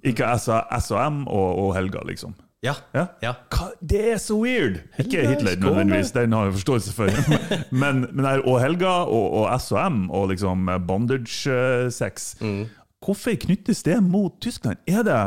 Ikke 0.05 0.27
SAM 0.39 1.23
og 1.27 1.63
Å 1.63 1.71
Helga, 1.75 2.03
liksom. 2.07 2.35
Ja. 2.61 2.73
Ja? 2.93 3.05
Ja. 3.23 3.31
Hva? 3.55 3.69
Det 3.79 4.01
er 4.13 4.17
så 4.19 4.35
weird! 4.41 4.81
Ikke 4.99 5.21
Hitler, 5.29 5.55
nødvendigvis, 5.61 6.11
den 6.11 6.33
har 6.35 6.49
jeg 6.49 6.57
forståelse 6.57 6.91
for. 6.93 7.07
Men, 7.81 8.01
men 8.11 8.25
her, 8.27 8.41
Å, 8.43 8.57
Helga 8.59 8.91
og, 9.07 9.27
og 9.39 9.61
SOM 9.63 10.09
og 10.11 10.29
liksom 10.33 10.67
bondage-sex 10.87 12.35
Mm. 12.43 12.65
Hvorfor 12.99 13.31
knyttes 13.39 13.79
det 13.87 13.95
mot 14.03 14.35
Tyskland? 14.43 14.77
Er 14.87 15.05
det 15.07 15.19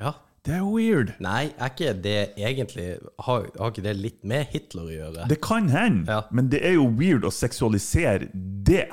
ja. 0.00 0.14
Det 0.46 0.54
er 0.56 0.62
weird. 0.64 1.10
Nei, 1.20 1.50
er 1.60 1.68
ikke 1.68 1.92
det 2.00 2.14
egentlig 2.40 2.86
Har, 3.26 3.44
har 3.60 3.74
ikke 3.74 3.84
det 3.84 3.92
litt 4.00 4.22
med 4.24 4.48
Hitler 4.54 4.86
å 4.88 4.94
gjøre? 4.94 5.26
Det 5.28 5.36
kan 5.44 5.68
hende, 5.68 6.08
Ja. 6.08 6.22
men 6.32 6.48
det 6.48 6.62
er 6.64 6.78
jo 6.78 6.86
weird 6.96 7.28
å 7.28 7.32
seksualisere 7.34 8.30
det, 8.64 8.86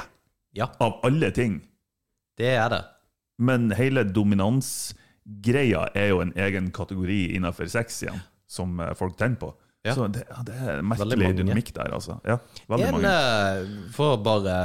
Ja, 0.58 0.68
av 0.84 1.00
alle 1.08 1.32
ting. 1.32 1.62
Det 2.38 2.54
er 2.56 2.70
det. 2.74 2.84
Men 3.38 3.72
hele 3.78 4.04
dominansgreia 4.04 5.88
er 5.98 6.12
jo 6.12 6.22
en 6.24 6.34
egen 6.38 6.72
kategori 6.74 7.36
innenfor 7.38 7.70
sex 7.72 8.02
igjen, 8.04 8.22
som 8.50 8.80
eh, 8.82 8.94
folk 8.98 9.18
tenner 9.20 9.42
på. 9.42 9.52
Ja. 9.88 9.96
Så 9.98 10.08
det, 10.12 10.26
ja, 10.28 10.42
det 10.48 10.56
er 10.60 10.82
merkelig 10.86 11.32
dynamikk 11.40 11.72
der, 11.76 11.94
altså. 11.96 12.18
Ja, 12.28 12.38
veldig 12.68 12.88
En, 12.88 12.98
mange. 13.00 13.14
eh, 13.14 13.92
for 13.96 14.18
bare 14.24 14.58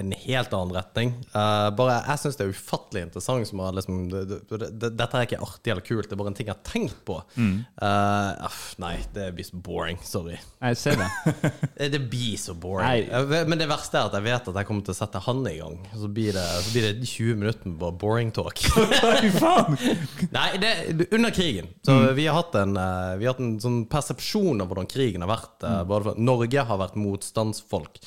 en 0.00 0.12
helt 0.26 0.54
annen 0.56 0.74
retning 0.76 1.12
Uh, 1.30 1.68
Bare 1.76 2.00
Jeg 2.08 2.18
syns 2.22 2.36
det 2.38 2.44
er 2.46 2.52
ufattelig 2.54 3.02
interessant 3.06 3.46
som 3.48 3.60
er 3.62 3.74
liksom 3.76 3.98
det, 4.10 4.22
det, 4.28 4.58
det, 4.80 4.90
Dette 4.98 5.18
er 5.20 5.26
ikke 5.28 5.38
artig 5.44 5.72
eller 5.72 5.84
kult, 5.86 6.08
det 6.10 6.16
er 6.16 6.20
bare 6.20 6.32
en 6.32 6.36
ting 6.38 6.48
jeg 6.50 6.56
har 6.56 6.64
tenkt 6.66 6.98
på. 7.06 7.16
Mm. 7.36 7.52
Uh, 7.78 8.46
aff, 8.48 8.60
nei, 8.82 8.96
det 9.14 9.28
blir 9.36 9.46
så 9.46 9.60
boring. 9.62 10.00
Sorry. 10.06 10.38
Jeg 10.60 10.78
ser 10.80 10.98
det. 11.00 11.08
Det 11.94 12.00
blir 12.10 12.36
så 12.40 12.52
boring. 12.58 12.84
Nei. 13.08 13.42
Men 13.48 13.58
det 13.60 13.66
verste 13.70 13.98
er 13.98 14.10
at 14.10 14.14
jeg 14.18 14.24
vet 14.26 14.48
at 14.50 14.58
jeg 14.60 14.68
kommer 14.68 14.84
til 14.84 14.92
å 14.92 14.98
sette 14.98 15.22
han 15.24 15.40
i 15.48 15.54
gang. 15.58 15.78
Så 15.96 16.10
blir 16.12 16.34
det, 16.36 16.44
så 16.66 16.74
blir 16.74 16.86
det 16.88 17.08
20 17.08 17.38
minutter 17.40 17.70
med 17.70 17.78
bare 17.80 17.96
boring 18.02 18.32
talk. 18.36 18.60
Nei, 20.36 20.48
det, 20.60 20.72
under 21.10 21.30
krigen. 21.34 21.70
Så 21.86 21.96
vi 22.18 22.26
har 22.28 22.36
hatt 22.40 22.54
en, 22.60 22.76
vi 23.20 23.26
har 23.28 23.34
hatt 23.34 23.42
en 23.44 23.56
sånn 23.62 23.80
persepsjon 23.90 24.39
av 24.64 24.70
hvordan 24.72 24.88
krigen 24.90 25.22
har 25.26 25.30
vært. 25.34 25.54
eh, 25.62 25.84
Både 25.84 26.10
for, 26.10 26.20
Norge 26.30 26.66
har 26.70 26.80
vært 26.82 26.96
motstandsfolk. 27.00 28.00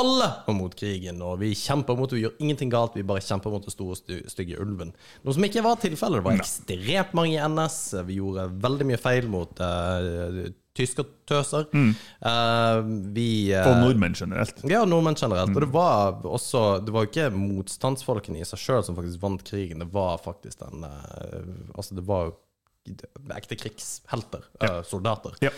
Alle 0.00 0.28
var 0.46 0.54
mot 0.54 0.72
krigen, 0.78 1.18
og 1.26 1.40
vi 1.42 1.48
kjemper 1.58 1.96
mot 1.98 2.08
det. 2.08 2.16
Vi 2.20 2.22
gjør 2.22 2.36
ingenting 2.40 2.70
galt, 2.72 2.94
vi 2.96 3.02
bare 3.04 3.20
kjemper 3.20 3.50
mot 3.52 3.64
den 3.66 3.74
store, 3.74 3.96
stygge 4.30 4.56
ulven. 4.62 4.92
Noe 5.26 5.34
som 5.34 5.44
ikke 5.44 5.64
var 5.66 5.80
tilfellet. 5.82 6.20
Det 6.22 6.26
var 6.28 6.38
ekstremt 6.38 7.12
mange 7.18 7.34
i 7.34 7.42
NS. 7.42 7.78
Vi 8.06 8.20
gjorde 8.20 8.46
veldig 8.62 8.86
mye 8.86 9.00
feil 9.02 9.26
mot 9.28 9.60
uh, 9.60 10.46
tyskertøser. 10.78 11.66
Eh, 11.74 12.80
vi 13.12 13.26
eh, 13.52 13.66
Og 13.66 13.80
nordmenn 13.82 14.14
generelt. 14.16 14.62
ja, 14.70 14.84
nordmenn 14.88 15.18
generelt. 15.18 15.50
Og 15.56 15.64
det 15.66 15.72
var 15.74 16.20
også 16.24 16.62
Det 16.86 16.94
var 16.94 17.04
jo 17.04 17.10
ikke 17.10 17.30
motstandsfolkene 17.34 18.40
i 18.40 18.46
seg 18.46 18.62
sjøl 18.62 18.84
som 18.86 18.96
faktisk 18.96 19.20
vant 19.20 19.42
krigen. 19.44 19.82
Det 19.82 19.90
var 19.92 20.22
faktisk 20.22 20.62
den 20.62 20.86
uh, 20.86 21.74
Altså, 21.74 21.98
det 21.98 22.06
var 22.06 22.30
jo 22.30 22.36
ekte 23.36 23.56
krigshelter. 23.56 24.44
eh, 24.60 24.82
soldater. 24.82 25.36
Ja. 25.40 25.50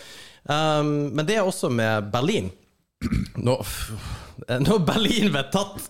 Um, 0.43 1.13
men 1.15 1.27
det 1.27 1.37
er 1.39 1.47
også 1.47 1.71
med 1.71 2.11
Berlin. 2.13 2.51
Når, 3.43 3.67
når 4.63 4.79
Berlin 4.87 5.33
ble 5.35 5.43
tatt, 5.51 5.89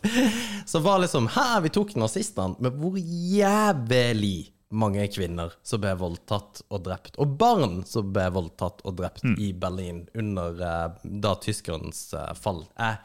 så 0.66 0.80
var 0.80 1.03
liksom 1.03 1.26
Her, 1.35 1.59
vi 1.61 1.68
tok 1.74 1.93
nazistene. 2.01 2.57
Men 2.59 2.78
hvor 2.80 2.97
jævlig 2.97 4.53
mange 4.72 5.05
kvinner 5.12 5.53
som 5.62 5.83
ble 5.83 5.93
voldtatt 6.01 6.62
og 6.72 6.87
drept, 6.87 7.18
og 7.20 7.35
barn 7.41 7.83
som 7.89 8.09
ble 8.14 8.30
voldtatt 8.33 8.80
og 8.89 8.97
drept 9.03 9.26
i 9.37 9.51
Berlin 9.53 10.07
under 10.16 10.57
uh, 10.64 11.03
da 11.03 11.35
tyskernes 11.45 12.07
uh, 12.16 12.30
fall, 12.39 12.64
er 12.80 13.03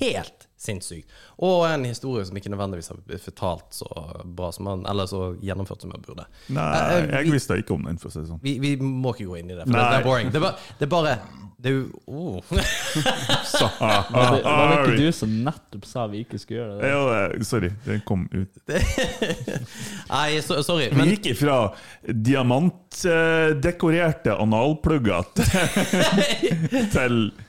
helt 0.00 0.45
sinnssykt. 0.66 1.08
Og 1.46 1.56
en 1.70 1.84
historie 1.88 2.24
som 2.28 2.36
ikke 2.36 2.50
nødvendigvis 2.52 2.88
har 2.92 2.98
blitt 3.06 3.24
fortalt 3.24 3.68
så 3.78 3.88
bra 4.26 4.48
som 4.52 4.64
man, 4.68 4.84
eller 4.90 5.04
så 5.10 5.20
gjennomført 5.40 5.80
som 5.86 5.90
man 5.94 6.02
burde. 6.04 6.24
Nei, 6.48 6.66
Eh, 6.76 6.80
eh, 6.98 7.02
jeg 7.16 7.24
vi- 7.30 7.34
visste 7.38 7.56
ikke 7.62 7.74
om 7.78 7.84
den, 7.88 7.98
for 8.02 8.08
å 8.10 8.12
si 8.12 8.18
det 8.20 8.28
sånn. 8.30 8.40
vi, 8.42 8.52
vi 8.62 8.70
må 8.82 9.08
ikke 9.14 9.26
gå 9.30 9.34
inn 9.40 9.50
i 9.50 9.54
det, 9.56 9.64
for 9.64 9.72
det, 9.72 9.80
Nei. 9.80 9.90
det 9.90 9.98
er 10.00 10.04
boring. 10.10 10.28
Det 10.30 10.36
er 10.36 10.40
bare 10.46 10.56
Det 10.78 10.84
er, 10.86 10.90
bare, 10.92 11.14
det 11.56 11.68
er 11.70 11.74
jo 11.76 11.84
oh. 12.06 12.40
Var 12.50 12.58
det, 14.36 14.42
var 14.44 14.66
det 14.68 14.74
ikke 14.82 14.96
du 15.00 15.08
som 15.16 15.30
nettopp 15.46 15.84
sa 15.88 16.00
vi 16.12 16.18
ikke 16.24 16.38
skulle 16.42 16.60
gjøre 16.60 16.74
det? 16.80 16.84
Ja, 16.90 17.00
eh, 17.24 17.30
sorry, 17.48 17.70
den 17.86 18.00
kom 18.06 18.22
ut. 18.32 18.54
Nei, 20.12 20.30
so, 20.44 20.52
sorry. 20.66 20.86
Vi 20.92 21.02
gikk 21.14 21.24
ifra 21.32 21.56
diamantdekorerte 22.06 24.30
analplugger 24.42 25.22
til 26.92 27.14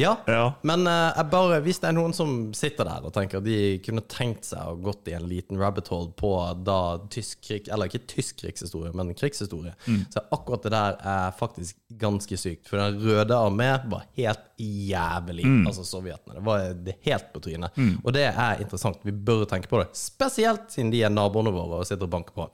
ja. 0.00 0.14
Ja. 0.30 0.44
Men 0.62 0.86
uh, 0.88 1.18
bare, 1.30 1.60
hvis 1.64 1.80
det 1.82 1.90
er 1.90 1.96
noen 1.96 2.14
som 2.16 2.52
sitter 2.56 2.88
der 2.88 3.06
og 3.08 3.12
tenker 3.16 3.42
de 3.44 3.78
kunne 3.84 4.02
tenkt 4.10 4.48
seg 4.48 4.62
å 4.72 4.76
gått 4.82 5.08
i 5.10 5.16
en 5.18 5.26
liten 5.28 5.58
rabbit 5.60 5.90
hole 5.92 6.12
på 6.18 6.32
da 6.66 6.78
tysk 7.12 7.42
krig, 7.48 7.68
eller 7.72 7.90
ikke 7.90 8.04
tysk 8.10 8.40
krigshistorie, 8.44 8.92
men 8.96 9.14
krigshistorie, 9.18 9.74
så 10.14 10.22
akkurat 10.34 10.64
det 10.66 10.72
der 10.74 10.98
er 11.14 11.34
faktisk 11.38 11.76
ganske 12.00 12.36
sykt. 12.38 12.68
For 12.70 12.80
den 12.80 12.98
røde 13.02 13.36
armé 13.36 13.70
var 13.90 14.06
helt 14.18 14.44
jævlig, 14.58 15.44
altså 15.68 15.84
sovjetene. 15.86 16.34
Det 16.38 16.44
var 16.46 16.64
det 16.86 16.96
helt 17.06 17.28
på 17.34 17.40
trynet. 17.44 17.76
Og 18.02 18.12
det 18.16 18.24
er 18.30 18.62
interessant. 18.64 18.98
Vi 19.06 19.12
bør 19.14 19.44
tenke 19.50 19.70
på 19.70 19.78
det. 19.82 19.88
Spesielt 19.98 20.66
siden 20.74 20.90
de 20.92 21.04
er 21.06 21.12
naboene 21.14 21.52
våre 21.54 21.80
og 21.82 21.86
sitter 21.88 22.08
og 22.08 22.12
banker 22.16 22.34
på. 22.34 22.48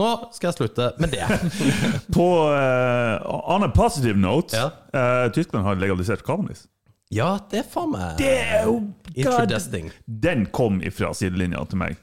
Nå 0.00 0.08
skal 0.36 0.50
jeg 0.50 0.58
slutte 0.60 0.90
med 1.02 1.12
det. 1.12 1.26
På 2.16 2.26
uh, 2.48 3.50
On 3.54 3.62
a 3.66 3.68
positive 3.74 4.16
note, 4.18 4.56
Ja. 4.56 4.70
uh, 4.94 5.32
Tyskland 5.32 5.66
har 5.66 5.76
legalisert 5.80 6.24
cannabis. 6.26 6.66
Ja, 7.10 7.32
det 7.50 7.64
er 7.64 7.66
faen 7.66 7.90
meg 7.90 8.20
Det 8.20 8.30
er 8.38 8.68
jo 8.68 8.76
Interesting. 9.18 9.88
Den 10.06 10.44
kom 10.54 10.78
ifra 10.86 11.10
sidelinja 11.16 11.64
til 11.66 11.80
meg. 11.82 11.96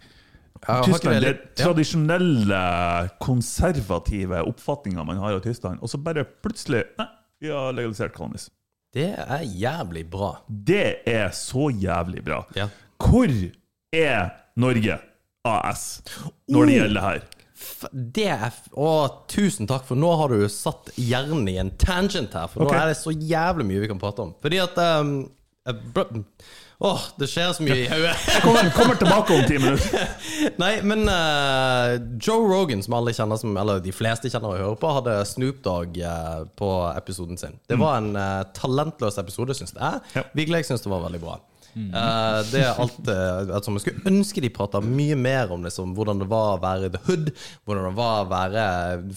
Tyskland, 0.84 1.22
det 1.24 1.36
tradisjonelle, 1.56 2.60
konservative 3.24 4.42
oppfatninga 4.50 5.06
man 5.08 5.22
har 5.22 5.38
av 5.38 5.44
Tyskland, 5.46 5.80
og 5.86 5.92
så 5.92 6.00
bare 6.02 6.26
plutselig 6.26 6.82
Nei, 6.98 7.08
vi 7.40 7.52
har 7.54 7.72
legalisert 7.78 8.16
cannabis. 8.18 8.50
Det 8.98 9.12
er 9.22 9.44
jævlig 9.46 10.04
bra. 10.10 10.32
Det 10.50 11.04
er 11.08 11.30
så 11.36 11.70
jævlig 11.70 12.24
bra. 12.26 12.42
Ja. 12.58 12.68
Hvor 12.98 13.32
er 13.94 14.32
Norge 14.58 14.98
AS 15.48 16.02
når 16.50 16.66
det 16.66 16.74
Oh! 16.74 16.78
gjelder 16.82 16.96
det 17.00 17.06
her? 17.08 17.26
F- 17.58 17.90
Det 17.94 18.28
er 18.30 18.48
f- 18.52 18.70
Å, 18.78 18.92
tusen 19.32 19.66
takk, 19.70 19.88
for 19.90 19.98
nå 19.98 20.12
har 20.20 20.30
du 20.34 20.44
satt 20.52 20.92
hjernen 21.02 21.48
i 21.50 21.58
en 21.58 21.72
tangent 21.82 22.34
her. 22.38 22.48
For 22.52 22.64
Ok. 22.68 22.72
nå 22.72 22.78
er 22.84 22.92
det 22.94 23.00
så 23.02 23.12
jævlig 23.16 23.66
mye 23.66 23.82
vi 23.82 23.90
kan 23.92 24.00
prate 24.02 24.22
om. 24.28 24.36
Fordi 24.44 24.60
at 24.62 24.78
um, 24.78 25.16
Åh, 26.80 27.02
det 27.18 27.26
skjer 27.32 27.56
så 27.58 27.64
mye 27.66 27.76
i 27.82 27.88
hodet. 27.90 28.12
Kommer, 28.46 28.68
kommer 28.76 28.96
tilbake 29.00 29.34
om 29.34 29.48
ti 29.50 29.58
minutter. 29.58 30.12
Nei, 30.62 30.76
men 30.86 31.08
uh, 31.10 31.98
Joe 32.22 32.46
Rogan, 32.46 32.84
som 32.86 32.94
alle 33.00 33.16
kjenner 33.18 33.40
som 33.42 33.58
Eller 33.58 33.82
de 33.82 33.92
fleste 33.96 34.30
kjenner 34.30 34.54
og 34.54 34.62
hører 34.62 34.78
på, 34.84 34.92
hadde 35.00 35.16
Snoop 35.26 35.64
Dogg 35.66 35.98
uh, 36.06 36.46
på 36.60 36.70
episoden 36.94 37.42
sin. 37.42 37.58
Det 37.68 37.80
var 37.82 37.98
en 38.04 38.12
uh, 38.14 38.46
talentløs 38.54 39.18
episode, 39.18 39.58
syns 39.58 39.74
jeg. 39.74 40.04
Ja. 40.14 40.24
Jeg 40.38 40.70
syns 40.70 40.86
det 40.86 40.94
var 40.94 41.02
veldig 41.10 41.24
bra. 41.26 41.40
Eh, 41.78 42.40
det 42.52 42.62
er 42.64 42.80
alt 42.82 43.10
eh, 43.12 43.54
altså, 43.56 43.74
Jeg 43.76 43.84
skulle 43.84 44.12
ønske 44.12 44.42
de 44.44 44.50
prata 44.54 44.82
mye 44.84 45.18
mer 45.20 45.54
om 45.54 45.64
liksom, 45.66 45.94
hvordan 45.98 46.24
det 46.24 46.30
var 46.32 46.56
å 46.56 46.62
være 46.64 46.92
the 46.96 47.02
hood. 47.08 47.32
Hvordan 47.68 47.90
det 47.90 47.94
var 48.00 48.24
å 48.24 48.30
være 48.32 48.66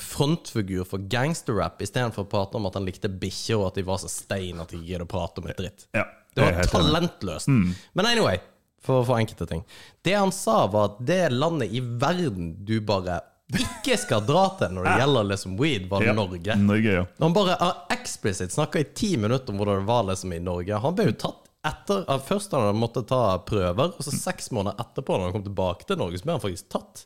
frontfigur 0.04 0.86
for 0.88 1.08
gangsterrap, 1.12 1.80
istedenfor 1.82 2.26
å 2.26 2.30
prate 2.30 2.60
om 2.60 2.68
at 2.70 2.78
han 2.78 2.86
likte 2.88 3.10
bikkjer, 3.10 3.60
og 3.60 3.70
at 3.70 3.80
de 3.80 3.86
var 3.88 4.02
så 4.02 4.10
stein 4.12 4.60
at 4.62 4.72
de 4.72 4.80
ikke 4.80 4.92
gidder 4.92 5.08
å 5.08 5.10
prate 5.10 5.42
om 5.42 5.50
et 5.50 5.60
dritt. 5.60 5.88
Ja, 5.96 6.06
Det 6.36 6.46
er 6.46 6.60
var 6.60 6.72
talentløst. 6.74 7.50
Mm. 7.50 7.74
Men 7.98 8.12
anyway, 8.12 8.40
for, 8.84 9.04
for 9.04 9.18
enkelte 9.20 9.48
ting. 9.50 9.64
Det 10.04 10.14
han 10.16 10.32
sa, 10.32 10.62
var 10.70 10.92
at 10.92 11.02
det 11.06 11.24
landet 11.34 11.72
i 11.72 11.80
verden 11.80 12.54
du 12.64 12.78
bare 12.84 13.20
ikke 13.50 13.96
skal 13.98 14.22
dra 14.22 14.44
til 14.60 14.74
når 14.76 14.86
det 14.86 14.96
gjelder 15.00 15.30
liksom 15.32 15.54
weed, 15.58 15.86
var 15.90 16.04
Ja, 16.06 16.14
Norge. 16.14 16.56
Norge, 16.56 16.92
ja. 17.00 17.06
Han 17.18 17.34
bare 17.34 17.56
uh, 17.58 17.84
eksplisitt 17.90 18.54
snakka 18.54 18.82
i 18.82 18.90
ti 18.94 19.16
minutter 19.18 19.50
om 19.50 19.58
hvordan 19.58 19.82
det 19.82 19.88
var 19.88 20.04
liksom 20.10 20.34
i 20.36 20.42
Norge. 20.44 20.82
Han 20.84 20.94
ble 20.94 21.10
jo 21.10 21.16
tatt 21.26 21.49
etter 21.66 22.06
Først 22.24 22.54
han 22.56 22.76
måtte 22.80 23.02
ta 23.04 23.36
prøver, 23.44 23.92
og 23.92 24.04
så 24.06 24.12
seks 24.14 24.48
måneder 24.56 24.78
etterpå, 24.80 25.16
når 25.18 25.28
han 25.28 25.34
kom 25.36 25.44
tilbake 25.44 25.84
til 25.88 25.98
Norge, 26.00 26.16
så 26.20 26.24
ble 26.28 26.36
han 26.38 26.42
faktisk 26.44 26.70
tatt. 26.72 27.02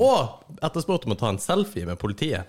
Og 0.00 0.62
etterspurt 0.64 1.04
om 1.08 1.12
å 1.12 1.18
ta 1.20 1.28
en 1.32 1.40
selfie 1.42 1.84
med 1.88 1.98
politiet. 2.00 2.48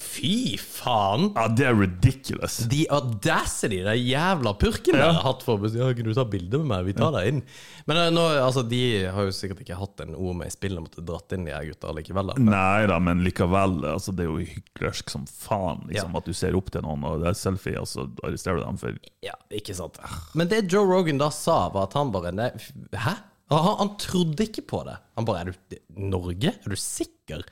Fy 0.00 0.56
faen! 0.56 1.26
Ja, 1.36 1.44
det 1.52 1.66
er 1.68 1.76
ridiculous. 1.76 2.60
De 2.72 2.86
audacity, 2.94 3.82
de 3.84 3.94
jævla 4.00 4.54
purkene 4.56 4.96
Ja. 5.02 5.10
har 5.12 5.26
hatt 5.26 5.42
for 5.44 5.60
ja, 5.68 5.90
Kan 5.92 6.08
du 6.08 6.14
ta 6.16 6.24
bilde 6.24 6.56
med 6.62 6.70
meg? 6.72 6.86
Vi 6.88 6.94
tar 6.96 7.12
deg 7.18 7.28
inn. 7.34 7.42
Men 7.90 7.96
eh, 8.00 8.08
nå, 8.14 8.24
altså, 8.40 8.62
de 8.66 8.80
har 9.12 9.28
jo 9.28 9.34
sikkert 9.36 9.60
ikke 9.64 9.76
hatt 9.76 10.00
en 10.06 10.14
ord 10.16 10.38
med 10.40 10.48
i 10.48 10.54
spillet 10.54 10.80
måtte 10.80 11.04
dratt 11.04 11.32
inn 11.36 11.44
de 11.44 11.52
her 11.52 11.68
gutta 11.68 11.92
likevel. 11.96 12.32
Da. 12.32 12.38
Nei 12.48 12.86
da, 12.88 12.96
men 13.02 13.20
likevel. 13.26 13.76
Altså, 13.92 14.14
det 14.16 14.24
er 14.24 14.30
jo 14.32 14.40
hyklersk 14.54 15.12
som 15.12 15.26
faen 15.28 15.84
liksom, 15.90 16.14
Ja. 16.16 16.22
at 16.24 16.24
du 16.24 16.32
ser 16.32 16.56
opp 16.56 16.70
til 16.72 16.84
noen, 16.86 17.04
og 17.04 17.20
det 17.20 17.28
er 17.34 17.38
selfie, 17.42 17.76
og 17.80 17.88
så 17.90 18.06
arresterer 18.24 18.62
du 18.62 18.64
dem 18.70 18.80
for 18.80 18.96
Ja, 19.26 19.36
ikke 19.52 19.76
sant. 19.76 20.00
Men 20.38 20.50
det 20.50 20.64
Joe 20.72 20.86
Rogan 20.86 21.20
da 21.20 21.30
sa, 21.34 21.68
var 21.74 21.88
at 21.88 21.96
han 21.98 22.12
bare 22.14 22.32
nei, 22.34 22.50
Hæ? 22.94 23.16
Han, 23.50 23.76
han 23.80 23.94
trodde 23.98 24.46
ikke 24.46 24.62
på 24.70 24.84
det. 24.86 24.96
Han 25.18 25.26
bare 25.26 25.40
Er 25.42 25.48
du 25.50 25.78
Norge? 25.98 26.52
Er 26.54 26.70
du 26.70 26.78
sikker? 26.78 27.42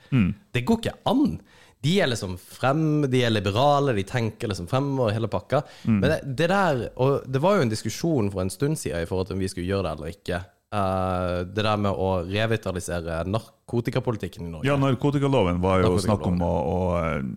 Det 0.55 0.61
går 0.67 0.79
ikke 0.79 0.93
an. 1.11 1.41
De 1.83 1.95
er 2.03 2.09
liksom 2.11 2.35
frem, 2.39 3.05
de 3.11 3.21
er 3.23 3.31
liberale, 3.31 3.93
de 3.95 4.03
tenker 4.07 4.51
liksom 4.51 4.67
fremover, 4.67 5.13
hele 5.15 5.29
pakka. 5.31 5.61
Men 5.87 6.07
det, 6.11 6.21
det 6.39 6.49
der 6.51 6.85
Og 6.99 7.27
det 7.27 7.41
var 7.43 7.57
jo 7.57 7.67
en 7.67 7.71
diskusjon 7.71 8.31
for 8.31 8.43
en 8.43 8.51
stund 8.51 8.79
siden 8.79 9.03
i 9.03 9.09
forhold 9.09 9.29
til 9.29 9.37
om 9.39 9.43
vi 9.43 9.51
skulle 9.51 9.67
gjøre 9.67 9.87
det 9.87 9.93
eller 9.97 10.15
ikke. 10.15 10.41
Uh, 10.69 11.47
det 11.49 11.63
der 11.65 11.79
med 11.81 11.97
å 11.97 12.09
revitalisere 12.27 13.23
narkotikapolitikken 13.25 14.45
i 14.45 14.51
Norge. 14.53 14.69
Ja, 14.69 14.75
narkotikaloven 14.77 15.63
var 15.63 15.81
jo 15.81 15.87
Narkotikaloven, 15.87 16.03
snakk 16.05 16.27
om 16.29 16.43
å, 16.45 16.51
å 16.69 16.81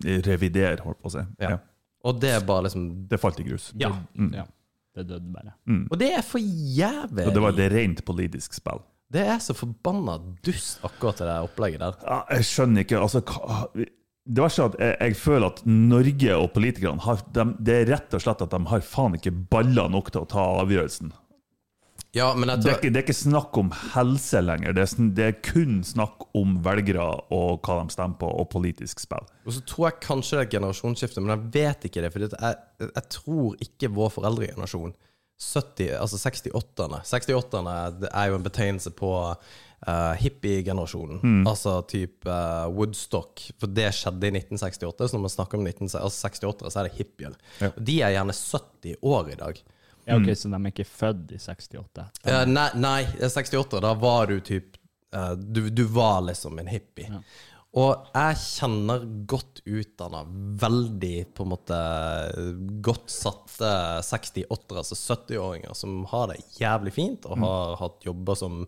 eh, 0.05 0.19
revidere, 0.27 0.83
holdt 0.85 0.99
på 1.01 1.09
å 1.09 1.15
si. 1.15 1.23
Ja. 1.41 1.55
Ja. 1.55 1.61
Og 2.03 2.19
det 2.19 2.33
er 2.35 2.43
bare 2.45 2.67
liksom 2.67 2.85
Det 3.09 3.17
falt 3.17 3.39
i 3.39 3.47
grus. 3.47 3.71
Ja. 3.79 3.89
Ja. 4.35 4.43
Det 4.93 5.07
døde 5.09 5.33
bare. 5.33 5.55
Og 5.89 5.97
det 5.99 6.11
er 6.13 6.25
for 6.25 6.41
jævlig. 6.41 7.25
Og 7.27 7.33
det 7.33 7.41
var 7.41 7.55
et 7.57 7.71
rent 7.73 8.03
politisk 8.05 8.53
spill. 8.53 8.83
Det 9.13 9.23
er 9.29 9.41
så 9.41 9.53
forbanna 9.53 10.17
dust, 10.45 10.79
akkurat 10.85 11.21
det 11.21 11.33
opplegget 11.45 11.83
der. 11.83 11.97
Ja, 12.05 12.21
jeg 12.33 12.47
skjønner 12.49 12.85
ikke 12.85 13.01
altså, 13.01 13.21
Det 14.23 14.41
verste 14.41 14.63
er 14.63 14.71
at 14.71 14.77
jeg, 14.79 14.95
jeg 15.01 15.17
føler 15.19 15.47
at 15.51 15.59
Norge 15.67 16.37
og 16.37 16.47
politikerne 16.55 17.03
har 17.03 17.21
de, 17.35 17.45
Det 17.59 17.75
er 17.81 17.91
rett 17.91 18.15
og 18.15 18.23
slett 18.23 18.41
at 18.45 18.53
de 18.55 18.61
har 18.71 18.85
faen 18.87 19.17
ikke 19.19 19.33
baller 19.51 19.91
nok 19.91 20.09
til 20.13 20.23
å 20.23 20.29
ta 20.29 20.45
avgjørelsen. 20.63 21.11
Ja, 22.13 22.27
men 22.37 22.51
jeg 22.51 22.61
Det 22.61 22.69
er 22.69 22.75
ikke, 22.77 22.89
det 22.93 22.99
er 22.99 23.05
ikke 23.07 23.17
snakk 23.17 23.57
om 23.57 23.71
helse 23.95 24.41
lenger. 24.43 24.75
Det 24.77 24.83
er, 24.85 25.07
det 25.17 25.23
er 25.25 25.39
kun 25.41 25.79
snakk 25.87 26.27
om 26.37 26.59
velgere 26.65 27.07
og 27.33 27.63
hva 27.65 27.79
de 27.79 27.95
stemmer 27.95 28.19
på, 28.21 28.29
og 28.29 28.51
politisk 28.53 29.01
spill. 29.01 29.25
Og 29.47 29.55
så 29.55 29.63
tror 29.65 29.87
jeg 29.89 30.03
kanskje 30.05 30.37
det 30.37 30.43
er 30.43 30.49
et 30.49 30.53
generasjonsskifte, 30.59 31.23
men 31.23 31.33
jeg 31.33 31.49
vet 31.57 31.89
ikke 31.89 32.05
det. 32.05 32.13
For 32.13 32.27
jeg, 32.27 32.61
jeg 32.85 33.09
tror 33.17 33.65
ikke 33.65 33.91
vår 33.97 34.13
foreldregenerasjon 34.19 34.93
70, 35.43 35.89
altså 35.97 36.21
68-erne 36.21 37.01
68-erne 37.03 37.75
er 38.11 38.29
jo 38.29 38.37
en 38.37 38.45
betegnelse 38.45 38.93
på 38.95 39.11
uh, 39.33 40.13
hippie-generasjonen. 40.21 41.23
Altså 41.49 41.79
type 41.89 42.29
uh, 42.29 42.69
Woodstock. 42.71 43.41
For 43.57 43.73
det 43.73 43.89
skjedde 43.97 44.29
i 44.29 44.35
1968. 44.37 45.09
Så 45.09 45.17
når 45.17 45.25
man 45.25 45.33
snakker 45.33 45.57
om 45.57 45.65
19, 45.65 45.89
altså 45.89 46.29
68 46.29 46.69
så 46.69 46.83
er 46.83 46.89
det 46.89 46.97
hippier. 47.01 47.37
Og 47.73 47.81
de 47.89 48.01
er 48.05 48.13
gjerne 48.19 48.37
70 48.37 49.01
år 49.01 49.33
i 49.33 49.39
dag. 49.41 49.63
Ja, 50.05 50.17
ok, 50.19 50.29
Så 50.35 50.51
de 50.51 50.59
er 50.59 50.73
ikke 50.73 50.87
født 50.89 51.31
i 51.31 51.39
68? 51.39 52.05
Eh, 52.25 52.43
nei, 52.49 52.69
nei, 52.75 52.99
68, 53.21 53.79
da 53.83 53.93
var 53.99 54.27
du 54.31 54.39
typ 54.43 54.77
eh, 55.15 55.33
du, 55.39 55.69
du 55.69 55.83
var 55.95 56.21
liksom 56.27 56.59
en 56.59 56.71
hippie. 56.71 57.09
Og 57.73 58.09
jeg 58.13 58.37
kjenner 58.37 59.05
godt 59.25 59.63
utdanna, 59.65 60.19
veldig 60.61 61.15
på 61.33 61.45
en 61.45 61.51
måte 61.55 61.77
godt 62.85 63.09
satte 63.09 63.71
68-, 64.05 64.45
altså 64.77 64.99
70-åringer 64.99 65.73
som 65.77 66.03
har 66.11 66.29
det 66.29 66.43
jævlig 66.59 66.93
fint, 66.93 67.25
og 67.25 67.41
har 67.41 67.75
hatt 67.81 68.05
jobber 68.05 68.37
som 68.37 68.61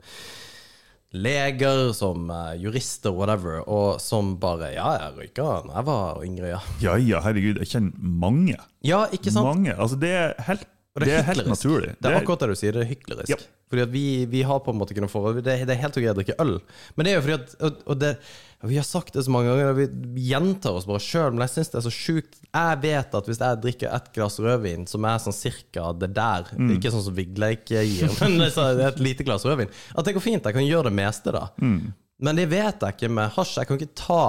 leger, 1.15 1.93
som 1.93 2.29
eh, 2.33 2.55
jurister, 2.59 3.13
whatever, 3.15 3.61
og 3.69 4.01
som 4.03 4.33
bare 4.41 4.73
Ja, 4.73 4.89
jeg 4.99 5.13
røyka 5.19 5.45
da 5.67 5.77
jeg 5.77 5.88
var 5.88 6.23
yngre, 6.25 6.49
ja. 6.55 6.61
Ja 6.83 6.95
ja, 6.99 7.21
herregud, 7.23 7.61
jeg 7.61 7.71
kjenner 7.71 8.09
mange. 8.25 8.57
Ja, 8.86 9.05
ikke 9.13 9.31
sant? 9.31 9.47
Mange. 9.47 9.75
Altså, 9.77 9.99
det 10.01 10.11
er 10.11 10.33
helt, 10.49 10.65
Og 10.95 11.03
det 11.03 11.11
er 11.11 11.25
helt 11.27 11.47
naturlig. 11.51 11.91
Det 11.99 12.07
er 12.07 12.17
akkurat 12.21 12.45
det 12.45 12.53
du 12.53 12.59
sier, 12.59 12.75
det 12.75 12.85
er 12.85 12.91
hyklerisk. 12.93 13.31
Ja. 13.33 13.37
Fordi 13.71 13.81
at 13.83 13.91
vi, 13.91 14.03
vi 14.31 14.43
har 14.47 14.61
på 14.63 14.71
en 14.71 14.77
måte 14.79 14.95
kunnet 14.95 15.11
få 15.11 15.23
det, 15.35 15.43
det 15.43 15.73
er 15.73 15.81
helt 15.81 15.97
ok 15.99 16.05
å 16.11 16.15
drikke 16.15 16.35
øl, 16.39 16.53
men 16.95 17.07
det 17.07 17.11
er 17.11 17.17
jo 17.17 17.23
fordi 17.25 17.35
at 17.35 17.55
Og, 17.65 17.81
og 17.91 17.97
det, 17.99 18.11
vi 18.69 18.77
har 18.79 18.85
sagt 18.87 19.17
det 19.17 19.25
så 19.25 19.33
mange 19.33 19.51
ganger, 19.51 19.73
vi 19.75 20.27
gjentar 20.29 20.77
oss 20.79 20.87
bare 20.87 21.01
sjøl, 21.03 21.33
men 21.35 21.43
jeg 21.43 21.53
syns 21.55 21.73
det 21.73 21.79
er 21.81 21.85
så 21.85 21.93
sjukt. 21.93 22.39
Jeg 22.47 22.79
vet 22.85 23.17
at 23.19 23.27
hvis 23.29 23.41
jeg 23.43 23.61
drikker 23.65 23.91
ett 23.97 24.07
glass 24.15 24.39
rødvin, 24.41 24.87
som 24.89 25.05
er 25.09 25.19
sånn 25.21 25.35
cirka 25.35 25.91
det 25.93 26.13
der 26.15 26.47
Mm. 26.55 26.69
Ikke 26.77 26.91
sånn 26.93 27.03
som 27.03 27.15
Vigleik 27.17 27.67
gir, 27.67 28.07
men 28.21 28.37
det 28.39 28.51
er 28.53 28.77
det 28.77 28.85
er 28.85 28.93
et 28.93 29.03
lite 29.03 29.25
glass 29.27 29.43
rødvin. 29.45 29.71
At 29.95 30.07
det 30.07 30.13
går 30.15 30.23
fint. 30.23 30.45
Jeg 30.45 30.55
kan 30.55 30.65
gjøre 30.65 30.87
det 30.89 30.95
meste, 30.97 31.33
da. 31.35 31.49
Mm. 31.59 31.91
Men 32.23 32.39
det 32.39 32.45
vet 32.53 32.85
jeg 32.85 32.95
ikke 32.95 33.11
med 33.11 33.33
hasj. 33.35 33.57
Jeg 33.59 33.67
kan 33.69 33.79
ikke 33.81 33.97
ta 33.99 34.21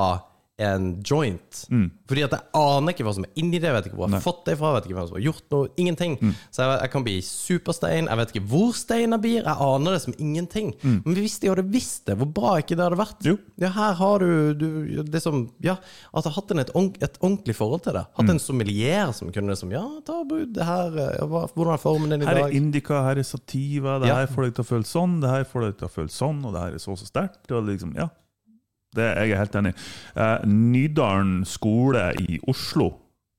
en 0.58 1.02
joint. 1.04 1.58
Mm. 1.68 1.90
Fordi 2.08 2.22
at 2.24 2.32
jeg 2.32 2.40
aner 2.56 2.94
ikke 2.94 3.04
hva 3.04 3.12
som 3.12 3.24
er 3.26 3.32
inni 3.42 3.58
det. 3.60 3.68
Jeg 3.68 3.74
vet 3.76 3.88
ikke 3.90 3.98
hvor 3.98 4.08
jeg 4.08 4.16
har 4.16 4.24
fått 4.24 4.44
det 4.46 4.54
fra. 4.56 4.70
Jeg 4.70 4.76
vet 4.78 4.86
ikke 4.88 4.96
hvem 4.96 5.08
som 5.10 5.16
har 5.18 5.24
gjort 5.26 5.50
noe. 5.52 5.68
Ingenting. 5.82 6.14
Mm. 6.22 6.30
Så 6.54 6.62
jeg, 6.64 6.78
jeg 6.80 6.92
kan 6.94 7.04
bli 7.04 7.16
superstein. 7.26 8.08
Jeg 8.08 8.20
vet 8.22 8.32
ikke 8.32 8.44
hvor 8.54 8.70
steiner 8.78 9.20
blir. 9.20 9.42
Jeg 9.42 9.66
aner 9.66 9.96
det 9.96 10.00
som 10.06 10.16
ingenting. 10.16 10.70
Men 10.82 11.18
hvis 11.18 11.36
de 11.42 11.50
hadde 11.52 11.66
visst 11.74 12.06
det, 12.08 12.16
hvor 12.16 12.30
bra 12.38 12.54
ikke 12.62 12.76
det 12.78 12.86
hadde 12.86 13.00
vært. 13.02 13.20
Mm. 13.20 13.28
Jo. 13.28 13.36
Ja, 13.66 13.72
her 13.76 13.98
har 14.00 14.24
du, 14.24 14.32
du 14.56 15.02
det 15.12 15.22
som, 15.24 15.42
Ja, 15.64 15.76
at 15.76 16.24
jeg 16.24 16.32
har 16.32 16.38
hatt 16.40 16.54
en, 16.56 16.64
et, 16.64 16.72
et 17.04 17.20
ordentlig 17.20 17.56
forhold 17.60 17.84
til 17.84 17.98
det. 17.98 18.06
Mm. 18.08 18.16
Hatt 18.22 18.34
en 18.36 18.42
sommelier 18.48 19.12
som 19.16 19.32
kunne 19.34 19.52
liksom 19.52 19.74
Ja, 19.76 19.84
ta 20.08 20.22
bud, 20.24 20.54
det 20.56 20.64
her. 20.64 20.96
eh, 21.04 21.24
Hvordan 21.26 21.74
er 21.76 21.82
formen 21.82 22.12
din 22.16 22.22
i 22.22 22.24
dag? 22.24 22.32
Her 22.40 22.46
er 22.48 22.56
indica, 22.56 23.02
her 23.10 23.20
er 23.20 23.28
sativa, 23.28 23.98
det 24.00 24.08
Ja. 24.08 24.22
her 24.22 24.32
får 24.32 24.48
deg 24.48 24.54
til 24.56 24.64
å 24.64 24.70
føle 24.72 24.88
sånn, 24.88 25.20
det 25.20 25.28
her 25.36 25.44
får 25.44 25.68
deg 25.68 25.76
til 25.82 25.88
å 25.88 25.92
føle 26.00 26.12
sånn, 26.12 26.40
og 26.48 26.54
det 26.56 26.62
her 26.64 26.78
er 26.78 26.82
så 26.82 26.94
og 26.96 27.00
så 27.02 27.08
sterkt. 27.12 27.44
Liksom, 27.50 27.92
ja. 27.98 28.08
Det 28.94 29.02
er 29.16 29.26
jeg 29.26 29.36
helt 29.38 29.54
enig 29.58 29.72
i. 29.74 29.80
Eh, 30.16 30.46
Nydalen 30.46 31.44
skole 31.44 32.12
i 32.22 32.38
Oslo 32.48 32.92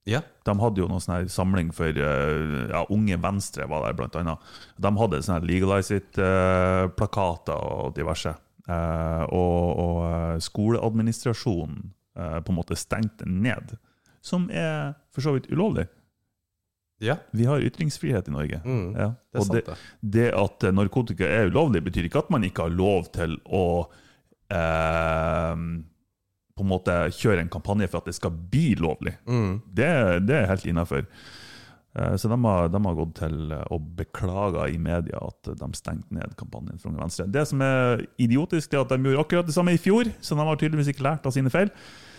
Ja. 0.08 0.22
de 0.46 0.54
hadde 0.60 0.80
jo 0.80 0.88
noen 0.88 1.02
sånn 1.04 1.16
her 1.18 1.28
samling 1.28 1.72
for 1.76 1.88
eh, 1.90 2.70
ja, 2.72 2.86
Unge 2.90 3.18
Venstre, 3.20 3.68
var 3.68 3.84
der 3.88 3.94
blant 3.98 4.16
annet. 4.16 4.40
De 4.80 4.92
hadde 4.98 5.22
sånne 5.24 5.40
her 5.42 5.48
Legalize 5.48 5.96
It-plakater 5.98 7.58
og 7.58 7.96
diverse. 7.98 8.36
Eh, 8.68 9.24
og 9.32 9.78
og 9.80 10.00
eh, 10.08 10.40
skoleadministrasjonen 10.44 11.92
eh, 12.20 12.40
på 12.44 12.52
en 12.52 12.58
måte 12.60 12.76
stengte 12.80 13.26
ned. 13.28 13.78
Som 14.22 14.50
er 14.52 14.94
for 15.16 15.22
så 15.24 15.34
vidt 15.38 15.48
ulovlig. 15.52 15.88
ja. 17.00 17.16
Vi 17.32 17.46
har 17.46 17.62
ytringsfrihet 17.62 18.28
i 18.28 18.32
Norge. 18.32 18.62
Mm, 18.66 18.96
Ja. 18.98 19.12
Det 19.34 19.48
det, 19.52 19.66
det. 19.66 19.78
det 20.02 20.28
at 20.34 20.64
eh, 20.64 20.72
narkotika 20.74 21.26
er 21.26 21.48
ulovlig, 21.52 21.84
betyr 21.86 22.06
ikke 22.10 22.20
at 22.26 22.30
man 22.34 22.44
ikke 22.44 22.64
har 22.68 22.70
lov 22.76 23.12
til 23.14 23.38
å 23.46 23.88
eh, 24.54 25.66
på 26.58 26.66
en 26.66 26.72
måte 26.72 26.96
kjøre 27.14 27.44
en 27.44 27.52
kampanje 27.54 27.90
for 27.92 28.02
at 28.02 28.10
det 28.10 28.16
skal 28.18 28.34
bli 28.34 28.72
lovlig. 28.80 29.14
Mm. 29.30 29.60
Det, 29.68 29.92
det 30.26 30.40
er 30.40 30.50
helt 30.50 30.66
innafor. 30.66 31.06
Så 32.22 32.30
de 32.30 32.36
har, 32.44 32.68
de 32.70 32.80
har 32.86 32.98
gått 32.98 33.14
til 33.18 33.54
å 33.74 33.78
beklage 33.98 34.68
i 34.70 34.76
media 34.78 35.18
at 35.18 35.48
de 35.58 35.70
stengte 35.74 36.14
ned 36.14 36.36
kampanjen 36.38 36.78
for 36.78 36.92
Unge 36.92 37.02
Venstre. 37.02 37.26
Det 37.34 37.42
som 37.50 37.64
er 37.66 38.04
idiotisk, 38.22 38.74
er 38.74 38.84
at 38.84 38.92
de 38.94 39.00
gjorde 39.02 39.24
akkurat 39.24 39.48
det 39.48 39.56
samme 39.56 39.74
i 39.74 39.80
fjor, 39.82 40.12
så 40.22 40.38
de 40.38 40.46
har 40.46 40.60
tydeligvis 40.62 40.92
ikke 40.94 41.06
lært 41.08 41.26
av 41.26 41.34
sine 41.34 41.50
feil. 41.54 41.72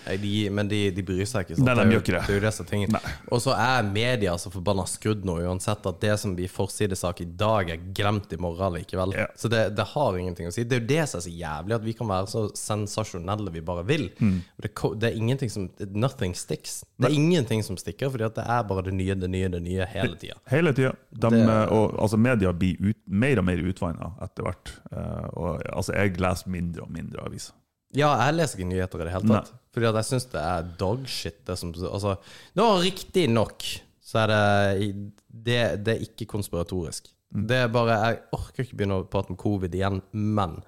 Nei, 0.09 0.17
de, 0.17 0.51
men 0.51 0.69
de, 0.69 0.79
de 0.95 1.03
bryr 1.05 1.27
seg 1.29 1.45
ikke. 1.45 1.59
Sant? 1.59 1.69
Nei, 1.69 1.75
de 1.77 1.85
Det 1.85 1.97
gjør 1.97 2.05
ikke 2.05 2.15
det. 2.15 2.21
Det 2.29 2.69
det. 2.71 2.79
Nei. 2.95 3.15
Og 3.35 3.43
så 3.45 3.53
er 3.53 3.89
media 3.89 4.37
så 4.41 4.53
forbanna 4.53 4.87
skrudd 4.89 5.27
nå, 5.29 5.35
uansett 5.45 5.85
at 5.91 6.01
det 6.01 6.15
som 6.23 6.33
blir 6.39 6.49
forsidesak 6.53 7.21
i 7.25 7.29
dag, 7.29 7.73
er 7.75 7.83
glemt 7.97 8.33
i 8.33 8.39
morgen 8.41 8.79
likevel. 8.79 9.13
Ja. 9.19 9.27
Så 9.37 9.51
det, 9.53 9.67
det 9.77 9.87
har 9.93 10.17
ingenting 10.17 10.49
å 10.49 10.55
si. 10.55 10.65
Det 10.65 10.79
er 10.79 10.83
jo 10.83 10.89
det 10.95 11.05
som 11.11 11.21
er 11.21 11.27
så 11.27 11.35
jævlig, 11.35 11.77
at 11.77 11.85
vi 11.85 11.97
kan 11.99 12.09
være 12.09 12.31
så 12.33 12.47
sensasjonelle 12.57 13.53
vi 13.53 13.65
bare 13.69 13.85
vil. 13.89 14.09
Mm. 14.19 14.41
Det, 14.57 14.73
det 15.03 15.11
er 15.11 15.21
ingenting 15.21 15.53
som 15.53 15.69
Nothing 15.93 16.35
sticks. 16.39 16.81
Det 16.97 17.11
er 17.11 17.19
ingenting 17.19 17.63
som 17.67 17.77
stikker, 17.81 18.13
fordi 18.15 18.31
det 18.39 18.49
er 18.49 18.67
bare 18.69 18.87
det 18.89 18.97
nye, 18.97 19.19
det 19.19 19.31
nye, 19.33 19.53
det 19.53 19.63
nye 19.65 19.89
hele 19.93 20.17
tida. 20.21 20.41
Hele 20.49 20.73
tida. 20.77 20.95
Altså, 21.29 22.17
media 22.17 22.53
blir 22.57 22.81
ut, 22.81 23.01
mer 23.07 23.41
og 23.43 23.49
mer 23.49 23.63
utvanna 23.69 24.13
etter 24.25 24.49
hvert. 24.49 24.75
Uh, 24.93 25.27
og, 25.35 25.49
altså, 25.73 25.95
jeg 25.99 26.17
leser 26.23 26.53
mindre 26.53 26.87
og 26.87 26.93
mindre 26.95 27.25
aviser. 27.29 27.57
Ja, 27.97 28.11
jeg 28.27 28.37
leser 28.37 28.59
ikke 28.59 28.69
nyheter 28.69 29.01
i 29.01 29.07
det 29.07 29.13
hele 29.15 29.31
tatt. 29.33 29.55
Fordi 29.79 29.93
at 29.93 30.01
jeg 30.01 30.09
syns 30.09 30.25
det 30.33 30.41
er 30.43 30.73
dogshit. 30.81 31.39
Det 31.47 31.55
som, 31.61 31.71
altså, 31.87 32.17
nå, 32.59 32.67
riktig 32.83 33.29
nok 33.31 33.63
så 34.09 34.25
er 34.25 34.33
det, 34.33 34.89
det 35.29 35.61
Det 35.85 35.95
er 35.95 36.05
ikke 36.09 36.27
konspiratorisk. 36.33 37.13
Det 37.29 37.59
er 37.63 37.71
bare 37.71 37.97
Jeg 38.01 38.21
orker 38.33 38.65
ikke 38.65 38.79
begynne 38.81 39.03
å 39.03 39.07
prate 39.07 39.31
om 39.35 39.39
covid 39.39 39.75
igjen, 39.77 40.01
men 40.11 40.63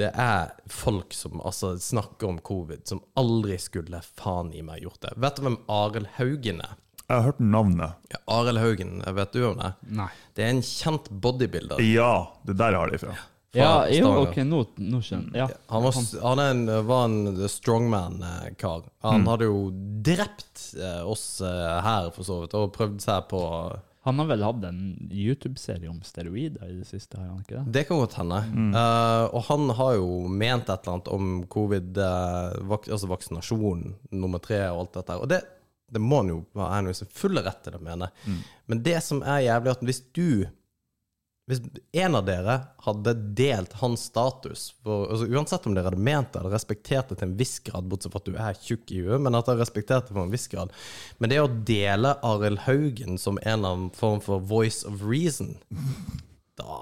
det 0.00 0.08
er 0.16 0.54
folk 0.72 1.12
som 1.12 1.42
altså, 1.44 1.74
snakker 1.76 2.30
om 2.30 2.38
covid, 2.40 2.86
som 2.88 3.02
aldri 3.20 3.58
skulle 3.60 4.00
faen 4.00 4.54
i 4.56 4.62
meg 4.64 4.86
gjort 4.86 5.02
det. 5.04 5.12
Vet 5.20 5.36
du 5.36 5.44
hvem 5.44 5.58
Arild 5.68 6.08
Haugen 6.16 6.62
er? 6.64 6.78
Jeg 7.02 7.18
har 7.18 7.26
hørt 7.26 7.42
navnet. 7.44 7.98
Ja, 8.14 8.22
Arild 8.38 8.62
Haugen, 8.62 8.94
vet 9.18 9.34
du 9.34 9.42
om 9.50 9.60
det? 9.60 9.74
Nei. 9.92 10.08
Det 10.32 10.46
er 10.46 10.54
en 10.54 10.64
kjent 10.64 11.10
bodybuilder. 11.10 11.82
Ja, 11.84 12.14
det 12.48 12.56
der 12.62 12.78
har 12.78 12.94
de 12.94 13.02
fra. 13.02 13.12
fra 13.18 13.31
Ja, 13.52 13.84
jo, 13.92 14.08
ok, 14.22 14.38
nå, 14.48 14.62
nå 14.80 14.98
skjønner 15.04 15.36
jeg. 15.36 15.52
Ja. 15.52 15.60
Han, 15.74 15.84
var, 15.84 15.96
han 16.22 16.40
er 16.40 16.52
en, 16.54 16.62
var 16.88 17.02
en 17.04 17.48
strongman-kar. 17.52 18.86
Han 19.04 19.26
hadde 19.28 19.48
jo 19.50 19.66
drept 20.04 20.70
eh, 20.80 21.02
oss 21.04 21.26
eh, 21.44 21.80
her, 21.84 22.08
for 22.16 22.24
så 22.24 22.38
vidt, 22.42 22.56
og 22.56 22.72
prøvd 22.72 23.02
seg 23.04 23.26
på 23.28 23.42
Han 24.08 24.18
har 24.18 24.30
vel 24.32 24.42
hatt 24.42 24.64
en 24.66 24.80
YouTube-serie 25.12 25.90
om 25.90 26.00
steroider 26.02 26.64
i 26.70 26.78
det 26.80 26.88
siste, 26.88 27.20
har 27.20 27.28
han 27.28 27.44
ikke 27.44 27.58
det? 27.60 27.74
Det 27.76 27.84
kan 27.90 28.00
godt 28.00 28.16
hende. 28.22 28.40
Eh, 28.72 29.24
og 29.36 29.44
han 29.50 29.68
har 29.78 29.98
jo 30.00 30.08
ment 30.32 30.72
et 30.72 30.72
eller 30.88 30.96
annet 30.96 31.12
om 31.12 31.28
covid, 31.52 32.00
eh, 32.08 32.56
vak 32.72 32.88
altså 32.88 33.12
vaksinasjon 33.12 33.84
nummer 34.16 34.42
tre 34.42 34.64
og 34.70 34.86
alt 34.86 34.96
dette. 34.96 35.20
Og 35.20 35.28
det, 35.30 35.42
det 35.92 36.00
må 36.00 36.22
han 36.24 36.32
jo 36.32 36.40
ha 36.56 36.80
full 37.12 37.36
rett 37.44 37.62
til 37.68 37.76
å 37.76 37.84
mene. 37.84 38.08
Men 38.64 38.82
det 38.82 38.96
som 39.04 39.20
er 39.22 39.44
jævlig, 39.44 39.76
at 39.76 39.86
hvis 39.86 40.02
du 40.16 40.28
Hvis 41.50 41.58
en 41.98 42.14
av 42.14 42.26
dere 42.28 42.54
hadde 42.84 43.14
delt 43.34 43.72
hans 43.80 44.04
status, 44.12 44.68
for, 44.84 45.08
altså 45.10 45.26
uansett 45.26 45.64
om 45.66 45.74
dere 45.74 45.90
hadde 45.90 46.04
ment 46.06 46.30
det, 46.30 46.38
hadde 46.38 46.54
respektert 46.54 47.10
det 47.10 47.18
til 47.18 47.28
en 47.28 47.38
viss 47.40 47.56
grad, 47.66 47.88
bortsett 47.90 48.14
fra 48.14 48.22
at 48.22 48.30
du 48.30 48.36
er 48.38 48.60
tjukk 48.62 48.92
i 48.94 49.00
huet, 49.02 49.18
men 49.24 49.34
at 49.34 49.50
dere 49.50 49.58
respekterte 49.64 50.12
det 50.12 50.18
på 50.18 50.22
en 50.22 50.34
viss 50.34 50.46
grad. 50.52 50.70
Men 51.18 51.32
det 51.32 51.40
å 51.42 51.50
dele 51.50 52.14
Arild 52.22 52.62
Haugen 52.68 53.18
som 53.18 53.42
en 53.42 53.66
eller 53.66 53.90
form 53.98 54.22
for 54.22 54.38
voice 54.38 54.86
of 54.86 55.02
reason, 55.02 55.56
da 56.60 56.78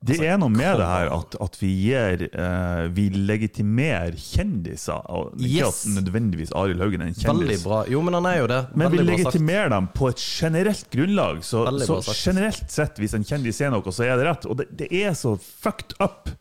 Det 0.00 0.16
er 0.24 0.38
noe 0.40 0.48
med 0.48 0.78
det 0.80 0.86
her 0.88 1.10
at, 1.12 1.34
at 1.44 1.56
vi 1.60 1.68
gir 1.82 2.22
uh, 2.32 2.86
Vi 2.96 3.02
legitimerer 3.12 4.14
kjendiser. 4.16 5.02
Ikke 5.36 5.50
Yes. 5.66 5.82
at 5.84 5.98
nødvendigvis 5.98 6.54
Arild 6.56 6.80
Haugen 6.80 7.02
er 7.04 7.10
en 7.10 7.18
kjendis. 7.18 7.28
Veldig 7.50 7.58
bra. 7.66 7.80
Jo, 7.92 8.00
men 8.06 8.16
han 8.16 8.28
er 8.30 8.38
jo 8.40 8.46
det. 8.48 8.60
Men 8.72 8.94
vi 8.94 9.00
Veldig 9.02 9.18
legitimerer 9.18 9.68
dem 9.74 9.90
på 9.92 10.08
et 10.08 10.22
generelt 10.24 10.88
grunnlag. 10.94 11.42
Så, 11.44 11.66
så 11.84 12.16
generelt 12.16 12.72
sett, 12.72 12.96
hvis 13.02 13.12
en 13.18 13.28
kjendis 13.28 13.60
er 13.60 13.74
noe, 13.74 13.92
så 13.92 14.08
er 14.08 14.16
det 14.16 14.24
rett. 14.30 14.48
Og 14.48 14.56
det, 14.62 14.70
det 14.80 14.88
er 15.02 15.12
så 15.18 15.34
fucked 15.36 15.98
up. 16.00 16.32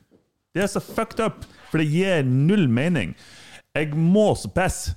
Det 0.55 0.63
er 0.63 0.71
så 0.71 0.79
fucked 0.81 1.19
up, 1.21 1.43
for 1.69 1.83
det 1.83 1.89
gir 1.91 2.23
null 2.25 2.63
mening. 2.71 3.11
Jeg 3.75 3.91
må 3.93 4.31
så 4.39 4.49
pisse. 4.55 4.95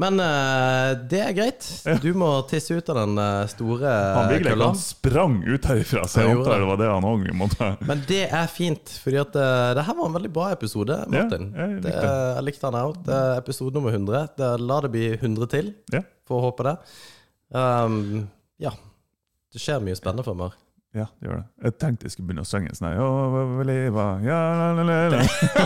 Men 0.00 0.16
uh, 0.24 0.94
det 1.10 1.18
er 1.20 1.34
greit. 1.36 1.66
Du 2.00 2.14
må 2.16 2.28
tisse 2.48 2.72
ut 2.72 2.86
av 2.88 2.96
den 3.02 3.18
eh, 3.20 3.42
store 3.52 3.90
Han 4.16 4.30
virkelig 4.30 4.54
kølla. 4.54 4.68
han 4.70 4.78
sprang 4.80 5.34
ut 5.44 5.66
herifra, 5.68 6.06
så 6.08 6.22
jeg 6.22 6.32
antar 6.32 6.62
det. 6.62 6.68
var 6.70 6.78
det 6.80 6.88
han 6.88 7.04
òg 7.10 7.26
måtte 7.36 7.68
Men 7.90 8.00
det 8.08 8.22
er 8.32 8.48
fint, 8.48 8.94
fordi 9.04 9.20
at 9.20 9.36
eh, 9.36 9.74
det 9.76 9.84
her 9.84 9.98
var 9.98 10.08
en 10.08 10.16
veldig 10.16 10.30
bra 10.32 10.46
episode, 10.54 10.96
Martin. 11.12 11.50
jeg 11.52 11.74
likte 11.76 11.92
det, 11.92 12.14
jeg 12.38 12.46
likte 12.48 12.70
den 12.70 12.80
òg. 12.80 13.12
Episode 13.36 13.76
nummer 13.76 13.92
100. 13.92 14.32
Det, 14.40 14.50
la 14.64 14.80
det 14.86 14.92
bli 14.96 15.04
100 15.18 15.50
til, 15.58 15.70
Ja. 15.92 16.00
får 16.30 16.40
håpe 16.48 16.68
det. 16.70 16.76
Um, 17.52 18.00
ja. 18.64 18.72
Det 19.52 19.60
skjer 19.60 19.84
mye 19.84 19.98
spennende 20.00 20.24
fremover. 20.24 20.56
Ja, 20.92 21.06
det 21.16 21.24
gjør 21.24 21.38
det. 21.38 21.46
Jeg 21.64 21.74
tenkte 21.80 22.04
jeg 22.04 22.12
skulle 22.12 22.28
begynne 22.28 22.42
å 22.44 22.48
synge 22.48 22.74
sånn 22.76 22.90
her. 22.90 22.98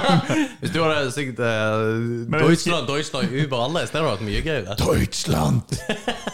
Hvis 0.60 0.74
du 0.74 0.78
hadde 0.84 1.10
syngt 1.16 1.40
uh, 1.42 1.48
Deutschland, 2.30 2.86
Deutschland 2.86 3.34
über 3.34 3.64
alle, 3.64 3.82
stedet 3.90 4.04
hadde 4.04 4.12
vært 4.12 4.26
mye 4.28 4.42
gøyere. 4.46 4.76
Deutschland! 4.78 5.74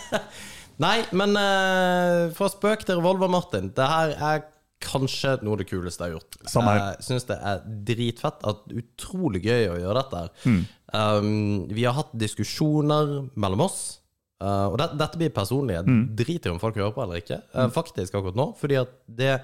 Nei, 0.84 0.98
men 1.16 1.38
uh, 1.40 2.28
fra 2.36 2.50
spøk 2.52 2.84
til 2.84 3.00
revolver, 3.00 3.32
Martin. 3.32 3.72
Det 3.72 3.88
her 3.88 4.12
er 4.18 4.44
kanskje 4.82 5.38
noe 5.40 5.56
av 5.56 5.62
det 5.62 5.68
kuleste 5.70 6.04
jeg 6.04 6.12
har 6.12 6.18
gjort. 6.18 6.38
Samme 6.50 6.74
her. 6.74 6.84
Jeg 6.98 7.08
syns 7.08 7.28
det 7.30 7.38
er 7.38 7.64
dritfett. 7.88 8.44
At 8.44 8.76
utrolig 8.76 9.40
gøy 9.46 9.70
å 9.72 9.80
gjøre 9.80 10.02
dette. 10.02 10.22
Hmm. 10.44 10.62
Um, 10.92 11.32
vi 11.72 11.88
har 11.88 11.96
hatt 11.96 12.12
diskusjoner 12.18 13.22
mellom 13.40 13.64
oss. 13.70 14.01
Uh, 14.42 14.72
og 14.72 14.78
det, 14.80 14.88
dette 14.98 15.20
blir 15.20 15.30
personlig. 15.34 15.76
Jeg 15.78 15.86
Hmm. 15.86 16.06
driter 16.18 16.50
i 16.50 16.54
om 16.56 16.58
folk 16.62 16.74
hører 16.80 16.94
på 16.96 17.02
eller 17.04 17.20
ikke. 17.22 17.38
Uh, 17.54 17.68
faktisk 17.70 18.16
akkurat 18.18 18.34
nå. 18.38 18.48
Fordi 18.58 18.80
at 18.80 18.90
det, 19.06 19.36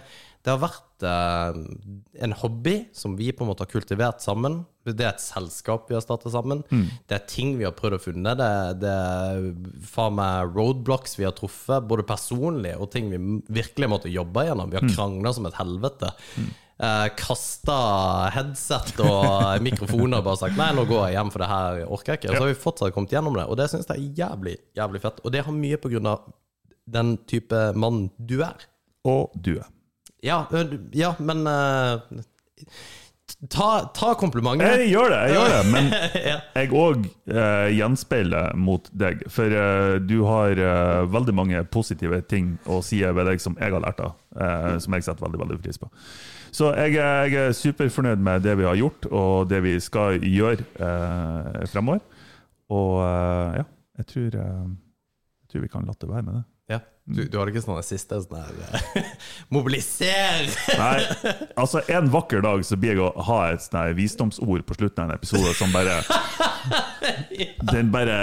det 0.43 0.51
har 0.51 0.59
vært 0.59 1.07
uh, 1.07 1.55
en 2.27 2.35
hobby 2.41 2.75
som 2.97 3.15
vi 3.19 3.31
på 3.31 3.45
en 3.47 3.51
måte 3.53 3.63
har 3.63 3.71
kultivert 3.71 4.21
sammen. 4.25 4.65
Det 4.89 5.05
er 5.05 5.13
et 5.13 5.21
selskap 5.23 5.87
vi 5.91 5.95
har 5.95 6.03
startet 6.03 6.33
sammen. 6.33 6.63
Det 6.71 7.15
er 7.19 7.27
ting 7.29 7.59
vi 7.61 7.67
har 7.69 7.75
prøvd 7.77 7.99
å 7.99 8.03
funne. 8.03 8.33
Det, 8.41 8.51
det 8.81 8.93
er 8.95 9.51
faen 9.85 10.17
meg 10.17 10.55
roadblocks 10.57 11.19
vi 11.21 11.27
har 11.29 11.35
truffet, 11.37 11.85
både 11.91 12.07
personlig 12.09 12.73
og 12.81 12.89
ting 12.95 13.11
vi 13.13 13.19
virkelig 13.61 13.91
måtte 13.93 14.11
jobbe 14.11 14.47
gjennom. 14.49 14.73
Vi 14.73 14.81
har 14.81 14.89
krangla 14.97 15.35
som 15.37 15.47
et 15.51 15.59
helvete. 15.61 16.15
Uh, 16.79 17.09
Kasta 17.19 17.79
headset 18.31 19.01
og 19.03 19.65
mikrofoner 19.67 20.21
og 20.21 20.29
bare 20.29 20.39
sagt 20.39 20.59
Nei, 20.61 20.69
nå 20.77 20.85
går 20.87 21.09
jeg 21.09 21.17
hjem, 21.17 21.33
for 21.35 21.43
det 21.43 21.49
her 21.51 21.81
orker 21.89 22.13
jeg 22.15 22.21
ikke. 22.21 22.31
Og 22.31 22.37
så 22.37 22.45
har 22.45 22.53
vi 22.53 22.61
fortsatt 22.67 22.95
kommet 22.95 23.15
gjennom 23.17 23.35
det, 23.35 23.49
og 23.51 23.59
det 23.59 23.67
syns 23.73 23.89
jeg 23.91 24.05
er 24.05 24.21
jævlig, 24.23 24.55
jævlig 24.79 25.03
fett. 25.03 25.19
Og 25.25 25.35
det 25.35 25.43
har 25.47 25.57
mye 25.57 25.81
på 25.83 25.91
grunn 25.91 26.13
av 26.13 26.29
den 26.89 27.17
type 27.29 27.65
mann 27.75 28.07
du 28.17 28.39
er. 28.47 28.69
Og 29.09 29.35
du 29.35 29.57
er. 29.59 29.67
Ja, 30.25 30.45
ja 30.95 31.13
men 31.23 31.47
eh, 31.47 32.23
ta, 33.51 33.69
ta 33.95 34.15
komplimentet. 34.19 34.81
Jeg 34.81 34.91
gjør 34.93 35.13
det, 35.13 35.21
jeg 35.29 35.37
gjør 35.37 35.53
det, 35.53 35.61
men 35.75 35.91
jeg 36.59 36.73
òg 36.75 37.05
eh, 37.31 37.69
gjenspeiler 37.77 38.57
mot 38.59 38.89
deg. 38.91 39.23
For 39.33 39.59
eh, 39.63 39.99
du 40.03 40.19
har 40.27 40.59
eh, 40.59 41.05
veldig 41.13 41.37
mange 41.37 41.63
positive 41.71 42.23
ting 42.31 42.57
og 42.67 42.83
sider 42.87 43.15
ved 43.17 43.31
deg 43.31 43.45
som 43.45 43.59
jeg 43.61 43.75
har 43.77 43.85
lært 43.85 44.03
av, 44.05 44.19
eh, 44.39 44.75
som 44.83 44.97
jeg 44.97 45.07
setter 45.07 45.27
veldig 45.29 45.45
veldig 45.45 45.63
pris 45.63 45.81
på. 45.81 45.91
Så 46.53 46.73
jeg, 46.77 46.95
er- 46.97 47.29
jeg 47.33 47.49
er 47.49 47.57
superfornøyd 47.57 48.19
med 48.25 48.43
det 48.47 48.57
vi 48.59 48.65
har 48.69 48.77
gjort, 48.81 49.07
og 49.13 49.49
det 49.51 49.63
vi 49.65 49.77
skal 49.81 50.19
gjøre 50.23 50.65
eh, 50.81 51.65
fremover. 51.73 52.01
Og 52.71 53.01
eh, 53.05 53.59
ja, 53.61 53.65
jeg 54.03 54.07
tror, 54.13 54.39
eh, 54.43 54.69
jeg 55.43 55.51
tror 55.53 55.63
vi 55.67 55.69
kan 55.73 55.87
la 55.89 55.95
det 56.01 56.09
være 56.11 56.23
med 56.27 56.35
det. 56.41 56.45
Ja. 56.69 56.79
Du, 57.09 57.23
du 57.25 57.39
har 57.41 57.49
ikke 57.49 57.63
sånn 57.65 57.79
siste 57.87 58.19
sånn 58.21 58.37
her 58.37 58.59
eh, 59.01 59.07
Mobiliser! 59.57 60.51
Nei, 60.83 60.99
altså 61.57 61.81
En 61.89 62.11
vakker 62.13 62.43
dag 62.45 62.61
så 62.69 62.77
blir 62.77 62.93
jeg 62.93 63.01
å 63.01 63.09
ha 63.31 63.39
et 63.55 63.65
sånn 63.65 63.95
visdomsord 63.97 64.67
på 64.69 64.77
slutten 64.77 65.07
av 65.07 65.15
en 65.15 65.17
episode 65.17 65.55
som 65.57 65.73
bare 65.73 66.03
Den 67.73 67.89
bare 67.95 68.19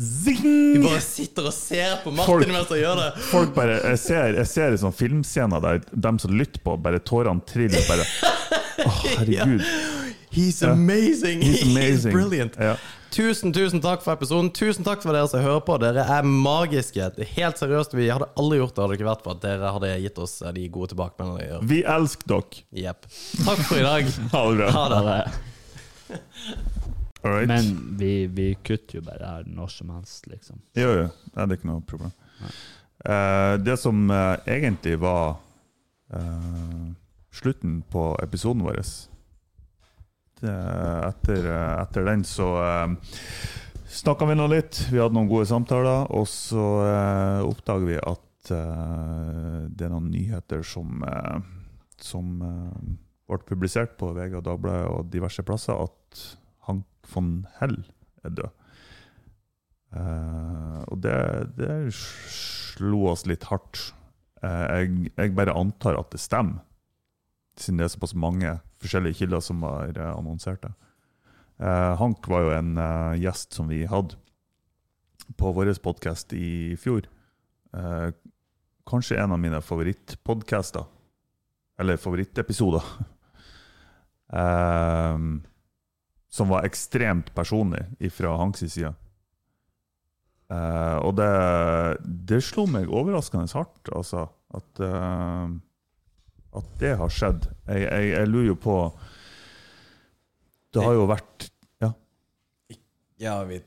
Vi 0.00 0.78
bare 0.80 1.00
sitter 1.04 1.50
og 1.50 1.52
ser 1.52 1.98
på 2.00 2.08
Folk- 2.16 2.40
Martin 2.40 2.54
mens 2.54 2.70
han 2.72 2.78
gjør 2.80 3.00
det. 3.02 3.08
Folk 3.28 3.50
bare, 3.54 3.74
Jeg 3.90 3.98
ser, 4.00 4.36
jeg 4.38 4.48
ser 4.48 4.76
sånn 4.80 4.94
filmscene 4.96 5.60
der 5.60 5.82
dem 5.92 6.18
som 6.22 6.32
lytter 6.32 6.62
på, 6.64 6.78
bare 6.80 7.02
tårene 7.04 7.44
triller. 7.44 7.84
Bare 7.90 8.06
oh, 8.86 9.02
herregud. 9.18 9.60
He's 10.32 10.62
amazing! 10.62 11.42
He's 11.42 11.66
amazing. 11.66 12.12
brilliant! 12.14 12.56
Ja. 12.56 12.76
Tusen, 13.10 13.52
tusen 13.52 13.82
takk 13.82 14.04
for 14.04 14.14
episoden. 14.14 14.48
Tusen 14.54 14.86
takk 14.86 15.02
for 15.02 15.12
dere 15.12 15.26
som 15.28 15.42
hører 15.42 15.60
på. 15.66 15.76
Dere 15.82 16.04
er 16.16 16.22
magiske. 16.24 17.10
Det 17.18 17.26
er 17.26 17.32
Helt 17.34 17.58
seriøst, 17.60 17.92
vi 17.98 18.06
hadde 18.08 18.28
aldri 18.38 18.60
gjort 18.62 18.76
det 18.76 18.84
hadde 18.84 18.94
det 18.94 19.00
ikke 19.02 19.10
vært 19.10 19.24
for 19.26 19.34
at 19.36 19.42
dere 19.44 19.72
hadde 19.74 19.92
gitt 20.06 20.20
oss 20.22 20.36
eh, 20.46 20.52
de 20.56 20.68
gode 20.72 20.94
tilbakemeldingene. 20.94 21.60
Vi 21.74 21.82
elsker 21.84 22.30
dere. 22.30 22.64
Yep. 22.86 23.10
Takk 23.44 23.64
for 23.66 23.76
i 23.82 23.86
dag. 23.88 24.12
Ha 24.32 24.44
det 24.48 24.60
bra. 24.62 24.70
Ha 24.78 24.86
det. 25.10 26.20
Bare- 27.22 27.32
All 27.32 27.38
right. 27.38 27.48
Men 27.48 27.96
vi, 27.98 28.26
vi 28.26 28.54
kutter 28.64 28.98
jo 29.00 29.02
bare 29.04 29.26
her 29.26 29.48
når 29.48 29.68
som 29.74 29.90
helst, 29.92 30.26
liksom. 30.26 30.60
Jo, 30.78 30.88
jo. 31.02 31.08
Det 31.34 31.42
er 31.44 31.56
ikke 31.56 31.68
noe 31.68 31.82
problem. 31.84 32.12
Uh, 33.04 33.56
det 33.60 33.76
som 33.80 34.10
uh, 34.12 34.36
egentlig 34.48 34.98
var 35.00 35.36
uh, 36.16 36.86
slutten 37.32 37.82
på 37.92 38.10
episoden 38.22 38.64
vår 38.64 38.80
det, 40.40 40.52
etter, 41.10 41.46
etter 41.82 42.06
den 42.08 42.24
så 42.24 42.48
uh, 42.56 42.88
snakka 43.92 44.28
vi 44.28 44.36
nå 44.40 44.46
litt. 44.48 44.86
Vi 44.88 45.00
hadde 45.00 45.16
noen 45.16 45.28
gode 45.28 45.48
samtaler, 45.48 46.08
og 46.16 46.24
så 46.28 46.66
uh, 46.80 47.44
oppdager 47.48 47.88
vi 47.92 48.00
at 48.00 48.26
det 48.50 49.84
er 49.84 49.90
noen 49.92 50.06
nyheter 50.10 50.62
som, 50.66 51.04
som 52.00 52.30
ble 53.28 53.38
publisert 53.46 53.92
på 54.00 54.08
VG 54.16 54.38
og 54.40 54.46
Dagbladet 54.48 54.88
og 54.90 55.10
diverse 55.12 55.44
plasser, 55.46 55.76
at 55.76 56.22
Hank 56.70 57.10
von 57.10 57.34
Hell 57.58 57.82
er 58.24 58.34
død. 58.38 58.56
Uh, 59.90 60.80
og 60.86 61.00
det, 61.02 61.16
det 61.58 61.90
slo 61.96 63.08
oss 63.10 63.26
litt 63.26 63.48
hardt. 63.50 63.90
Uh, 64.38 64.66
jeg, 64.70 65.10
jeg 65.16 65.34
bare 65.36 65.56
antar 65.58 65.98
at 65.98 66.12
det 66.14 66.22
stemmer, 66.22 66.62
siden 67.58 67.80
det 67.80 67.88
er 67.88 67.92
såpass 67.96 68.14
mange 68.14 68.54
forskjellige 68.80 69.18
kilder 69.18 69.42
som 69.44 69.64
har 69.66 69.90
eh, 69.92 70.12
annonsert 70.14 70.62
det. 70.64 70.70
Uh, 71.60 71.92
Hank 72.00 72.24
var 72.30 72.46
jo 72.46 72.52
en 72.56 72.70
gjest 73.20 73.52
som 73.58 73.68
vi 73.68 73.82
hadde 73.84 74.16
på 75.36 75.50
vår 75.52 75.74
podkast 75.84 76.32
i 76.32 76.78
fjor. 76.80 77.04
Kanskje 78.88 79.18
en 79.20 79.34
av 79.36 79.38
mine 79.42 79.60
favorittpodcaster. 79.62 80.88
Eller 81.80 82.00
favorittepisoder. 82.00 82.84
Eh, 84.30 85.18
som 86.30 86.48
var 86.52 86.64
ekstremt 86.68 87.32
personlig 87.34 87.84
fra 88.14 88.36
hans 88.38 88.62
side. 88.62 88.92
Eh, 90.50 90.96
og 91.06 91.14
det, 91.18 91.30
det 92.30 92.40
slo 92.42 92.64
meg 92.70 92.90
overraskende 92.90 93.50
hardt, 93.54 93.90
altså. 93.94 94.24
At, 94.54 94.80
eh, 94.82 95.52
at 96.58 96.70
det 96.80 96.96
har 96.98 97.12
skjedd. 97.14 97.46
Jeg, 97.68 97.84
jeg, 97.86 98.08
jeg 98.16 98.30
lurer 98.30 98.48
jo 98.50 98.56
på 98.58 98.76
Det 100.74 100.82
har 100.82 100.96
jo 100.98 101.04
vært 101.10 101.46
Ja, 103.20 103.34
vi 103.44 103.58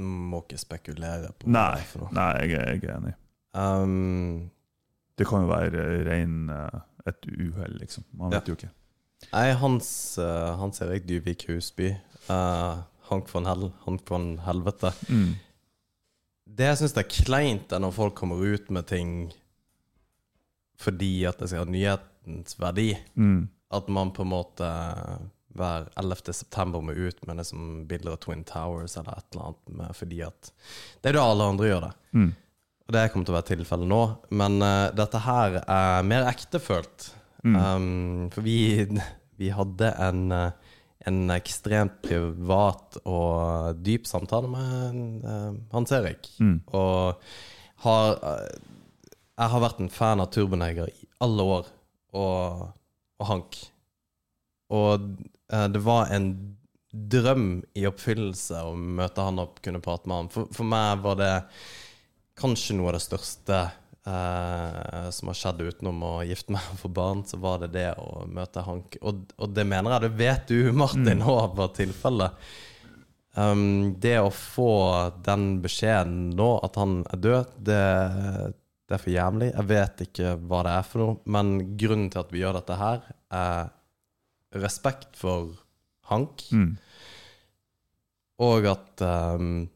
må 0.00 0.38
ikke 0.44 0.56
spekulere 0.60 1.32
på 1.34 1.48
Nei, 1.50 1.80
det 1.82 2.10
nei 2.14 2.28
jeg, 2.46 2.50
jeg 2.54 2.84
er 2.86 2.92
enig. 2.94 3.14
Um, 3.58 4.50
Det 5.18 5.26
kan 5.26 5.42
jo 5.42 5.48
være 5.50 5.82
rein 6.06 6.44
eh, 6.54 6.76
et 7.10 7.26
uhell, 7.26 7.74
liksom. 7.80 8.04
Man 8.14 8.30
vet 8.32 8.46
Ja. 8.46 8.52
jo 8.52 8.56
ikke. 8.60 8.70
Nei, 9.32 9.48
Hans, 9.60 9.90
Hans 10.60 10.80
Erik 10.80 11.04
Dyvik 11.08 11.42
Husby. 11.50 11.90
Eh, 12.28 12.82
Hank 13.10 13.30
von 13.30 13.46
Hell, 13.46 13.70
Hank 13.84 14.08
von 14.08 14.32
Helvete. 14.44 14.92
Mm. 15.08 15.34
Det 16.50 16.68
jeg 16.72 16.80
syns 16.80 16.96
er 16.98 17.08
kleint, 17.10 17.72
er 17.72 17.82
når 17.82 17.96
folk 17.96 18.16
kommer 18.18 18.42
ut 18.42 18.70
med 18.74 18.88
ting 18.90 19.14
fordi 20.80 21.26
at 21.28 21.40
det 21.40 21.50
skal 21.50 21.66
ha 21.66 21.68
nyhetens 21.70 22.56
verdi. 22.60 22.94
Mm. 23.14 23.44
At 23.76 23.90
man 23.92 24.14
på 24.16 24.24
en 24.24 24.32
måte 24.32 24.68
hver 25.54 25.88
11. 25.98 26.32
september 26.32 26.82
må 26.82 26.94
ut 26.94 27.26
med 27.26 27.40
liksom 27.40 27.86
bilder 27.90 28.14
av 28.14 28.20
Twin 28.22 28.44
Towers 28.46 28.96
eller 28.96 29.18
et 29.18 29.34
eller 29.34 29.48
annet, 29.50 29.72
med, 29.80 29.96
fordi 29.98 30.20
at 30.26 30.52
det 31.02 31.10
er 31.10 31.18
da 31.18 31.26
alle 31.26 31.48
andre 31.52 31.70
gjør 31.70 31.86
det. 31.88 31.92
Mm. 32.14 32.30
Og 32.86 32.94
det 32.96 33.06
kommer 33.12 33.26
til 33.26 33.34
å 33.34 33.38
være 33.38 33.48
tilfellet 33.52 33.90
nå. 33.90 34.02
Men 34.34 34.58
uh, 34.62 34.90
dette 34.98 35.22
her 35.22 35.60
er 35.62 36.06
mer 36.06 36.26
ektefølt. 36.30 37.10
Mm. 37.46 37.56
Um, 37.56 38.28
for 38.34 38.46
vi, 38.46 38.86
vi 39.40 39.50
hadde 39.54 39.92
en, 40.06 40.24
eh, 40.34 40.74
en 41.08 41.32
ekstremt 41.32 42.00
privat 42.04 42.98
og 43.08 43.78
dyp 43.80 44.08
samtale 44.08 44.50
med 44.52 45.24
eh, 45.24 45.54
Hans 45.72 45.94
Erik. 45.96 46.28
Mm. 46.40 46.58
Og 46.76 47.22
har 47.86 48.18
eh, 48.32 48.60
Jeg 49.40 49.52
har 49.54 49.62
vært 49.64 49.80
en 49.80 49.92
fan 49.92 50.20
av 50.20 50.28
Turboneger 50.34 50.90
i 50.92 51.08
alle 51.24 51.42
år. 51.56 51.68
og, 52.12 52.64
og 53.20 53.26
Hank. 53.26 53.56
Og 54.70 55.06
eh, 55.52 55.68
det 55.72 55.82
var 55.84 56.12
en 56.12 56.32
drøm 56.90 57.62
i 57.78 57.86
oppfyllelse 57.86 58.64
å 58.66 58.74
møte 58.74 59.22
han 59.22 59.38
og 59.38 59.60
kunne 59.64 59.82
prate 59.82 60.10
med 60.10 60.16
han. 60.16 60.32
For, 60.34 60.50
for 60.52 60.68
meg 60.68 61.04
var 61.04 61.20
det 61.20 61.34
kanskje 62.40 62.76
noe 62.76 62.90
av 62.90 62.98
det 62.98 63.04
største 63.04 63.60
som 65.14 65.30
har 65.30 65.36
skjedd 65.38 65.60
utenom 65.66 66.02
å 66.06 66.12
gifte 66.26 66.54
meg 66.54 66.66
og 66.74 66.80
få 66.82 66.90
barn, 66.96 67.22
så 67.28 67.38
var 67.42 67.62
det 67.64 67.70
det 67.76 67.88
å 68.00 68.24
møte 68.30 68.64
Hank. 68.66 68.96
Og, 69.02 69.22
og 69.38 69.54
det 69.56 69.64
mener 69.68 69.94
jeg, 69.96 70.04
det 70.06 70.10
vet 70.20 70.50
du, 70.50 70.72
Martin, 70.82 71.22
òg 71.26 71.54
var 71.58 71.72
tilfellet. 71.76 72.50
Um, 73.38 73.92
det 74.02 74.16
å 74.18 74.30
få 74.34 74.70
den 75.22 75.60
beskjeden 75.62 76.32
nå, 76.34 76.48
at 76.66 76.74
han 76.80 76.96
er 77.14 77.20
død, 77.22 77.52
det, 77.68 77.82
det 78.90 78.96
er 78.96 79.02
for 79.04 79.12
jævlig. 79.14 79.50
Jeg 79.54 79.68
vet 79.70 80.02
ikke 80.08 80.32
hva 80.50 80.64
det 80.66 80.72
er 80.80 80.88
for 80.90 81.04
noe, 81.04 81.18
men 81.30 81.52
grunnen 81.78 82.08
til 82.10 82.24
at 82.24 82.32
vi 82.34 82.42
gjør 82.42 82.58
dette 82.58 82.78
her, 82.80 83.04
er 83.30 83.70
respekt 84.60 85.14
for 85.20 85.52
Hank, 86.10 86.42
Mm. 86.50 86.72
og 88.42 88.64
at 88.66 89.02
um, 89.38 89.68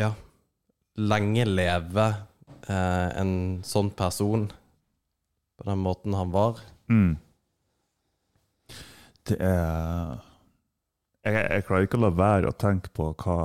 Ja, 0.00 0.14
lenge 0.96 1.44
leve 1.44 2.06
eh, 2.68 3.08
en 3.20 3.34
sånn 3.66 3.90
person 3.96 4.48
på 5.58 5.68
den 5.68 5.82
måten 5.82 6.14
han 6.18 6.32
var. 6.34 6.60
Mm. 6.90 7.16
Det 9.28 9.38
er 9.38 10.20
jeg, 11.22 11.38
jeg 11.38 11.64
klarer 11.68 11.86
ikke 11.86 12.00
å 12.00 12.02
la 12.02 12.12
være 12.18 12.50
å 12.50 12.58
tenke 12.58 12.90
på 12.96 13.12
hva 13.22 13.38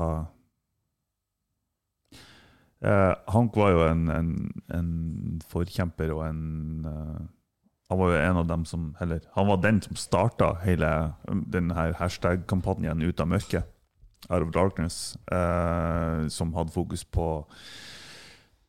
eh, 2.82 3.14
Hank 3.34 3.58
var 3.60 3.74
jo 3.76 3.84
en, 3.86 4.08
en, 4.10 4.32
en 4.74 4.92
forkjemper 5.52 6.14
og 6.16 6.24
en 6.26 6.88
eh, 6.90 7.26
Han 7.92 8.02
var 8.02 8.16
jo 8.16 8.22
en 8.24 8.42
av 8.42 8.48
dem 8.50 8.66
som 8.66 8.90
Eller 9.04 9.22
han 9.38 9.50
var 9.52 9.62
den 9.62 9.82
som 9.86 10.00
starta 10.00 10.56
hele 10.64 10.90
denne 11.54 11.92
hashtag-kampanjen 12.00 13.06
Ut 13.06 13.22
av 13.22 13.30
mørket, 13.36 13.70
Out 14.28 14.48
of 14.48 14.56
Darkness, 14.56 15.16
eh, 15.32 16.26
som 16.34 16.56
hadde 16.58 16.74
fokus 16.74 17.06
på 17.06 17.46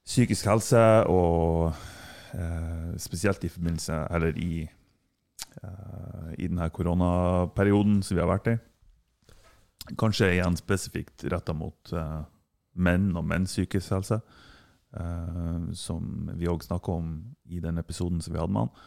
psykisk 0.09 0.49
helse 0.49 0.81
og 1.13 1.75
eh, 2.35 2.97
spesielt 2.97 3.45
i 3.45 3.51
forbindelse 3.53 4.07
Eller 4.15 4.37
i 4.41 4.63
eh, 4.65 6.33
i 6.39 6.49
denne 6.49 6.71
koronaperioden 6.71 8.03
som 8.03 8.17
vi 8.17 8.23
har 8.23 8.31
vært 8.31 8.53
i. 8.53 8.57
Kanskje 9.99 10.35
igjen 10.35 10.57
spesifikt 10.59 11.25
retta 11.33 11.55
mot 11.57 11.93
eh, 11.93 12.21
menn 12.79 13.11
og 13.17 13.27
menns 13.27 13.57
psykisk 13.57 13.97
helse, 13.97 14.21
eh, 14.95 15.57
som 15.75 16.31
vi 16.37 16.51
òg 16.51 16.63
snakka 16.65 16.95
om 17.01 17.11
i 17.49 17.61
den 17.65 17.81
episoden 17.81 18.21
som 18.23 18.35
vi 18.35 18.41
hadde 18.41 18.55
med 18.55 18.69
han. 18.69 18.87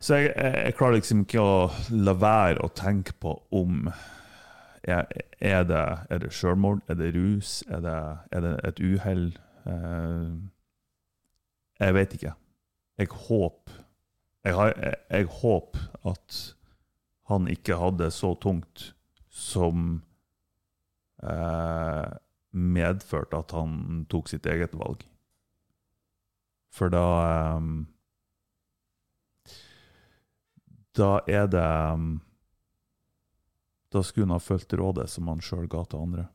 Så 0.00 0.16
jeg, 0.16 0.32
jeg, 0.32 0.54
jeg 0.64 0.76
klarer 0.78 0.96
liksom 0.96 1.26
ikke 1.26 1.44
å 1.44 1.56
la 1.92 2.16
være 2.16 2.64
å 2.64 2.72
tenke 2.72 3.12
på 3.20 3.34
om 3.52 3.90
er, 4.80 5.04
er 5.44 5.66
det, 5.68 5.82
er 6.08 6.22
det 6.22 6.30
er 6.32 6.96
det 6.96 7.10
rus, 7.18 7.62
er 7.68 7.82
det, 7.84 7.98
er 8.32 8.46
det 8.46 8.54
et 8.64 8.80
uhell? 8.80 9.26
Eh, 9.66 10.32
jeg 11.80 11.96
vet 11.96 12.16
ikke. 12.16 12.34
Jeg 13.00 13.08
håper 13.26 13.80
jeg, 14.44 14.54
jeg, 14.56 14.94
jeg 15.10 15.28
håper 15.40 15.82
at 16.08 16.38
han 17.30 17.48
ikke 17.52 17.76
hadde 17.76 18.08
så 18.14 18.32
tungt 18.40 18.90
som 19.30 20.00
eh, 21.22 22.08
medførte 22.50 23.38
at 23.38 23.52
han 23.54 24.06
tok 24.10 24.32
sitt 24.32 24.48
eget 24.48 24.74
valg. 24.78 25.04
For 26.72 26.92
da 26.92 27.06
eh, 27.28 27.70
Da 30.98 31.20
er 31.30 31.46
det 31.46 31.66
Da 33.94 34.02
skulle 34.02 34.26
han 34.26 34.34
ha 34.34 34.42
fulgt 34.42 34.74
rådet 34.74 35.06
som 35.10 35.28
han 35.30 35.40
sjøl 35.42 35.68
ga 35.70 35.84
til 35.84 36.02
andre, 36.02 36.26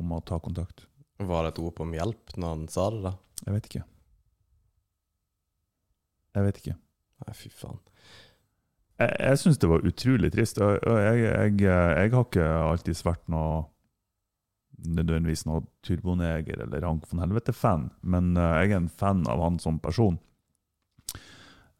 om 0.00 0.12
å 0.12 0.20
ta 0.20 0.38
kontakt. 0.40 0.86
Var 1.18 1.44
det 1.44 1.52
et 1.54 1.60
rop 1.64 1.80
om 1.80 1.94
hjelp 1.96 2.34
når 2.36 2.54
han 2.54 2.64
sa 2.72 2.88
det, 2.92 3.02
da? 3.06 3.12
Jeg 3.46 3.54
vet 3.56 3.68
ikke. 3.70 3.84
Jeg 6.36 6.46
vet 6.46 6.58
ikke. 6.60 6.74
Nei, 7.24 7.36
fy 7.36 7.52
faen. 7.52 7.78
Jeg, 9.00 9.14
jeg 9.20 9.40
syns 9.40 9.60
det 9.62 9.70
var 9.70 9.88
utrolig 9.88 10.32
trist. 10.34 10.60
jeg, 10.60 11.22
jeg, 11.22 11.56
jeg 11.64 12.12
har 12.12 12.28
ikke 12.28 12.44
alltid 12.44 13.00
vært 13.06 13.24
noe 13.32 13.64
nødvendigvis 14.76 15.46
noe 15.48 15.64
turboneger 15.86 16.60
eller 16.66 16.84
Hank 16.84 17.06
von 17.08 17.22
Helvete-fan, 17.24 17.90
men 18.04 18.34
eh, 18.36 18.56
jeg 18.60 18.74
er 18.74 18.80
en 18.82 18.92
fan 18.92 19.24
av 19.30 19.40
han 19.40 19.60
som 19.62 19.80
person. 19.82 20.18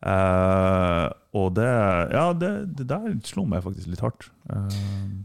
Uh, 0.06 1.08
og 1.34 1.54
det 1.56 1.66
Ja, 2.12 2.28
det, 2.36 2.50
det 2.78 2.84
der 2.90 3.14
slo 3.26 3.46
meg 3.48 3.64
faktisk 3.64 3.88
litt 3.90 4.04
hardt. 4.04 4.28
Uh, 4.44 5.24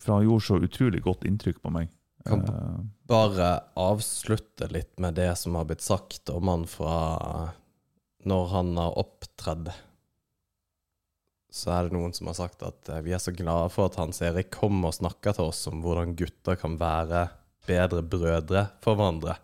for 0.00 0.16
han 0.16 0.26
gjorde 0.28 0.46
så 0.46 0.60
utrolig 0.62 1.02
godt 1.04 1.26
inntrykk 1.28 1.58
på 1.62 1.72
meg. 1.74 1.90
Kan- 2.24 2.44
Eh, 2.48 2.80
Bare 3.12 3.48
avslutte 3.76 4.68
litt 4.72 4.98
med 5.02 5.14
det 5.18 5.36
som 5.36 5.54
har 5.58 5.64
blitt 5.68 5.82
sagt 5.84 6.30
om 6.30 6.48
han 6.48 6.66
fra 6.66 7.52
når 8.24 8.46
han 8.52 8.76
har 8.78 8.94
opptredd. 9.02 9.72
Så 11.52 11.68
er 11.74 11.88
det 11.88 11.92
noen 11.96 12.14
som 12.16 12.30
har 12.30 12.38
sagt 12.38 12.62
at 12.64 12.88
eh, 12.88 13.02
vi 13.04 13.12
er 13.12 13.20
så 13.20 13.34
glade 13.36 13.68
for 13.74 13.90
at 13.90 13.98
Hans 14.00 14.22
Erik 14.24 14.50
kom 14.54 14.80
og 14.88 14.94
snakka 14.96 15.34
til 15.36 15.50
oss 15.50 15.66
om 15.68 15.82
hvordan 15.84 16.14
gutter 16.16 16.56
kan 16.60 16.78
være 16.80 17.26
bedre 17.68 18.02
brødre 18.02 18.62
for 18.82 18.96
hverandre, 18.98 19.36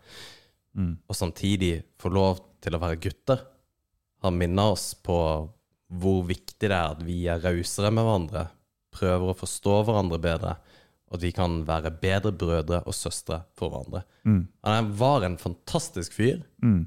mm, 0.75 0.95
og 1.07 1.15
samtidig 1.15 1.83
få 2.01 2.11
lov 2.11 2.41
til 2.65 2.75
å 2.75 2.81
være 2.83 2.99
gutter. 3.05 3.45
Han 4.25 4.39
minner 4.41 4.73
oss 4.73 4.95
på 4.95 5.19
hvor 5.99 6.25
viktig 6.27 6.67
det 6.67 6.73
er 6.75 6.97
at 6.97 7.05
vi 7.07 7.21
er 7.31 7.39
rausere 7.45 7.93
med 7.95 8.05
hverandre, 8.09 8.47
prøver 8.97 9.31
å 9.31 9.37
forstå 9.39 9.77
hverandre 9.87 10.19
bedre, 10.25 10.57
og 11.11 11.21
vi 11.23 11.31
kan 11.33 11.63
være 11.69 11.91
bedre 12.03 12.33
brødre 12.33 12.83
og 12.87 12.95
søstre 12.95 13.43
for 13.57 13.73
hverandre. 13.73 14.03
mm, 14.25 14.43
Han 14.65 14.93
var 14.99 15.25
en 15.27 15.39
fantastisk 15.39 16.13
fyr. 16.13 16.43
mm, 16.63 16.87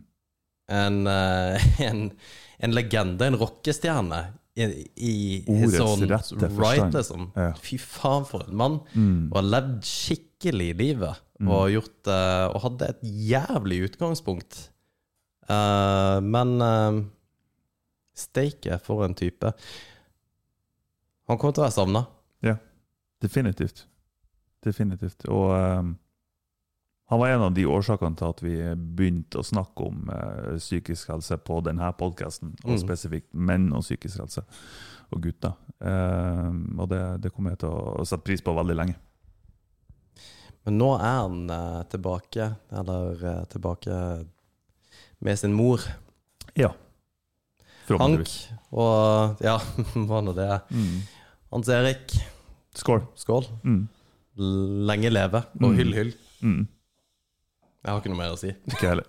En, 0.71 1.07
eh, 1.07 1.65
en, 1.89 2.11
en 2.59 2.71
legende, 2.75 3.27
en 3.27 3.35
rockestjerne 3.35 4.21
i, 4.55 4.65
i 4.95 5.13
his 5.47 5.79
own 5.79 6.03
right, 6.59 6.93
liksom. 6.93 7.31
Ja. 7.35 7.53
Fy 7.59 7.77
faen, 7.79 8.25
for 8.27 8.43
en 8.47 8.55
mann. 8.55 8.79
mm, 8.93 9.31
Og 9.31 9.39
har 9.41 9.47
levd 9.49 9.81
skikkelig 9.87 10.75
livet. 10.75 11.21
Og, 11.41 11.71
gjort, 11.73 12.07
eh, 12.07 12.47
og 12.53 12.61
hadde 12.67 12.89
et 12.93 12.99
jævlig 13.31 13.79
utgangspunkt. 13.89 14.67
Uh, 15.49 16.21
men 16.21 16.61
uh, 16.61 16.99
steike 18.15 18.77
for 18.85 19.01
en 19.03 19.15
type. 19.17 19.49
Han 21.27 21.39
kommer 21.41 21.55
til 21.57 21.63
å 21.63 21.65
være 21.65 21.75
savna. 21.75 22.03
Definitivt. 23.21 23.83
Definitivt. 24.65 25.25
Og 25.27 25.51
um, 25.55 25.95
han 27.11 27.19
var 27.19 27.33
en 27.33 27.41
av 27.49 27.53
de 27.57 27.65
årsakene 27.67 28.15
til 28.15 28.29
at 28.29 28.41
vi 28.45 28.53
begynte 28.77 29.41
å 29.41 29.43
snakke 29.47 29.87
om 29.89 30.03
uh, 30.13 30.53
psykisk 30.61 31.09
helse 31.11 31.37
på 31.43 31.57
denne 31.65 31.89
podkasten, 31.99 32.53
og 32.63 32.75
Mm. 32.77 32.81
spesifikt 32.85 33.33
menn 33.33 33.71
og 33.73 33.81
psykisk 33.83 34.21
helse, 34.21 34.43
og 35.11 35.21
gutter. 35.25 35.57
Um, 35.81 36.77
og 36.79 36.87
det, 36.93 37.01
det 37.25 37.33
kommer 37.33 37.51
jeg 37.55 37.63
til 37.65 37.73
å 37.73 38.05
sette 38.05 38.23
pris 38.23 38.41
på 38.45 38.53
veldig 38.55 38.77
lenge. 38.79 38.95
Men 40.65 40.77
nå 40.77 40.91
er 41.01 41.17
han 41.23 41.39
uh, 41.49 41.81
tilbake, 41.89 42.51
eller 42.71 43.25
uh, 43.25 43.43
tilbake 43.49 43.97
med 45.25 45.37
sin 45.41 45.53
mor, 45.57 45.81
Ja. 46.57 46.71
Hank. 47.91 48.29
Og 48.71 49.41
ja, 49.43 49.57
hva 50.07 50.21
nå 50.23 50.31
det 50.37 50.45
er. 50.47 50.61
Mm. 50.71 51.01
Hans 51.51 51.67
Erik, 51.75 52.13
Skål. 52.77 53.01
skål. 53.19 53.49
Mm. 53.67 53.81
Lenge 54.37 55.09
leve, 55.11 55.43
og 55.59 55.75
hyll, 55.75 55.93
hyll. 55.97 56.13
Mm. 56.41 56.67
Jeg 57.81 57.91
har 57.91 57.99
ikke 57.99 58.11
noe 58.13 58.21
mer 58.21 58.35
å 58.35 58.39
si. 58.39 58.53
Ikke 58.71 58.93
heller. 58.93 59.07